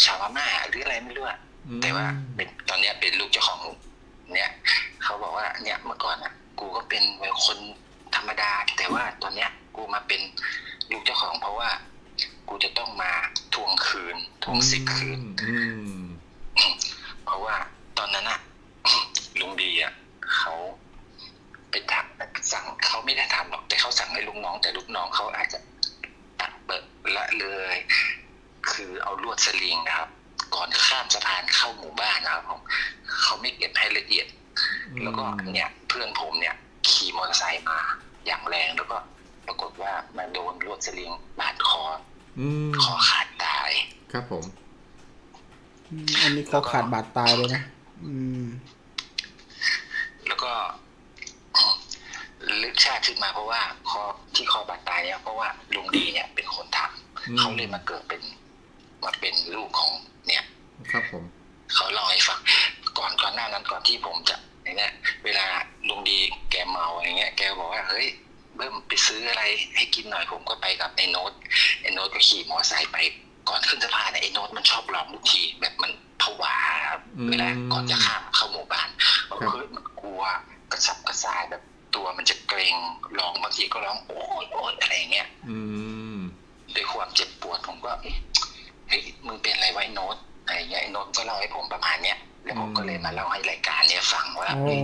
[0.03, 3.59] ชาวพม่าหรืออะไรไม่รู้อะอืมแต่ว่าเป็นตอนเนี้ยเป็นลูกเจ้าของ
[4.33, 4.49] เนี่ย
[5.03, 7.03] เขาบอกว่าเนี่ยเมื่อก่อนอะ กูก็เป็น
[7.45, 7.59] คน
[8.15, 10.21] ธรรมดา แต่ว่าตอนเนี้ยกูมาเป็น
[10.91, 11.69] ลูกเจ้าของเพราะว่า
[12.49, 13.11] กูจะต้องมา
[13.53, 15.55] ทวงคืนทวงสิทธิ์คืนอื
[16.01, 16.01] ม
[17.25, 17.55] เพราะว่า
[17.97, 18.39] ตอนนั้นอะ
[19.39, 19.93] ลุงดีอะ
[20.35, 20.53] เขา
[21.71, 25.59] ไปทำสั่งเขาไม่ได้ทำหรอกแต่เขาสั่งให้ลูกน้อง แต่ลูกน้องเขาอาจจะ
[26.39, 26.83] ตัดเปิด
[27.17, 27.75] ละเลย
[28.71, 30.09] คือเอาลวดสลิงนะครับ
[30.55, 32.61] ก่อนข้ามสะพานเข้าหมู่บ้านนะครับผม
[33.21, 34.27] เขาไม่เก็บให้ละเอียด
[35.03, 35.23] แล้วก็
[35.53, 36.55] เนี่ยเพื่อนผมเนี่ย
[36.89, 37.79] ขี่มอเตอร์ไซค์มา
[38.25, 38.97] อย่างแรงแล้วก็
[39.47, 41.83] ปรากฏว่ามาโดนลวดสลิงบาดคอ
[42.39, 43.69] อืมคอขาดตาย
[44.11, 44.45] ครับผม
[45.89, 47.63] อืมอันนี้เขาขาดบาดตายเลยนะ
[48.05, 48.45] อืม
[50.27, 50.51] แล้วก็
[52.63, 54.01] ลึกชาติขึ้นมาเพราะว่าคอ
[54.35, 56.79] ที่คอบาดตายเนี่ยเพราะว่าลุงดีเนี่ยเป็นคนท
[57.27, 58.21] อืมำเขาเลยมาเกิดเป็น
[59.03, 59.93] มาเป็นลูกของ
[60.27, 60.40] เนี่ย
[60.91, 61.23] ครับผม
[61.73, 62.39] เขาเล่าให้ฟัง
[62.97, 64.93] ก่อนก่อนหน้านั้นก่อนที่ผมจะเนี่ย
[65.23, 65.45] เวลา
[65.87, 66.17] ลุงดี
[66.51, 68.07] แกเมาอะไรเงี้ยแกบอกว่าเฮ้ย
[68.55, 69.43] เบิ้มไปซื้ออะไร
[69.75, 71.31] ให้กินหน่อยผมก็ไปกับไอ้โน้ต
[71.81, 72.97] ไอ้โน้ตก็ขี่มอเตอร์ไซค์ไป
[73.49, 75.91] ก่อนขึ้นสะพานเนี่ยไอ้โน้ตมันชอบร้องทุกทีแบบมัน
[76.21, 76.55] ผวา
[76.89, 78.89] ครับอืมเวลาก่อนจะข้ามเข้าหมู่บ้าน
[79.29, 80.23] ครับเฮ้ยมันกลัว
[80.71, 81.61] กระสับกระส่ายแบบ
[81.95, 82.75] ตัวมันจะเกร็ง
[83.19, 85.57] ร้องบางทีก็ร้องโอ๊ยโอ๊ยอะไรอย่างเงี้ยอื
[86.15, 86.17] ม
[86.75, 88.17] ด้วยความเจ็บปวดผมก็เอ๊ะ
[88.89, 90.17] เฮ้ยมึงเป็นอะไรไวะไอ้โน้ต
[90.51, 94.79] อะไรเงี้ยไอ้โน้ตก็เล่าให้ผมประมาณเนี้ยแล้วผมก็เลยมาเล่าให้รายการเนี่ยฟังว่าโอ้เฮ้ย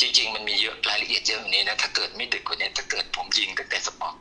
[0.00, 4.14] จริง ๆ มันมีเยอะรายละเอียดเยอะอย่างนี้นะถ้าเกิดไม่ดึกกว่านี้ถ้าเกิดผมยิงตั้งแต่ spot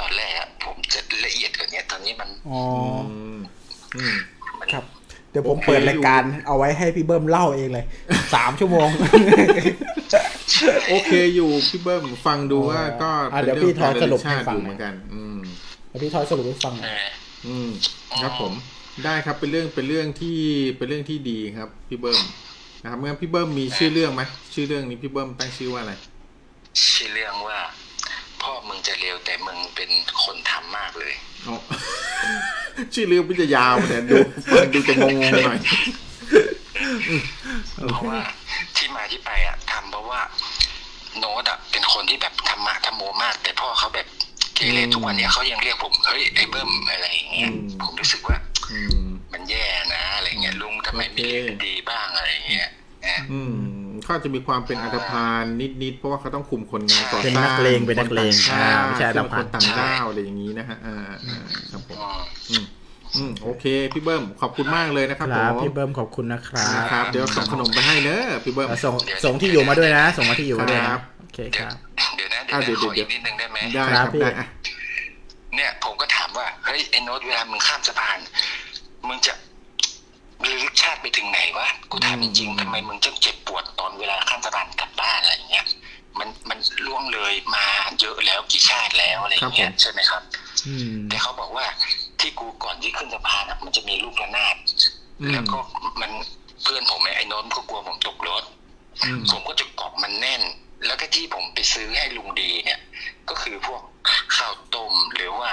[0.00, 2.60] ตอนแรกอะผมจะละเอียดกว่านี้ตอนนี้มันอ๋อ
[3.12, 3.38] อืม
[3.96, 4.16] อืม
[4.60, 4.84] มันครับ
[5.30, 7.84] เดี๋ยวผมโอเคเปิดรายการเอาไว้ให้พี่เบิ้มเล่าเองเลย
[8.34, 8.88] สามชั่วโมง
[10.90, 15.38] โอเคอยู่พี่เบิ้มฟังดูว่าก็อะเดี๋ยวพี่ทอยสรุปให้ชาติฟังอยู่เหมือนกัน อืม
[15.88, 17.68] แล้วพี่ทอยสรุปให้ฟังหเอน่อยออืม
[18.22, 18.52] ครับผม
[19.06, 20.38] ได้ครับเป็นเรื่องเป็นเรื่องที่
[20.76, 22.20] เป็นเรื่องที่ดีครับพี่เบิ้ม
[22.82, 24.22] นะครับงั้นพี่เบิ้มมีชื่อเรื่องไหม
[24.54, 25.92] ชื่อเรื่องนี้พี่เบิ้มตั้งชื่อว่าอะไร
[26.94, 27.58] ชื่อเรื่องว่า
[28.42, 29.90] พ่อมึงจะเร็วแต่มึงเป็น
[30.24, 31.14] คนทำมากเลย
[31.46, 31.56] อ๋อ
[32.94, 34.16] ชื่อเรื่องมันจะยาวแต่ดู
[34.50, 35.58] ฟังดูจะงงๆหน่อย
[37.90, 38.20] เพราะว่า
[38.76, 40.20] ที่มาที่ไปอะทำเพราะว่า
[41.18, 44.06] โน้ตอะเป็นคนที่แบบธรรมะธรรมโมมาก แต่พ่อเขาแบบ
[44.60, 48.36] เกเรอืมทุกวันเนี้ยเขายังเรียกผมเฮ้ยไอ้เบิ้มอะไรอย่างเงี้ยอืมผมรู้สึกว่า
[48.70, 52.68] อืมมันแย่นะอะไรเงี้ยลุงทำไมไม่เรียกโอเคดีบ้างอะไรเงี้ย
[53.06, 53.54] นะอืม
[54.02, 55.44] เขาอาจจะมีความเป็นอัตภาน
[55.82, 60.96] นิดๆเพราะว่าเขาต้องคุมคนงานก่อสร้างเป็นนักเลงเป็นนักเลงคนอ่าต่างไม่ใช่ชาอัติตภานคนต่างด้าวอะไรอย่างนี้นะฮะอ่า
[61.28, 61.40] อ่า
[61.72, 61.98] ครับผม
[62.50, 62.64] อืมอืม
[63.16, 71.76] อืมโอเคพี่เบิ้มขอบคุณมากเลยนะครับคผรับมพี่เบิ้มขอบคุณนะครับนะครับ เดี๋ยวส่งขนมไปให้เนอะพี่เบิ้มแล้วส่งส่งที่อยู่มาด้วยนะ ส่งมาที่อยู่มาด้วยครันะบโอ เคเดี๋คยวรับ
[72.14, 74.46] เดี๋ยวนะอะเดี๋ยวเดี๋ยวนะขอเดี๋อียวกนิดนึงได้ไหมได้คครัรับบพี่ได้อะ
[75.54, 78.18] เนี่ยผมก็ถามว่าเฮ้ยไอ้โน้ตเวลามึงข้ามสะพาน
[79.08, 79.32] มึงจะ
[80.42, 85.66] ระลึกชาติไปถึงไหนวะกูถามจริงๆทำไมมึงจะเจ็บปวดตอนเวลาข้ามสะพานกลับบ้านอะไรอย่างเงี้ย
[86.18, 87.66] มันมันล่วงเลยมา
[88.00, 90.22] เยอะแล้วกี่ชาติแล้วอะไรอย่างเงี้ยใช่ไหมครับ
[90.66, 91.66] อืมแต่เขาบอกว่า
[92.20, 94.56] ที่กูก่อนที่ขึ้นสะพานอะมันจะมีลูกระนาด
[95.20, 95.58] อืมแล้วก็
[96.00, 96.10] มัน
[96.62, 98.44] เพื่อนผมไอ้โน้นก็กลัวผมตกรถ
[99.04, 100.42] อืมผมก็จะเกาะมันแน่น
[100.86, 102.80] แล้วก็ที่ผมไปซื้อให้ลุงดีเนี่ย
[103.28, 103.82] ก็คือพวก
[104.36, 105.52] ข้าวต้มหรือว่า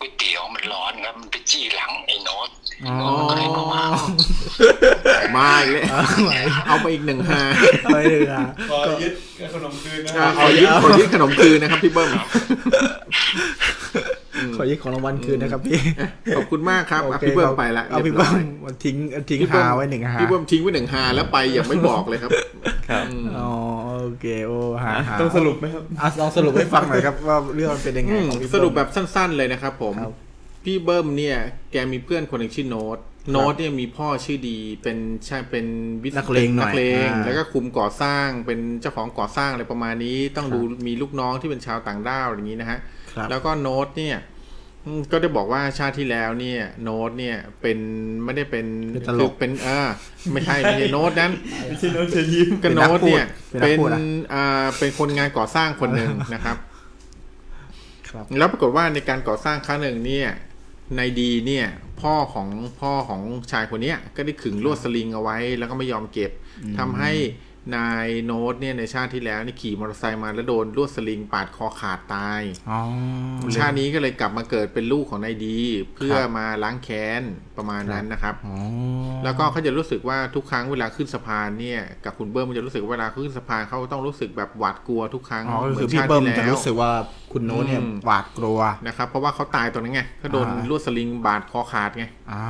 [0.00, 2.48] ก๋วยเตี๋ยวมันร้อนครับมันไปจี้หลังไอ้โน้ต
[2.82, 3.84] ไอ้โน้ตมันก็เลยมาว่า
[5.36, 5.84] มาอีกเลย
[6.66, 7.42] เอาไปอีกหนึ่งฮา
[7.84, 9.12] ไม่เลยอะขอยึด
[9.54, 12.10] ขนมคืนนะอะขอยึดขอยึดขนมคืนนะครับพี่เบิ้ม
[14.56, 15.78] ขอยึดของรางวัลคืนนะครับพี่
[16.36, 18.96] ขอบคุณมากครับอะโอเคพี่เบิ้มไปละเอาพี่รียบร้เบิ้อยมทิ้ง
[19.28, 22.30] ทิ้งพี่เบิ้หามไว้หนึ่งหาพี่เบิ้มทิ้งไว้หนึ่งฮาแล้วไปอย่างไม่บอกเลยครับ
[22.88, 23.50] ครับอืมอ๋อ
[24.02, 30.14] โอเคโอ้หาหาต้องสรุปไหมครับอะลองสรุปให้ฟังหน่อยครับว่าเรื่องมันเป็นยังไงอืมของพี่สเบิ้มรุปแบบสั้น ๆ เลยนะครับผมครับ
[30.64, 31.36] พี่เบิ้มเนี่ย
[31.72, 32.98] แกมีเพื่อนคนหนึ่งชื่อโน้ต
[33.32, 35.66] โน้ตเนี่ยมีพ่อชื่อดีเป็นใช่เป็น
[36.02, 42.78] วิศนักเลงหน่อยนักเลงอ่าแล้วก็คุมก่อสร้างเป็นเจ้าของก่อสร้างอะไรประมาณนี้ ต้องดูมีลูกน้องที่เป็นชาวต่างด้าวอย่างนี้นะฮะ
[43.12, 44.33] ครับแล้วก็โน้ตเนี่ยอืม
[45.12, 47.78] ก็ได้บอกว่าชาติที่แล้วเนี่ย โน้ตเนี่ยเป็น
[48.24, 49.88] ไม่ได้เป็นเป็นตลกคือเป็นเออ
[50.32, 51.32] ไม่ใช่ไม่ใช่โน้ตนั้น
[51.68, 54.00] ไม่ใช่น้องเชยยิ้มก็โน้ตเนี่ย เป็เป็นนนักพูดอะ
[54.34, 56.56] อ่าเป็นคนงานก่อสร้างคนหนึ่งนะครับ
[58.08, 60.28] ครับแล้วปรากฏว่าในการก่อสร้างครั้งหนึ่งเนี่ย
[60.96, 61.66] ในดีเนี่ย
[62.00, 62.48] พ่อของ
[62.80, 63.20] พ่อของ
[63.52, 66.30] ชายคนเนี้ย ก็ได้ขึงลวดสลิงเอาไว้ แล้วก็ไม่ยอมเก็บ
[66.78, 67.10] ทำให้
[67.76, 72.80] นายโน้ตเนี่ยในชาติที่แล้วนี่ขี่มอเตอร์ไซค์มาแล้วโดนลวดสลิงปาดคอขาดตายอ๋อ
[73.56, 75.58] ชาตินี้ก็เลยกลับมาเกิดเป็นลูกของนายดี
[75.94, 77.22] เพื่อครับมาล้างแค้น
[77.56, 78.56] ประมาณนั้นนะครับอ๋อ
[79.24, 86.90] แล้วก็เขาจะรู้สึกว่าทุกครั้งเวลาขึ้นสะพานเนี่ยกับคุณเบิ้มมันจะรู้สึกว่าเวลาขึ้นสะพานเขาต้องรู้สึกแบบหวาดกลัวทุกครั้งอ๋อก็หมืคือนพี่ชาติเบิ้มที่จะแล้วรู้สึกว่า
[87.32, 92.44] คุณโน้ตเนี่ยอืมหวาดกลัวนะครับเพราะว่าเขาตายตรงนั้นไงเขาโดนอ่าลวดสลิงบาดคอขาดไงอ่า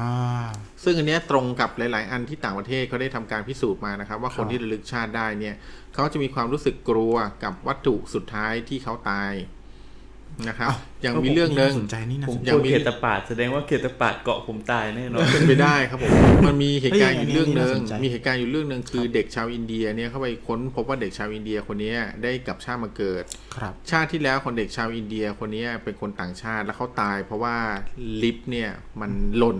[0.84, 5.54] ซึ่งอันเนี้ยตรงกับหลาย ๆ อันที่ต่างประเทศเขาได้ทำการพิสูจน์มานะครับ ว่าคครับนที่ระลึกชาติได้เนี่ย
[5.92, 9.32] เขาจะมีความรู้สึกกลัวกับวัตถุสุดท้ายที่เขาตาย
[10.48, 10.70] นะครับ
[11.02, 16.10] อย่างมีเรื่องหนึ่งน่าสนใจนี่นะผมยังพูดมีเขตปาดแสดงว่าเขตปาดเกาะผมตายแน่นอนเป็นไปได้ครับผม
[16.46, 23.24] มันมีเหตุการณ์อยู่เรื่องหนึ่งเฮ้ยอันนี้น่าสนใจมีเหตุการณ์อยู่เรื่องหนึ่งคือเด็กชาวอินเดียเนี่ยเข้าไปค้นพบว่าเด็กชาวอินเดียคนเนี้ยได้กลับชาติมาเกิด
[23.56, 27.56] ครับชาติที่แล้วคนเด็กชาวอินเดียคนเนี้ยเป็นคนต่างชาติแล้วเขาตาย เพราะว่า
[28.22, 28.70] ลิฟต์เนี่ย
[29.00, 29.58] มันหล่น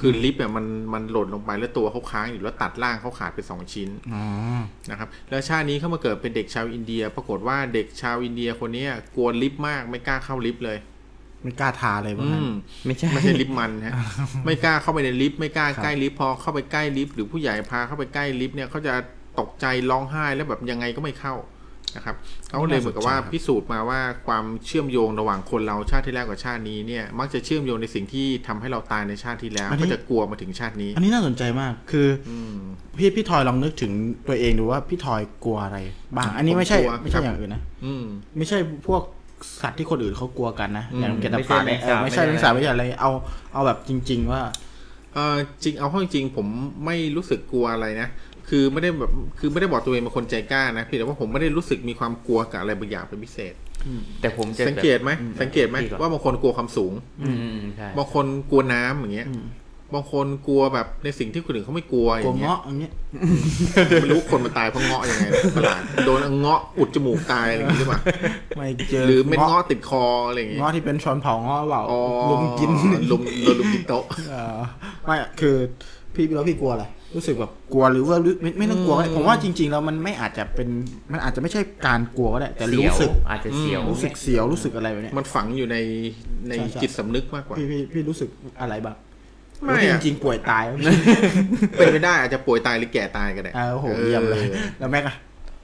[0.00, 4.24] คือลิฟต์เนี่ยมันมันหล่นลงไปแล้วตัวเขาค้างอยู่แล้วตัดร่างเขาขาดไปสองชิ้นอ๋อ
[4.90, 10.78] นะครับแล้วชาตินี้เขามาเกิดเป็นเด็กชาวอินเดีย ปรากฏว่าเด็กชาวอินเดียคนเนี้ยกลัวลิฟต์มากไม่กล้าเข้าลิฟต์เลย
[11.42, 12.50] ไม่กล้าทาเลยว่าอืงั้นม
[12.86, 13.94] ไม่ใช่ไม่ใช่ลิฟต์มันฮะ
[14.44, 18.94] ไม่กล้าเข้าไปในลิฟต์ไม่กล้าครับใกล้ลิฟต์พอเข้าไปใกล้ลิฟต์หรือผู้ใหญ่พาเข้าไปใกล้ลิฟต์เนี่ยเขาจะ
[19.40, 21.34] ตกใจร้องไห้แล้วแบบยังไงก็ไม่เข้า
[21.96, 22.16] นะครับ
[22.48, 32.56] เขาก็เลยเหมือนกับว่าพิสูจน์มาว่าความเชื่อมโยงระหว่างคนเราชาติที่แล้วกับชาตินี้เนี่ย มักจะเชื่อมโยงในสิ่งที่ทำให้เราตายในชาติที่แล้วก็จะกลัวมาถึงชาตินี้ อันนี้น่าสนใจมากคืออืม
[32.98, 33.92] พี่พี่ทอยลองนึกถึง
[34.28, 35.78] ตัวเองดูว่าพี่ทอยกลัวอะไร
[36.16, 38.04] บ้างอันนี้ไม่ใช่ผมกลัวไม่ใช่ครับอย่างอื่นนะอืม
[38.36, 39.02] ไม่ใช่พวก
[39.62, 43.10] สัตว์ที่คนอื่นเขากลัวกันนะอืมอย่างเกตไม่ใช่ปาเนี่ยแมงสาบไม่ใช่ไม่แมใช่งสาบไม่ใช่อะไรเอา
[43.52, 44.42] เอาแบบจริง ๆ ว่า
[45.14, 46.46] เออจริงเอาเข้าจริงๆผม
[46.84, 48.08] ไม่รู้สึกกลัวอะไรนะ
[48.50, 53.54] คือไม่ได้แบบคือไม่ได้บอกตัวเองเป็นคนใจกล้านะเพียงแต่ว่าผมไม่ได้รู้สึกมีความกลัวกับอะไรบางอย่างเป็นพิเศษ
[54.20, 55.10] แต่ผมจะสังเกตไหม
[55.40, 59.44] สังเกตไหมพี่ก่อนว่าบางคนกลัวความสูงอืมอืมใช่บางคนกลัวน้ำอย่างเงี้ยอืม
[59.94, 62.92] บางคนกลัวแบบในสิ่งที่คนอื่นเขาไม่กลัวอกลัวย่างเงี้ยเงาะอย่างเงี้ย
[64.02, 68.00] ไม่รู้คนมันตายเพราะเงาะยังไงประหลาดโดนเงาะอุดจมูกตายอะไรอย่างงี้หรือเปล่า
[68.56, 72.00] ไม่เจอหรือเม็ดเงาะติดคออะไรอย่างงี้เงาะที่เป็นช้อนเผาเงาะเปล่าอ๋อ
[72.30, 72.70] ลุมกิน
[73.10, 74.58] ลุมโดนลุมกินโต๊ะเออ
[75.06, 75.56] ไม่คือ
[76.14, 76.84] พี่แล้วพี่กลัวอะไร
[77.14, 80.68] รู้สึกแบบกลัวหรือว่ารู้ไม่ไม่ต้องกลัวก็ได้ผมว่าจริง ๆ แล้วมันไม่อาจจะเป็น
[81.12, 85.76] มันอาจจะไม่ใช่การกลัวก็ได้แต่เสียรู้วสึกอาจจะเสียวรู้สึกเสียวรู้สึกอะไรแบบเนี้ยมันฝังอยู่ใน
[86.48, 88.28] ในใช่ใช่จิตสำนึกมากกว่าพี่พี่พี่รู้สึก
[88.60, 88.96] อะไรบ้าง
[89.64, 90.64] ไม่หรืออะจริงๆป่วยตาย
[91.76, 94.44] เป็นไปได้อาจจะป่วยตายหรือแก่ตายก็ได้อ่าโอ้โหเยี่ยมเลย
[94.78, 95.16] แล้วแม็กอะ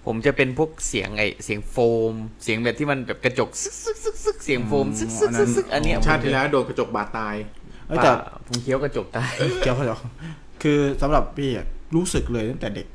[0.06, 1.76] ผมจะเป็นพวกเสียงไอเสียงโฟ
[2.12, 2.14] ม
[2.44, 7.34] เสียงแบบที่มันแบบกระจกซึกซึกซึกซึกเสียงโฟมซึกซึกซึกซึกอันเนี้ยชาติที่แล้วโดนกระจกบาดตาย
[7.88, 9.24] เอ้ยแต่แต่ผมเคี้ยวกระจกได้
[9.60, 9.98] เกี่ยวกับ
[10.68, 11.66] คือสำหรับพี่อะ
[11.96, 12.86] รู้สึกเลยตั้งแต่เด็ก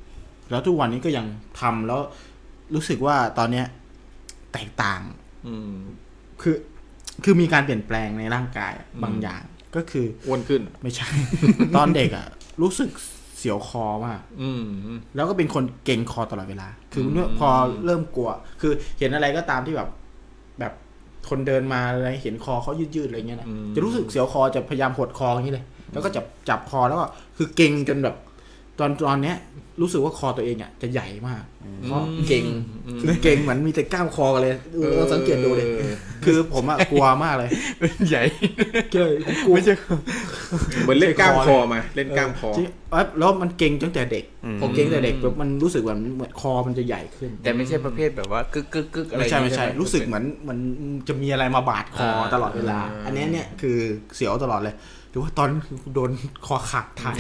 [0.52, 1.26] แล้วทุกวันนี้ก็ยัง
[1.62, 2.00] ทำแล้ว
[2.76, 3.66] รู้สึกว่าตอนเนี้ย
[4.54, 5.02] แตกต่าง
[5.48, 5.74] อืม
[6.42, 6.56] คือ
[7.24, 9.42] คือมีการเปลี่ยนแปลงในร่างกายอะบางอย่าง
[9.76, 11.08] ก็คืออ้วนขึ้น ไม่ใช่
[11.76, 12.28] ตอนเด็กอะ
[12.62, 12.90] รู้สึก
[13.38, 14.66] เสียวคอมากอืม
[15.16, 17.50] แล้วก็เป็นคนเก่งคอตลอดเวลา คือเมื่อพอ
[17.86, 18.30] เริ่มกลัว
[18.62, 19.90] คือเห็นอะไรก็ตามที่แบบ
[20.60, 20.74] แบบ
[21.30, 27.06] คนเดินมาอะไรเห็นคอเขายืดๆอะไรเงี้ยนะอืมจะรู้สึกเสียวคอจะพยายามหดคออย่างนี้เลย แล้วก็จับจับคอแล้วก็
[27.38, 28.16] คือเก่งจนแบบ
[28.80, 29.38] ตอนตอนเนี้ย
[29.82, 31.44] รู้สึกว่าคอตัวเองอะจะใหญ่มาก
[31.86, 32.44] เพราะเก่ง
[33.00, 35.94] คือเก่งเหมือนมีแต่กล้ามคอกันเลยเออเราสังเกตดูเลยออ
[36.26, 37.50] คือผมอะกลัวมากเลย
[38.10, 38.24] ใหญ่
[38.92, 39.12] เก้ย
[39.46, 39.56] กลัว
[40.84, 50.58] เหมือนเล่นกล้ามคอมาเล่นกล้ามคอจริงเอ้ยแล้วมันเก่งตั้งแต่เด็กอืมผมเก่งตั้งแต่เด็กแบบมันรู้สึกว่าเหมือนคอมันจะใหญ่ขึ้น แต่ไม่ใช่ประเภทแบบว่ากึกกึกกึกอะไรไม่ใช่ไม่ใช่หรู้สึกเหมือนเหมัน
[51.08, 53.78] จะมีอะไรมาบาดคอตลอดเวลาอ่าอันเนี้ยเนี่ยคือ
[54.16, 54.76] เสียวตลอดเลย
[55.12, 55.50] หรือว่าตอน
[55.94, 56.12] โดน
[56.46, 57.18] คอขาดถ่าย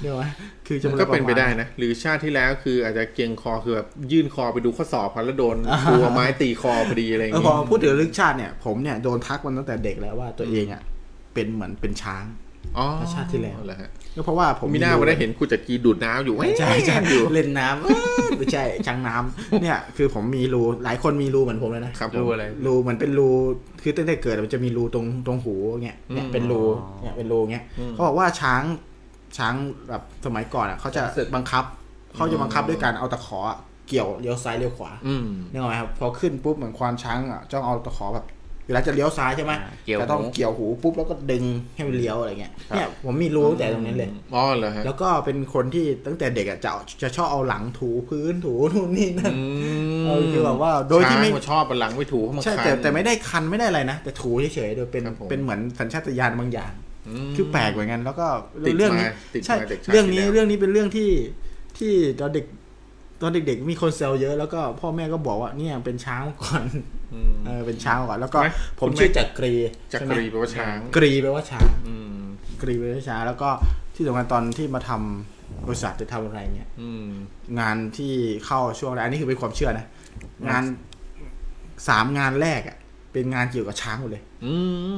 [0.00, 0.30] เดี๋ยวนะ
[0.66, 10.82] คือจะมันก็เป็นไปได้นะ หรือชาติที่แล้วคืออาจจะเกียงคอคือแบบยื่นคอไปดูข้อสอบเขาแล้วโดนครูเอาไม้ตีคอพอดีอะไรอย่างเอองี้พอพูดถึงเรื่องชาติเนี่ยผมเนี่ยโดนทักมันตั้งแต่เด็กแล้วว่าตัวเองอะ
[11.34, 12.24] เป็นเหมือนเป็นช้าง
[12.76, 17.96] อ๋อชาติที่แล้วเหรอฮะก็เพราะว่าผมมีหน้าวันได้เห็นครูจักรีดูดน้ำอยู่ใช่ใช่อยู่เล่นน้ำเอ้
[18.26, 23.30] ยไม่ใช่ช้างน้ำเนี่ย คือผมมีรูหลายคนมีรูเหมือนผมเลยนะครับผมรู้อะไรรูเหมือนเป็นรู
[23.82, 25.54] คือตั้งแต่เกิดมันจะมีรูตรงตรงหู
[25.84, 28.62] เงี้ยเนี่ยอืมเป็นรูอ๋อเนี่ยเป็นรูเงี้ยอืมเขาบอกว่าช้าง
[29.38, 29.54] ช้าง
[29.88, 31.02] แบบสมัยก่อนอะเขาจะ
[31.34, 31.64] บังคับ
[32.16, 33.58] เขาจะบังคับด้วยการเอาตะขออะ
[33.88, 38.26] เกี่ยวเลี้ยวซ้ายเลี้ยวขวาอืมนึกออกไหมครับพอขึ้นปุ๊บเหมือนควานช้างอะจ้องเอาตะขอแบบ
[38.68, 46.70] เวลาจะเลี้ยวซ้ายใช่ไหมอ่าเกี่ยวจะต้องหูเกี่ยวหูปุ๊บแล้วก็ดึงให้มันเลี้ยวอะไรเงี้ยเนี่ยผมมีรูตั้งแต่ตรงนี้เลย อ๋อเหรอฮะแล้วก็เป็นคนที่ตั้งแต่เด็กอะจะ
[47.02, 49.42] จะชอบเอาหลังถูพื้นถูนู่นนี่นั่นอื
[50.00, 56.72] มเออคือแบบว่าโดยที่ไม่ช้างนชอบบันหลังไม่ถูเพราะมันใช่คันแต่แต่ไม่ได้คันไม่ได้อะไรนะ แต่ถูเฉยๆโดยเป็นครับผม เป็นเหมือนสัญชาตญาณบางอย่าง
[57.26, 58.26] ม คือแปลกเหมือนกันแล้วก็
[58.66, 61.10] ติดเรื่องนี้มาติดใช่มาเด็กชาติเรื่องนี้ที่แล้ว เรื่องนี้เป็นเรื่องที่
[61.78, 62.44] ที่ตอนเด็ก
[63.20, 66.64] ตอนเด็กๆมีคนแซวเยอะแล้วก็พ่อแม่ก็บอกว่าเนี่ยเป็นช้างมาก่อน
[67.14, 68.48] อืมเออเป็นช้างมาก่อนแล้วก็ไหม
[68.80, 69.52] ผมคุณแม่ชื่อจักรี
[69.92, 72.16] จักใช่ไหมรีแปลว่าช้างกรีแปลว่าช้างอืม
[72.62, 73.48] กรีแปลว่าช้างแล้วก็
[73.94, 77.06] ที่สำคัญตอนที่มาทำบริษัทจะทำอะไรเงี้ยอืม
[77.60, 78.12] งานที่
[78.46, 79.86] เข้าช่วงแรกอันนี้คือเป็นความเชื่อนะ
[80.48, 80.62] งาน
[81.88, 82.76] สามงานแรกอะ
[83.12, 84.54] เป็นงานเกี่ยวกับช้างหมดเลย อื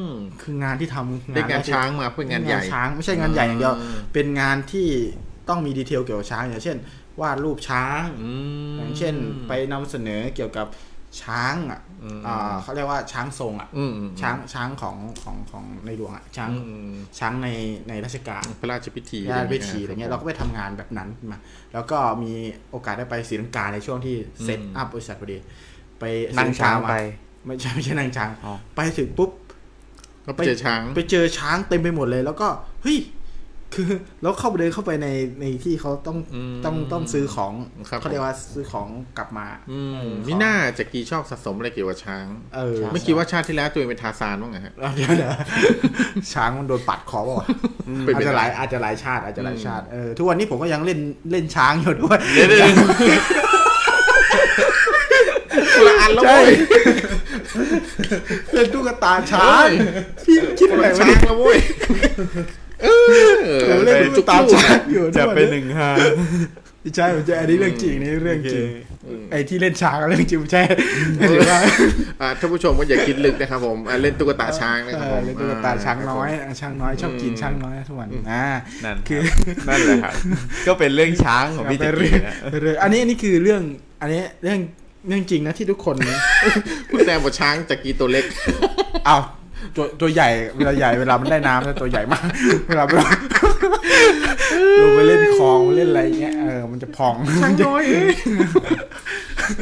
[0.06, 0.09] ม
[0.42, 4.88] คืองานที่ทำได้งานแรกที่ช้างมาเพื่องานใหญ่ช้างไม่ใช่งานใหญ่อย่างเดียวอืมเป็นงานที่
[5.48, 6.76] ต้องมีดีเทลเกี่ยวกับช้างอย่างเช่น
[7.20, 8.30] วาดรูปช้างอื
[8.72, 9.14] มอย่างเช่น
[9.48, 10.66] ไปนำเสนอเกี่ยวกับ
[11.22, 17.48] ช้างอะอืมอ่าเขาเรียกว่าช้างทรงอะอืมอืมช้างช้างของของของในหลวงอะช้างอืมช้างใน
[17.88, 21.38] ในราชการพระราชพิธีงานเวทีอะไรเงี้ยเราก็ไปทำงานแบบนั้นมา
[21.72, 22.32] แล้วก็มี
[22.70, 25.38] โอกาสได้ไปศรีลังกาในช่วงที่เซตอัพบริษัทพอดี
[25.98, 26.05] ไป
[26.36, 26.97] ศรีนั่งลักช้างมไป
[27.47, 29.30] ไม่ใช่ไม่ใช่นั่งช้างอ๋อไปถึงปุ๊บ
[30.26, 32.48] ก็ไปเจอช้าง ไปเจอช้างเต็มไปหมดเลย แล้วก็
[32.82, 32.98] เฮ้ย
[33.74, 33.90] คือ
[34.22, 35.09] แล้วเข้าไปเดินเข้าไปใน
[35.40, 37.52] ในที่เขาต้องอืมต้องต้องซื้อของ
[37.88, 38.88] ครับเขาเรียกว่าซื้อของ
[39.18, 42.26] กลับมาอืมเออนี่น่าจะกีชอบสะสมอะไรเกี่ยวกับช้าง
[42.56, 45.32] เออไม่คิดว่าชาติที่แล้วตัวเองเป็นทาซานบ้างเหรอฮะเดี๋ยวเดี๋ยว
[46.32, 47.48] ช้างมันโดนปัดคอเปล่าวะ
[48.06, 50.98] เป็นอาไปจจะหได้ลายอาจจะหลายชาติอาจจะหลายชาติเออทุกวันนี้ผมก็ยังเล่น
[51.30, 52.18] เล่นช้างอยู่ด้วย
[55.74, 56.55] คนละอันแล้วใช่เว้ย
[58.52, 59.68] เล่นตุ๊กตาช้าง
[60.24, 61.59] พี่คิดคนอะไรละวะช้าเนี่งยแล้วเว้ย
[62.82, 62.86] เอ
[63.23, 65.90] อผมเล่นตุ๊กตาช้างอยู่จะทุกวันเป็นนี้หนึ่งห้า
[66.97, 68.66] ใช่ผมจะอันนี้เรื่องจริงนี่เรื่องจริง
[69.31, 70.62] ไอ้ที่เล่นช้างก็เรื่องจริงไม่ใช่
[71.28, 71.59] หรือว่า
[72.20, 76.28] อ่าท่านผู้ชมก็อย่าคิดลึกนะครับผมอ่าเล่นตุ๊กตาช้างนะครับผมเล่นตุ๊กตาช้างน้อย
[76.61, 78.44] ช้างน้อยชอบกินช้างน้อยทุกวันอ่า
[78.85, 79.20] นั่นคือ
[79.69, 80.12] นั่นแหละครับ
[80.66, 83.62] ก็เป็นเรื่องช้างของพี่ไปตะเรื่กี้อยนะเรื่อยอันนี้อันนี้คือเรื่อง
[84.01, 84.59] อันนี้เรื่อง
[85.09, 85.97] เรื่องจริงนะที่ทุกคน
[86.90, 88.24] คุณแซมบอกช้างจากกีตัวเล็ก
[89.07, 89.16] เอา
[89.77, 92.24] ตัวตัวใหญ่เวลาใหญ่เวลามันได้น้ำเนี่ยตัวใหญ่มาก
[92.69, 93.09] เวลาไปลง
[94.81, 98.15] ลงไปเล่นคลองเล่นอะไรเงี้ยเออมันจะพองช้างน้อยเอ้ย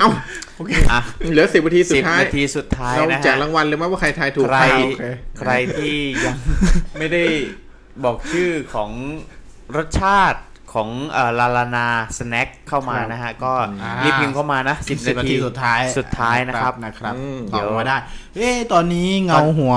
[0.01, 0.11] เอ้า
[0.57, 1.01] โอเคอะ
[1.33, 5.05] เหลือสิบนาทีสุสิดบท้ายนาทีสุดท้ายเรานะแจกฮะรางวัลเลยไหมว่าใครทายถูกใครโอเค
[5.39, 6.37] ใครที่ยัง
[6.99, 7.25] ไม่ได้
[8.05, 8.91] บอกชื่อของ
[9.77, 10.41] รสชาติ
[10.73, 11.87] ของเอ่อลาลานา
[12.19, 17.97] สแน็คเข้ามานะฮะ ก็อ่ารีบพิมพ์เข้ามานะสิบสิบนานาทีทีสุดท้ายสุดท้ายนะครับนะครับอืมตอบมาได้
[18.37, 19.77] เอ๊ะตอนนี้เงาหัว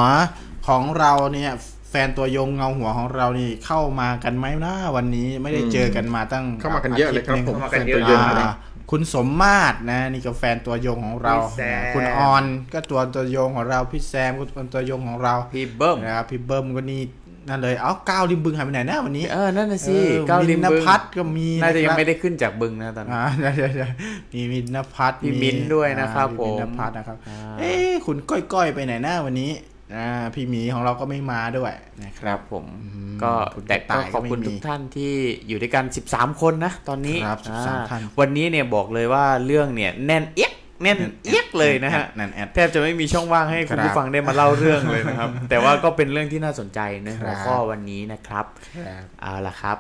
[0.68, 1.52] ของเราเนี่ย
[1.90, 8.52] แฟนตัวยงเงาหัวของเรานี่เข้ามากันไหมนะวันนี้ไม่ได้เจอกันมาตั้งเข้ามากันเยอะเลยครับาทิตหผมนึ่งเข้ามากันเยอะแฟนตัวยงอ่า
[8.92, 12.44] คุณสมมาตรนะ นี่ก็แฟนตัวยงของเราพี่แซมคุณออน
[12.74, 17.02] ก็ตัวตัวยงของเราพี่แซมก็ตัวตัวยงของเราพี่เบิ้มนะครับพี่เบิ้มก็นี่
[17.48, 29.52] นั่นเลย เอ้าก้าวริมบึงหายไปไหนนะวันนี้ เออ นั่นน่ะสิเออก้าวริมนบึงพัฒน์ก็มีน่าจะยังครับไม่ได้ขึ้นจากบึงนะตอนนี้ อ่าใช่ใช่ๆมีมินพัฒน์มีมิ้นท์ด้วยนะครับอ่ามินผมพัฒน์นะครับ อ่าเอ๊ะคุณก้อยๆไปไหนหน้าวันนี้
[29.96, 31.74] อ่าพี่หมีของเราก็ไม่มาด้วย
[32.04, 32.66] นะคครับ รับผม ม
[33.24, 35.14] ก็คุณแต่กระก็ต่ายขอบคุณก็ไม่มีทุกท่านที่
[35.48, 42.06] อยู่ด้วยกัน 13 คนนะ ตอนนี้ครับ13อ่าท่าน วันนี้เนี่ยบอกเลยว่าเรื่องเนี่ยแน่นเอียก แน่นเอียกเลยนะฮะ
[42.54, 48.46] แทบจะไม่มีช่องว่างให้คุณผู้ฟังได้มาเล่าเรื่องเลยนะครับ แต่ว่าก็เป็นเรื่องที่น่าสนใจในหัวข้อวันนี้นะครับ
[49.22, 49.78] เอาละครับ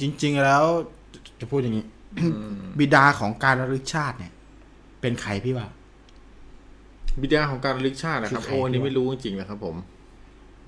[0.00, 0.62] จริง ๆแล้ว
[1.40, 1.84] จะพูดอย่างนี้
[2.78, 4.32] บิดาของการระลึกชาติเนี่ย
[5.00, 5.66] เป็นใครพี่ว่า
[7.20, 9.76] บิดาของการระลึกชาตินะครับคือใครโอ้นนี้ไม่รู้จริงๆนะครับผม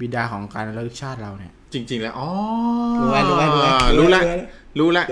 [0.00, 2.28] บิดาของการระลึกชาติเราเนี่ยจริง ๆ แล้ว อ๋อ
[3.00, 3.68] รู้ไหมรู้ไหมรู้ไหม
[3.98, 4.24] รู้แล้ว
[4.78, 5.04] รู้แล้ว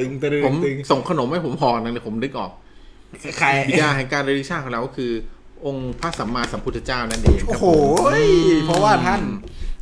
[0.47, 0.55] ผม
[0.91, 2.51] ส่งขนมให้ผมห่อหนึงเดี๋ยผมนึกออก
[3.39, 5.13] ใครบิดาแห่งการระลึกชาติของเราก็คือ
[5.67, 9.23] องค์พระสัมมาสัมพุทธเจ้านั่นเองคโอ้รับโหผมเพราะว่าท่าน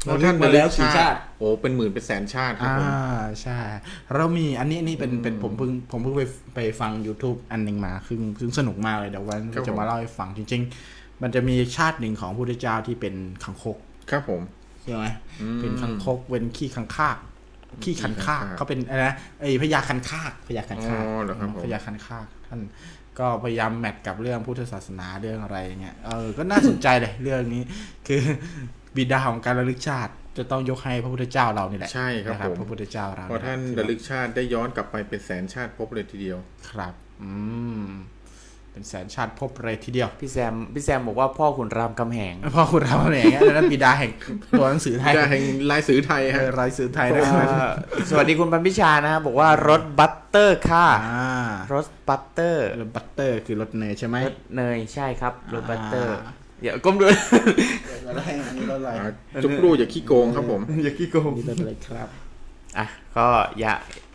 [0.02, 2.90] เพราะท่านมาระลึแล้วกกี่ชาชาติติโอ้เป็นหมื่นเป็นแสนชาติครับอ่าผม
[3.42, 3.58] ใช่
[4.14, 6.22] เรามีอันนี้อันนี้เป็นเป็นผมเพิ่งผมเพิ่งไป
[6.54, 10.62] ไปฟัง YouTube อันหนึ่งมาซึ่งซึ่งสนุกมากเลยเดี๋ยววันจะมาเล่าให้ฟังจริง
[10.92, 13.76] ๆ มันจะมีชาติหนึ่งของพระพุทธเจ้าที่เป็นขังคก
[14.10, 14.40] ครับผม
[14.82, 15.04] ใช่ไหม
[15.40, 17.16] อืมเป็นขังคกเป็นขี้ขังคาก
[17.82, 22.60] ขี้ขันคากขี้ขันคากเขาเป็นอะไรนะไอ้พญาคันคากพญาคันคากอ๋อเหรอครับผมพญาคันคากท่าน
[23.18, 27.62] ก็พยายามแมทกับเรื่องพุทธศาสนาเรื่องอะไรอย่างเงี้ยเออก็น่าสนใจเลยเรื่องนี้
[28.08, 28.22] คือ
[28.96, 36.38] บิดาของการระลึกชาติ จะต้องยกให้พระพุทธเจ้าเรานี่แหละใช่ครับนะผมพระพุทธเจ้าเราเพราะท่านระลึกชาติได้ย้อนกลับไปเป็นแสนชาติพบเลยทีเดียว
[36.70, 37.32] ครับ อื
[37.84, 37.86] ม
[38.76, 44.10] เป็นแสนชาติพบเลยทีเดียว พี่แซมพี่แซมบอกว่าพ่อขุนรามคำแหงพ่อขุนเราเนี่ยอย่างเงี้ยนั้นบิดาแห่ง
[44.58, 47.70] ตัวหนังสือไทยบิดาแห่งลายสือไทยเอฮะอรายสื่อไทยนะครับเอ่อ
[48.10, 51.28] สวัสดีคุณปันพิชานะครับบอกว่ารส butter ค่ะอ่า
[51.72, 57.04] รส butter รส butter คือรสเนยใช่ไหมรสเนยใช่ครับรส butter อ่าเดี๋ยวก้มดู
[58.08, 59.10] อะไรอันนี้รสอะไรอ่า
[59.42, 62.08] จุกรูอย่าขี้โกงครับผมอย่าขี้โกงนี่รสอะไรครับ
[62.78, 62.86] อะ
[63.16, 63.26] ก็
[63.58, 63.72] อย่า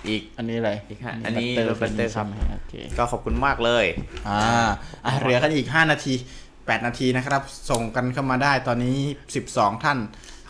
[0.07, 3.85] อีกอันนี้อะไรอีกฮะอันนี้รส butter ครับใช่ไหมโอเคก็ขอบคุณมากเลย
[4.27, 4.41] อ่า
[5.05, 6.13] อะเหลือกันอีก 5 นาที
[6.49, 8.97] 8 นาทีนะครับ ส่งกันเข้ามาได้ตอนนี้
[9.41, 9.99] 12 ท่าน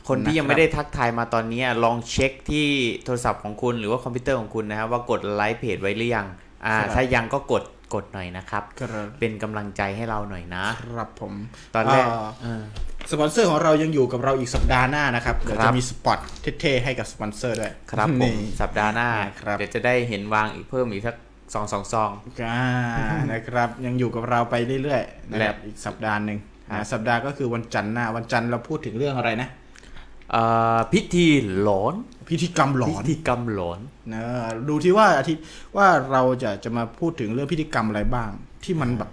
[0.08, 2.68] คนที่ยังไม่ได้ทักทายมาตอนนี้ลองเช็คที่
[3.06, 6.28] โทรศัพท์ของคุณหรือว่าคอมพิวเตอร์ของคุณนะครับว่ากด like page ไว้หรือยัง
[6.66, 7.64] อ่าครับถ้ายังก็กด
[7.94, 11.34] กดหน่อยนะครับครับเป็นกำลังใจให้เราหน่อยนะครับผม
[11.76, 12.64] ตอนแรกเอ่อเออ
[13.12, 16.20] สปอนเซอร์ของเรายังอยู่กับเราอีกสัปดาห์หน้านะครับเดี๋ยวครับจะมี spot
[16.60, 19.10] เท่ๆให้กับสปอนเซอร์ด้วยครับผมนี่สัปดาห์หน้า
[19.42, 21.16] ครับเดี๋ยวจะได้เห็นวางอีกเพิ่มอีกสัก
[21.54, 22.12] สองสองซอง
[22.46, 22.60] อ่า
[23.32, 26.38] นะครับ ยังอยู่กับเราไปเรื่อยๆนะคและรับอีกสัปดาห์หนึ่ง
[26.70, 29.50] ครับนะสัปดาห์ก็คือวันจันทร์หน้าวันจันทร์เราพูดถึงเรื่องอะไรนะ
[30.32, 30.44] เอ่
[30.76, 31.28] อพิธี
[31.62, 31.94] หลอน
[32.30, 33.80] พิธีกรรมหลพิอนธีกรรมหลอน
[34.14, 34.24] นะ
[34.70, 35.44] ดูที่ว่าอาทิตย์
[35.78, 38.30] ว่าเราจะจะมาพูดถึงเรื่องพิธีกรรมอะไรบ้าง
[38.64, 39.10] ที่มันแบบ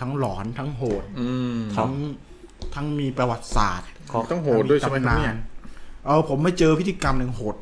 [0.00, 1.92] ทั้งหลอนทั้งโหดอืมทั้ง
[2.74, 5.34] ทั้งมีประวัติศาสตร์ขอต้องโหดด้วยใช่ไหมครับเนี่ย
[6.06, 7.56] เออผมไม่เจอพิธีกรรมหนึ่งโหด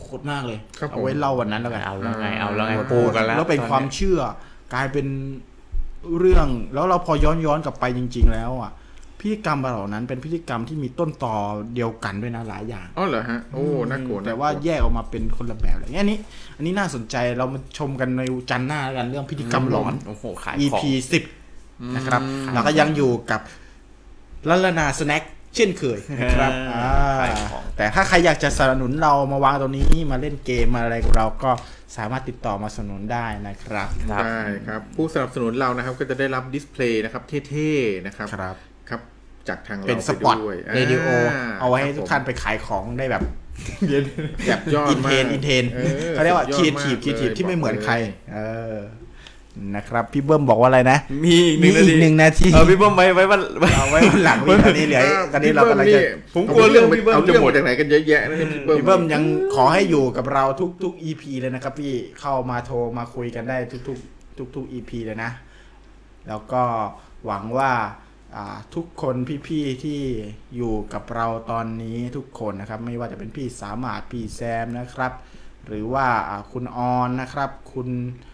[0.00, 4.20] โหดมากเลยครับผมเอาไว้เล่าวันนั้นแล้วกันเอาแล้วไงเอาแล้วไงโหดปูกันแล้วแล้วเป็นตอความเชื่อ
[4.74, 5.06] กลายเป็น
[6.18, 8.72] เรื่องแล้วเราพอย้อนย้อนกลับไปจริง ๆ แล้วอะ
[9.20, 11.34] พิธีกรรมเหล่านั้นเป็นพิธีกรรมที่มีต้นตอ
[11.74, 16.18] เดียวกันด้วยนะหลายอย่างอ๋อเหรอฮะโอ้น่ากลัวแต่ว่าน่กลัแยกออกมาเป็นคนละแบบอะไรเงี้ยอันนี้
[16.56, 20.82] อันนี้น่าสนใจเรามาชมกันในจันทร์หน้าแล้วกันเรื่องพิธีกรรมหลอนโอ้โหขายของ EP
[21.12, 21.24] สิบ
[21.96, 22.20] นะครับ
[22.52, 23.40] เราก็ยังอยู่กับ
[24.48, 25.22] ลัลนาสแน็ค
[25.54, 31.50] เช่นเคยนะครับเอออ่าขายของแต่ถ้าใครอยากจะสนับสนุนเรามาวางตรงนี้มาเล่นเกมมาอะไรกับเราก็
[31.96, 38.56] สามารถติดต่อมาสนับสนุนได้นะครับครับได้ครับ ผู้สนับสนุนเรานะครับก็จะได้รับ display นะครับเท่ๆนะครับครับ
[38.88, 39.00] ครับ
[39.48, 43.22] จากทางเราเป็น spot ด้วยเรดิโออ่เอาไว้ให้ครับทุกท่านไปขายของได้แบบ
[44.48, 47.94] แบบยอดอินเทมากนอินเทนออเขาเรียกว่าสุคีดเอยอดทีฟมากคีทีฟเลยที่ไม่เหมือนบกลยใคร
[48.32, 48.38] เอ
[48.74, 48.76] อ
[49.76, 55.02] นะครับพี่เบิ้มบอกว่าอะไรนะมีอีกหมีนึ่งนาอีทีกหนึ่งนาทีเออพี่เบิ้มไว้ไว้วันไว้เอาไว้วันหลังพี่ตอนนี้เหลือ
[55.32, 56.00] ตอนนี้เรากำลังจะ
[56.34, 59.22] ผมกลัวเรื่องพี่เบิ้มเอาเรื่องจะหมดมาจากไหนกันเยอะแยะนะเนี่ยพี่เบิ้มพี่เบิ้มยัง
[59.54, 63.98] ขอให้อยู่กับเราทุกทุก EP เลยนะครับพี่เข้ามาโทรมาคุยกันได้ทุกทุก
[64.38, 65.30] ทุกทุก EP เลยนะ
[66.28, 66.62] แล้วก็
[67.26, 67.72] หวังว่า
[68.36, 69.14] อ่าทุกคน
[69.46, 70.00] พี่ๆที่
[70.56, 75.12] อยู่กับเราตอนนี้ทุกคนนะครับ ไม่ว่าจะเป็นพี่สามารถพี่แซมนะครับ
[75.66, 78.33] หรือว่าอ่าคุณออนนะครับ คุณอ่า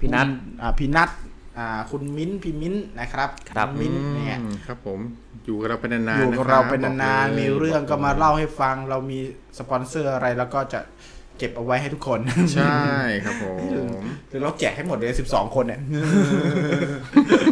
[0.00, 0.28] พี่นัท
[0.62, 1.10] อ่าพี่นัท
[1.58, 4.98] อ่าคุณมิ้นท์พี่มิ้นท์นะครับครับมิ้นท์เนี่ยอืมครับผม
[5.44, 9.18] อยู่กับเราเป็นนานๆอยู่กับะคบเราเป็นนานบกๆลยมีเรื่องก็บลยมาเล่าให้ฟัง เรามี
[9.58, 10.80] สปอนเซอร์อะไรแล้วก็จะ
[11.38, 12.20] เก็บเอาไว้ให้ทุกคน
[12.54, 12.78] ใช่
[13.24, 13.58] ครับผม
[14.28, 15.80] หรือเราแจกให้หมดเลยสิบสองคนเนี่ย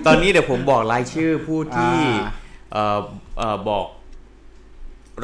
[0.07, 2.20] ตอนนี้เดี๋ยวผมบอกรายชื่อผู้ที่อ่า
[2.73, 3.01] เอ่อ
[3.39, 3.85] เอ่อบอก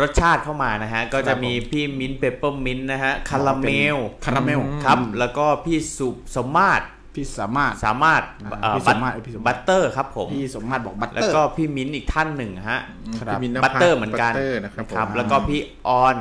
[0.00, 6.84] รสชาติเข้ามานะฮะ ก็จะมีพี่มิ้นเปเปอร์มิ้นนะฮะคาราเมลคาราเมลครับ แล้วก็พี่สุสมมาตร
[7.14, 12.80] พี่สามารถสามารถอ่าเอ่อพี่สมมาตรพี่สมมาตรบัตเตอร์ครับผมพี่สมมาตรบอกบัตแล้วเตอร์ก็พี่มิ้นอีกท่านหนึ่งฮะ
[13.18, 16.16] ครับพี่มินท์บัตเตอร์เหมือนกันบัตเตอร์นะครับผมแล้วก็พี่ออน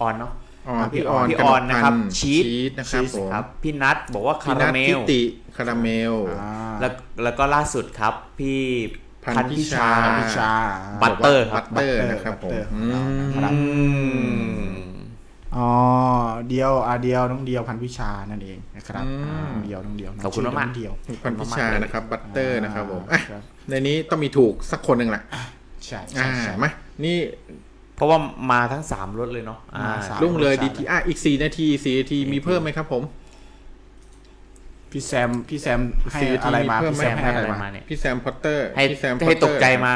[0.00, 0.32] ออนเนาะ
[0.68, 2.46] อ๋อพี่ออนพี่กออนนะครับกพัธ์ชีสส
[2.78, 5.22] นะครับผมครับพี่นัทบอกว่าพี่คานัราทเมทิลติ
[5.56, 6.92] คาราเมลอ่าแล้ว
[7.22, 8.60] แล้วก็ล่าสุดครับพี่
[9.24, 10.50] พันพันพิพิชาชาพิชา
[11.02, 13.60] butter ครับ butter นะครับผม butter อืมครับอื
[14.50, 14.72] ม
[15.56, 15.68] อ๋อ
[16.48, 20.92] เดียวอาเดียวน้องเดียวพันวิชานั่นเองนะครับอืมอ่าเดียวน้องเดียวขอบคุณชื่มากๆน้องเดียว
[21.24, 25.22] พันพิชานะครับ butter นะครับผมอ่าอะครับในนี้ต้องมีถูกสักคนหนึ่งแหละ
[25.86, 26.70] ใช่อ่าใช่ใช่มา
[27.04, 27.16] นี่
[27.96, 28.18] เพราะว่า
[28.52, 33.02] มาทั้งสามรสเลยเนาะอ่ามาสามลุ่งเลยรสชาดีติทีอะอีกสี่นาทีสี่นาทีมีเพิ่มไหมครับผม
[34.92, 35.80] พี่แซมพี่แซม
[36.12, 39.94] ให้สี่นาทีอะไรมาเพิ่มพี่ไหมแซมให้ให้อะอะไรไรมามาพี่แซมพอตเตอร์ให้พี่แซมให้ตกใจมา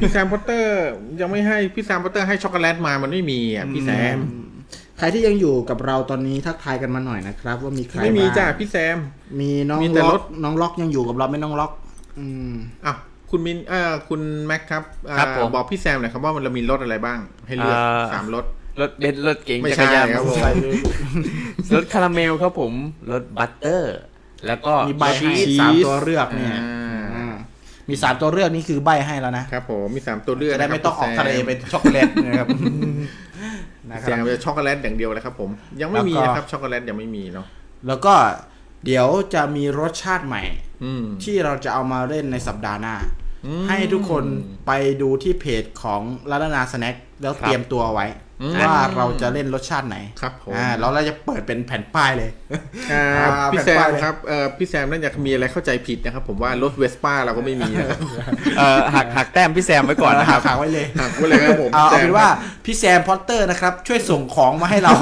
[0.00, 0.82] พี่แซมพอตเตอร์
[1.20, 4.18] ยังไม่ให้พี่แซมพอตเตอร์ให้ช็อกโกแลตมามันไม่มีอะพี่แซม
[4.98, 8.98] ใครที่ยังอยู่กับเราตอนนี้ทักทายกันมาหน่อยนะครับ ว่ามีใครไม่มีบ้งจ้ะพี่แซม
[9.40, 11.72] มีน้องมีแต่ล็รอถกน้องล็อกยังอยู่กับเราไหม่น้องล็อก
[12.18, 12.52] อืม
[12.84, 12.96] อ้าว
[13.30, 18.44] คุณมินเอ่อคุณแม็กครับอ่าครับผมบอกพี่แซมหน่อยครับว่ามันเรามีรถอะไรบ้าง ให้เลือกเอ่อสามรถ
[18.80, 20.58] รถเบนซ์รถเก๋งไม่จัใช่กรยานครับผมมอเตอร์ไซค์
[21.74, 22.72] รสคาราเมลครับผม
[23.12, 23.96] รส butter
[24.46, 27.34] แล้วก็มีใบให้ชีสสามตัวเลือกเนี่ยอ่า อ่า
[27.88, 32.48] มีสามตัวเลือกนี่คือใบให้แล้วนะครับผมมีสามตัวเลือกจะได้นคไม่รับต้องออกพี่แซทะเลเป็นช็อกโกแลตนะครับ
[33.90, 35.50] นะคแซรับมจะช็อกโกแลตอย่างเดียวเลยครับผม
[35.80, 37.46] ยังไม่มีแล้วก็ นะครับช็อกโกแลตยังไม่มีเนาะ
[37.86, 38.14] แล้วก็
[38.84, 40.42] เดี๋ยวจะมีรสชาติใหม่
[40.84, 42.96] อืม ที่เราจะเอามาเล่นในสัปดาห์หน้า
[43.46, 44.24] อืม ให้ทุกคน
[44.66, 44.72] ไป
[45.02, 46.00] ดูที่เพจของ
[46.30, 52.30] ร้านนาสแน็คแล้วครับเตรียมตัวไว้อืม ว่าเราจะเล่นรสชาติไหนครับผมอ่าแล้วเราจะเปิดเป็นแผ่นป้ายเลย
[52.92, 58.00] อ่าอ่าพี่แผ่นแซป้ายมเลยครับเอ่อพี่แซมน่าจะมีอะไรเข้าใจผิดนะครับผมว่ารถเวสป้าเราก็ไม่มีนะครับ
[58.58, 62.28] เอ่อหักหักแต้มพี่แซมไว้ก่อนนะครับหาไว้เลยหักไว้เลยครับผมเอาพี่แซเอามเป็นว่า
[62.64, 64.92] พี่แซมพอตเตอร์นะครับ ช่วยส่งของมาให้เรา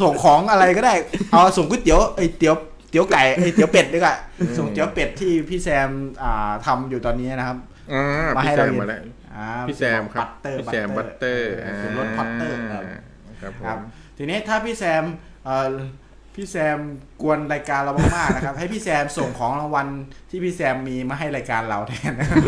[0.00, 0.94] ส่งของอะไรก็ได้
[1.32, 2.54] เอาส่งก๋วยเตี๋ยวไอยเตี๋ยว
[2.90, 4.16] เตี๋ยวไก่ไอยเตี๋ยวเป็ดดีกว่า
[4.56, 5.88] ส่งเตี๋ยวเป็ดที่พี่แซม
[6.22, 7.58] อ่าทำอยู่ตอนนี้นะครับ
[7.92, 8.04] อ่า
[8.36, 9.13] มาให้พี่แซเรามเห็นมาแล้วอ่า
[9.68, 12.82] พี่แซมครับ butter พี่แซม butter เป็นรส butter ครับ
[13.40, 13.80] ครับผครับม
[14.18, 15.04] ทีนี้ถ้าพี่แซม
[15.44, 15.70] เอ่อ
[16.38, 16.78] พี่แซม
[17.22, 19.86] กวนรายการเรามากๆนะครับ ให้พี่แซมส่งของรางวัล
[20.30, 22.42] ที่พี่แซมมีมาให้รายการเราแทนนะครับ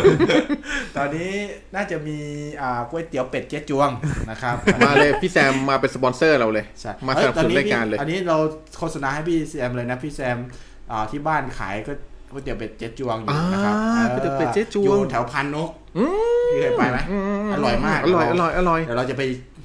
[0.97, 1.29] ตอนนี้
[1.75, 2.17] น่าจะมี
[2.61, 3.89] อ่าก๋วยเตี๋ยวเป็ดเจ๊จวง
[4.29, 8.37] นะครับ มาเลยพี่แซมมาเป็นสปอนเซอร์เราเลยใช่มาสนับสนุนรายการเลย อันนี้เรา
[8.77, 10.37] โฆษณาให้พี่แซมเลยนะพี่แซม
[10.91, 11.93] อ่าที่บ้านขายก็
[12.31, 15.69] ก๋วยเตี๋ยวเป็ดเจ๊จวงอยู่นะครับอ่าก๋วยเตี๋ยวเป็ดเจ๊จวงอยู่แถวพันนก
[16.51, 16.97] พี่เคยไปไหม
[17.53, 19.23] อร่อยมากอร่อยอร่อยอร่อยเดี๋ยวเราจะไป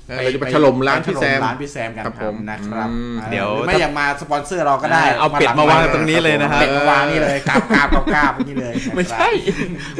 [0.08, 9.28] เออเราจะไปถล่มร้านพี่แซมไปถล่ร้านพี่แซมกันครับผมนะครับอืมอ่าเดี๋ยวหรือไม่อยากมาสปอนเซอร์เราก็ได้เอาเป็ดมาวางตรงนี้เลยนะครับเป็ดมาวางนี่เลยกราบกราบกราบกราบนี่เลย ไม่ใช่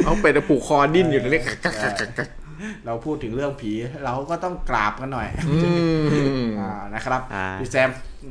[0.03, 2.29] เอาเป็ดผูกคอดิ้นอยู่เลยกักกักกักกักกัก
[2.85, 3.71] เราพูดถึงเรื่องผี
[4.05, 5.57] เราก็ต้องกราบกันหน่อยอื
[6.43, 7.89] มอ่านะครับอ่าพี่แซม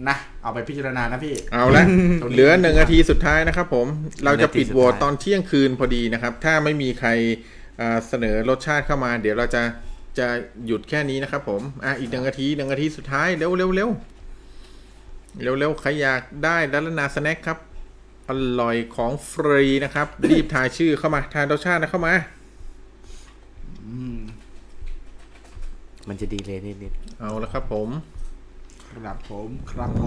[0.09, 1.85] นะเอาไปพิจารณานะพี่ เอาละ
[2.23, 3.87] ตรงนี้เหลือหนึ่งนาทีสุดท้ายนะครับผม
[4.25, 7.62] เราจะปิดโหวตนาทีสุดท้ายตอนเที่ยงคืนพอดีนะครับ ถ้าไม่มีใครอ่า
[8.09, 9.63] เสนอรสชาติเข้ามา เดี๋ยวเราจะ
[10.19, 10.27] จะ
[10.67, 13.91] หยุดแค่นี้นะครับผมอะอีกหนึ่งนาทีหนึ่งนาทีสุดท้ายเร็วเร็วเร็ว
[15.43, 17.59] เร็วเร็วใครอยากได้ดัลนาสแน็คครับ
[18.29, 18.31] อ
[18.61, 22.15] ร่อยของฟรีนะครับ รีบทายชื่อเข้ามา ทายรสชาตินะเข้ามา
[26.09, 27.89] มันจะดีเลยนิดเอาละครับผม
[28.91, 30.07] ครับผมครับผอื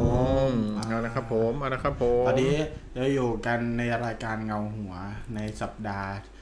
[0.49, 2.53] มมเอาละครับผมเอาละครับผมตอนนี้
[2.93, 4.93] เราอยู่กันในรายการเงาหัว
[5.35, 6.34] ในสัปดาห์อ่า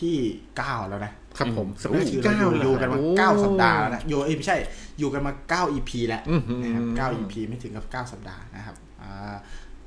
[0.00, 0.16] ที่
[0.56, 4.56] เก้าแล้วนะครับผมสัปดาห์คืที่อเราเก้าอยู่อยู่กันมาโอ้เก้าสัปดาห์แล้วนะอยู่เอ้ยไม่ใช่
[4.98, 9.36] อยู่กันมาเก้า EP แล้วอื้อหือนะครับเก้า EP ไม่ถึงกับเก้าสัปดาห์นะครับอ่า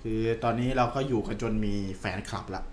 [0.02, 2.64] คือตอนนี้เราก็อยู่กันจนมีแฟนคลับละ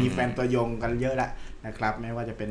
[0.00, 1.30] มีแฟนตัวยงกันเยอะแล้ว
[1.66, 2.50] นะครับ ไม่ว่าจะเป็น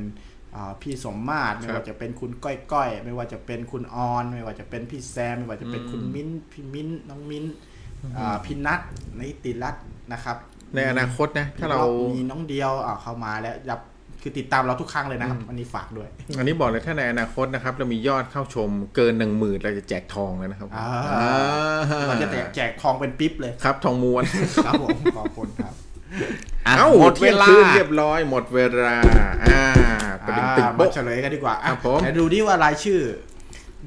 [0.55, 7.45] อ่าพี่สมมาตรไม่ว่าจะเป็นคุณก้อยก้อยไม่ว่าจะเป็นคุณออน ไม่ว่าจะเป็นพี่แซม ไม่ว่าจะเป็นคุณมิ้นพี่มิ้นน้องมิ้น
[8.17, 8.79] อ่าพี่นัท
[9.19, 10.37] นิติรัตน์นะครับ
[10.75, 11.79] ในอนาคตนะ ถ้าเรา
[12.15, 13.79] มีน้องเดียวอ่าเข้ามาแล้วยับ
[14.21, 24.23] คือติดตามเราทุกครั้งเลยนะครับอันนี้ฝากด้วย อันนี้บอกเลยถ้าในอนาคตนะครับ เรามียอดเข้าชมเกินหนึ่งหมื่นเราจะแจกทองเลยนะครับอ่าอ่าเราจะแจกแจกทองเป็นปิ๊บเลยครับ ทองม้วน
[24.65, 28.97] ครับผมขอบคุณครับๆอะเอ้าหมดเวลาเที่ยงคืนเรียบร้อยหมดเวลา
[29.43, 29.63] อ่า
[30.25, 32.99] ประเด็นตึงอ่ามาโป๊ะเฉลยกันดีกว่าอะครับผมไหนดูดิว่ารายชื่อ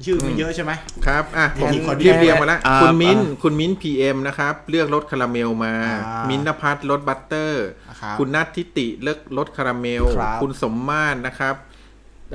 [0.05, 0.71] ชื่อมีเยอะใช่ไหม
[1.05, 7.63] ครับ อะผมมีคนเรียบเรียงมาแล้วอ่าคุณมิ้นอ่าคุณมิ้นพีเอ็มนะครับ เลือกรสคาราเมลมาอ่ามิ้นท์นภัทรรส butter
[8.01, 11.55] ครับคุณนัททิติเลือกรสคาราเมลครับคุณสมมาตรนะครับ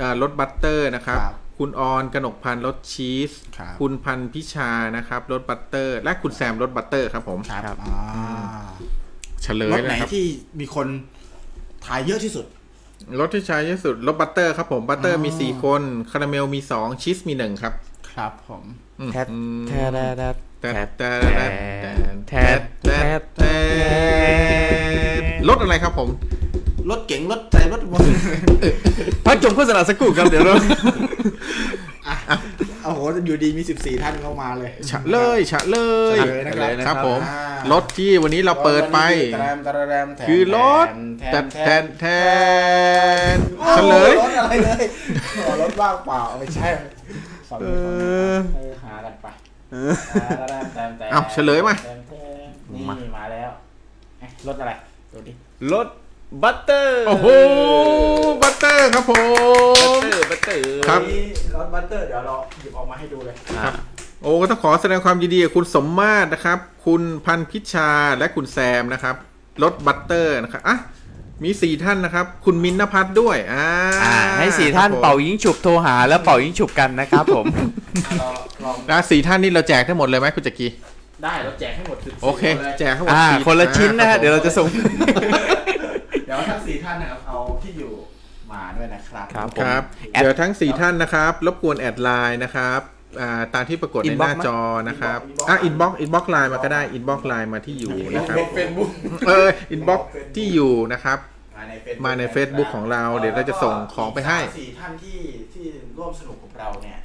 [0.01, 7.99] อ่ารส butter นะครับครับคุณออนกนกพันธ์รสชีสครับคุณพันธ์พิชานะครับรสบัตเตอร์ และคุณแซมรสบัตเตอร์ครับผมครับอ่า
[9.43, 10.25] เฉลรยถเลไหนยครับที่
[10.59, 10.87] มีคน
[11.85, 12.45] ถ่ายเยอะที่สุด
[13.19, 17.73] รสที่ใช้เยอะสุดรสบัตเตอร์ครับผมบัตเตอร์มีสี่คนคาราเมลมีสองชีสมีหนึ่งครับ
[18.11, 18.63] ครับผม
[18.99, 21.21] อืมแทดอืมแทดแทดแทดแทด
[22.29, 23.41] แทแทดดแทดแท
[25.19, 26.09] ดรสอะไรครับผม
[26.89, 28.03] รถเก๋งรถใส่รถบน
[29.25, 30.55] พักจบโฆษณาสักครู่ครับเดี๋ยวเรา
[32.07, 32.15] อะ
[32.83, 35.77] โอ้โหอยู่ดีมี 14 ท่านเข้ามาเลยฉะเลยฉะเล
[36.15, 38.99] ยฉะเลยนะครับ ครับผมอ่ารถที่วันนี้เราเปิดไป
[39.33, 40.87] แตรมแตรมแทนคือรถ
[41.19, 42.05] แทแทนนแทแทนนแท
[43.35, 44.83] นโอ้เฉโหลยรถอะไรเลย
[45.33, 46.67] โอ้โหรถว่างเปล่าไม่ใช่
[47.49, 49.27] ฝั่งนี้ฝั่งนี้เออ หากันไป
[50.49, 52.13] แตรมแตรมแตรมเอ้าเฉลยมาแทนแท
[52.47, 52.83] นนี่
[53.17, 53.49] มาแล้ว
[54.19, 54.71] เอ๊ะรถอะไร
[55.13, 55.31] ดูดิ
[55.73, 55.87] รส
[56.43, 57.27] butter โอ้โห
[58.41, 59.11] butter ครับผ
[59.97, 59.99] ม
[60.31, 61.23] butter ครับนี่
[61.55, 63.73] รส butter เดี๋ยวเราหยิบออกมาให้ดูเลย ครับ
[64.21, 69.15] โอ้ก็ต้องขอแสดงความยินดีกับคุณสมมาตรนะครับ คุณพันพิชาและคุณแซมนะครับ
[69.63, 70.77] รส butter นะครับอะ
[71.43, 73.65] มีสี่ท่านนะครับ คุณมินนพัฒน์ด้วยอ่า
[74.03, 77.45] อ่าให้สี่ท่านครับผมเป่ายิงฉุบโทรหาแล้วเป่ายิงฉุบกันนะครับผม
[78.19, 78.29] เรา
[78.63, 80.67] ลองอะสี่ท่านนี่เราแจกได้หมดเลยไหมคุณจักรี
[81.23, 85.68] ได้เราแจกให้หมดสิบคนลยแจกให้หมดอ่า สี่คนละชิ้นนะคฮะบผมเดี๋ยวเราจะส่งเดี๋ยวทั้ง
[86.79, 87.93] สี่ท่านนะครับเอาที่อยู่
[88.51, 89.81] มาด้วยนะครับครับครับ
[90.13, 92.81] add เดี๋ยวทั้ง 4 ท่านนะครับ รบกวน add ไลน์นะครับ
[93.21, 94.59] อ่าตามที่ปรากฏในห Inbox น้าจอ
[94.89, 98.89] นะครับอะอินบ็อกอินบ็อกไลน์มาก็ได้อินบ็อกไลน์มาที่อยู่นะครับ เฟซบุ๊ก
[99.27, 100.01] เออ inbox
[100.35, 101.19] ที่อยู่นะครับ
[101.57, 105.17] มาใน Facebook มาใน Facebook ของเราเดี๋ยวเราจะส่งของไปให้แล้วก็สี่ท่านที่
[105.53, 105.65] ที่
[105.97, 106.97] ร่วมสนุกกับเราเนี่ย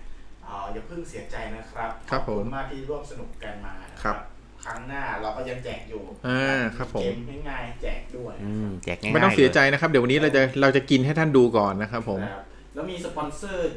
[0.45, 4.17] เอ่ออย่าเพิ่งเสียใจนะครับครับผมขอณมากที่ร่วมสนุกกันมานะครับ
[4.65, 7.19] ครั้งหน้าเราก็ยังแจกอยู่อ่าครับผมเกม
[7.49, 12.43] ง่ายๆแจกด้วยอืมแจกง่ายๆไม่ต้องเสียใจลนะครับ เดี๋ยววันนี้เราจะเราจะกินให้ท่านดูก่อนนะครับผมนะครับ
[12.75, 13.73] แล้วมีสปอนเซอร์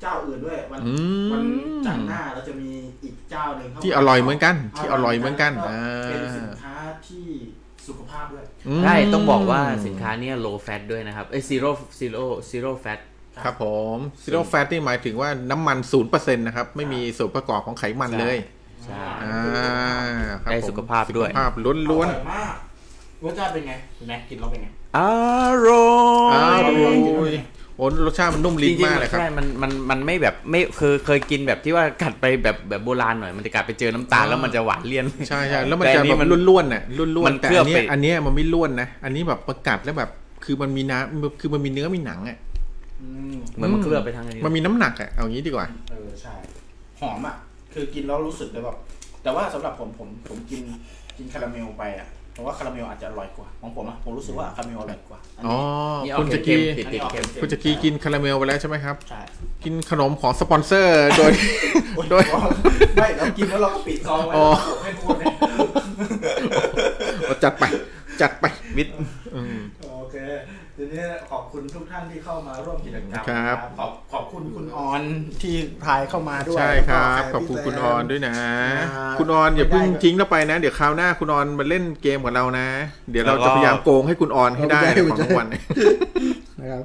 [0.00, 0.94] เจ้าอื่นด้วย วันอื
[1.26, 1.44] ม วัน
[1.86, 2.70] จันทร์หน้าเราจะมี
[3.04, 6.74] อีกเจ้าหนึ่งเข้ามาที่อร่อยเหมือนกัน ที่อร่อยเหมือนกันแล้วอ่าเป็นสินค้า
[7.08, 7.26] ที่
[7.86, 13.00] สุขภาพด้วยอืมใช่ต้องบอกว่าสินค้าเนี่ย low fat ด้วยนะครับ เอ้ย zero zero zero fat
[13.44, 13.64] ครับผ
[13.96, 18.36] ม zero fat นี่หมายถึงว่าน้ำมัน0%นะครับ ไม่มีส่วนประกอบของไขมันเลย
[18.84, 19.97] ใช่ อ่า
[20.42, 22.54] ครับได้ผมสุขภาพด้วย สุขภาพล้วนอร่อยมาก
[23.24, 24.98] รสชาติเป็นไงคุณแม็กกินแล้วเป็นไง อ
[25.66, 26.88] ร่อยๆอ้าวอร่
[27.26, 27.32] อย
[27.76, 36.82] โอ้รสชาติมันนุ่มลิ้นจริงมากๆเลยครับ ใช่มันมันมันไม่แบบไม่เคยเคยกินแบบที่ว่ากัดไปแบบแบบโบราณหน่อยมันจะกัดไปเจอน้ำตาลแล้วมันจะหวานเลี่ยน ใช่ใช่แล้วมันแต่จะอันนี้แบบมันล้วนๆน่ะ
[37.16, 40.10] ล้วนมันๆแต่เคลืออับนเนี้ยไป อันเนี้ยมันไม่ล้วนนะอันนี้แบบประกัดแล้วแบบ
[40.44, 42.36] คือมันมีน้ำคือมันมีเนื้อมีหนังอะ
[43.02, 46.34] อืม เหมือนมันเคลือบไปทางนี้มันมีน้ำหนักอะเอางี้ดีกว่า เออ ใช่
[47.00, 47.34] หอมอะ
[47.72, 48.76] คือกินแล้วรู้สึกเลยแบบ
[49.22, 50.62] แต่ว่าสำหรับผมผมผมกิน
[51.16, 55.58] กินคาราเมลไปอะผมว่าคาราเมลอาจจะอร่อยกว่าของผมอะผมรู้สึกว่าคาราเมลอร่อยกว่าอันอ๋อ
[56.04, 59.20] นี้ นี่เอาคุณจะเค็กีมๆติดติดๆเค็ม คุณจะกีกินคาราเมลไปแล้วใช่ไหมครับ ใช่
[59.64, 61.32] กินขนมของสปอนเซอร์ โดย
[62.10, 62.24] โดย
[63.00, 64.46] ไม่เรากินแล้วเราก็ปิดซองไว้อ๋อ
[64.82, 65.34] ให้ทุกคนเนี่ย
[67.44, 67.64] จัดไป
[68.20, 68.44] จัดไป
[68.76, 68.88] วิท
[69.34, 69.60] อืม
[69.98, 70.16] โอเค
[70.80, 75.02] ทีนี้ขอบคุณทุกท่านที่เข้ามาร่วมกิจกรรมครับ ขอบขอบคุณคุณออน
[75.42, 82.66] ที่พายเข้ามาด้วยใช่ครับแล้วก็ขอบคุณแซมคุณออนด้วยนะอ่าคุณออนอย่าเพิ่งไม่ได้ทิ้งเราไปนะ เดี๋ยวคราวหน้าคุณออนมาเล่นเกมกับเรานะ
[83.10, 85.46] เดี๋ยวเราแล้วก็จะพยายามโกงให้คุณออนให้ได้ไม่ได้ของรางวัล
[86.60, 86.82] นะครับ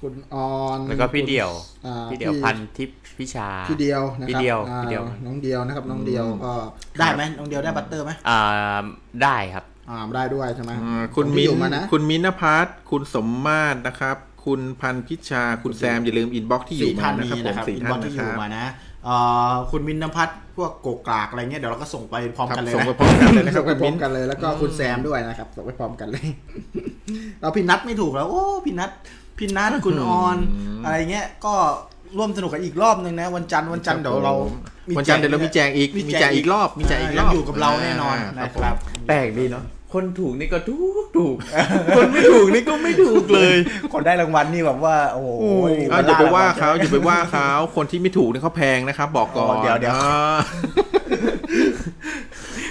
[0.00, 1.50] คุณออนแล้วก็พี่เดี่ยว
[1.86, 6.52] อ่าพี่เดี่ยวพันทิพย์พิชาพี่เดียวนะครับพี่เดียวอ่าพี่เดียวน้องเดียวนะครับน้องเดียวก็
[6.98, 8.40] ได้ไหมน้องเดียวได้บัตเตอร์ไหมอ่า
[9.22, 18.64] ได้ครับ อ่าได้ด้วยใช่ไหมอืมคุณของมิ้พี่นอยู่มานะคุณมิ้นท์นภัสคุณสมมาตรนะครับ คุณพันพิชา คุณแซมอย่าลืมอินบ็อกที่อยู่สี่มาท่านนะนี้ครับผมนะครับสี่อินท่าบ็อนกนะที่อคยู่รับมานะ
[19.04, 19.16] เอ่
[19.50, 26.26] อคุณมินนพัฒน์พวกโกกากอะไรเงี้ยเดี๋ยวเราก็ส่งไปพร้อมครับกันเลยส่งนะไปพร้อมกันเลยนะครับส่งไปคุณพร้มิ้อนมกันเลยแล้วก็คุณแซมด้วยนะครับส่งไปพร้อมกันเลย
[27.40, 28.90] เราพี่นัทไม่ถูกแล้วโอ้พี่นัท
[29.38, 30.36] พี่นัทคุณออน
[30.84, 31.54] อะไรเงี้ยก็
[32.18, 34.34] ร่วมสนุกกันอีกรอบนึงนะ วันจันทร์วันจันทร์เดี๋ยวเรา
[34.88, 38.74] มีวันจันทร์เดี๋ยวเรามีแจกอีกมีแจกอีกรอบมีแจกอีกรอบยังอยู่กับเราแน่นอนอ่านะครับ
[39.08, 39.64] แปลกดีเนาะ
[39.96, 41.36] คนถูกนี่ก็ถูกถูก
[41.96, 43.56] คนไม่ถูกนี่ก็ไม่ถูกเลย
[43.92, 45.30] คนได้รางวัลนี่แบบว่า โอ้โห
[45.90, 50.36] เอาอย่าไปว่าเขาอย่าไปว่าเขาคนที่ไม่ถูกเนี่ยเขาแพงนะครับ บอกก่อนเดี๋ยวเดี๋ยวอ่า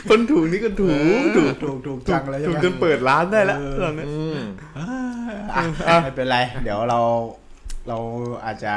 [0.10, 0.88] คนถูกนี่ก็ถู
[1.22, 4.38] กถูกถูกถูกจังเลยใช่ถูกไหมจนเปิดร้านได้แล้วตอนนี้อืม
[4.78, 7.00] อะไม่เป็นไร เดี๋ยวเรา
[7.88, 7.98] เรา
[8.46, 8.74] อาจจะ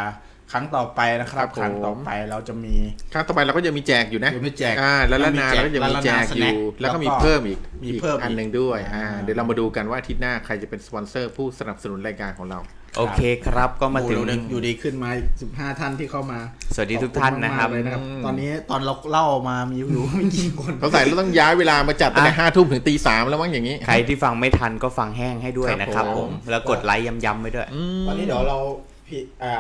[0.52, 2.74] ครั้งต่อไปนะครับ ครั้งต่อไปเราจะมี
[3.12, 12.60] ครั้งต่อไปเราก็จะมีแจกอยู่นะเดี๋ยวมีแจกอ่าแล้วละนาแล้วมีแจกเราก็จะมีแจกแล้วละนาอยู่ snack แล้วก็มีแล้วก็เพิ่มอีกมีเพิ่มอีกอันอีกหนึ่งด้วยอ่าอ่าเดี๋ยวเรามาดูกันว่าอาทิตย์หน้าใครจะเป็นสปอนเซอร์ผู้สนับสนุนรายการของเรา
[12.98, 15.10] โอเคครับก็มาถึงโอ้โหเดี๋ยวอยู่ดีขึ้นมา
[15.40, 16.38] สิบห้าท่านที่เข้ามา
[16.74, 28.58] สวัสดีทุกท่านนะครับขอณมากๆเลยนะครับอืมตอนนี้ตอนเราเล่ามามีอยู่ไม่กี่คนเขาใส่เราต้องย้ายเวลามาจัดตั้งแต่อะห้าทุ่มถึงตีสามแล้วมั้งอย่างนี้ ใครที่ฟังไม่ทันก็ฟังแห้งให้ด้วยครับนะครับผมผมแล้วกดไลค์ย้ำๆไว้ด้วยอืมตอนนี้เดี๋ยวเรา
[29.06, 29.54] พีอ่า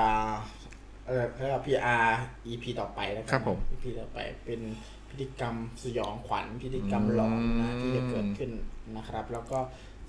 [1.08, 2.04] เออเรียกว่า PR
[2.46, 4.60] EP ต่อไปนะคครัรับผม EP ต่อไปเป็น
[5.08, 5.54] พิธีกรรม
[5.84, 8.50] สยองขวัญพิธีกรรมหลอนนะอืมที่จะเกิดขึ้น
[8.96, 9.58] นะครับ แล้วก็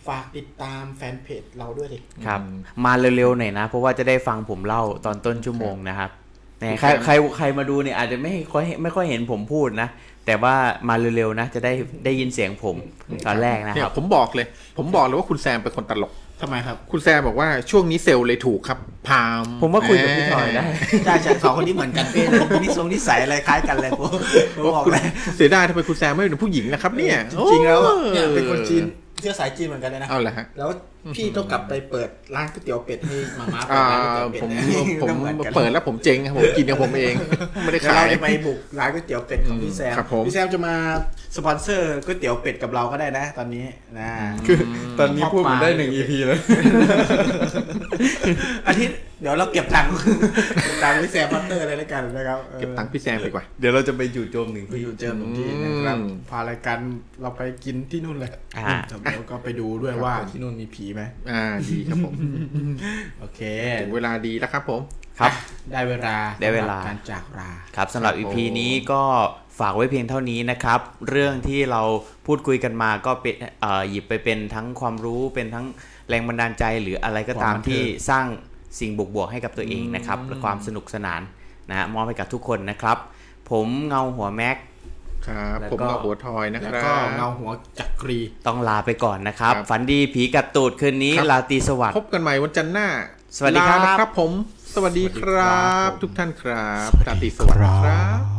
[0.07, 2.41] ฝากติดตามแฟนเพจเราด้วยดิครับ
[2.85, 6.11] มาเร็วๆหน่อยนะ เพราะว่าจะได้ฟังผมเล่าตอนต้นชั่วโมงนะครับ
[6.59, 9.89] เนี่ยใครใครใครมาดูเนี่ยอาจจะไม่ค่อยไม่ค่อยเห็นผมพูดนะ
[10.25, 10.55] แต่ว่า
[10.89, 11.73] มาเร็วๆนะ จะได้
[12.05, 12.75] ได้ยินเสียงผม
[13.27, 14.47] ตอนแรกนะเนี่คยรับผมบอกเลย
[14.77, 16.11] ผมบอกเลยว่าคุณแซมเป็นคนตลก
[16.41, 20.65] ทำไมครับ คุณแซมบอกว่าช่วงนี้เซลล์เลยถูกครับพามผมว่าคุยกับพี่ทอยได้
[21.05, 24.09] ใช่ใช่สองคนนี้เหมือนกันเป๊ะเลยนิสงนิสัยอะไรคล้ายกันเลยผม
[24.55, 25.03] ผมบอกเลย
[25.35, 28.83] เสียดายทำไมคุณแซมไม่เป็นผู้หญิงนะครับเนี่ยจริงๆแล้วอะโอ้เนี่ยเป็นคนจีน
[29.21, 30.69] เชื้อสายจีนเหมือนกันเลยนะเอาละฮะ แล้ว
[31.15, 34.63] พี่ต้องกลับไปเปิดร้านก๋วยเตี๋ยวเป็ดให้มาม่าเปิอ่าดร้านก๋วยเตี๋ยวเป็ดผมนะ
[35.01, 37.13] ผมต้องหอนกันเปิดแล้วผมเจ๊งครับผมกินกับผมเอง
[37.63, 40.75] ไม่ได้เดี๋ยวขาเรายจะไปบุกร้านก๋วยเตี๋ยวเป็ดของพี่แซมครับผม พี่แซมจะมา
[41.35, 43.65] สปอนเซอร์ก๋วยเตี๋ยวเป็ดกับเราก็ได้นะ ตอนนี้
[43.99, 44.09] นะ
[44.47, 44.57] คือ
[44.99, 46.39] ตอนนี้พูดผมได้หนึ่ง EP แล้ว
[48.67, 49.91] อาทิตย์ เดี๋ยวเราเก็บตังค์
[50.63, 56.77] เก็บตังค์พี่แซมพัตเตอร์เลยแล้วกันนะครับออเก็บตังค์พี่แซมดีกว่า เดี๋ยวเราจะไปอยู่โจมหนึ่งไปที่ อยู่เจอหนึ่งที่นะครับอืมพารายการ
[57.21, 58.77] เราไปกินที่นู่นเลยอ่า
[59.15, 62.13] แล้วก็ไปดูด้วยว่าที่นู่นมีผีไหม อ่าดีครับผม
[63.19, 63.41] โอเค
[63.81, 64.81] ถึงเวลาดีแล้วครับผม
[65.19, 65.31] ครับ
[65.71, 69.03] ได้เวลาได้เวลา สำหรับการจากลา ครับสำหรับครับ EP ผมนี้ก็
[69.59, 71.81] ฝากไว้เพียงเท่านี้นะครับ เรื่องที่เรา
[72.25, 75.65] พูดคุยกันมาก็เป็นเอ่อหยิบไปเป็นทั้งความรู้เป็นทั้ง
[76.09, 78.25] แรงบันดาลใจหรืออะไรก็ตามที่สร้าง
[78.79, 81.21] สิ่งบวกๆให้กับตัวเองนะครับและความสนุกสนาน
[81.69, 82.97] นะฮะมอบให้กับทุกคนนะครับ
[83.51, 84.57] ผมเงาหัวแม็ก
[85.27, 92.87] ครับแล้วผมก็กับหัวทอยนะแล้วครัก็บเงาหัวจักรีต้องลาไปก่อนนะครับครับฝันดีผีกัดตูดคืนนี้ครับลาตรีสวัสดิ์พบกันใหม่วันจันทร์หน้า
[93.37, 94.31] สวัสดีครับลานะครับผม
[94.75, 98.38] สวัสดีครับผมทุกท่านครับราตรีสวัสดิ์ครับ